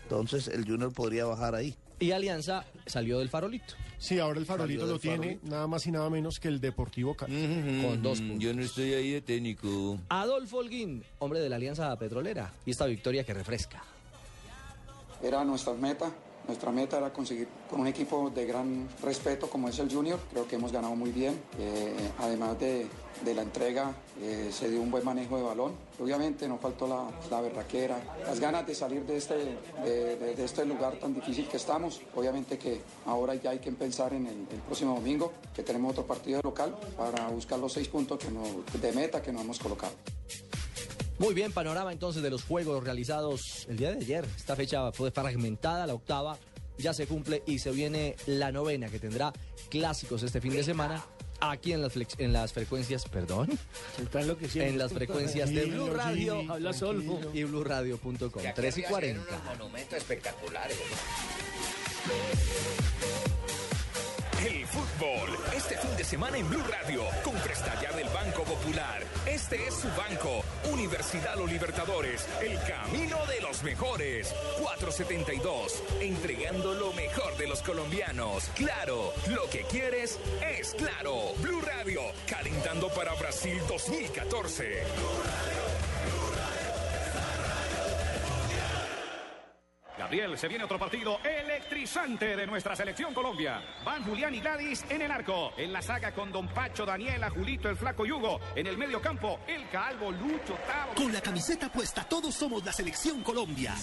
Entonces 0.03 0.47
el 0.47 0.65
Junior 0.65 0.91
podría 0.93 1.25
bajar 1.25 1.55
ahí. 1.55 1.75
Y 1.99 2.11
Alianza 2.11 2.65
salió 2.85 3.19
del 3.19 3.29
farolito. 3.29 3.75
Sí, 3.97 4.17
ahora 4.19 4.39
el 4.39 4.45
farolito 4.45 4.85
lo 4.85 4.97
tiene 4.97 5.17
farolito. 5.17 5.47
nada 5.47 5.67
más 5.67 5.85
y 5.85 5.91
nada 5.91 6.09
menos 6.09 6.39
que 6.39 6.47
el 6.47 6.61
Deportivo 6.61 7.13
Cali. 7.13 7.81
Con 7.85 8.01
dos 8.01 8.21
Mm, 8.21 8.37
Yo 8.39 8.53
no 8.53 8.61
estoy 8.61 8.93
ahí 8.93 9.11
de 9.11 9.21
técnico. 9.21 9.99
Adolfo 10.07 10.57
Holguín, 10.59 11.03
hombre 11.19 11.41
de 11.41 11.49
la 11.49 11.57
Alianza 11.57 11.93
Petrolera. 11.97 12.53
Y 12.65 12.71
esta 12.71 12.85
victoria 12.85 13.25
que 13.25 13.33
refresca. 13.33 13.83
Era 15.21 15.43
nuestra 15.43 15.73
meta. 15.73 16.09
Nuestra 16.49 16.71
meta 16.71 16.97
era 16.97 17.13
conseguir 17.13 17.47
con 17.69 17.79
un 17.81 17.85
equipo 17.85 18.31
de 18.31 18.43
gran 18.47 18.89
respeto 19.03 19.47
como 19.47 19.69
es 19.69 19.77
el 19.77 19.93
Junior. 19.93 20.19
Creo 20.31 20.47
que 20.47 20.55
hemos 20.55 20.71
ganado 20.71 20.95
muy 20.95 21.11
bien. 21.11 21.39
Eh, 21.59 21.95
además 22.17 22.59
de, 22.59 22.87
de 23.23 23.35
la 23.35 23.43
entrega, 23.43 23.93
eh, 24.19 24.49
se 24.51 24.67
dio 24.67 24.81
un 24.81 24.89
buen 24.89 25.05
manejo 25.05 25.37
de 25.37 25.43
balón. 25.43 25.73
Obviamente 26.01 26.47
nos 26.47 26.59
faltó 26.59 26.87
la, 26.87 27.05
la 27.29 27.39
berraquera, 27.41 27.99
las 28.25 28.39
ganas 28.39 28.65
de 28.65 28.73
salir 28.73 29.03
de 29.05 29.17
este, 29.17 29.35
de, 29.85 30.15
de- 30.17 30.35
de 30.35 30.43
este 30.43 30.65
lugar 30.65 30.93
tan 30.95 31.13
difícil 31.13 31.47
que 31.47 31.57
estamos. 31.57 32.01
Obviamente 32.15 32.57
que 32.57 32.81
ahora 33.05 33.35
ya 33.35 33.51
hay 33.51 33.59
que 33.59 33.71
pensar 33.71 34.11
en 34.13 34.25
el, 34.25 34.47
próximo 34.65 34.95
domingo, 34.95 35.31
que 35.53 35.61
tenemos 35.61 35.91
otro 35.91 36.07
partido 36.07 36.41
local 36.43 36.75
para 36.97 37.27
buscar 37.27 37.59
los 37.59 37.71
seis 37.73 37.87
puntos 37.89 38.17
que 38.17 38.31
nos- 38.31 38.81
de 38.81 38.91
meta 38.91 39.21
que 39.21 39.31
nos 39.31 39.43
hemos 39.43 39.59
colocado. 39.59 39.93
Muy 41.19 41.33
bien, 41.33 41.51
panorama 41.51 41.91
entonces 41.91 42.23
de 42.23 42.29
los 42.29 42.43
juegos 42.43 42.83
realizados 42.83 43.65
el 43.69 43.77
día 43.77 43.91
de 43.91 43.97
ayer. 43.97 44.25
Esta 44.37 44.55
fecha 44.55 44.91
fue 44.91 45.11
fragmentada, 45.11 45.85
la 45.85 45.93
octava 45.93 46.37
ya 46.77 46.93
se 46.93 47.07
cumple 47.07 47.43
y 47.45 47.59
se 47.59 47.71
viene 47.71 48.15
la 48.25 48.51
novena 48.53 48.87
que 48.87 48.99
tendrá 48.99 49.33
clásicos 49.69 50.23
este 50.23 50.39
fin 50.39 50.53
de 50.53 50.63
semana 50.63 51.03
aquí 51.41 51.73
en 51.73 51.81
las, 51.81 51.93
flex- 51.93 52.15
en 52.19 52.31
las 52.31 52.53
frecuencias, 52.53 53.03
perdón, 53.05 53.49
en 54.55 54.77
las 54.77 54.93
frecuencias 54.93 55.49
de 55.49 55.65
Blue 55.65 55.89
Radio 55.93 56.41
Habla 56.49 56.71
solo. 56.73 57.19
y 57.33 57.43
blueradio.com. 57.43 58.41
3 58.55 58.77
y 58.77 58.83
40. 58.83 59.41
Monumentos 59.57 59.97
espectaculares. 59.97 60.77
Fútbol, 64.79 65.37
este 65.57 65.77
fin 65.77 65.97
de 65.97 66.05
semana 66.05 66.37
en 66.37 66.47
Blue 66.47 66.63
Radio, 66.63 67.03
con 67.21 67.35
presta 67.39 67.77
ya 67.81 67.91
del 67.91 68.07
Banco 68.09 68.45
Popular. 68.45 69.03
Este 69.25 69.67
es 69.67 69.73
su 69.73 69.89
banco, 69.89 70.41
Universidad 70.71 71.35
Los 71.35 71.51
Libertadores, 71.51 72.25
el 72.41 72.57
camino 72.61 73.17
de 73.25 73.41
los 73.41 73.61
mejores. 73.63 74.33
472, 74.61 75.83
entregando 75.99 76.73
lo 76.75 76.93
mejor 76.93 77.35
de 77.35 77.47
los 77.47 77.61
colombianos. 77.61 78.45
Claro, 78.55 79.13
lo 79.27 79.49
que 79.49 79.63
quieres 79.63 80.17
es 80.57 80.73
claro. 80.75 81.33
Blue 81.41 81.59
Radio, 81.59 81.99
calentando 82.25 82.87
para 82.87 83.13
Brasil 83.15 83.59
2014. 83.67 84.83
Gabriel, 89.99 90.37
se 90.37 90.47
viene 90.47 90.63
otro 90.63 90.79
partido 90.79 91.19
electrizante 91.25 92.37
de 92.37 92.47
nuestra 92.47 92.73
selección 92.73 93.13
Colombia. 93.13 93.61
Van 93.83 94.01
Julián 94.05 94.33
y 94.33 94.39
Gladys 94.39 94.85
en 94.89 95.01
el 95.01 95.11
arco. 95.11 95.51
En 95.57 95.73
la 95.73 95.81
saga 95.81 96.13
con 96.13 96.31
Don 96.31 96.47
Pacho, 96.47 96.85
Daniela, 96.85 97.29
Julito, 97.29 97.69
el 97.69 97.75
Flaco 97.75 98.05
Yugo. 98.05 98.39
En 98.55 98.65
el 98.65 98.77
medio 98.77 99.01
campo, 99.01 99.41
el 99.45 99.67
Calvo, 99.67 100.09
Lucho, 100.09 100.57
Tavo. 100.65 100.93
Con 100.95 101.11
la 101.11 101.19
camiseta 101.19 101.69
puesta, 101.69 102.05
todos 102.05 102.33
somos 102.33 102.63
la 102.63 102.71
selección 102.71 103.21
Colombia. 103.23 103.75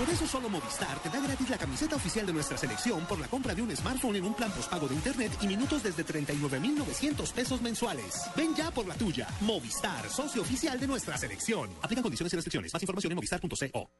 Por 0.00 0.08
eso 0.08 0.26
solo 0.26 0.48
Movistar 0.48 0.98
te 1.00 1.10
da 1.10 1.20
gratis 1.20 1.50
la 1.50 1.58
camiseta 1.58 1.94
oficial 1.94 2.24
de 2.24 2.32
nuestra 2.32 2.56
selección 2.56 3.04
por 3.04 3.20
la 3.20 3.28
compra 3.28 3.54
de 3.54 3.60
un 3.60 3.76
smartphone 3.76 4.16
en 4.16 4.24
un 4.24 4.32
plan 4.32 4.50
postpago 4.50 4.88
de 4.88 4.94
internet 4.94 5.30
y 5.42 5.46
minutos 5.46 5.82
desde 5.82 6.04
39,900 6.04 7.30
pesos 7.32 7.60
mensuales. 7.60 8.22
Ven 8.34 8.54
ya 8.54 8.70
por 8.70 8.86
la 8.86 8.94
tuya. 8.94 9.28
Movistar, 9.42 10.08
socio 10.08 10.40
oficial 10.40 10.80
de 10.80 10.86
nuestra 10.86 11.18
selección. 11.18 11.68
Aplican 11.82 12.02
condiciones 12.02 12.32
y 12.32 12.36
restricciones. 12.36 12.72
Más 12.72 12.82
información 12.82 13.12
en 13.12 13.16
movistar.co. 13.16 13.90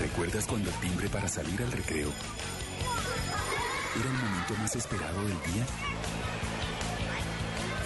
¿Recuerdas 0.00 0.46
cuando 0.46 0.70
el 0.70 0.76
timbre 0.76 1.06
para 1.10 1.28
salir 1.28 1.60
al 1.60 1.70
recreo 1.70 2.08
era 4.00 4.06
el 4.06 4.16
momento 4.16 4.54
más 4.54 4.74
esperado 4.74 5.20
del 5.26 5.52
día? 5.52 5.66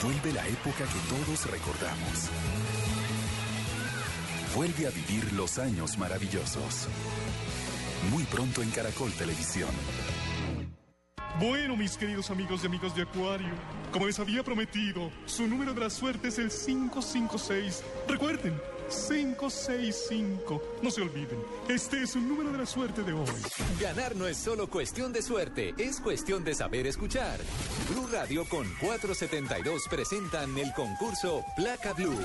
Vuelve 0.04 0.32
la 0.32 0.46
época 0.46 0.84
que 0.84 1.00
todos 1.08 1.50
recordamos. 1.50 2.30
Vuelve 4.56 4.86
a 4.86 4.90
vivir 4.90 5.34
los 5.34 5.58
años 5.58 5.98
maravillosos. 5.98 6.88
Muy 8.10 8.24
pronto 8.24 8.62
en 8.62 8.70
Caracol 8.70 9.12
Televisión. 9.12 9.68
Bueno, 11.38 11.76
mis 11.76 11.98
queridos 11.98 12.30
amigos 12.30 12.62
y 12.62 12.66
amigos 12.66 12.96
de 12.96 13.02
Acuario, 13.02 13.52
como 13.92 14.06
les 14.06 14.18
había 14.18 14.42
prometido, 14.42 15.10
su 15.26 15.46
número 15.46 15.74
de 15.74 15.80
la 15.80 15.90
suerte 15.90 16.28
es 16.28 16.38
el 16.38 16.48
556. 16.48 17.82
Recuerden, 18.08 18.58
565. 18.88 20.62
No 20.80 20.90
se 20.90 21.02
olviden, 21.02 21.38
este 21.68 22.02
es 22.02 22.16
un 22.16 22.26
número 22.26 22.50
de 22.50 22.56
la 22.56 22.66
suerte 22.66 23.02
de 23.02 23.12
hoy. 23.12 23.28
Ganar 23.78 24.16
no 24.16 24.26
es 24.26 24.38
solo 24.38 24.70
cuestión 24.70 25.12
de 25.12 25.20
suerte, 25.20 25.74
es 25.76 26.00
cuestión 26.00 26.44
de 26.44 26.54
saber 26.54 26.86
escuchar. 26.86 27.38
Blue 27.90 28.08
Radio 28.10 28.46
con 28.48 28.66
472 28.80 29.82
presentan 29.90 30.56
el 30.56 30.72
concurso 30.72 31.44
Placa 31.56 31.92
Blue. 31.92 32.16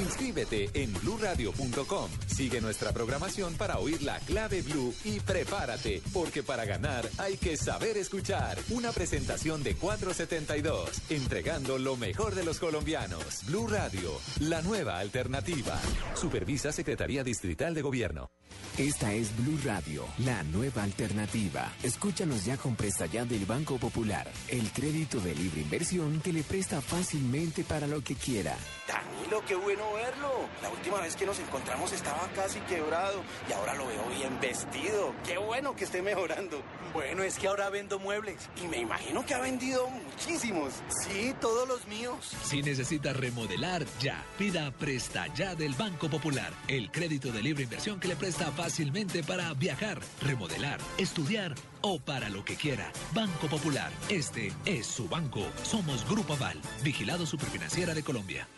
Inscríbete 0.00 0.70
en 0.72 0.92
bluradio.com. 0.94 2.10
Sigue 2.26 2.60
nuestra 2.60 2.92
programación 2.92 3.54
para 3.54 3.78
oír 3.78 4.02
la 4.02 4.18
clave 4.20 4.62
Blue 4.62 4.94
y 5.04 5.20
prepárate, 5.20 6.00
porque 6.12 6.42
para 6.42 6.64
ganar 6.64 7.08
hay 7.18 7.36
que 7.36 7.56
saber 7.56 7.98
escuchar. 7.98 8.58
Una 8.70 8.92
presentación 8.92 9.62
de 9.62 9.74
472, 9.74 11.02
entregando 11.10 11.78
lo 11.78 11.96
mejor 11.96 12.34
de 12.34 12.44
los 12.44 12.58
colombianos. 12.58 13.44
Blue 13.46 13.66
Radio, 13.66 14.12
la 14.40 14.62
nueva 14.62 14.98
alternativa. 14.98 15.78
Supervisa 16.14 16.72
Secretaría 16.72 17.22
Distrital 17.22 17.74
de 17.74 17.82
Gobierno. 17.82 18.30
Esta 18.78 19.12
es 19.12 19.36
Blue 19.36 19.58
Radio, 19.64 20.04
la 20.18 20.42
nueva 20.44 20.82
alternativa. 20.82 21.70
Escúchanos 21.82 22.44
ya 22.46 22.56
con 22.56 22.76
Presta 22.76 23.06
Ya 23.06 23.24
del 23.24 23.44
Banco 23.44 23.76
Popular, 23.76 24.30
el 24.48 24.70
crédito 24.72 25.20
de 25.20 25.34
libre 25.34 25.60
inversión 25.60 26.20
que 26.20 26.32
le 26.32 26.42
presta 26.42 26.80
fácilmente 26.80 27.62
para 27.64 27.86
lo 27.86 28.02
que 28.02 28.14
quiera. 28.14 28.56
Danilo, 28.88 29.42
qué 29.46 29.54
bueno 29.54 29.89
verlo. 29.94 30.48
La 30.62 30.70
última 30.70 31.00
vez 31.00 31.16
que 31.16 31.26
nos 31.26 31.38
encontramos 31.38 31.92
estaba 31.92 32.28
casi 32.34 32.60
quebrado 32.60 33.22
y 33.48 33.52
ahora 33.52 33.74
lo 33.74 33.86
veo 33.86 34.04
bien 34.16 34.40
vestido. 34.40 35.14
Qué 35.26 35.38
bueno 35.38 35.74
que 35.74 35.84
esté 35.84 36.02
mejorando. 36.02 36.62
Bueno, 36.92 37.22
es 37.22 37.38
que 37.38 37.48
ahora 37.48 37.70
vendo 37.70 37.98
muebles 37.98 38.48
y 38.62 38.66
me 38.66 38.78
imagino 38.78 39.24
que 39.24 39.34
ha 39.34 39.38
vendido 39.40 39.88
muchísimos. 39.88 40.74
Sí, 41.04 41.34
todos 41.40 41.68
los 41.68 41.86
míos. 41.86 42.32
Si 42.42 42.62
necesita 42.62 43.12
remodelar, 43.12 43.84
ya. 44.00 44.24
Pida 44.38 44.70
Presta 44.72 45.26
Ya 45.34 45.54
del 45.54 45.74
Banco 45.74 46.08
Popular. 46.08 46.52
El 46.68 46.90
crédito 46.90 47.30
de 47.32 47.42
libre 47.42 47.64
inversión 47.64 48.00
que 48.00 48.08
le 48.08 48.16
presta 48.16 48.50
fácilmente 48.50 49.22
para 49.22 49.52
viajar, 49.54 50.00
remodelar, 50.22 50.80
estudiar 50.98 51.54
o 51.82 51.98
para 52.00 52.28
lo 52.28 52.44
que 52.44 52.56
quiera. 52.56 52.92
Banco 53.14 53.46
Popular. 53.46 53.90
Este 54.08 54.52
es 54.64 54.86
su 54.86 55.08
banco. 55.08 55.44
Somos 55.62 56.08
Grupo 56.08 56.34
Aval. 56.34 56.60
Vigilado 56.82 57.26
Superfinanciera 57.26 57.94
de 57.94 58.02
Colombia. 58.02 58.48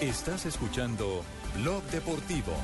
Estás 0.00 0.46
escuchando 0.46 1.22
Blog 1.56 1.82
Deportivo. 1.90 2.54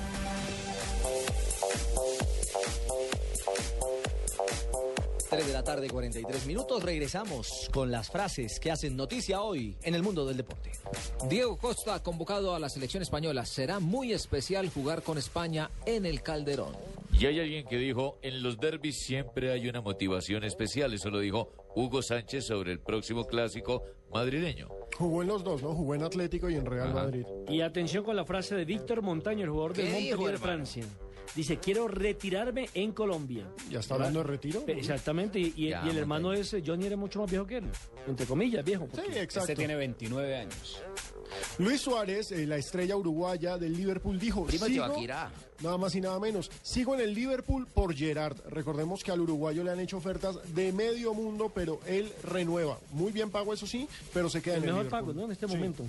Tres 5.29 5.47
de 5.47 5.53
la 5.53 5.59
la 5.59 5.63
tarde, 5.63 5.91
43 5.91 6.47
minutos. 6.47 6.83
Regresamos 6.83 7.69
con 7.75 7.91
las 7.91 8.09
frases 8.09 8.59
que 8.59 8.71
hacen 8.71 8.97
noticia 8.97 9.43
hoy 9.43 9.77
en 9.83 9.95
el 9.95 10.03
mundo 10.03 10.25
del 10.25 10.39
deporte. 10.39 10.73
Diego 11.29 11.59
Costa 11.59 12.03
convocado 12.03 12.55
a 12.55 12.59
la 12.59 12.71
selección 12.71 13.03
española. 13.03 13.45
Será 13.45 13.81
muy 13.81 14.15
especial 14.15 14.71
jugar 14.71 15.03
con 15.03 15.19
España 15.19 15.71
en 15.85 16.07
el 16.07 16.23
Calderón. 16.23 16.96
Y 17.19 17.25
hay 17.25 17.41
alguien 17.41 17.67
que 17.67 17.79
dijo, 17.79 18.19
en 18.23 18.43
los 18.43 18.59
derbis 18.59 18.99
siempre 18.99 19.51
hay 19.51 19.69
una 19.69 19.81
motivación 19.81 20.45
especial. 20.45 20.93
Eso 20.93 21.11
lo 21.11 21.19
dijo 21.19 21.51
Hugo 21.75 22.03
Sánchez 22.03 22.45
sobre 22.47 22.73
el 22.73 22.81
próximo 22.81 23.25
clásico 23.25 23.83
madrileño. 24.13 24.69
Jugó 24.99 25.23
en 25.23 25.29
los 25.29 25.43
dos, 25.43 25.63
¿no? 25.63 25.75
Jugó 25.75 25.95
en 25.95 26.03
Atlético 26.03 26.51
y 26.51 26.57
en 26.57 26.67
Real 26.67 26.89
Ajá. 26.91 27.05
Madrid. 27.05 27.25
Y 27.49 27.63
atención 27.63 28.05
con 28.05 28.17
la 28.17 28.25
frase 28.27 28.55
de 28.55 28.65
Víctor 28.67 29.01
Montaño, 29.01 29.45
el 29.45 29.51
jugador 29.51 29.75
del 29.75 29.87
¿Qué 29.87 29.93
dijo, 29.99 30.17
Montpellier 30.21 30.33
de? 30.39 30.39
Francia. 30.47 30.85
Dice, 31.35 31.57
quiero 31.59 31.89
retirarme 31.89 32.69
en 32.75 32.93
Colombia. 32.93 33.47
¿Ya 33.71 33.81
está 33.81 33.95
hablando 33.95 34.21
de 34.21 34.27
retiro? 34.27 34.63
Exactamente, 34.67 35.39
y, 35.41 35.53
y- 35.57 35.69
Ya, 35.71 35.83
y 35.87 35.91
el 35.91 35.99
hermano 35.99 36.33
es, 36.33 36.53
eh, 36.55 36.63
Johnny 36.65 36.87
era 36.87 36.97
mucho 36.97 37.21
más 37.21 37.31
viejo 37.31 37.47
que 37.47 37.57
él. 37.59 37.65
Entre 38.07 38.27
comillas, 38.27 38.65
viejo. 38.65 38.87
Sí, 38.93 39.01
exacto. 39.19 39.41
Este 39.41 39.57
tiene 39.57 39.75
29 39.75 40.37
años. 40.37 40.83
Luis 41.59 41.81
Suárez, 41.81 42.33
eh, 42.33 42.47
la 42.47 42.57
estrella 42.57 42.97
uruguaya 42.97 43.59
del 43.59 43.75
Liverpool, 43.77 44.19
dijo: 44.19 44.45
Primo 44.45 44.67
"Sigo- 44.67 44.87
Tibaquirá". 44.87 45.31
Nada 45.63 45.79
más 45.79 45.95
y 45.95 46.01
nada 46.03 46.19
menos. 46.21 46.51
Sigo 46.63 46.95
en 46.95 47.01
el 47.01 47.15
Liverpool 47.15 47.67
por 47.67 47.95
Gerard. 47.95 48.37
Recordemos 48.51 49.03
que 49.03 49.11
al 49.11 49.21
uruguayo 49.21 49.65
le 49.65 49.71
han 49.71 49.81
hecho 49.81 49.97
ofertas 49.97 50.37
de 50.55 50.71
medio 50.73 51.15
mundo, 51.15 51.51
pero 51.55 51.81
él 51.87 52.13
renueva. 52.23 52.79
Muy 52.91 53.11
bien 53.11 53.31
pago, 53.31 53.55
eso 53.55 53.67
sí, 53.67 53.89
pero 54.13 54.29
se 54.29 54.43
queda 54.43 54.57
El 54.57 54.65
en 54.65 54.69
el 54.69 54.75
mejor 54.75 54.85
Liverpool. 54.87 55.01
pago, 55.15 55.19
¿no? 55.21 55.25
En 55.27 55.33
este 55.33 55.47
Sí. 55.49 55.55
momento. 55.55 55.85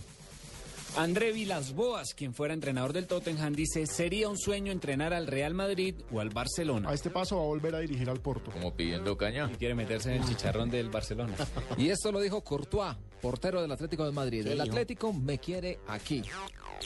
André 0.95 1.31
Vilas 1.31 1.73
Boas, 1.73 2.14
quien 2.15 2.34
fuera 2.34 2.53
entrenador 2.53 2.93
del 2.93 3.05
Tottenham, 3.07 3.53
dice, 3.53 3.85
sería 3.85 4.30
un 4.30 4.38
sueño 4.38 4.72
entrenar 4.72 5.14
al 5.14 5.27
Real 5.27 5.53
Madrid 5.53 5.95
o 6.11 6.19
al 6.19 6.30
Barcelona. 6.30 6.89
A 6.89 6.93
este 6.93 7.09
paso 7.09 7.38
va 7.38 7.43
a 7.43 7.45
volver 7.45 7.76
a 7.76 7.80
dirigir 7.80 8.09
al 8.09 8.19
Porto. 8.19 8.51
Como 8.51 8.73
pidiendo 8.73 9.15
caña. 9.15 9.49
Y 9.53 9.57
quiere 9.57 9.76
meterse 9.76 10.15
en 10.15 10.22
el 10.22 10.27
chicharrón 10.27 10.69
del 10.69 10.89
Barcelona. 10.89 11.35
Y 11.77 11.89
esto 11.89 12.11
lo 12.11 12.19
dijo 12.19 12.43
Courtois, 12.43 12.95
portero 13.22 13.61
del 13.61 13.72
Atlético 13.72 14.05
de 14.05 14.11
Madrid. 14.11 14.43
¿Qué 14.43 14.53
El? 14.53 14.61
Atlético 14.61 15.14
me 15.14 15.38
quiere 15.38 15.80
aquí. 15.88 16.23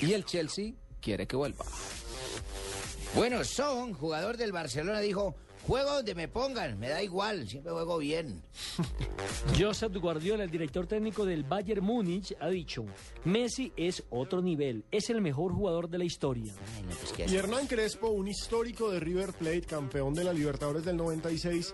Y 0.02 0.12
el 0.14 0.26
Chelsea 0.26 0.74
quiere 1.00 1.28
que 1.28 1.36
vuelva. 1.36 1.66
Bueno, 3.16 3.44
Son, 3.44 3.94
jugador 3.94 4.38
del 4.38 4.52
Barcelona, 4.52 5.00
dijo, 5.00 5.36
juego 5.68 5.96
donde 5.96 6.16
me 6.16 6.28
pongan, 6.28 6.80
me 6.80 6.90
da 6.90 7.02
igual, 7.02 7.48
siempre 7.48 7.72
juego 7.72 7.98
bien. 7.98 8.42
Josep 9.60 9.96
Guardiola, 9.98 10.44
el 10.44 10.52
director 10.52 10.88
técnico 10.88 11.26
del 11.26 11.44
Bayern 11.44 11.84
Múnich, 11.84 12.36
ha 12.40 12.50
dicho, 12.50 12.86
Messi 13.26 13.72
es 13.76 14.04
otro 14.10 14.42
nivel, 14.42 14.86
es 14.92 15.10
el 15.10 15.22
mejor 15.22 15.54
jugador 15.54 15.90
de 15.90 15.98
la 15.98 16.06
historia. 16.06 16.54
Y 17.28 17.36
Hernán 17.36 17.68
Crespo, 17.68 18.10
un 18.10 18.28
histórico 18.28 18.92
de 18.92 19.00
River 19.00 19.34
Plate, 19.34 19.62
campeón 19.62 20.14
de 20.14 20.24
la 20.24 20.34
Libertadores 20.34 20.86
del 20.86 20.98
96, 20.98 21.74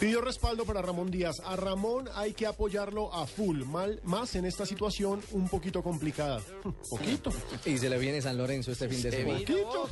pidió 0.00 0.20
respaldo 0.20 0.64
para 0.64 0.82
Ramón 0.82 1.10
Díaz. 1.10 1.40
A 1.44 1.56
Ramón 1.56 2.08
hay 2.14 2.32
que 2.34 2.46
apoyarlo 2.46 3.12
a 3.14 3.26
full, 3.26 3.64
mal, 3.64 4.00
más 4.04 4.34
en 4.34 4.44
esta 4.44 4.66
situación 4.66 5.20
un 5.32 5.48
poquito 5.48 5.82
complicada. 5.82 6.40
Poquito. 6.90 7.30
Y 7.64 7.78
se 7.78 7.88
le 7.90 7.98
viene 7.98 8.20
San 8.22 8.36
Lorenzo 8.38 8.72
este 8.72 8.88
fin 8.88 9.02
de 9.02 9.10
Se 9.10 9.16
semana. 9.18 9.38
Poquito. 9.40 9.90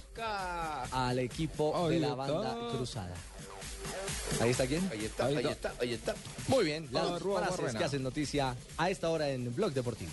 Al 0.92 1.18
equipo 1.18 1.76
Ahí 1.86 1.94
de 1.94 2.00
la 2.00 2.08
está. 2.08 2.16
banda 2.16 2.56
cruzada. 2.76 3.14
¿Ahí 4.40 4.50
está 4.50 4.66
quién? 4.66 4.88
Ahí 4.92 5.04
está, 5.04 5.26
ahí 5.26 5.36
está, 5.46 5.74
ahí 5.80 5.92
está. 5.94 6.14
Muy 6.48 6.64
bien, 6.64 6.88
las 6.90 7.06
Ah, 7.06 7.18
frases 7.20 7.74
que 7.76 7.84
hacen 7.84 8.02
noticia 8.02 8.56
a 8.76 8.90
esta 8.90 9.08
hora 9.10 9.28
en 9.30 9.54
Blog 9.54 9.72
Deportivo. 9.72 10.10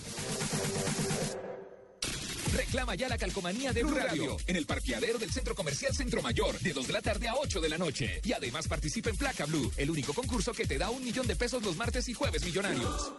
Reclama 2.53 2.93
ya 2.95 3.09
la 3.09 3.17
calcomanía 3.17 3.73
de 3.73 3.83
Blue 3.83 3.95
Radio 3.95 4.37
en 4.45 4.55
el 4.55 4.65
parqueadero 4.65 5.17
del 5.17 5.31
Centro 5.31 5.55
Comercial 5.55 5.93
Centro 5.93 6.21
Mayor 6.21 6.59
de 6.59 6.71
2 6.71 6.87
de 6.87 6.93
la 6.93 7.01
tarde 7.01 7.27
a 7.27 7.35
8 7.35 7.59
de 7.59 7.69
la 7.69 7.77
noche. 7.77 8.21
Y 8.23 8.31
además 8.31 8.67
participa 8.67 9.09
en 9.09 9.17
Placa 9.17 9.45
Blue, 9.45 9.71
el 9.75 9.89
único 9.89 10.13
concurso 10.13 10.53
que 10.53 10.65
te 10.65 10.77
da 10.77 10.91
un 10.91 11.03
millón 11.03 11.25
de 11.25 11.35
pesos 11.35 11.63
los 11.63 11.75
martes 11.75 12.07
y 12.09 12.13
jueves 12.13 12.43
millonarios. 12.45 13.11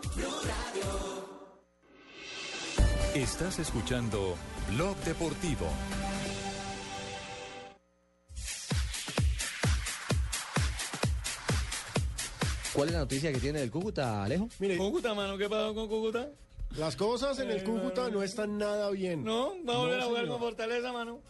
Estás 3.15 3.59
escuchando 3.59 4.37
Blog 4.71 4.97
Deportivo. 5.05 5.69
¿Cuál 12.73 12.89
es 12.89 12.95
la 12.95 13.01
noticia 13.01 13.33
que 13.33 13.39
tiene 13.39 13.61
del 13.61 13.71
Cúcuta, 13.71 14.25
Alejo? 14.25 14.49
Mire, 14.59 14.77
Cúcuta, 14.77 15.15
mano, 15.15 15.39
¿qué 15.39 15.49
pasó 15.49 15.75
con 15.75 15.89
Cúcuta? 15.89 16.29
Las 16.77 16.97
cosas 16.97 17.39
en 17.39 17.51
el 17.51 17.63
Cúcuta 17.63 18.11
no 18.11 18.23
están 18.23 18.59
nada 18.59 18.91
bien. 18.91 19.25
No, 19.25 19.55
va 19.67 19.75
a 19.75 19.79
volver 19.79 20.01
a 20.01 20.05
jugar 20.05 20.27
con 20.27 20.39
Fortaleza, 20.39 20.93
mano. 20.93 21.21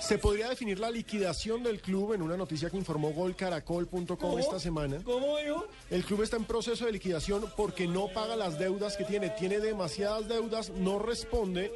Se 0.00 0.18
podría 0.18 0.50
definir 0.50 0.78
la 0.78 0.90
liquidación 0.90 1.62
del 1.62 1.80
club 1.80 2.12
en 2.12 2.22
una 2.22 2.36
noticia 2.36 2.68
que 2.68 2.76
informó 2.76 3.10
golcaracol.com 3.12 4.38
esta 4.38 4.60
semana. 4.60 4.98
¿Cómo, 5.02 5.38
hijo? 5.38 5.66
El 5.90 6.04
club 6.04 6.22
está 6.22 6.36
en 6.36 6.44
proceso 6.44 6.84
de 6.84 6.92
liquidación 6.92 7.50
porque 7.56 7.86
no 7.86 8.08
paga 8.08 8.36
las 8.36 8.58
deudas 8.58 8.96
que 8.96 9.04
tiene. 9.04 9.30
Tiene 9.30 9.60
demasiadas 9.60 10.28
deudas, 10.28 10.70
no 10.70 10.98
responde. 10.98 11.72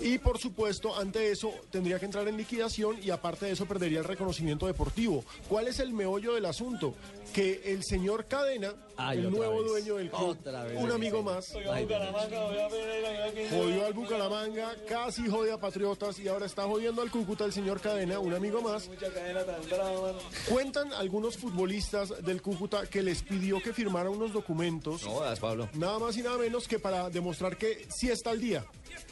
Y 0.00 0.18
por 0.18 0.38
supuesto, 0.38 0.96
ante 0.96 1.30
eso 1.30 1.52
tendría 1.70 1.98
que 1.98 2.04
entrar 2.04 2.26
en 2.28 2.36
liquidación 2.36 2.98
y 3.02 3.10
aparte 3.10 3.46
de 3.46 3.52
eso 3.52 3.66
perdería 3.66 3.98
el 4.00 4.04
reconocimiento 4.04 4.66
deportivo. 4.66 5.24
¿Cuál 5.48 5.68
es 5.68 5.78
el 5.80 5.92
meollo 5.92 6.34
del 6.34 6.44
asunto? 6.46 6.94
Que 7.32 7.62
el 7.64 7.82
señor 7.82 8.26
Cadena, 8.26 8.74
Ay, 8.96 9.18
el 9.18 9.30
nuevo 9.30 9.58
vez. 9.58 9.66
dueño 9.66 9.96
del 9.96 10.10
club, 10.10 10.36
Otra 10.40 10.64
vez 10.64 10.80
un 10.80 10.90
amigo 10.92 11.22
más, 11.22 11.52
jodió 13.50 13.86
al 13.86 13.92
Bucaramanga, 13.92 14.74
casi 14.88 15.28
jode 15.28 15.52
a 15.52 15.58
Patriotas 15.58 16.18
y 16.18 16.28
ahora 16.28 16.46
está 16.46 16.64
jodiendo 16.64 17.02
al 17.02 17.10
Cúcuta 17.10 17.44
el 17.44 17.52
señor 17.52 17.80
Cadena, 17.80 18.18
un 18.18 18.34
amigo 18.34 18.60
más. 18.62 18.88
Mucha 18.88 19.12
cadena 19.12 19.44
tan 19.44 19.68
brava, 19.68 20.00
mano. 20.00 20.18
Cuentan 20.48 20.92
algunos 20.92 21.36
futbolistas 21.36 22.24
del 22.24 22.40
Cúcuta 22.40 22.86
que 22.86 23.02
les 23.02 23.22
pidió 23.22 23.60
que 23.60 23.72
firmaran 23.72 24.12
unos 24.12 24.32
documentos. 24.32 25.04
No 25.04 25.22
Pablo. 25.40 25.68
Nada 25.74 25.98
más 25.98 26.16
y 26.16 26.22
nada 26.22 26.38
menos 26.38 26.68
que 26.68 26.78
para 26.78 27.10
demostrar 27.10 27.56
que 27.56 27.86
sí 27.88 28.10
está 28.10 28.30
al 28.30 28.40
día. 28.40 28.64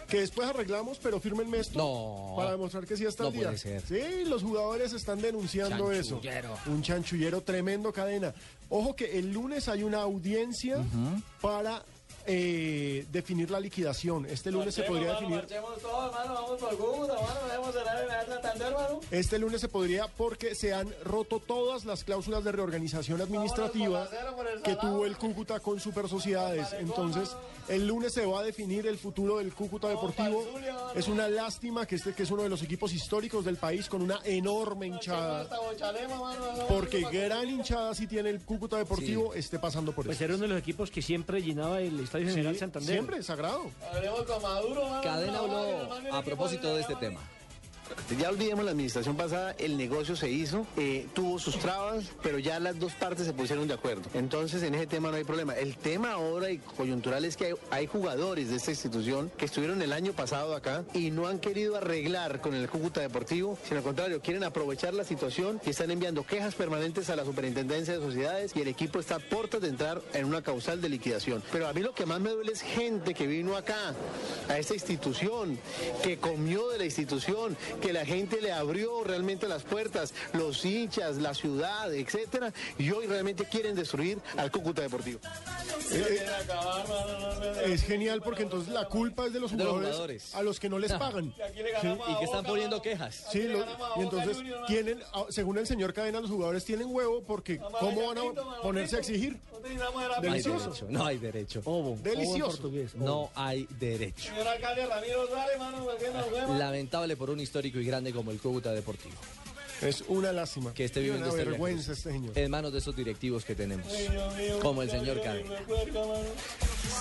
Que 0.08 0.20
después 0.20 0.46
arreglamos, 0.48 0.98
pero 1.02 1.18
fírmenme 1.20 1.58
esto. 1.58 1.78
No. 1.78 2.36
Para 2.36 2.52
demostrar 2.52 2.86
que 2.86 2.96
sí 2.96 3.04
está 3.06 3.24
No 3.24 3.28
al 3.28 3.32
día. 3.34 3.42
puede 3.44 3.58
ser. 3.58 3.80
Sí, 3.82 4.24
los 4.28 4.42
jugadores 4.42 4.92
están 4.92 5.20
denunciando 5.22 5.90
eso. 5.92 6.20
Un 6.66 6.82
chanchullero 6.82 7.40
tremendo 7.40 7.92
cadena. 7.92 8.34
Ojo 8.68 8.94
que 8.94 9.18
el 9.18 9.32
lunes 9.32 9.68
hay 9.68 9.82
una 9.82 10.02
audiencia 10.02 10.78
para 11.40 11.82
eh, 12.26 13.06
definir 13.10 13.50
la 13.50 13.60
liquidación. 13.60 14.26
Este 14.26 14.50
lunes 14.50 14.74
se 14.74 14.82
podría 14.84 15.12
definir. 15.12 15.36
Marchemos 15.36 15.78
todos, 15.80 16.12
mano, 16.12 16.34
vamos 16.34 16.60
por 16.60 16.76
Cúcuta, 16.76 17.14
mano, 17.14 17.40
debemos 17.48 17.72
cerrar 17.74 18.04
en 18.04 18.10
el 18.20 18.26
Santander, 18.26 18.72
mano. 18.74 19.00
Este 19.10 19.38
lunes 19.38 19.60
se 19.60 19.68
podría 19.68 20.06
porque 20.08 20.54
se 20.54 20.72
han 20.72 20.92
roto 21.04 21.40
todas 21.40 21.84
las 21.84 22.04
cláusulas 22.04 22.44
de 22.44 22.52
reorganización 22.52 23.20
administrativa 23.20 24.08
que 24.64 24.76
tuvo 24.76 25.06
el 25.06 25.16
Cúcuta 25.16 25.60
con 25.60 25.80
super 25.80 26.08
sociedades. 26.08 26.72
Entonces, 26.78 27.30
el 27.68 27.86
lunes 27.86 28.12
se 28.12 28.24
va 28.26 28.40
a 28.40 28.42
definir 28.42 28.86
el 28.86 28.98
futuro 28.98 29.38
del 29.38 29.52
Cúcuta 29.54 29.88
Deportivo. 29.88 30.44
Es 30.94 31.08
una 31.08 31.28
lástima 31.28 31.86
que 31.86 31.96
este 31.96 32.12
que 32.12 32.24
es 32.24 32.30
uno 32.30 32.42
de 32.42 32.48
los 32.48 32.62
equipos 32.62 32.92
históricos 32.92 33.44
del 33.44 33.56
país 33.56 33.88
con 33.88 34.02
una 34.02 34.20
enorme 34.24 34.86
hinchada. 34.86 35.48
Porque 36.68 37.02
gran 37.10 37.48
hinchada 37.48 37.94
si 37.94 38.06
tiene 38.06 38.30
el 38.30 38.40
Cúcuta 38.40 38.76
Deportivo 38.76 39.34
esté 39.34 39.58
pasando 39.58 39.92
por 39.92 40.04
Pues 40.06 40.16
eso. 40.16 40.24
era 40.24 40.34
uno 40.34 40.42
de 40.42 40.48
los 40.48 40.58
equipos 40.58 40.90
que 40.90 41.02
siempre 41.02 41.40
llenaba 41.42 41.80
el 41.80 42.00
Estadio 42.12 42.28
General 42.28 42.52
Sí, 42.52 42.60
Santander. 42.60 42.92
siempre, 42.94 43.22
sagrado. 43.22 43.70
Hablemos 43.94 44.22
con 44.24 44.42
Maduro. 44.42 45.00
Cadena 45.02 45.38
habló 45.38 45.88
a 46.12 46.22
propósito 46.22 46.74
de 46.74 46.82
este 46.82 46.94
tema. 46.96 47.20
Ya 48.18 48.28
olvidemos 48.28 48.64
la 48.64 48.72
administración 48.72 49.16
pasada, 49.16 49.54
el 49.58 49.76
negocio 49.76 50.16
se 50.16 50.30
hizo, 50.30 50.66
eh, 50.76 51.06
tuvo 51.14 51.38
sus 51.38 51.58
trabas, 51.58 52.04
pero 52.22 52.38
ya 52.38 52.60
las 52.60 52.78
dos 52.78 52.92
partes 52.92 53.26
se 53.26 53.32
pusieron 53.32 53.66
de 53.68 53.74
acuerdo. 53.74 54.02
Entonces 54.14 54.62
en 54.62 54.74
ese 54.74 54.86
tema 54.86 55.10
no 55.10 55.16
hay 55.16 55.24
problema. 55.24 55.54
El 55.54 55.76
tema 55.76 56.12
ahora 56.12 56.50
y 56.50 56.58
coyuntural 56.58 57.24
es 57.24 57.36
que 57.36 57.54
hay, 57.70 57.86
jugadores 57.86 58.48
de 58.48 58.56
esta 58.56 58.70
institución 58.70 59.30
que 59.36 59.44
estuvieron 59.44 59.82
el 59.82 59.92
año 59.92 60.12
pasado 60.12 60.54
acá 60.54 60.84
y 60.94 61.10
no 61.10 61.26
han 61.26 61.38
querido 61.38 61.76
arreglar 61.76 62.40
con 62.40 62.54
el 62.54 62.68
Cúcuta 62.68 63.00
Deportivo, 63.00 63.58
sino 63.64 63.78
al 63.78 63.84
contrario, 63.84 64.20
quieren 64.20 64.44
aprovechar 64.44 64.94
la 64.94 65.04
situación 65.04 65.60
y 65.64 65.70
están 65.70 65.90
enviando 65.90 66.24
quejas 66.24 66.54
permanentes 66.54 67.10
a 67.10 67.16
la 67.16 67.24
Superintendencia 67.24 67.94
de 67.94 68.00
Sociedades 68.00 68.52
y 68.54 68.60
el 68.60 68.68
equipo 68.68 68.98
está 68.98 69.16
a 69.16 69.18
puertas 69.18 69.60
de 69.60 69.68
entrar 69.68 70.00
en 70.14 70.24
una 70.24 70.42
causal 70.42 70.80
de 70.80 70.88
liquidación. 70.88 71.42
Pero 71.52 71.68
a 71.68 71.72
mí 71.72 71.80
lo 71.80 71.94
que 71.94 72.06
más 72.06 72.20
me 72.20 72.30
duele 72.30 72.52
es 72.52 72.62
gente 72.62 73.14
que 73.14 73.26
vino 73.26 73.56
acá, 73.56 73.94
a 74.48 74.58
esta 74.58 74.74
institución, 74.74 75.58
que 76.02 76.18
comió 76.18 76.68
de 76.68 76.78
la 76.78 76.84
institución, 76.84 77.56
que 77.80 77.92
la 77.92 78.04
gente 78.04 78.40
le 78.40 78.52
abrió 78.52 79.02
realmente 79.04 79.48
las 79.48 79.62
puertas, 79.62 80.12
los 80.32 80.64
hinchas, 80.64 81.16
la 81.16 81.34
ciudad, 81.34 81.92
etcétera, 81.94 82.52
y 82.78 82.90
hoy 82.90 83.06
realmente 83.06 83.44
quieren 83.44 83.74
destruir 83.74 84.18
al 84.36 84.50
Cúcuta 84.50 84.82
Deportivo. 84.82 85.20
Eh, 85.92 86.26
Es 87.66 87.82
genial 87.84 88.22
porque 88.22 88.42
entonces 88.42 88.72
la 88.72 88.86
culpa 88.88 89.26
es 89.26 89.32
de 89.32 89.40
los 89.40 89.56
De 89.56 89.62
los 89.64 89.74
jugadores, 89.74 90.34
a 90.34 90.42
los 90.42 90.58
que 90.58 90.68
no 90.68 90.78
les 90.78 90.92
pagan. 90.92 91.26
Y 91.26 92.18
que 92.18 92.24
están 92.24 92.44
poniendo 92.44 92.80
quejas. 92.82 93.26
Sí, 93.30 93.42
lo- 93.48 93.58
y 93.96 94.00
entonces 94.02 94.38
tienen, 94.66 95.00
ah, 95.12 95.24
según 95.28 95.58
el 95.58 95.66
señor 95.66 95.92
Cadena, 95.92 96.20
los 96.20 96.30
jugadores 96.30 96.64
tienen 96.64 96.88
huevo 96.90 97.22
porque 97.22 97.58
¿cómo 97.58 98.06
van 98.08 98.18
a 98.18 98.22
ponerse 98.62 98.96
a 98.96 98.98
exigir? 99.00 99.36
No 99.62 99.92
No 99.92 100.00
hay 100.00 100.20
Delicioso. 100.22 100.64
derecho. 100.70 100.86
No 100.90 101.06
hay 101.06 101.18
derecho. 101.18 101.62
Delicioso. 102.02 102.70
No 102.96 103.30
hay 103.36 103.66
derecho. 103.78 104.30
Señor 104.30 104.48
alcalde 104.48 104.86
Ramiro 104.86 105.26
Suárez, 105.28 105.58
mano, 105.58 105.84
¿por 105.84 105.96
qué 105.98 106.10
no 106.10 106.22
juega? 106.22 106.48
Lamentable 106.58 107.16
por 107.16 107.30
un 107.30 107.38
histórico 107.62 107.78
y 107.78 107.84
grande 107.86 108.12
como 108.12 108.30
el 108.32 108.40
Cúcuta 108.40 108.72
Deportivo. 108.72 109.14
Es 109.80 110.04
una 110.08 110.32
lástima. 110.32 110.72
Que 110.74 110.84
esté 110.84 111.00
viviendo 111.00 111.28
una 111.28 111.36
este 111.36 111.50
vergüenza 111.50 111.86
viaje. 111.86 111.92
este 111.92 112.12
señor. 112.12 112.38
En 112.38 112.50
manos 112.50 112.72
de 112.72 112.78
esos 112.78 112.94
directivos 112.96 113.44
que 113.44 113.54
tenemos. 113.54 113.86
Como 114.60 114.82
el 114.82 114.90
señor 114.90 115.20
Cadena. 115.22 115.50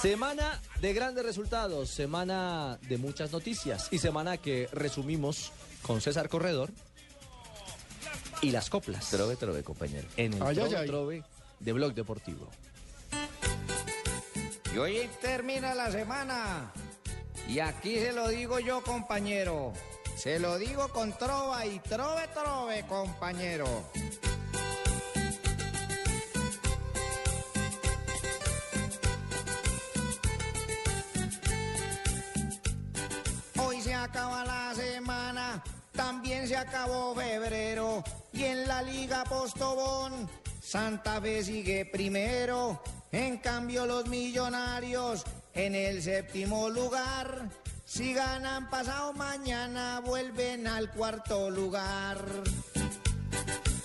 Semana 0.01 0.61
de 0.79 0.93
grandes 0.93 1.23
resultados, 1.25 1.89
semana 1.89 2.79
de 2.87 2.97
muchas 2.97 3.31
noticias 3.31 3.87
y 3.91 3.97
semana 3.99 4.37
que 4.37 4.67
resumimos 4.71 5.51
con 5.81 6.01
César 6.01 6.29
Corredor 6.29 6.71
y 8.41 8.51
las 8.51 8.69
coplas. 8.69 9.09
Trove, 9.09 9.35
trove, 9.35 9.63
compañero. 9.63 10.07
En 10.17 10.33
el 10.33 10.41
Ay, 10.41 10.47
ay, 10.49 10.55
Trove 10.55 10.77
ay. 10.77 10.87
Trove 10.87 11.23
de 11.59 11.73
Blog 11.73 11.93
Deportivo. 11.93 12.47
Y 14.73 14.77
hoy 14.77 15.09
termina 15.21 15.75
la 15.75 15.91
semana. 15.91 16.71
Y 17.47 17.59
aquí 17.59 17.95
se 17.99 18.13
lo 18.13 18.27
digo 18.29 18.59
yo, 18.59 18.81
compañero. 18.83 19.73
Se 20.21 20.37
lo 20.37 20.59
digo 20.59 20.87
con 20.89 21.17
trova 21.17 21.65
y 21.65 21.79
trove, 21.79 22.27
trove, 22.27 22.85
compañero. 22.85 23.65
Hoy 33.57 33.81
se 33.81 33.95
acaba 33.95 34.45
la 34.45 34.75
semana, 34.75 35.63
también 35.91 36.47
se 36.47 36.55
acabó 36.55 37.15
febrero. 37.15 38.03
Y 38.31 38.43
en 38.43 38.67
la 38.67 38.83
Liga 38.83 39.23
Postobón, 39.23 40.29
Santa 40.61 41.19
Fe 41.19 41.43
sigue 41.43 41.85
primero. 41.87 42.83
En 43.11 43.39
cambio, 43.39 43.87
los 43.87 44.05
millonarios 44.05 45.23
en 45.55 45.73
el 45.73 46.03
séptimo 46.03 46.69
lugar. 46.69 47.49
Si 47.93 48.13
ganan 48.13 48.69
pasado 48.69 49.11
mañana, 49.11 49.99
vuelven 49.99 50.65
al 50.65 50.89
cuarto 50.91 51.49
lugar. 51.49 52.23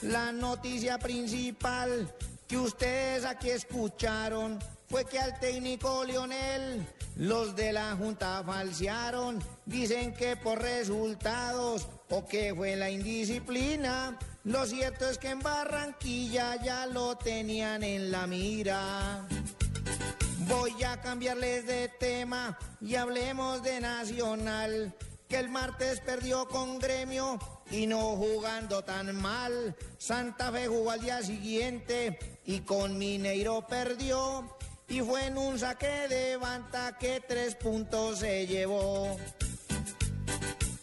La 0.02 0.30
noticia 0.30 0.96
principal 0.96 2.14
que 2.46 2.56
ustedes 2.56 3.24
aquí 3.24 3.50
escucharon 3.50 4.60
fue 4.88 5.06
que 5.06 5.18
al 5.18 5.40
técnico 5.40 6.04
Lionel 6.04 6.86
los 7.16 7.56
de 7.56 7.72
la 7.72 7.96
Junta 7.96 8.44
falsearon. 8.46 9.42
Dicen 9.64 10.14
que 10.14 10.36
por 10.36 10.62
resultados 10.62 11.88
o 12.08 12.24
que 12.24 12.54
fue 12.54 12.76
la 12.76 12.88
indisciplina. 12.88 14.16
Lo 14.44 14.66
cierto 14.66 15.10
es 15.10 15.18
que 15.18 15.30
en 15.30 15.40
Barranquilla 15.40 16.62
ya 16.62 16.86
lo 16.86 17.16
tenían 17.16 17.82
en 17.82 18.12
la 18.12 18.28
mira. 18.28 19.26
Voy 20.48 20.80
a 20.84 21.00
cambiarles 21.00 21.66
de 21.66 21.88
tema 21.88 22.56
y 22.80 22.94
hablemos 22.94 23.64
de 23.64 23.80
Nacional, 23.80 24.94
que 25.28 25.38
el 25.38 25.48
martes 25.48 25.98
perdió 26.00 26.46
con 26.46 26.78
gremio 26.78 27.40
y 27.68 27.88
no 27.88 28.14
jugando 28.14 28.84
tan 28.84 29.16
mal. 29.16 29.74
Santa 29.98 30.52
Fe 30.52 30.68
jugó 30.68 30.92
al 30.92 31.00
día 31.00 31.20
siguiente 31.22 32.38
y 32.44 32.60
con 32.60 32.96
Mineiro 32.96 33.66
perdió. 33.66 34.56
Y 34.88 35.00
fue 35.00 35.26
en 35.26 35.36
un 35.36 35.58
saque 35.58 36.06
de 36.08 36.36
banda 36.36 36.96
que 36.96 37.20
tres 37.26 37.56
puntos 37.56 38.20
se 38.20 38.46
llevó. 38.46 39.16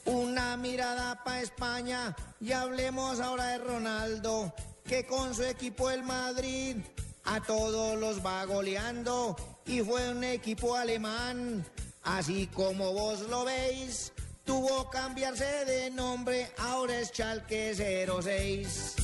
Una 0.04 0.58
mirada 0.58 1.24
para 1.24 1.42
España 1.42 2.14
y 2.42 2.52
hablemos 2.52 3.22
ahora 3.22 3.46
de 3.46 3.60
Ronaldo, 3.60 4.54
que 4.84 5.06
con 5.06 5.34
su 5.34 5.44
equipo 5.44 5.90
el 5.90 6.04
Madrid 6.04 6.78
a 7.24 7.42
todos 7.42 7.98
los 7.98 8.26
va 8.26 8.44
goleando 8.44 9.38
y 9.66 9.82
fue 9.82 10.10
un 10.10 10.24
equipo 10.24 10.76
alemán, 10.76 11.66
así 12.04 12.48
como 12.48 12.94
vos 12.94 13.22
lo 13.30 13.46
veis, 13.46 14.12
tuvo 14.46 14.90
que 14.90 14.98
cambiarse 14.98 15.66
de 15.66 15.90
nombre, 15.92 16.52
ahora 16.58 17.00
es 17.00 17.10
Schalke 17.10 17.74
06. 17.76 18.96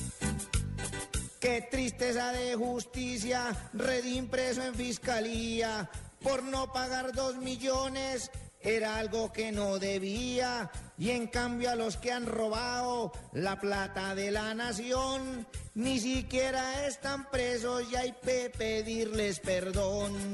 Qué 1.40 1.68
tristeza 1.72 2.31
de 2.31 2.56
justicia, 2.56 3.69
red 3.73 4.03
impreso 4.03 4.61
en 4.61 4.76
fiscalía, 4.76 5.90
por 6.22 6.44
no 6.44 6.73
pagar 6.73 7.14
dos 7.14 7.38
millones, 7.38 8.30
era 8.61 8.98
algo 8.98 9.31
que 9.31 9.52
no 9.52 9.80
debía. 9.80 10.69
Y 10.98 11.11
en 11.11 11.27
cambio 11.27 11.72
a 11.72 11.76
los 11.76 11.98
que 11.98 12.11
han 12.11 12.26
robado 12.26 13.11
la 13.34 13.60
plata 13.60 14.15
de 14.15 14.31
la 14.31 14.53
nación, 14.53 15.48
ni 15.76 15.99
siquiera 15.99 16.86
están 16.88 17.30
presos 17.30 17.84
y 17.91 17.95
hay 17.95 18.14
que 18.23 18.49
pedirles 18.49 19.40
perdón. 19.40 20.34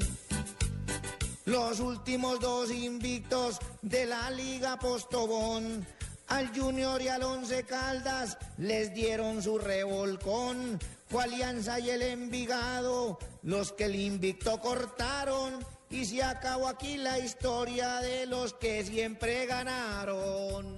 Los 1.44 1.78
últimos 1.78 2.40
dos 2.40 2.72
invictos 2.72 3.60
de 3.80 4.06
la 4.06 4.30
Liga 4.30 4.78
Postobón. 4.78 5.86
Al 6.26 6.48
Junior 6.48 7.00
y 7.00 7.06
al 7.06 7.22
Once 7.22 7.62
Caldas 7.62 8.36
les 8.58 8.92
dieron 8.92 9.40
su 9.40 9.58
revolcón. 9.58 10.80
Fue 11.08 11.22
Alianza 11.22 11.78
y 11.78 11.90
el 11.90 12.02
Envigado 12.02 13.20
los 13.44 13.70
que 13.70 13.84
el 13.84 13.94
invicto 13.94 14.60
cortaron. 14.60 15.64
Y 15.90 16.04
se 16.04 16.22
acabó 16.22 16.68
aquí 16.68 16.96
la 16.96 17.18
historia 17.18 18.00
de 18.00 18.26
los 18.26 18.54
que 18.54 18.84
siempre 18.84 19.46
ganaron. 19.46 20.76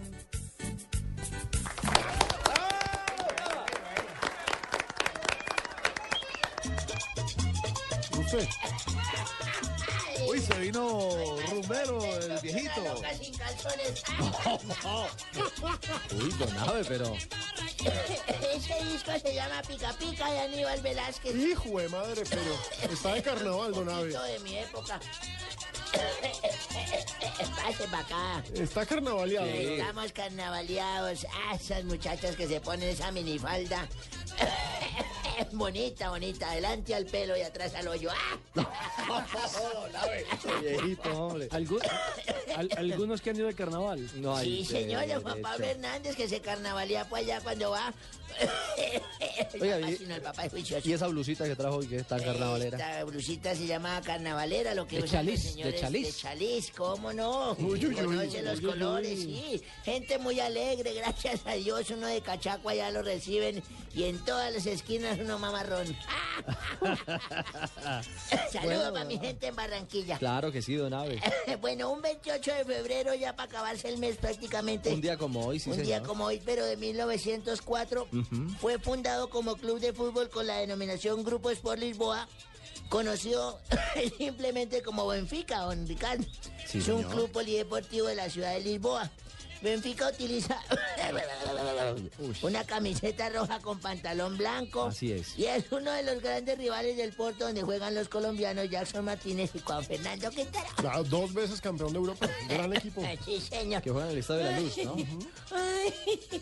Uy, 10.27 10.41
se 10.41 10.55
vino 10.59 11.37
rumbero 11.51 12.05
el 12.05 12.41
viejito. 12.41 13.03
Uy, 16.13 16.31
don 16.39 16.59
Ave, 16.59 16.85
pero... 16.85 17.15
Ese 17.15 18.85
disco 18.85 19.13
se 19.23 19.35
llama 19.35 19.63
Pica 19.63 19.93
Pica 19.93 20.31
de 20.31 20.41
Aníbal 20.41 20.81
Velázquez. 20.81 21.35
Hijo 21.35 21.79
de 21.79 21.89
madre, 21.89 22.23
pero 22.29 22.93
está 22.93 23.15
de 23.15 23.23
carnaval, 23.23 23.73
don 23.73 23.89
Ave. 23.89 24.13
Poquito 24.13 24.23
de 24.23 24.39
mi 24.41 24.59
época. 24.59 25.01
Pase 27.63 27.85
para 27.89 28.03
acá. 28.03 28.43
Está 28.55 28.87
carnavaleado. 28.87 29.47
Estamos 29.47 30.13
carnavaleados. 30.13 31.27
Ah, 31.33 31.55
esas 31.55 31.85
muchachas 31.85 32.37
que 32.37 32.47
se 32.47 32.61
ponen 32.61 32.89
esa 32.89 33.11
minifalda. 33.13 33.89
bonita, 35.53 36.11
bonita. 36.11 36.51
Adelante 36.51 36.95
al 36.95 37.07
pelo 37.07 37.37
y 37.37 37.43
atrás 37.43 37.75
al 37.75 37.89
hoyo. 37.89 38.11
¡Ah! 38.11 38.39
Viejito, 40.63 41.11
hombre. 41.27 41.49
Algu- 41.51 41.81
al- 42.57 42.71
algunos 42.77 43.21
que 43.21 43.31
han 43.31 43.37
ido 43.37 43.47
de 43.47 43.55
carnaval. 43.55 44.09
No 44.17 44.39
Sí, 44.41 44.65
señor, 44.65 45.07
don 45.09 45.23
Juan 45.23 45.41
Pablo 45.43 45.65
Hernández 45.67 46.17
que 46.17 46.29
se 46.29 46.41
carnavalea 46.41 47.09
pues 47.09 47.23
allá 47.25 47.41
cuando 47.41 47.71
va. 47.71 47.93
Oiga, 49.61 49.77
Papá, 49.79 49.91
y- 49.91 49.97
sino 49.97 50.15
el 50.15 50.23
papá 50.23 50.45
es 50.45 50.53
juicioso. 50.53 50.89
Y 50.89 50.93
esa 50.93 51.07
blusita 51.09 51.45
que 51.45 51.57
trajo 51.57 51.77
hoy 51.77 51.87
que 51.89 51.97
es 51.97 52.07
tan 52.07 52.23
carnavalera. 52.23 52.77
Esta 52.79 53.05
blusita 53.05 53.55
se 53.57 53.67
llama 53.67 54.01
carnavalera, 54.03 54.75
lo 54.75 54.87
que 54.87 54.99
De 54.99 55.03
usan 55.05 55.27
los 55.27 55.35
chaliz, 55.35 55.43
de 55.45 55.51
señores 55.51 55.93
de 55.93 56.13
chaliz, 56.13 56.73
¿cómo 56.77 57.13
no? 57.13 57.53
Uy, 57.55 57.85
uy, 57.85 57.87
uy, 57.87 57.95
Conoce 57.97 58.39
uy, 58.39 58.45
los 58.45 58.61
colores, 58.61 59.19
uy. 59.19 59.25
sí. 59.25 59.63
Gente 59.85 60.19
muy 60.19 60.39
alegre, 60.39 60.95
gracias 60.95 61.41
a 61.47 61.55
Dios, 61.55 61.91
uno 61.91 62.07
de 62.07 62.21
cachaco 62.21 62.69
allá 62.69 62.91
lo 62.93 63.03
reciben 63.03 63.61
y 63.95 64.05
en 64.05 64.25
todas 64.25 64.53
las 64.55 64.67
esquinas 64.67 65.19
uno 65.19 65.39
mamarrón. 65.39 65.87
Saludos 68.53 68.63
Bueno. 68.63 68.93
para 68.93 69.05
mi 69.05 69.19
gente 69.19 69.47
en 69.49 69.57
Barranquilla. 69.57 69.98
Claro 70.19 70.53
que 70.53 70.63
sí, 70.63 70.75
don 70.75 70.93
Ave. 70.95 71.21
bueno, 71.61 71.91
un 71.91 72.01
28 72.03 72.55
de 72.55 72.65
febrero 72.65 73.15
ya 73.15 73.35
para 73.35 73.49
acabarse 73.49 73.89
el 73.89 73.99
mes 73.99 74.17
prácticamente. 74.17 74.93
Un 74.93 75.01
día 75.01 75.17
como 75.17 75.45
hoy, 75.47 75.59
sí, 75.59 75.71
Un 75.71 75.77
señor. 75.77 75.87
día 75.87 76.03
como 76.03 76.25
hoy, 76.27 76.41
pero 76.45 76.65
de 76.65 76.77
1904, 76.77 78.09
Ujú. 78.13 78.49
fue 78.61 78.79
fundado 78.79 79.31
como 79.31 79.57
club 79.57 79.81
de 79.81 79.93
fútbol 79.93 80.29
con 80.31 80.47
la 80.47 80.57
denominación 80.59 81.25
Grupo 81.25 81.51
Sport 81.51 81.81
Lisboa, 81.81 82.29
conocido 82.89 83.59
simplemente 84.19 84.83
como 84.83 85.07
Benfica, 85.07 85.61
don 85.61 85.87
Ricardo. 85.87 86.25
Sí, 86.67 86.79
es 86.79 86.89
un 86.89 87.03
club 87.03 87.31
polideportivo 87.31 88.07
de 88.07 88.15
la 88.15 88.29
ciudad 88.31 88.53
de 88.55 88.61
Lisboa. 88.61 89.11
Benfica 89.61 90.09
utiliza 90.09 90.57
una 92.43 92.65
camiseta 92.65 93.29
roja 93.29 93.59
con 93.61 93.81
pantalón 93.81 94.39
blanco. 94.39 94.85
Así 94.85 95.13
es. 95.13 95.37
Y 95.39 95.47
es 95.47 95.65
uno 95.73 95.91
de 95.91 96.03
los 96.05 96.23
grandes 96.23 96.57
rivales 96.59 96.97
del 96.97 97.13
Porto 97.13 97.47
donde 97.47 97.63
juegan 97.63 97.95
los 97.95 98.09
colombianos 98.09 98.71
Jackson 98.71 99.05
Martínez 99.05 99.51
y 99.55 99.59
Juan 99.61 99.85
Fernando 99.85 100.31
Quintana. 100.31 100.69
Claro, 100.77 101.05
dos 101.05 101.35
veces 101.35 101.61
campeón 101.61 101.93
de 101.93 101.99
Europa. 101.99 102.29
Gran 102.49 102.75
equipo. 102.77 103.03
Sí, 103.25 103.41
señor. 103.41 103.83
Que 103.83 103.91
juegan 103.91 104.11
en 104.11 104.15
el 104.15 104.21
Estadio 104.21 104.45
de 104.45 104.53
la 104.53 104.61
Luz, 104.61 104.77
¿no? 104.85 104.97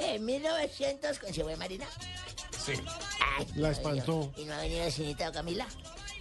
En 0.00 0.24
1900, 0.24 1.18
¿se 1.32 1.42
fue 1.42 1.56
Marina? 1.56 1.86
Sí. 2.64 2.72
Ay, 3.36 3.46
La 3.54 3.68
no, 3.68 3.72
espantó. 3.72 4.32
¿Y 4.36 4.44
no 4.44 4.54
ha 4.54 4.58
venido 4.58 4.84
la 4.84 4.90
señorita 4.90 5.32
Camila? 5.32 5.66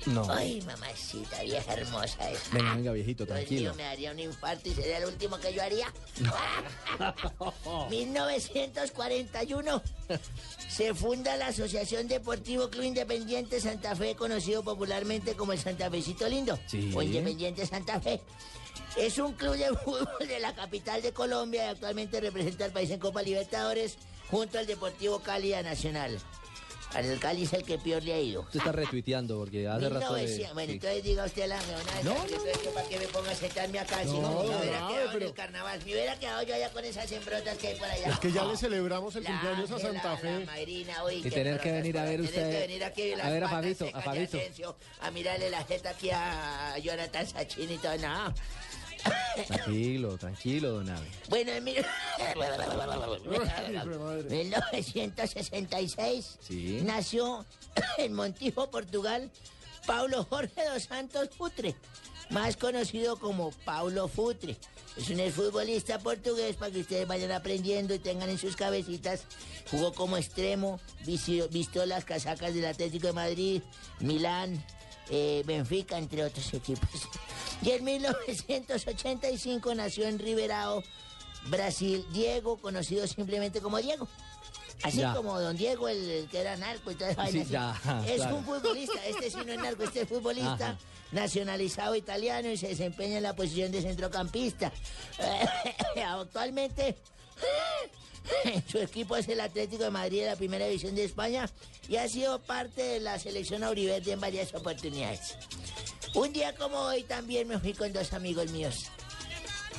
No. 0.06 0.26
Ay, 0.30 0.62
mamacita, 0.64 1.42
vieja 1.44 1.74
hermosa 1.74 2.30
esa. 2.30 2.52
Venga, 2.52 2.76
venga, 2.76 2.92
viejito, 2.92 3.26
Dios 3.26 3.36
tranquilo. 3.38 3.62
mío, 3.72 3.74
me 3.78 3.84
daría 3.84 4.12
un 4.12 4.20
infarto 4.20 4.70
y 4.70 4.74
sería 4.74 4.98
el 4.98 5.06
último 5.06 5.38
que 5.40 5.54
yo 5.54 5.62
haría. 5.64 5.88
1941 7.90 9.82
se 10.70 10.94
funda 10.94 11.36
la 11.38 11.48
Asociación 11.48 12.08
Deportivo 12.08 12.70
Club 12.70 12.84
Independiente 12.84 13.60
Santa 13.62 13.96
Fe, 13.96 14.16
conocido 14.16 14.64
popularmente 14.64 15.36
como 15.36 15.54
el 15.54 15.60
Santa 15.60 15.90
Fecito 15.90 16.28
Lindo 16.28 16.60
Sí. 16.68 16.92
o 16.96 17.02
Independiente 17.02 17.66
Santa 17.66 18.00
Fe. 18.02 18.22
Es 18.98 19.18
un 19.18 19.34
club 19.34 19.56
de 19.56 19.70
fútbol 19.86 20.28
de 20.28 20.40
la 20.40 20.54
capital 20.54 21.02
de 21.02 21.12
Colombia 21.14 21.66
y 21.66 21.70
actualmente 21.70 22.20
representa 22.22 22.66
al 22.66 22.72
país 22.72 22.90
en 22.92 23.00
Copa 23.00 23.22
Libertadores 23.24 23.98
junto 24.30 24.60
al 24.60 24.66
Deportivo 24.68 25.20
Cali 25.20 25.52
Nacional. 25.52 26.20
Al 26.96 27.20
Cali 27.20 27.44
es 27.44 27.54
el 27.54 27.64
que 27.64 27.78
peor 27.80 28.04
le 28.04 28.14
ha 28.14 28.20
ido. 28.20 28.42
Usted 28.42 28.60
está 28.60 28.72
retuiteando 28.72 29.38
porque 29.40 29.68
hace 29.68 29.90
rato. 29.90 30.14
de- 30.14 30.22
1900. 30.24 30.54
Bueno, 30.54 30.68
sí. 30.70 30.74
entonces 30.76 31.04
diga 31.04 31.26
usted 31.26 31.48
la 31.48 31.58
meona. 31.64 31.92
No, 32.04 32.14
No, 32.14 32.38
no, 32.38 32.72
¿Para 32.74 32.88
qué 32.88 33.00
me 33.00 33.08
ponga 33.08 33.32
a 33.32 33.36
sentarme 33.36 33.80
acá? 33.80 34.00
si 34.04 34.06
No, 34.10 34.22
no, 34.22 34.28
me 34.30 34.34
no, 34.34 34.40
hubiera 34.60 34.80
no, 34.80 34.88
quedado 34.90 35.06
en 35.06 35.12
pero- 35.14 35.26
el 35.28 35.34
carnaval. 35.34 35.80
Me 35.86 35.92
hubiera 35.92 36.20
quedado 36.20 36.44
yo 36.44 36.56
allá 36.56 36.70
con 36.72 36.86
esas 36.86 37.12
hembrotas 37.12 37.58
que 37.58 37.68
hay 37.70 37.76
por 37.80 37.88
allá. 37.88 38.08
Es 38.10 38.20
que 38.20 38.32
ya 38.32 38.46
le 38.46 38.58
celebramos 38.58 39.16
el 39.16 39.24
La 39.24 39.30
cumpleaños 39.32 39.72
a 39.72 39.80
Santa 39.80 40.10
la 40.12 40.18
Fe. 40.18 40.46
Mayrina, 40.46 41.04
uy, 41.06 41.14
Y 41.16 41.30
tener 41.30 41.60
que 41.60 41.72
venir 41.72 41.98
a 41.98 42.04
ver 42.04 42.12
tener 42.18 42.26
usted- 42.30 42.52
que 42.52 42.60
venir 42.60 42.84
aquí 42.84 43.14
a 43.14 43.30
ver 43.30 43.44
a 43.44 43.50
Fabito, 43.50 43.88
a 43.94 44.02
Fabito. 44.02 44.38
A 45.02 45.10
mirarle 45.12 45.50
la 45.50 45.64
jeta 45.64 45.90
aquí 45.90 46.10
a 46.12 46.78
Jonathan 46.78 47.28
Sachin 47.28 47.72
y 47.72 47.78
todo. 47.78 47.98
No. 47.98 48.34
Tranquilo, 49.48 50.18
tranquilo, 50.18 50.72
don 50.74 50.90
Abe. 50.90 51.08
Bueno, 51.30 51.52
en 51.52 51.64
mil- 51.64 51.86
1966 54.30 56.38
Sí. 56.48 56.80
nació 56.84 57.46
en 57.98 58.14
Montijo, 58.14 58.70
Portugal, 58.70 59.30
Paulo 59.86 60.26
Jorge 60.30 60.62
dos 60.72 60.84
Santos 60.84 61.30
Futre, 61.38 61.76
más 62.30 62.56
conocido 62.58 63.18
como 63.18 63.52
Paulo 63.66 64.08
Futre. 64.08 64.56
Es 64.96 65.10
un 65.10 65.20
futbolista 65.32 65.98
portugués 66.00 66.56
para 66.56 66.72
que 66.72 66.82
ustedes 66.82 67.08
vayan 67.08 67.32
aprendiendo 67.32 67.96
y 67.96 68.00
tengan 68.00 68.30
en 68.30 68.38
sus 68.38 68.56
cabecitas. 68.56 69.22
Jugó 69.72 69.92
como 69.94 70.18
extremo, 70.18 70.80
vistió, 71.04 71.50
vistió 71.50 71.86
las 71.88 72.06
casacas 72.06 72.54
del 72.54 72.66
Atlético 72.66 73.08
de 73.08 73.14
Madrid, 73.14 73.62
Milán, 74.00 74.64
eh, 75.10 75.44
Benfica, 75.46 75.98
entre 75.98 76.24
otros 76.24 76.54
equipos. 76.54 76.90
Y 77.62 77.72
en 77.72 77.84
1985 77.84 79.76
nació 79.76 80.08
en 80.08 80.20
Ribeirão, 80.20 80.84
Brasil, 81.48 82.06
Diego, 82.12 82.58
conocido 82.58 83.06
simplemente 83.08 83.62
como 83.62 83.78
Diego. 83.80 84.08
Así 84.84 84.98
Ya. 85.00 85.14
como 85.14 85.40
Don 85.40 85.56
Diego, 85.56 85.88
el, 85.88 86.10
el 86.10 86.28
que 86.30 86.40
era 86.40 86.58
narco 86.58 86.92
y 86.92 86.96
toda 86.96 87.12
esa 87.12 87.24
vaina 87.24 87.44
ya, 87.44 87.80
Es 88.06 88.16
claro. 88.18 88.36
un 88.38 88.44
futbolista, 88.46 89.06
este 89.06 89.30
sí 89.30 89.38
no 89.46 89.54
es 89.54 89.60
narco, 89.60 89.84
este 89.84 90.02
es 90.02 90.10
futbolista 90.10 90.54
Ajá. 90.54 90.78
nacionalizado 91.14 91.96
italiano 91.96 92.50
y 92.50 92.58
se 92.58 92.68
desempeña 92.70 93.18
en 93.18 93.24
la 93.24 93.34
posición 93.36 93.72
de 93.72 93.82
centrocampista. 93.82 94.74
Actualmente 96.06 96.98
su 98.72 98.78
equipo 98.80 99.16
es 99.16 99.28
el 99.28 99.40
Atlético 99.42 99.84
de 99.84 99.90
Madrid 99.92 100.22
de 100.22 100.28
la 100.28 100.36
Primera 100.36 100.66
División 100.66 100.96
de 100.96 101.04
España 101.06 101.50
y 101.88 101.98
ha 101.98 102.08
sido 102.08 102.40
parte 102.42 102.82
de 102.82 103.00
la 103.00 103.20
selección 103.20 103.64
auriverde 103.64 104.12
en 104.12 104.20
varias 104.22 104.54
oportunidades. 104.54 105.36
Un 106.16 106.32
día 106.32 106.54
como 106.56 106.78
hoy 106.80 107.04
también 107.04 107.48
me 107.48 107.60
fui 107.60 107.74
con 107.74 107.92
dos 107.92 108.14
amigos 108.14 108.52
míos 108.52 108.86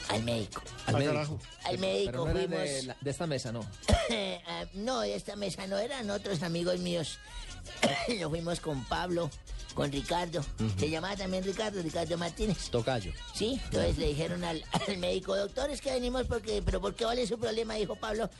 al 0.08 0.22
médico. 0.22 0.62
Al 0.86 0.96
médico. 0.98 1.38
Al 1.64 1.78
médico 1.78 2.10
Pero 2.12 2.24
no 2.24 2.30
eran 2.30 2.48
fuimos... 2.48 2.64
de, 2.68 2.82
la- 2.82 2.96
de 3.00 3.10
esta 3.10 3.26
mesa, 3.26 3.52
no. 3.52 3.60
Ah, 4.46 4.66
no, 4.74 5.00
de 5.00 5.14
esta 5.14 5.34
mesa 5.36 5.66
no 5.66 5.78
eran 5.78 6.10
otros 6.10 6.42
amigos 6.42 6.78
míos. 6.80 7.18
Nos 8.20 8.28
fuimos 8.28 8.60
con 8.60 8.84
Pablo, 8.84 9.30
con 9.74 9.90
Ricardo. 9.90 10.44
Se 10.78 10.88
llamaba 10.88 11.16
también 11.16 11.44
Ricardo, 11.44 11.82
Ricardo 11.82 12.16
Martínez. 12.16 12.70
Tocayo. 12.70 13.12
Sí, 13.34 13.60
entonces 13.64 13.98
le 13.98 14.08
dijeron 14.08 14.44
al, 14.44 14.64
al 14.88 14.98
médico, 14.98 15.36
doctor, 15.36 15.70
es 15.70 15.80
que 15.80 15.92
venimos 15.92 16.26
porque, 16.26 16.62
pero 16.64 16.80
¿por 16.80 16.94
qué 16.94 17.04
vale 17.04 17.26
su 17.26 17.38
problema? 17.38 17.74
Dijo 17.74 17.96
Pablo, 17.96 18.30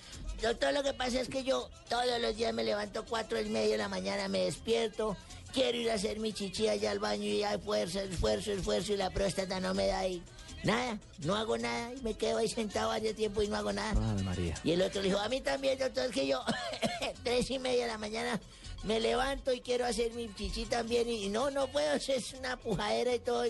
doctor, 0.41 0.73
lo 0.73 0.83
que 0.83 0.95
pasa 0.95 1.21
es 1.21 1.29
que 1.29 1.45
yo 1.45 1.69
todos 1.89 2.07
los 2.21 2.37
días 2.37 2.55
me 2.55 2.65
levanto 2.65 3.05
cuatro 3.05 3.41
y 3.41 3.49
media 3.49 3.73
de 3.73 3.79
la 3.79 3.89
mañana, 3.89 4.29
me 4.29 4.45
despierto, 4.45 5.17
quiero 5.53 5.79
ir 5.79 5.91
a 5.91 5.95
hacer 5.95 6.21
mi 6.21 6.33
chichi 6.33 6.69
allá 6.69 6.91
al 6.91 6.99
baño 6.99 7.25
y 7.25 7.43
hay 7.43 7.59
fuerza, 7.59 8.03
esfuerzo, 8.03 8.53
esfuerzo 8.53 8.93
y 8.93 8.97
la 8.97 9.11
próstata 9.11 9.61
no 9.61 9.75
me 9.75 9.89
da 9.89 10.07
y 10.07 10.23
nada, 10.63 10.99
no 11.19 11.35
hago 11.35 11.59
nada 11.59 11.93
y 11.93 12.01
me 12.03 12.15
quedo 12.15 12.39
ahí 12.39 12.49
sentado 12.49 12.89
varios 12.89 13.15
tiempo 13.17 13.43
y 13.43 13.49
no 13.49 13.57
hago 13.57 13.73
nada. 13.73 13.91
Ave 13.91 14.23
María. 14.23 14.55
Y 14.65 14.73
el 14.73 14.83
otro 14.83 15.03
le 15.03 15.09
dijo, 15.09 15.21
a 15.21 15.29
mí 15.29 15.41
también, 15.41 15.79
doctor, 15.79 16.07
es 16.07 16.13
que 16.13 16.27
yo 16.27 16.43
tres 17.25 17.51
y 17.51 17.59
media 17.59 17.83
de 17.83 17.93
la 17.93 17.99
mañana 17.99 18.41
me 18.85 19.01
levanto 19.01 19.53
y 19.53 19.61
quiero 19.61 19.87
hacer 19.87 20.13
mi 20.13 20.33
chichi 20.35 20.67
también 20.67 21.09
y, 21.09 21.25
y 21.25 21.29
no, 21.29 21.51
no 21.51 21.67
puedo, 21.69 21.95
es 22.09 22.33
una 22.35 22.57
pujadera 22.57 23.15
y 23.15 23.19
todo. 23.21 23.45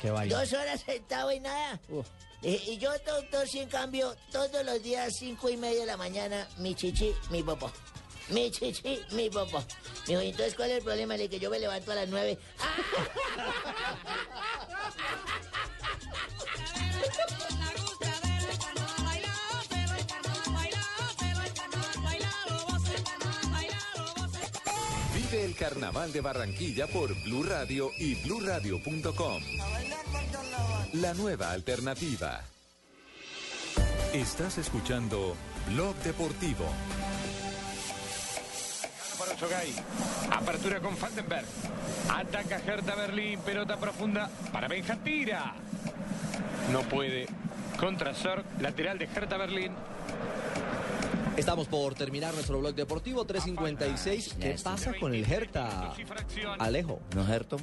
Qué 0.00 0.10
vaina. 0.10 0.38
Dos 0.38 0.52
horas 0.52 0.80
sentado 0.84 1.32
y 1.32 1.40
nada. 1.40 1.80
Eh, 2.42 2.60
y 2.66 2.78
yo, 2.78 2.90
doctor, 3.06 3.46
sí, 3.48 3.60
en 3.60 3.68
cambio, 3.68 4.16
todos 4.32 4.64
los 4.64 4.82
días, 4.82 5.12
cinco 5.16 5.48
y 5.48 5.56
media 5.56 5.80
de 5.80 5.86
la 5.86 5.96
mañana, 5.96 6.48
mi 6.58 6.74
chichi, 6.74 7.14
mi 7.30 7.42
popó. 7.42 7.70
Mi 8.30 8.50
chichi, 8.50 9.00
mi 9.12 9.30
popó. 9.30 9.58
Me 9.58 9.64
dijo, 10.08 10.22
"¿Y 10.22 10.28
entonces, 10.30 10.54
¿cuál 10.56 10.70
es 10.72 10.78
el 10.78 10.84
problema? 10.84 11.14
Le 11.16 11.24
dije 11.24 11.36
que 11.38 11.40
yo 11.40 11.50
me 11.50 11.60
levanto 11.60 11.92
a 11.92 11.94
las 11.94 12.08
nueve. 12.08 12.36
El 25.32 25.54
carnaval 25.54 26.12
de 26.12 26.20
Barranquilla 26.20 26.86
por 26.86 27.14
Blue 27.22 27.42
Radio 27.42 27.90
y 27.98 28.16
bluradio.com. 28.16 29.42
La 30.92 31.14
nueva 31.14 31.52
alternativa. 31.52 32.42
Estás 34.12 34.58
escuchando 34.58 35.34
Blog 35.68 35.96
Deportivo. 36.04 36.66
Apertura 40.30 40.80
con 40.80 40.96
Falkenberg. 40.98 41.46
Ataca 42.10 42.58
Hertha 42.58 42.94
Berlín. 42.94 43.40
Pelota 43.40 43.78
profunda 43.78 44.28
para 44.52 44.68
Benja. 44.68 44.96
Tira. 44.96 45.54
No 46.70 46.82
puede. 46.82 47.26
Contra 47.80 48.14
Sor. 48.14 48.44
Lateral 48.60 48.98
de 48.98 49.06
Hertha 49.06 49.38
Berlín. 49.38 49.72
Estamos 51.36 51.66
por 51.66 51.94
terminar 51.94 52.34
nuestro 52.34 52.58
blog 52.58 52.74
deportivo 52.74 53.24
356. 53.24 54.36
¿Qué 54.38 54.56
pasa 54.62 54.92
con 55.00 55.14
el 55.14 55.24
Hertha? 55.24 55.94
Alejo. 56.58 57.00
¿No, 57.16 57.26
Herton? 57.26 57.58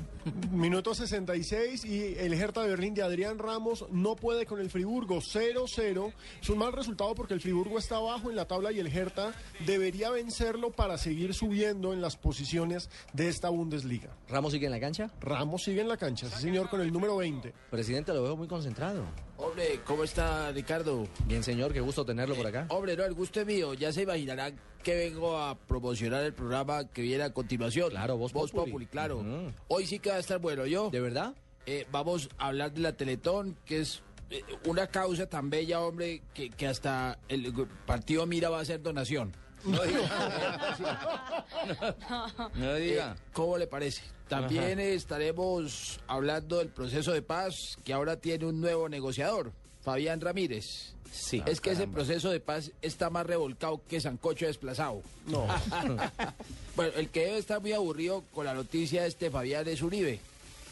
Minuto 0.51 0.95
66 0.95 1.85
y 1.85 2.15
el 2.17 2.33
Hertha 2.33 2.63
de 2.63 2.69
Berlín 2.69 2.95
de 2.95 3.03
Adrián 3.03 3.37
Ramos 3.37 3.85
no 3.91 4.15
puede 4.15 4.47
con 4.47 4.59
el 4.59 4.71
Friburgo 4.71 5.17
0-0. 5.17 6.13
Es 6.41 6.49
un 6.49 6.57
mal 6.57 6.73
resultado 6.73 7.13
porque 7.13 7.35
el 7.35 7.41
Friburgo 7.41 7.77
está 7.77 7.97
abajo 7.97 8.31
en 8.31 8.35
la 8.35 8.45
tabla 8.45 8.71
y 8.71 8.79
el 8.79 8.87
Hertha 8.87 9.33
debería 9.67 10.09
vencerlo 10.09 10.71
para 10.71 10.97
seguir 10.97 11.35
subiendo 11.35 11.93
en 11.93 12.01
las 12.01 12.17
posiciones 12.17 12.89
de 13.13 13.29
esta 13.29 13.49
Bundesliga. 13.49 14.09
¿Ramos 14.27 14.53
sigue 14.53 14.65
en 14.65 14.71
la 14.71 14.79
cancha? 14.79 15.11
Ramos 15.21 15.63
sigue 15.63 15.81
en 15.81 15.87
la 15.89 15.97
cancha, 15.97 16.27
sí 16.27 16.41
señor, 16.41 16.69
con 16.69 16.81
el 16.81 16.91
número 16.91 17.17
20. 17.17 17.53
Presidente, 17.69 18.13
lo 18.13 18.23
veo 18.23 18.35
muy 18.35 18.47
concentrado. 18.47 19.03
Hombre, 19.41 19.79
¿cómo 19.85 20.03
está 20.03 20.51
Ricardo? 20.51 21.07
Bien, 21.25 21.41
señor, 21.43 21.71
qué 21.71 21.79
gusto 21.79 22.05
tenerlo 22.05 22.35
por 22.35 22.45
acá. 22.45 22.65
Hombre, 22.67 22.97
no, 22.97 23.05
el 23.05 23.13
gusto 23.13 23.39
es 23.39 23.47
mío. 23.47 23.73
Ya 23.73 23.93
se 23.93 24.01
imaginarán 24.01 24.59
que 24.83 24.95
vengo 24.95 25.37
a 25.37 25.57
promocionar 25.57 26.25
el 26.25 26.33
programa 26.33 26.89
que 26.89 27.01
viene 27.01 27.23
a 27.23 27.33
continuación. 27.33 27.89
Claro, 27.89 28.17
Voz 28.17 28.33
Populi. 28.33 28.85
claro. 28.85 29.23
Hoy 29.69 29.85
sí 29.85 29.99
que 29.99 30.09
va 30.09 30.17
a 30.17 30.19
estar 30.19 30.39
bueno, 30.39 30.65
¿yo? 30.65 30.89
¿De 30.89 30.99
verdad? 30.99 31.33
Eh, 31.65 31.87
vamos 31.89 32.27
a 32.37 32.47
hablar 32.47 32.73
de 32.73 32.81
la 32.81 32.97
Teletón, 32.97 33.55
que 33.65 33.79
es 33.79 34.01
eh, 34.29 34.43
una 34.65 34.87
causa 34.87 35.25
tan 35.27 35.49
bella, 35.49 35.79
hombre, 35.79 36.21
que, 36.33 36.49
que 36.49 36.67
hasta 36.67 37.17
el 37.29 37.53
partido 37.85 38.25
Mira 38.25 38.49
va 38.49 38.59
a 38.59 38.61
hacer 38.61 38.81
donación. 38.81 39.31
No 39.63 39.77
No 42.55 42.75
diga. 42.75 43.15
Eh, 43.17 43.21
¿Cómo 43.33 43.57
le 43.57 43.67
parece? 43.67 44.03
También 44.29 44.79
Ajá. 44.79 44.83
estaremos 44.83 45.99
hablando 46.07 46.59
del 46.59 46.69
proceso 46.69 47.11
de 47.11 47.21
paz 47.21 47.77
que 47.83 47.93
ahora 47.93 48.17
tiene 48.17 48.45
un 48.45 48.61
nuevo 48.61 48.87
negociador, 48.87 49.51
Fabián 49.81 50.21
Ramírez. 50.21 50.93
Sí. 51.11 51.41
Es 51.47 51.59
que 51.59 51.71
ese 51.71 51.79
Caramba. 51.79 51.95
proceso 51.95 52.29
de 52.29 52.39
paz 52.39 52.71
está 52.83 53.09
más 53.09 53.25
revolcado 53.25 53.81
que 53.89 53.99
Sancocho 53.99 54.45
desplazado. 54.45 55.01
No. 55.25 55.47
bueno, 56.75 56.93
el 56.95 57.09
que 57.09 57.25
debe 57.25 57.39
estar 57.39 57.59
muy 57.59 57.73
aburrido 57.73 58.23
con 58.31 58.45
la 58.45 58.53
noticia 58.53 59.01
de 59.01 59.07
este 59.07 59.31
Fabián 59.31 59.67
es 59.67 59.81
Uribe. 59.81 60.19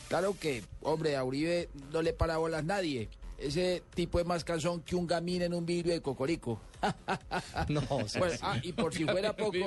Claro 0.07 0.38
que, 0.39 0.63
hombre, 0.84 1.15
a 1.17 1.23
Uribe 1.23 1.69
no 1.91 2.03
le 2.03 2.13
para 2.13 2.38
bolas 2.38 2.63
nadie. 2.63 3.09
Ese 3.38 3.84
tipo 3.93 4.19
es 4.19 4.26
más 4.26 4.43
cansón 4.43 4.81
que 4.81 4.95
un 4.95 5.05
gamín 5.05 5.43
en 5.43 5.53
un 5.53 5.65
vidrio 5.65 5.93
de 5.93 6.01
cocorico. 6.01 6.59
No, 7.69 7.81
Bueno, 8.18 8.35
ah, 8.41 8.59
y 8.61 8.72
por 8.72 8.93
si 8.93 9.03
fuera 9.03 9.34
poco, 9.35 9.57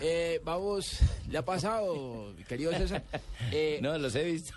eh, 0.00 0.40
vamos, 0.44 1.00
le 1.28 1.38
ha 1.38 1.44
pasado, 1.44 2.32
mi 2.36 2.44
querido 2.44 2.72
César. 2.72 3.02
Eh, 3.52 3.78
No, 3.82 3.96
los 3.98 4.14
he 4.14 4.24
visto. 4.24 4.54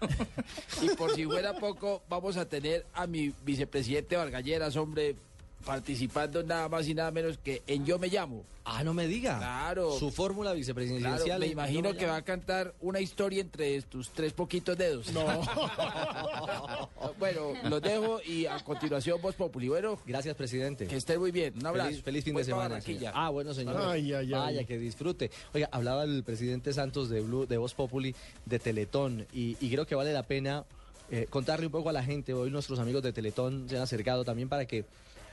y 0.82 0.90
por 0.96 1.14
si 1.14 1.26
fuera 1.26 1.54
poco, 1.54 2.04
vamos 2.10 2.38
a 2.38 2.48
tener 2.48 2.86
a 2.94 3.06
mi 3.08 3.34
vicepresidente 3.44 4.16
Vargalleras, 4.16 4.76
hombre, 4.78 5.16
participando 5.64 6.44
nada 6.44 6.70
más 6.70 6.88
y 6.88 6.94
nada 6.94 7.12
menos 7.12 7.38
que 7.38 7.62
en 7.68 7.86
Yo 7.86 7.98
Me 8.00 8.08
Llamo. 8.08 8.44
Ah, 8.66 8.84
no 8.84 8.94
me 8.94 9.08
diga. 9.08 9.38
Claro. 9.40 9.98
Su 9.98 10.10
fórmula 10.10 10.52
Claro, 10.52 10.58
vicepresidencial. 10.58 11.40
me 11.40 11.48
imagino 11.48 11.92
no, 11.92 11.98
que 11.98 12.06
va 12.06 12.16
a 12.16 12.22
cantar 12.22 12.74
una 12.80 13.02
historia 13.02 13.42
entre 13.42 13.82
tus 13.82 14.10
tres 14.12 14.32
poquitos 14.32 14.78
dedos. 14.78 15.12
No. 15.12 15.26
bueno, 17.20 17.54
los 17.70 17.82
dejo 17.82 18.22
y 18.26 18.46
a 18.46 18.60
continuación 18.64 19.22
Voz 19.22 19.36
Populi. 19.36 19.68
Bueno, 19.68 20.00
Gracias, 20.06 20.36
presidente. 20.36 20.88
que 20.88 20.96
esté 20.96 21.18
muy 21.18 21.32
bien. 21.32 21.54
Un 21.60 21.66
abrazo. 21.66 21.90
Feliz, 21.90 22.04
feliz 22.04 22.24
fin 22.24 22.36
de 22.36 22.44
semana. 22.44 22.80
Señor. 22.80 23.12
Ah, 23.16 23.30
bueno, 23.30 23.54
señor. 23.54 23.76
Ay, 23.78 24.14
ay, 24.14 24.26
ay. 24.26 24.32
Vaya, 24.32 24.64
que 24.64 24.78
disfrute. 24.78 25.30
Oiga, 25.54 25.68
hablaba 25.72 26.04
el 26.04 26.24
presidente 26.24 26.72
Santos 26.74 27.10
de 27.10 27.22
Blue, 27.22 27.46
de 27.46 27.58
Voz 27.58 27.74
Populi, 27.74 28.16
de 28.46 28.60
Teletón, 28.60 29.28
y, 29.34 29.58
y 29.60 29.70
creo 29.72 29.86
que 29.86 29.96
vale 29.96 30.14
la 30.14 30.24
pena 30.24 30.66
eh, 31.12 31.28
contarle 31.30 31.66
un 31.66 31.72
poco 31.72 31.90
a 31.90 31.94
la 31.94 32.04
gente. 32.04 32.34
Hoy 32.34 32.50
nuestros 32.50 32.80
amigos 32.80 33.04
de 33.04 33.12
Teletón 33.14 33.68
se 33.70 33.76
han 33.76 33.84
acercado 33.84 34.24
también 34.24 34.50
para 34.50 34.66
que 34.66 34.86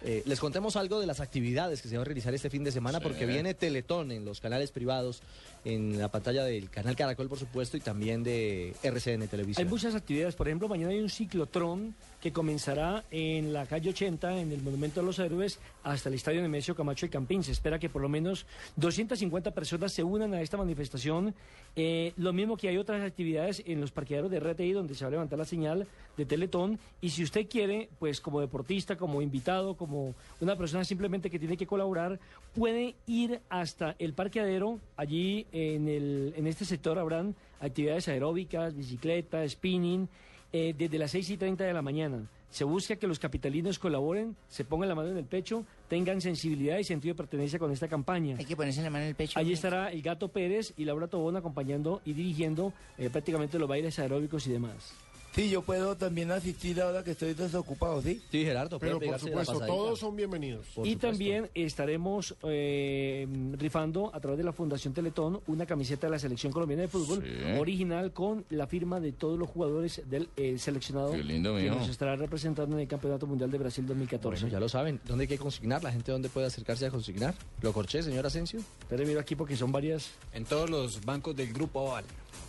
Eh, 0.03 0.23
les 0.25 0.41
contemos 0.41 0.77
algo 0.77 0.99
de 0.99 1.07
las 1.07 1.21
actividades 1.21 1.83
que 1.83 1.89
se 1.89 1.97
van 1.97 2.03
a 2.03 2.05
realizar 2.05 2.33
este 2.33 2.49
fin 2.49 2.65
de 2.65 2.73
semana 2.73 3.01
porque 3.01 3.27
viene 3.27 3.53
Teletón 3.55 4.13
en 4.13 4.25
los 4.25 4.41
canales 4.41 4.73
privados, 4.73 5.23
en 5.65 5.99
la 5.99 6.11
pantalla 6.11 6.45
del 6.45 6.71
canal 6.71 6.97
Caracol, 6.97 7.29
por 7.29 7.39
supuesto, 7.39 7.77
y 7.77 7.81
también 7.81 8.23
de 8.23 8.75
RCN 8.83 9.29
Televisión. 9.29 9.67
Hay 9.67 9.71
muchas 9.71 9.95
actividades, 9.95 10.35
por 10.35 10.49
ejemplo, 10.49 10.69
mañana 10.69 10.93
hay 10.93 11.01
un 11.01 11.11
ciclotrón 11.11 11.95
que 12.21 12.33
comenzará 12.33 13.05
en 13.11 13.53
la 13.53 13.67
calle 13.67 13.91
80, 13.91 14.41
en 14.41 14.53
el 14.53 14.63
Monumento 14.63 15.01
a 15.01 15.03
los 15.03 15.19
Héroes, 15.19 15.59
hasta 15.83 16.09
el 16.09 16.17
Estadio 16.17 16.43
Nemesio 16.43 16.75
Camacho 16.75 17.07
y 17.07 17.09
Campín. 17.09 17.43
Se 17.43 17.53
espera 17.53 17.79
que 17.79 17.89
por 17.89 18.03
lo 18.03 18.09
menos 18.09 18.47
250 18.77 19.53
personas 19.53 19.93
se 19.93 20.05
unan 20.05 20.35
a 20.35 20.43
esta 20.43 20.57
manifestación. 20.57 21.35
Eh, 21.77 22.13
lo 22.17 22.33
mismo 22.33 22.57
que 22.57 22.69
hay 22.69 22.77
otras 22.77 23.03
actividades 23.03 23.63
en 23.65 23.81
los 23.81 23.91
parqueaderos 23.91 24.31
de 24.31 24.41
RTI, 24.41 24.73
donde 24.73 24.95
se 24.95 25.05
va 25.05 25.09
a 25.09 25.13
levantar 25.13 25.39
la 25.39 25.45
señal 25.47 25.87
de 26.17 26.27
Teletón. 26.27 26.79
Y 27.01 27.11
si 27.11 27.23
usted 27.23 27.49
quiere, 27.49 27.89
pues 27.99 28.21
como 28.21 28.41
deportista, 28.41 28.97
como 28.97 29.23
invitado, 29.23 29.75
como 29.75 30.15
una 30.41 30.57
persona 30.57 30.85
simplemente 30.85 31.31
que 31.31 31.39
tiene 31.39 31.57
que 31.57 31.67
colaborar, 31.67 32.21
puede 32.55 32.97
ir 33.07 33.41
hasta 33.49 33.97
el 33.99 34.13
parqueadero. 34.13 34.79
Allí 34.97 35.47
en, 35.53 35.89
el, 35.89 36.35
en 36.37 36.47
este 36.47 36.67
sector 36.67 36.99
habrán 36.99 37.35
actividades 37.61 38.09
aeróbicas, 38.09 38.77
bicicleta, 38.77 39.49
spinning 39.49 40.09
eh, 40.53 40.75
desde 40.77 40.99
las 40.99 41.11
6 41.13 41.31
y 41.31 41.37
30 41.37 41.65
de 41.65 41.73
la 41.73 41.83
mañana. 41.83 42.27
Se 42.51 42.65
busca 42.65 42.97
que 42.97 43.07
los 43.07 43.21
capitalinos 43.21 43.79
colaboren, 43.79 44.35
se 44.49 44.65
pongan 44.65 44.89
la 44.89 44.97
mano 44.97 45.11
en 45.11 45.17
el 45.17 45.25
pecho, 45.25 45.65
tengan 45.89 46.21
sensibilidad 46.21 46.79
y 46.79 46.85
sentido 46.85 47.15
de 47.15 47.19
pertenencia 47.19 47.61
con 47.61 47.71
esta 47.71 47.87
campaña. 47.87 48.37
Hay 48.39 48.45
que 48.45 48.57
ponerse 48.57 48.83
la 48.83 48.91
mano 48.91 49.05
en 49.05 49.11
el 49.11 49.15
pecho. 49.15 49.39
Allí 49.39 49.53
estará 49.53 49.93
el 49.93 50.03
Gato 50.03 50.29
Pérez 50.29 50.75
y 50.77 50.85
Laura 50.85 51.07
Tobón 51.07 51.37
acompañando 51.37 52.03
y 52.05 52.13
dirigiendo 52.13 52.73
eh, 52.99 53.09
prácticamente 53.09 53.59
los 53.59 53.69
bailes 53.69 53.99
aeróbicos 54.01 54.47
y 54.49 54.51
demás. 54.51 54.93
Sí, 55.33 55.49
yo 55.49 55.63
puedo 55.63 55.97
también 55.97 56.33
asistir 56.33 56.81
ahora 56.81 57.05
que 57.05 57.13
estoy 57.13 57.35
desocupado, 57.35 58.03
¿sí? 58.03 58.21
Sí, 58.33 58.45
Gerardo. 58.45 58.81
Pero 58.81 58.99
por 58.99 59.19
supuesto, 59.21 59.61
todos 59.61 60.01
son 60.01 60.17
bienvenidos. 60.17 60.67
y 60.83 60.97
también 60.97 61.49
estaremos 61.55 62.35
eh, 62.43 63.29
rifando 63.57 64.11
a 64.13 64.19
través 64.21 64.39
de 64.39 64.45
la 64.45 64.53
Fundación 64.53 64.93
Teletón 64.93 65.41
una 65.47 65.67
camiseta 65.67 66.09
de 66.09 66.11
la 66.11 66.19
Selección 66.19 66.53
Colombiana 66.53 66.83
de 66.83 66.89
Fútbol 66.89 67.23
Sí. 67.25 67.59
original 67.59 68.13
con 68.13 68.45
la 68.51 68.67
firma 68.67 68.99
de 68.99 69.13
todos 69.13 69.39
los 69.39 69.49
jugadores 69.49 70.03
del 70.11 70.29
eh, 70.37 70.59
seleccionado 70.59 71.13
Qué 71.13 71.23
lindo, 71.23 71.55
que 71.57 71.63
mijo. 71.63 71.77
nos 71.77 71.89
estará 71.89 72.17
representando 72.17 72.75
en 72.77 72.83
el 72.83 72.89
Campeonato 72.89 73.27
Mundial 73.29 73.53
de 73.53 73.59
Brasil 73.59 73.87
2014. 73.87 74.43
Bueno, 74.43 74.53
ya 74.53 74.59
lo 74.61 74.69
saben. 74.69 75.01
¿Dónde 75.07 75.23
hay 75.25 75.29
que 75.29 75.39
consignar? 75.39 75.83
¿La 75.85 75.93
gente 75.93 76.11
dónde 76.11 76.29
puede 76.29 76.49
acercarse 76.49 76.87
a 76.87 76.91
consignar? 76.91 77.35
¿Lo 77.63 77.73
corché, 77.73 78.03
señor 78.03 78.27
Asensio? 78.27 78.61
Pero 78.89 79.07
miro 79.07 79.21
aquí 79.21 79.37
porque 79.37 79.57
son 79.57 79.71
varias... 79.71 80.11
En 80.35 80.45
todos 80.45 80.69
los 80.69 81.05
bancos 81.05 81.37
del 81.37 81.53
Grupo 81.53 81.81
Oval. 81.83 82.05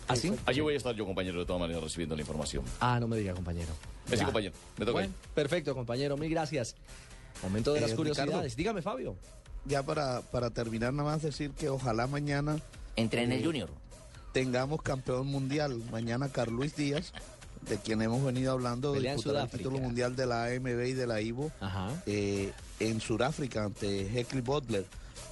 ¿Ah, 0.08 0.16
sí? 0.16 0.32
Allí 0.46 0.60
voy 0.60 0.74
a 0.74 0.76
estar 0.76 0.94
yo, 0.94 1.06
compañero, 1.06 1.38
de 1.40 1.46
todas 1.46 1.60
maneras, 1.60 1.82
recibiendo 1.82 2.14
la 2.16 2.22
información. 2.22 2.64
Ah, 2.80 2.98
no 3.00 3.08
me 3.08 3.16
diga, 3.16 3.34
compañero. 3.34 3.72
Sí, 4.08 4.16
Ya. 4.16 4.24
compañero. 4.24 4.54
Me 4.76 4.84
toca. 4.84 4.92
Bueno, 4.92 5.14
perfecto, 5.34 5.74
compañero. 5.74 6.16
Mil 6.16 6.30
gracias. 6.30 6.74
Momento 7.42 7.72
de 7.72 7.78
Eh, 7.78 7.82
las 7.82 7.92
curiosidades. 7.94 8.32
Ricardo. 8.34 8.56
Dígame, 8.56 8.82
Fabio. 8.82 9.16
Ya 9.64 9.82
para, 9.82 10.20
para 10.22 10.50
terminar, 10.50 10.92
nada 10.92 11.10
más 11.10 11.22
decir 11.22 11.52
que 11.52 11.68
ojalá 11.68 12.06
mañana... 12.06 12.58
Entre 12.96 13.22
en 13.22 13.32
el 13.32 13.44
Junior. 13.44 13.70
Tengamos 14.32 14.82
campeón 14.82 15.26
mundial. 15.28 15.80
Mañana 15.90 16.28
Carluis 16.30 16.74
Díaz, 16.76 17.12
de 17.68 17.78
quien 17.78 18.02
hemos 18.02 18.22
venido 18.24 18.52
hablando, 18.52 18.92
Pelea 18.92 19.14
disputará 19.14 19.44
el 19.44 19.50
título 19.50 19.78
mundial 19.78 20.16
de 20.16 20.26
la 20.26 20.44
AMB 20.46 20.66
y 20.66 20.92
de 20.94 21.06
la 21.06 21.20
IVO 21.20 21.50
eh, 22.06 22.52
en 22.80 23.00
Sudáfrica 23.00 23.64
ante 23.64 24.08
Heckley 24.18 24.42
Butler. 24.42 24.84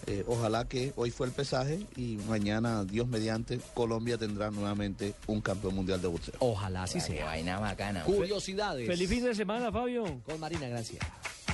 Eh, 0.06 0.24
ojalá 0.26 0.66
que 0.66 0.92
hoy 0.96 1.10
fue 1.10 1.26
el 1.26 1.32
pesaje 1.32 1.86
y 1.96 2.16
mañana, 2.28 2.84
Dios 2.84 3.06
mediante, 3.06 3.60
Colombia 3.74 4.16
tendrá 4.18 4.50
nuevamente 4.50 5.14
un 5.26 5.40
campeón 5.40 5.74
mundial 5.74 6.00
de 6.00 6.08
boxeo. 6.08 6.34
Ojalá 6.40 6.84
así 6.84 6.98
Qué 7.06 7.22
vaina 7.22 7.58
bacana. 7.58 8.02
Curiosidades. 8.04 8.86
Feliz 8.86 9.08
fin 9.08 9.24
de 9.24 9.34
semana, 9.34 9.70
Fabio. 9.70 10.20
Con 10.24 10.38
Marina 10.40 10.68
Gracia. 10.68 10.98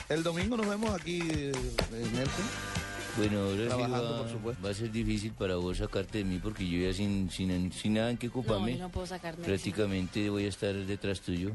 El 0.09 0.23
domingo 0.23 0.57
nos 0.57 0.69
vemos 0.69 0.91
aquí 0.95 1.21
eh, 1.23 1.53
en 1.93 2.17
el 2.17 2.29
Bueno, 3.17 3.41
ahora 3.41 3.57
sí 3.63 3.67
Trabajando, 3.69 4.13
va, 4.13 4.19
por 4.23 4.31
supuesto. 4.31 4.63
va 4.63 4.71
a 4.71 4.75
ser 4.75 4.93
difícil 4.93 5.33
para 5.33 5.57
vos 5.57 5.79
sacarte 5.79 6.19
de 6.19 6.25
mí 6.25 6.39
porque 6.39 6.69
yo 6.69 6.87
ya 6.87 6.95
sin, 6.95 7.29
sin, 7.31 7.73
sin 7.73 7.95
nada 7.95 8.11
en 8.11 8.17
qué 8.17 8.27
No, 8.27 8.33
ocuparme, 8.33 8.75
yo 8.75 8.79
no 8.85 8.91
puedo 8.91 9.07
sacarme 9.07 9.45
prácticamente 9.45 10.31
voy 10.31 10.45
a 10.45 10.49
estar 10.49 10.73
detrás 10.75 11.21
tuyo. 11.21 11.51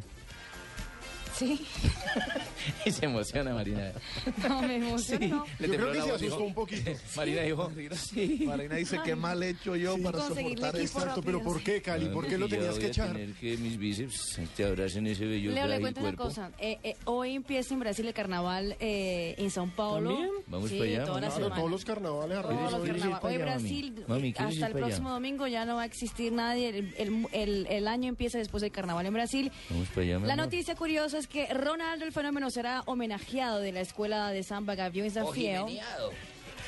Sí. 1.38 1.66
Y 2.86 2.92
se 2.92 3.06
emociona 3.06 3.54
Marina. 3.54 3.92
No, 4.48 4.62
me 4.62 4.76
emociona. 4.76 5.28
no. 5.28 5.46
Le 5.60 5.68
Yo 5.68 5.74
creo 5.76 5.92
que 5.92 6.02
se 6.02 6.12
asustó 6.12 6.44
un 6.44 6.54
poquito. 6.54 6.92
Marina 7.16 7.42
dijo, 7.42 7.72
Sí. 7.96 8.44
Marina 8.46 8.76
dice 8.76 9.00
que 9.04 9.16
mal 9.16 9.42
hecho 9.44 9.76
yo 9.76 9.98
para 10.02 10.20
soportar 10.20 10.76
esto. 10.76 11.00
rápido, 11.00 11.24
Pero 11.24 11.44
¿por 11.44 11.58
sí. 11.60 11.64
qué, 11.64 11.82
Cali? 11.82 12.08
¿Por 12.10 12.28
qué 12.28 12.38
lo 12.38 12.48
tenías 12.48 12.78
que 12.78 12.88
echar? 12.88 13.12
tener 13.14 13.34
que 13.34 13.58
mis 13.58 13.78
bíceps 13.78 14.40
te 14.56 14.66
abracen 14.66 15.08
ese 15.08 15.26
bello 15.26 15.52
Leo, 15.52 15.68
le 15.68 15.80
cuento 15.80 16.02
una 16.02 16.14
cosa. 16.16 16.52
Eh, 16.60 16.80
eh, 16.84 16.96
hoy 17.06 17.36
empieza 17.36 17.74
en 17.74 17.80
Brasil 17.80 18.08
el 18.08 18.14
carnaval 18.14 18.76
eh, 18.80 19.36
en 19.38 19.50
Sao 19.52 19.70
Paulo. 19.76 20.10
¿También? 20.12 20.32
Vamos 20.48 20.70
sí, 20.70 20.78
para 20.78 20.90
allá, 20.90 21.06
toda 21.06 21.22
la 21.22 21.28
vamos. 21.28 21.32
Claro, 21.32 21.36
semana. 21.36 21.56
todos 21.56 21.72
los 21.72 21.86
carnavales 21.86 22.38
los 22.38 23.24
hoy. 23.24 23.38
Brasil, 23.38 24.06
Mami, 24.08 24.34
¿quieres 24.34 24.56
ir 24.58 24.64
hasta 24.64 24.78
el 24.78 24.84
próximo 24.84 25.10
domingo 25.12 25.48
ya 25.48 25.66
no 25.66 25.76
va 25.76 25.84
a 25.84 25.86
existir 25.86 26.32
nadie. 26.32 26.94
El, 26.98 27.88
año 27.88 28.10
empieza 28.10 28.38
después 28.38 28.62
del 28.62 28.72
carnaval 28.72 29.06
en 29.06 29.14
Brasil. 29.14 29.52
Vamos 29.70 29.88
para 29.90 30.02
allá, 30.02 30.20
mi 30.20 30.28
La 30.28 30.36
noticia 30.36 30.76
curiosa 30.76 31.18
es 31.18 31.28
que 31.28 31.48
Ronaldo 31.54 32.06
el 32.06 32.12
fenómeno 32.12 32.50
será 32.52 32.84
homenajeado 32.86 33.60
de 33.60 33.72
la 33.72 33.82
escuela 33.82 34.32
de 34.32 34.44
samba 34.44 34.76
Gaviões 34.76 35.14
da 35.14 35.26
Fiel. 35.26 35.80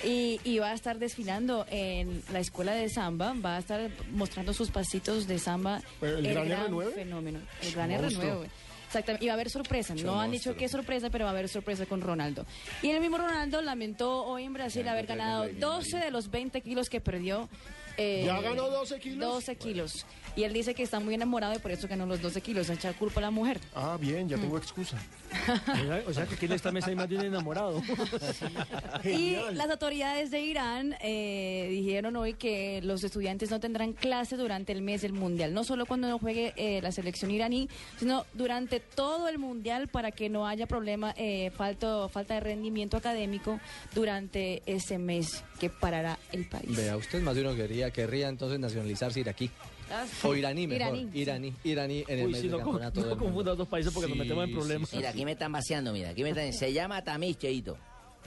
Y, 0.04 0.42
y 0.44 0.60
va 0.60 0.72
a 0.72 0.74
estar 0.74 1.00
desfilando 1.00 1.66
en 1.70 2.24
la 2.34 2.40
escuela 2.40 2.74
de 2.74 2.90
samba, 2.90 3.34
va 3.34 3.56
a 3.56 3.60
estar 3.60 3.90
mostrando 4.12 4.54
sus 4.54 4.70
pasitos 4.70 5.28
de 5.28 5.40
samba. 5.40 5.82
Pero 6.02 6.18
el 6.18 6.34
Gran 6.34 6.72
R9? 6.72 6.94
fenómeno. 6.94 7.40
El 7.62 7.72
gran 7.72 7.90
Monstruo. 7.90 8.44
R9. 8.44 8.48
Exactamente. 8.88 9.26
Y 9.26 9.28
va 9.28 9.34
a 9.34 9.36
haber 9.36 9.50
sorpresa. 9.50 9.96
No 9.96 10.22
han 10.22 10.32
dicho 10.32 10.56
qué 10.56 10.68
sorpresa, 10.70 11.10
pero 11.10 11.26
va 11.26 11.32
a 11.32 11.34
haber 11.34 11.50
sorpresa 11.50 11.86
con 11.86 12.02
Ronaldo. 12.02 12.46
Y 12.82 12.90
el 12.90 13.00
mismo 13.00 13.18
Ronaldo 13.18 13.62
lamentó 13.62 14.24
hoy 14.26 14.44
en 14.44 14.54
Brasil 14.54 14.88
haber 14.88 15.08
ganado 15.08 15.48
12 15.48 15.98
de 15.98 16.12
los 16.12 16.30
20 16.30 16.62
kilos 16.62 16.90
que 16.90 17.02
perdió. 17.02 17.50
Eh, 17.98 18.24
¿Ya 18.26 18.42
ganó 18.42 18.70
12 18.70 19.00
kilos? 19.00 19.34
12 19.34 19.56
kilos. 19.56 20.06
Y 20.36 20.44
él 20.44 20.54
dice 20.54 20.74
que 20.74 20.82
está 20.82 21.00
muy 21.00 21.14
enamorado 21.14 21.54
y 21.54 21.60
por 21.60 21.72
eso 21.72 21.88
ganó 21.88 22.06
los 22.08 22.22
12 22.22 22.42
kilos. 22.42 22.70
Echar 22.70 22.96
culpa 22.96 23.20
a 23.20 23.24
la 23.24 23.32
mujer. 23.32 23.60
Ah, 23.76 23.98
bien, 24.00 24.28
ya 24.28 24.38
tengo 24.38 24.58
excusa. 24.58 24.98
O 26.08 26.14
sea, 26.14 26.26
que 26.26 26.36
aquí 26.36 26.46
en 26.46 26.54
esta 26.54 26.72
mesa 26.72 26.90
hay 26.90 26.96
más 26.96 27.10
de 27.10 27.18
un 27.18 27.26
enamorado. 27.26 27.82
Y 29.04 29.36
las 29.54 29.70
autoridades 29.70 30.32
de 30.32 30.42
Irán 30.42 30.96
eh, 31.02 31.68
dijeron 31.70 32.16
hoy 32.16 32.34
que 32.34 32.82
los 32.84 33.04
estudiantes 33.04 33.50
no 33.52 33.60
tendrán 33.60 33.94
clase 33.94 34.38
durante 34.38 34.72
el 34.72 34.82
mes 34.82 35.02
del 35.02 35.14
Mundial. 35.14 35.54
No 35.54 35.64
solo 35.64 35.86
cuando 35.86 36.08
no 36.08 36.20
juegue 36.20 36.54
eh, 36.56 36.82
la 36.82 36.92
selección 36.92 37.32
iraní, 37.32 37.70
sino 37.98 38.26
durante 38.34 38.80
todo 38.80 39.28
el 39.28 39.40
Mundial 39.40 39.88
para 39.88 40.12
que 40.12 40.30
no 40.30 40.48
haya 40.48 40.68
problema, 40.68 41.14
eh, 41.18 41.52
falta, 41.56 42.08
falta 42.10 42.36
de 42.36 42.40
rendimiento 42.40 42.98
académico 42.98 43.60
durante 43.94 44.62
ese 44.66 44.98
mes 44.98 45.44
que 45.64 45.70
parará 45.70 46.18
el 46.34 46.46
país. 46.46 46.76
Vea, 46.76 46.98
usted 46.98 47.22
más 47.22 47.36
de 47.36 47.42
uno 47.42 47.56
querría, 47.56 47.90
querría 47.92 48.28
entonces 48.28 48.60
nacionalizarse 48.60 49.22
iraquí. 49.22 49.50
Ah, 49.90 50.06
O 50.24 50.36
iraní 50.36 50.68
mejor. 50.68 50.96
Iraní, 50.98 51.10
Iraní, 51.14 51.52
sí. 51.52 51.70
iraní, 51.70 52.04
en 52.08 52.20
el 52.20 52.26
Uy, 52.28 52.34
sí, 52.36 52.42
del 52.42 52.52
no, 52.52 52.58
campeonato 52.58 53.00
no 53.02 53.08
mundo. 53.08 53.24
confundas 53.26 53.58
dos 53.58 53.68
países 53.68 53.94
porque 53.94 54.10
nos 54.10 54.18
metemos 54.18 54.46
en 54.46 54.52
problemas. 54.54 54.94
Mira, 54.94 55.10
aquí 55.10 55.24
me 55.24 55.32
están 55.34 55.52
vaciando, 55.52 55.94
mira, 55.94 56.10
aquí 56.10 56.24
me 56.24 56.30
están... 56.32 56.52
Se 56.52 56.74
llama 56.74 57.02
tamiz, 57.04 57.38
Cheito. 57.38 57.78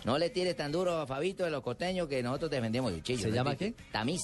No 0.05 0.17
le 0.19 0.31
tires 0.31 0.57
tan 0.57 0.71
duro 0.73 0.99
a 1.01 1.07
Fabito 1.07 1.45
de 1.45 1.51
los 1.51 1.63
costeños 1.63 2.09
que 2.09 2.23
nosotros 2.23 2.51
defendemos 2.51 2.93
chillo. 3.03 3.23
¿Se 3.23 3.29
¿no 3.29 3.35
llama 3.35 3.53
entiendes? 3.53 3.85
Tamiz. 3.93 4.21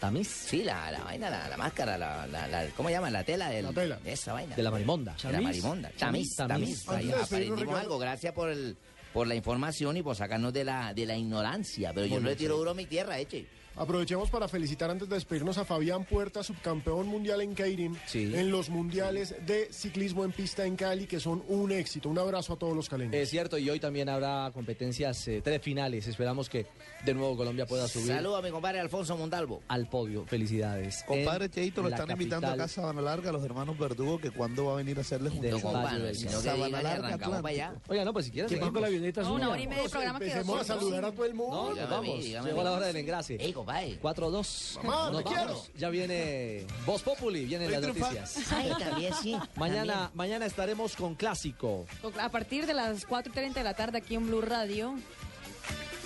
¿Tamiz? 0.00 0.28
Sí, 0.28 0.62
la, 0.62 0.90
la 0.90 1.02
vaina, 1.04 1.30
la, 1.30 1.48
la 1.48 1.56
máscara, 1.56 1.96
la, 1.98 2.26
la, 2.26 2.46
la- 2.46 2.66
¿cómo 2.76 2.90
llama? 2.90 3.10
La 3.10 3.24
tela 3.24 3.48
del... 3.48 3.64
La 3.64 3.72
tela. 3.72 3.98
Esa 4.04 4.32
vaina. 4.34 4.54
De 4.54 4.62
la 4.62 4.70
marimonda. 4.70 5.16
De 5.22 5.32
la 5.32 5.40
marimonda. 5.40 5.90
Tamiz, 5.98 6.34
Tamiz. 6.36 6.84
tamiz. 6.84 7.06
De 7.06 7.14
aprendimos 7.14 7.74
algo. 7.78 7.98
Gracias 7.98 8.32
por 8.34 8.50
el 8.50 8.76
por 9.14 9.28
la 9.28 9.36
información 9.36 9.96
y 9.96 10.02
por 10.02 10.16
sacarnos 10.16 10.52
de 10.52 10.64
la 10.64 10.92
de 10.92 11.06
la 11.06 11.16
ignorancia. 11.16 11.92
Pero 11.94 12.06
yo 12.06 12.18
no 12.18 12.28
le 12.28 12.34
tiro 12.34 12.56
duro 12.56 12.72
a 12.72 12.74
mi 12.74 12.84
tierra, 12.84 13.20
eche. 13.20 13.46
Aprovechemos 13.76 14.30
para 14.30 14.46
felicitar 14.48 14.90
antes 14.90 15.08
de 15.08 15.14
despedirnos 15.16 15.58
a 15.58 15.64
Fabián 15.64 16.04
Puerta, 16.04 16.42
subcampeón 16.44 17.08
mundial 17.08 17.40
en 17.40 17.54
Keirin, 17.54 17.96
Sí. 18.06 18.32
en 18.34 18.50
los 18.50 18.68
mundiales 18.70 19.34
de 19.46 19.68
ciclismo 19.72 20.24
en 20.24 20.32
pista 20.32 20.64
en 20.64 20.76
Cali, 20.76 21.06
que 21.06 21.18
son 21.20 21.42
un 21.48 21.72
éxito. 21.72 22.08
Un 22.08 22.18
abrazo 22.18 22.52
a 22.52 22.56
todos 22.56 22.74
los 22.76 22.88
caleños. 22.88 23.14
Es 23.14 23.30
cierto, 23.30 23.58
y 23.58 23.68
hoy 23.68 23.80
también 23.80 24.08
habrá 24.08 24.50
competencias, 24.54 25.26
eh, 25.28 25.40
tres 25.42 25.60
finales. 25.60 26.06
Esperamos 26.06 26.48
que 26.48 26.66
de 27.04 27.14
nuevo 27.14 27.36
Colombia 27.36 27.66
pueda 27.66 27.88
subir 27.88 28.08
Saludos 28.08 28.38
a 28.38 28.42
mi 28.42 28.50
compadre 28.50 28.80
Alfonso 28.80 29.16
Mondalvo. 29.16 29.62
al 29.68 29.88
podio. 29.88 30.24
Felicidades. 30.26 31.02
Compadre 31.06 31.48
Cheito, 31.50 31.82
lo 31.82 31.88
están 31.88 32.10
invitando 32.10 32.46
a 32.46 32.68
Sabana 32.68 33.00
Larga, 33.02 33.32
los 33.32 33.44
hermanos 33.44 33.76
Verdugo, 33.78 34.18
que 34.18 34.30
cuándo 34.30 34.66
va 34.66 34.72
a 34.74 34.76
venir 34.76 34.98
a 34.98 35.00
hacerles 35.00 35.32
un 35.32 35.50
No, 35.50 35.60
compadre, 35.60 36.12
que 36.12 36.28
Sabana 36.28 36.82
Larga, 36.82 37.18
para 37.18 37.48
allá. 37.48 37.74
Oiga, 37.88 38.04
no, 38.04 38.12
pues 38.12 38.26
si 38.26 38.30
quieres. 38.30 38.50
¿Qué 38.50 38.58
pasa 38.58 38.72
con 38.72 38.82
la 38.82 38.86
avioneta 38.88 39.22
No, 39.22 39.34
una 39.34 39.48
hora 39.50 39.60
y 39.60 39.66
media 39.66 39.82
de 39.82 39.88
programa 39.88 40.18
que 40.20 40.24
Empecemos 40.26 40.60
a 40.60 40.64
saludar 40.64 41.04
a 41.04 41.12
todo 41.12 41.24
el 41.26 41.34
mundo. 41.34 41.74
No, 41.74 41.88
vamos. 41.88 42.24
Llegó 42.24 42.62
la 42.62 42.72
hora 42.72 42.86
del 42.86 42.96
engrase. 42.96 43.36
Compadre. 43.64 43.98
4-2. 44.00 44.82
Mamá, 44.82 45.10
Nos 45.10 45.24
vamos. 45.24 45.70
Ya 45.76 45.88
viene 45.88 46.66
Voz 46.84 47.02
Populi, 47.02 47.44
vienen 47.44 47.70
las 47.70 47.82
noticias. 47.82 48.38
Ay, 48.52 48.72
también 48.78 49.14
sí. 49.14 49.36
Mañana, 49.56 50.10
mañana 50.14 50.46
estaremos 50.46 50.96
con 50.96 51.14
Clásico. 51.14 51.86
A 52.20 52.28
partir 52.28 52.66
de 52.66 52.74
las 52.74 53.04
4 53.06 53.32
y 53.32 53.34
30 53.34 53.60
de 53.60 53.64
la 53.64 53.74
tarde 53.74 53.98
aquí 53.98 54.14
en 54.14 54.26
Blue 54.26 54.42
Radio. 54.42 54.94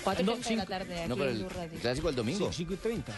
4 0.03 0.25
No, 0.25 0.35
de 0.37 0.55
la 0.55 0.65
tarde 0.65 0.99
aquí 1.01 1.09
No, 1.09 1.15
pero 1.15 1.29
en 1.29 1.35
el 1.37 1.43
Blue 1.43 1.49
Radio. 1.55 1.79
clásico 1.79 2.09
el 2.09 2.15
domingo. 2.15 2.51
5 2.51 2.73
y 2.73 2.77
30. 2.77 3.13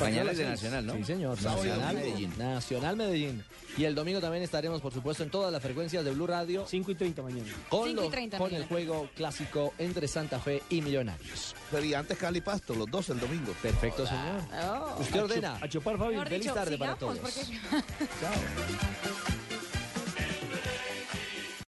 Mañana 0.00 0.30
es 0.32 0.38
de 0.38 0.44
Nacional, 0.46 0.86
¿no? 0.86 0.94
Sí, 0.94 1.04
señor. 1.04 1.40
Nacional. 1.42 1.94
Medellín. 1.94 2.32
Nacional 2.38 2.96
Medellín. 2.96 3.44
Y 3.76 3.84
el 3.84 3.94
domingo 3.94 4.20
también 4.20 4.42
estaremos, 4.42 4.80
por 4.80 4.92
supuesto, 4.92 5.22
en 5.22 5.30
todas 5.30 5.52
las 5.52 5.62
frecuencias 5.62 6.04
de 6.04 6.10
Blue 6.10 6.26
Radio. 6.26 6.66
5 6.68 6.90
y 6.90 6.94
30 6.96 7.22
mañana. 7.22 7.48
Con, 7.68 7.84
5 7.88 8.00
y 8.00 8.04
los- 8.04 8.10
30 8.10 8.38
con 8.38 8.46
mañana. 8.48 8.62
el 8.64 8.68
juego 8.68 9.08
clásico 9.14 9.72
entre 9.78 10.08
Santa 10.08 10.40
Fe 10.40 10.62
y 10.70 10.80
Millonarios. 10.82 11.54
Pero 11.70 11.84
y 11.84 11.94
antes 11.94 12.18
Cali 12.18 12.40
Pasto, 12.40 12.74
los 12.74 12.90
dos 12.90 13.08
el 13.10 13.20
domingo. 13.20 13.52
Perfecto, 13.62 14.06
señor. 14.06 14.42
Oh. 14.64 14.96
Usted 15.00 15.22
ordena. 15.22 15.56
A 15.60 15.68
chupar, 15.68 15.96
Fabi. 15.96 16.16
Feliz 16.16 16.40
dicho, 16.42 16.54
tarde 16.54 16.76
para 16.78 16.96
todos. 16.96 17.18
porque- 17.18 17.40
Chao. 18.20 19.37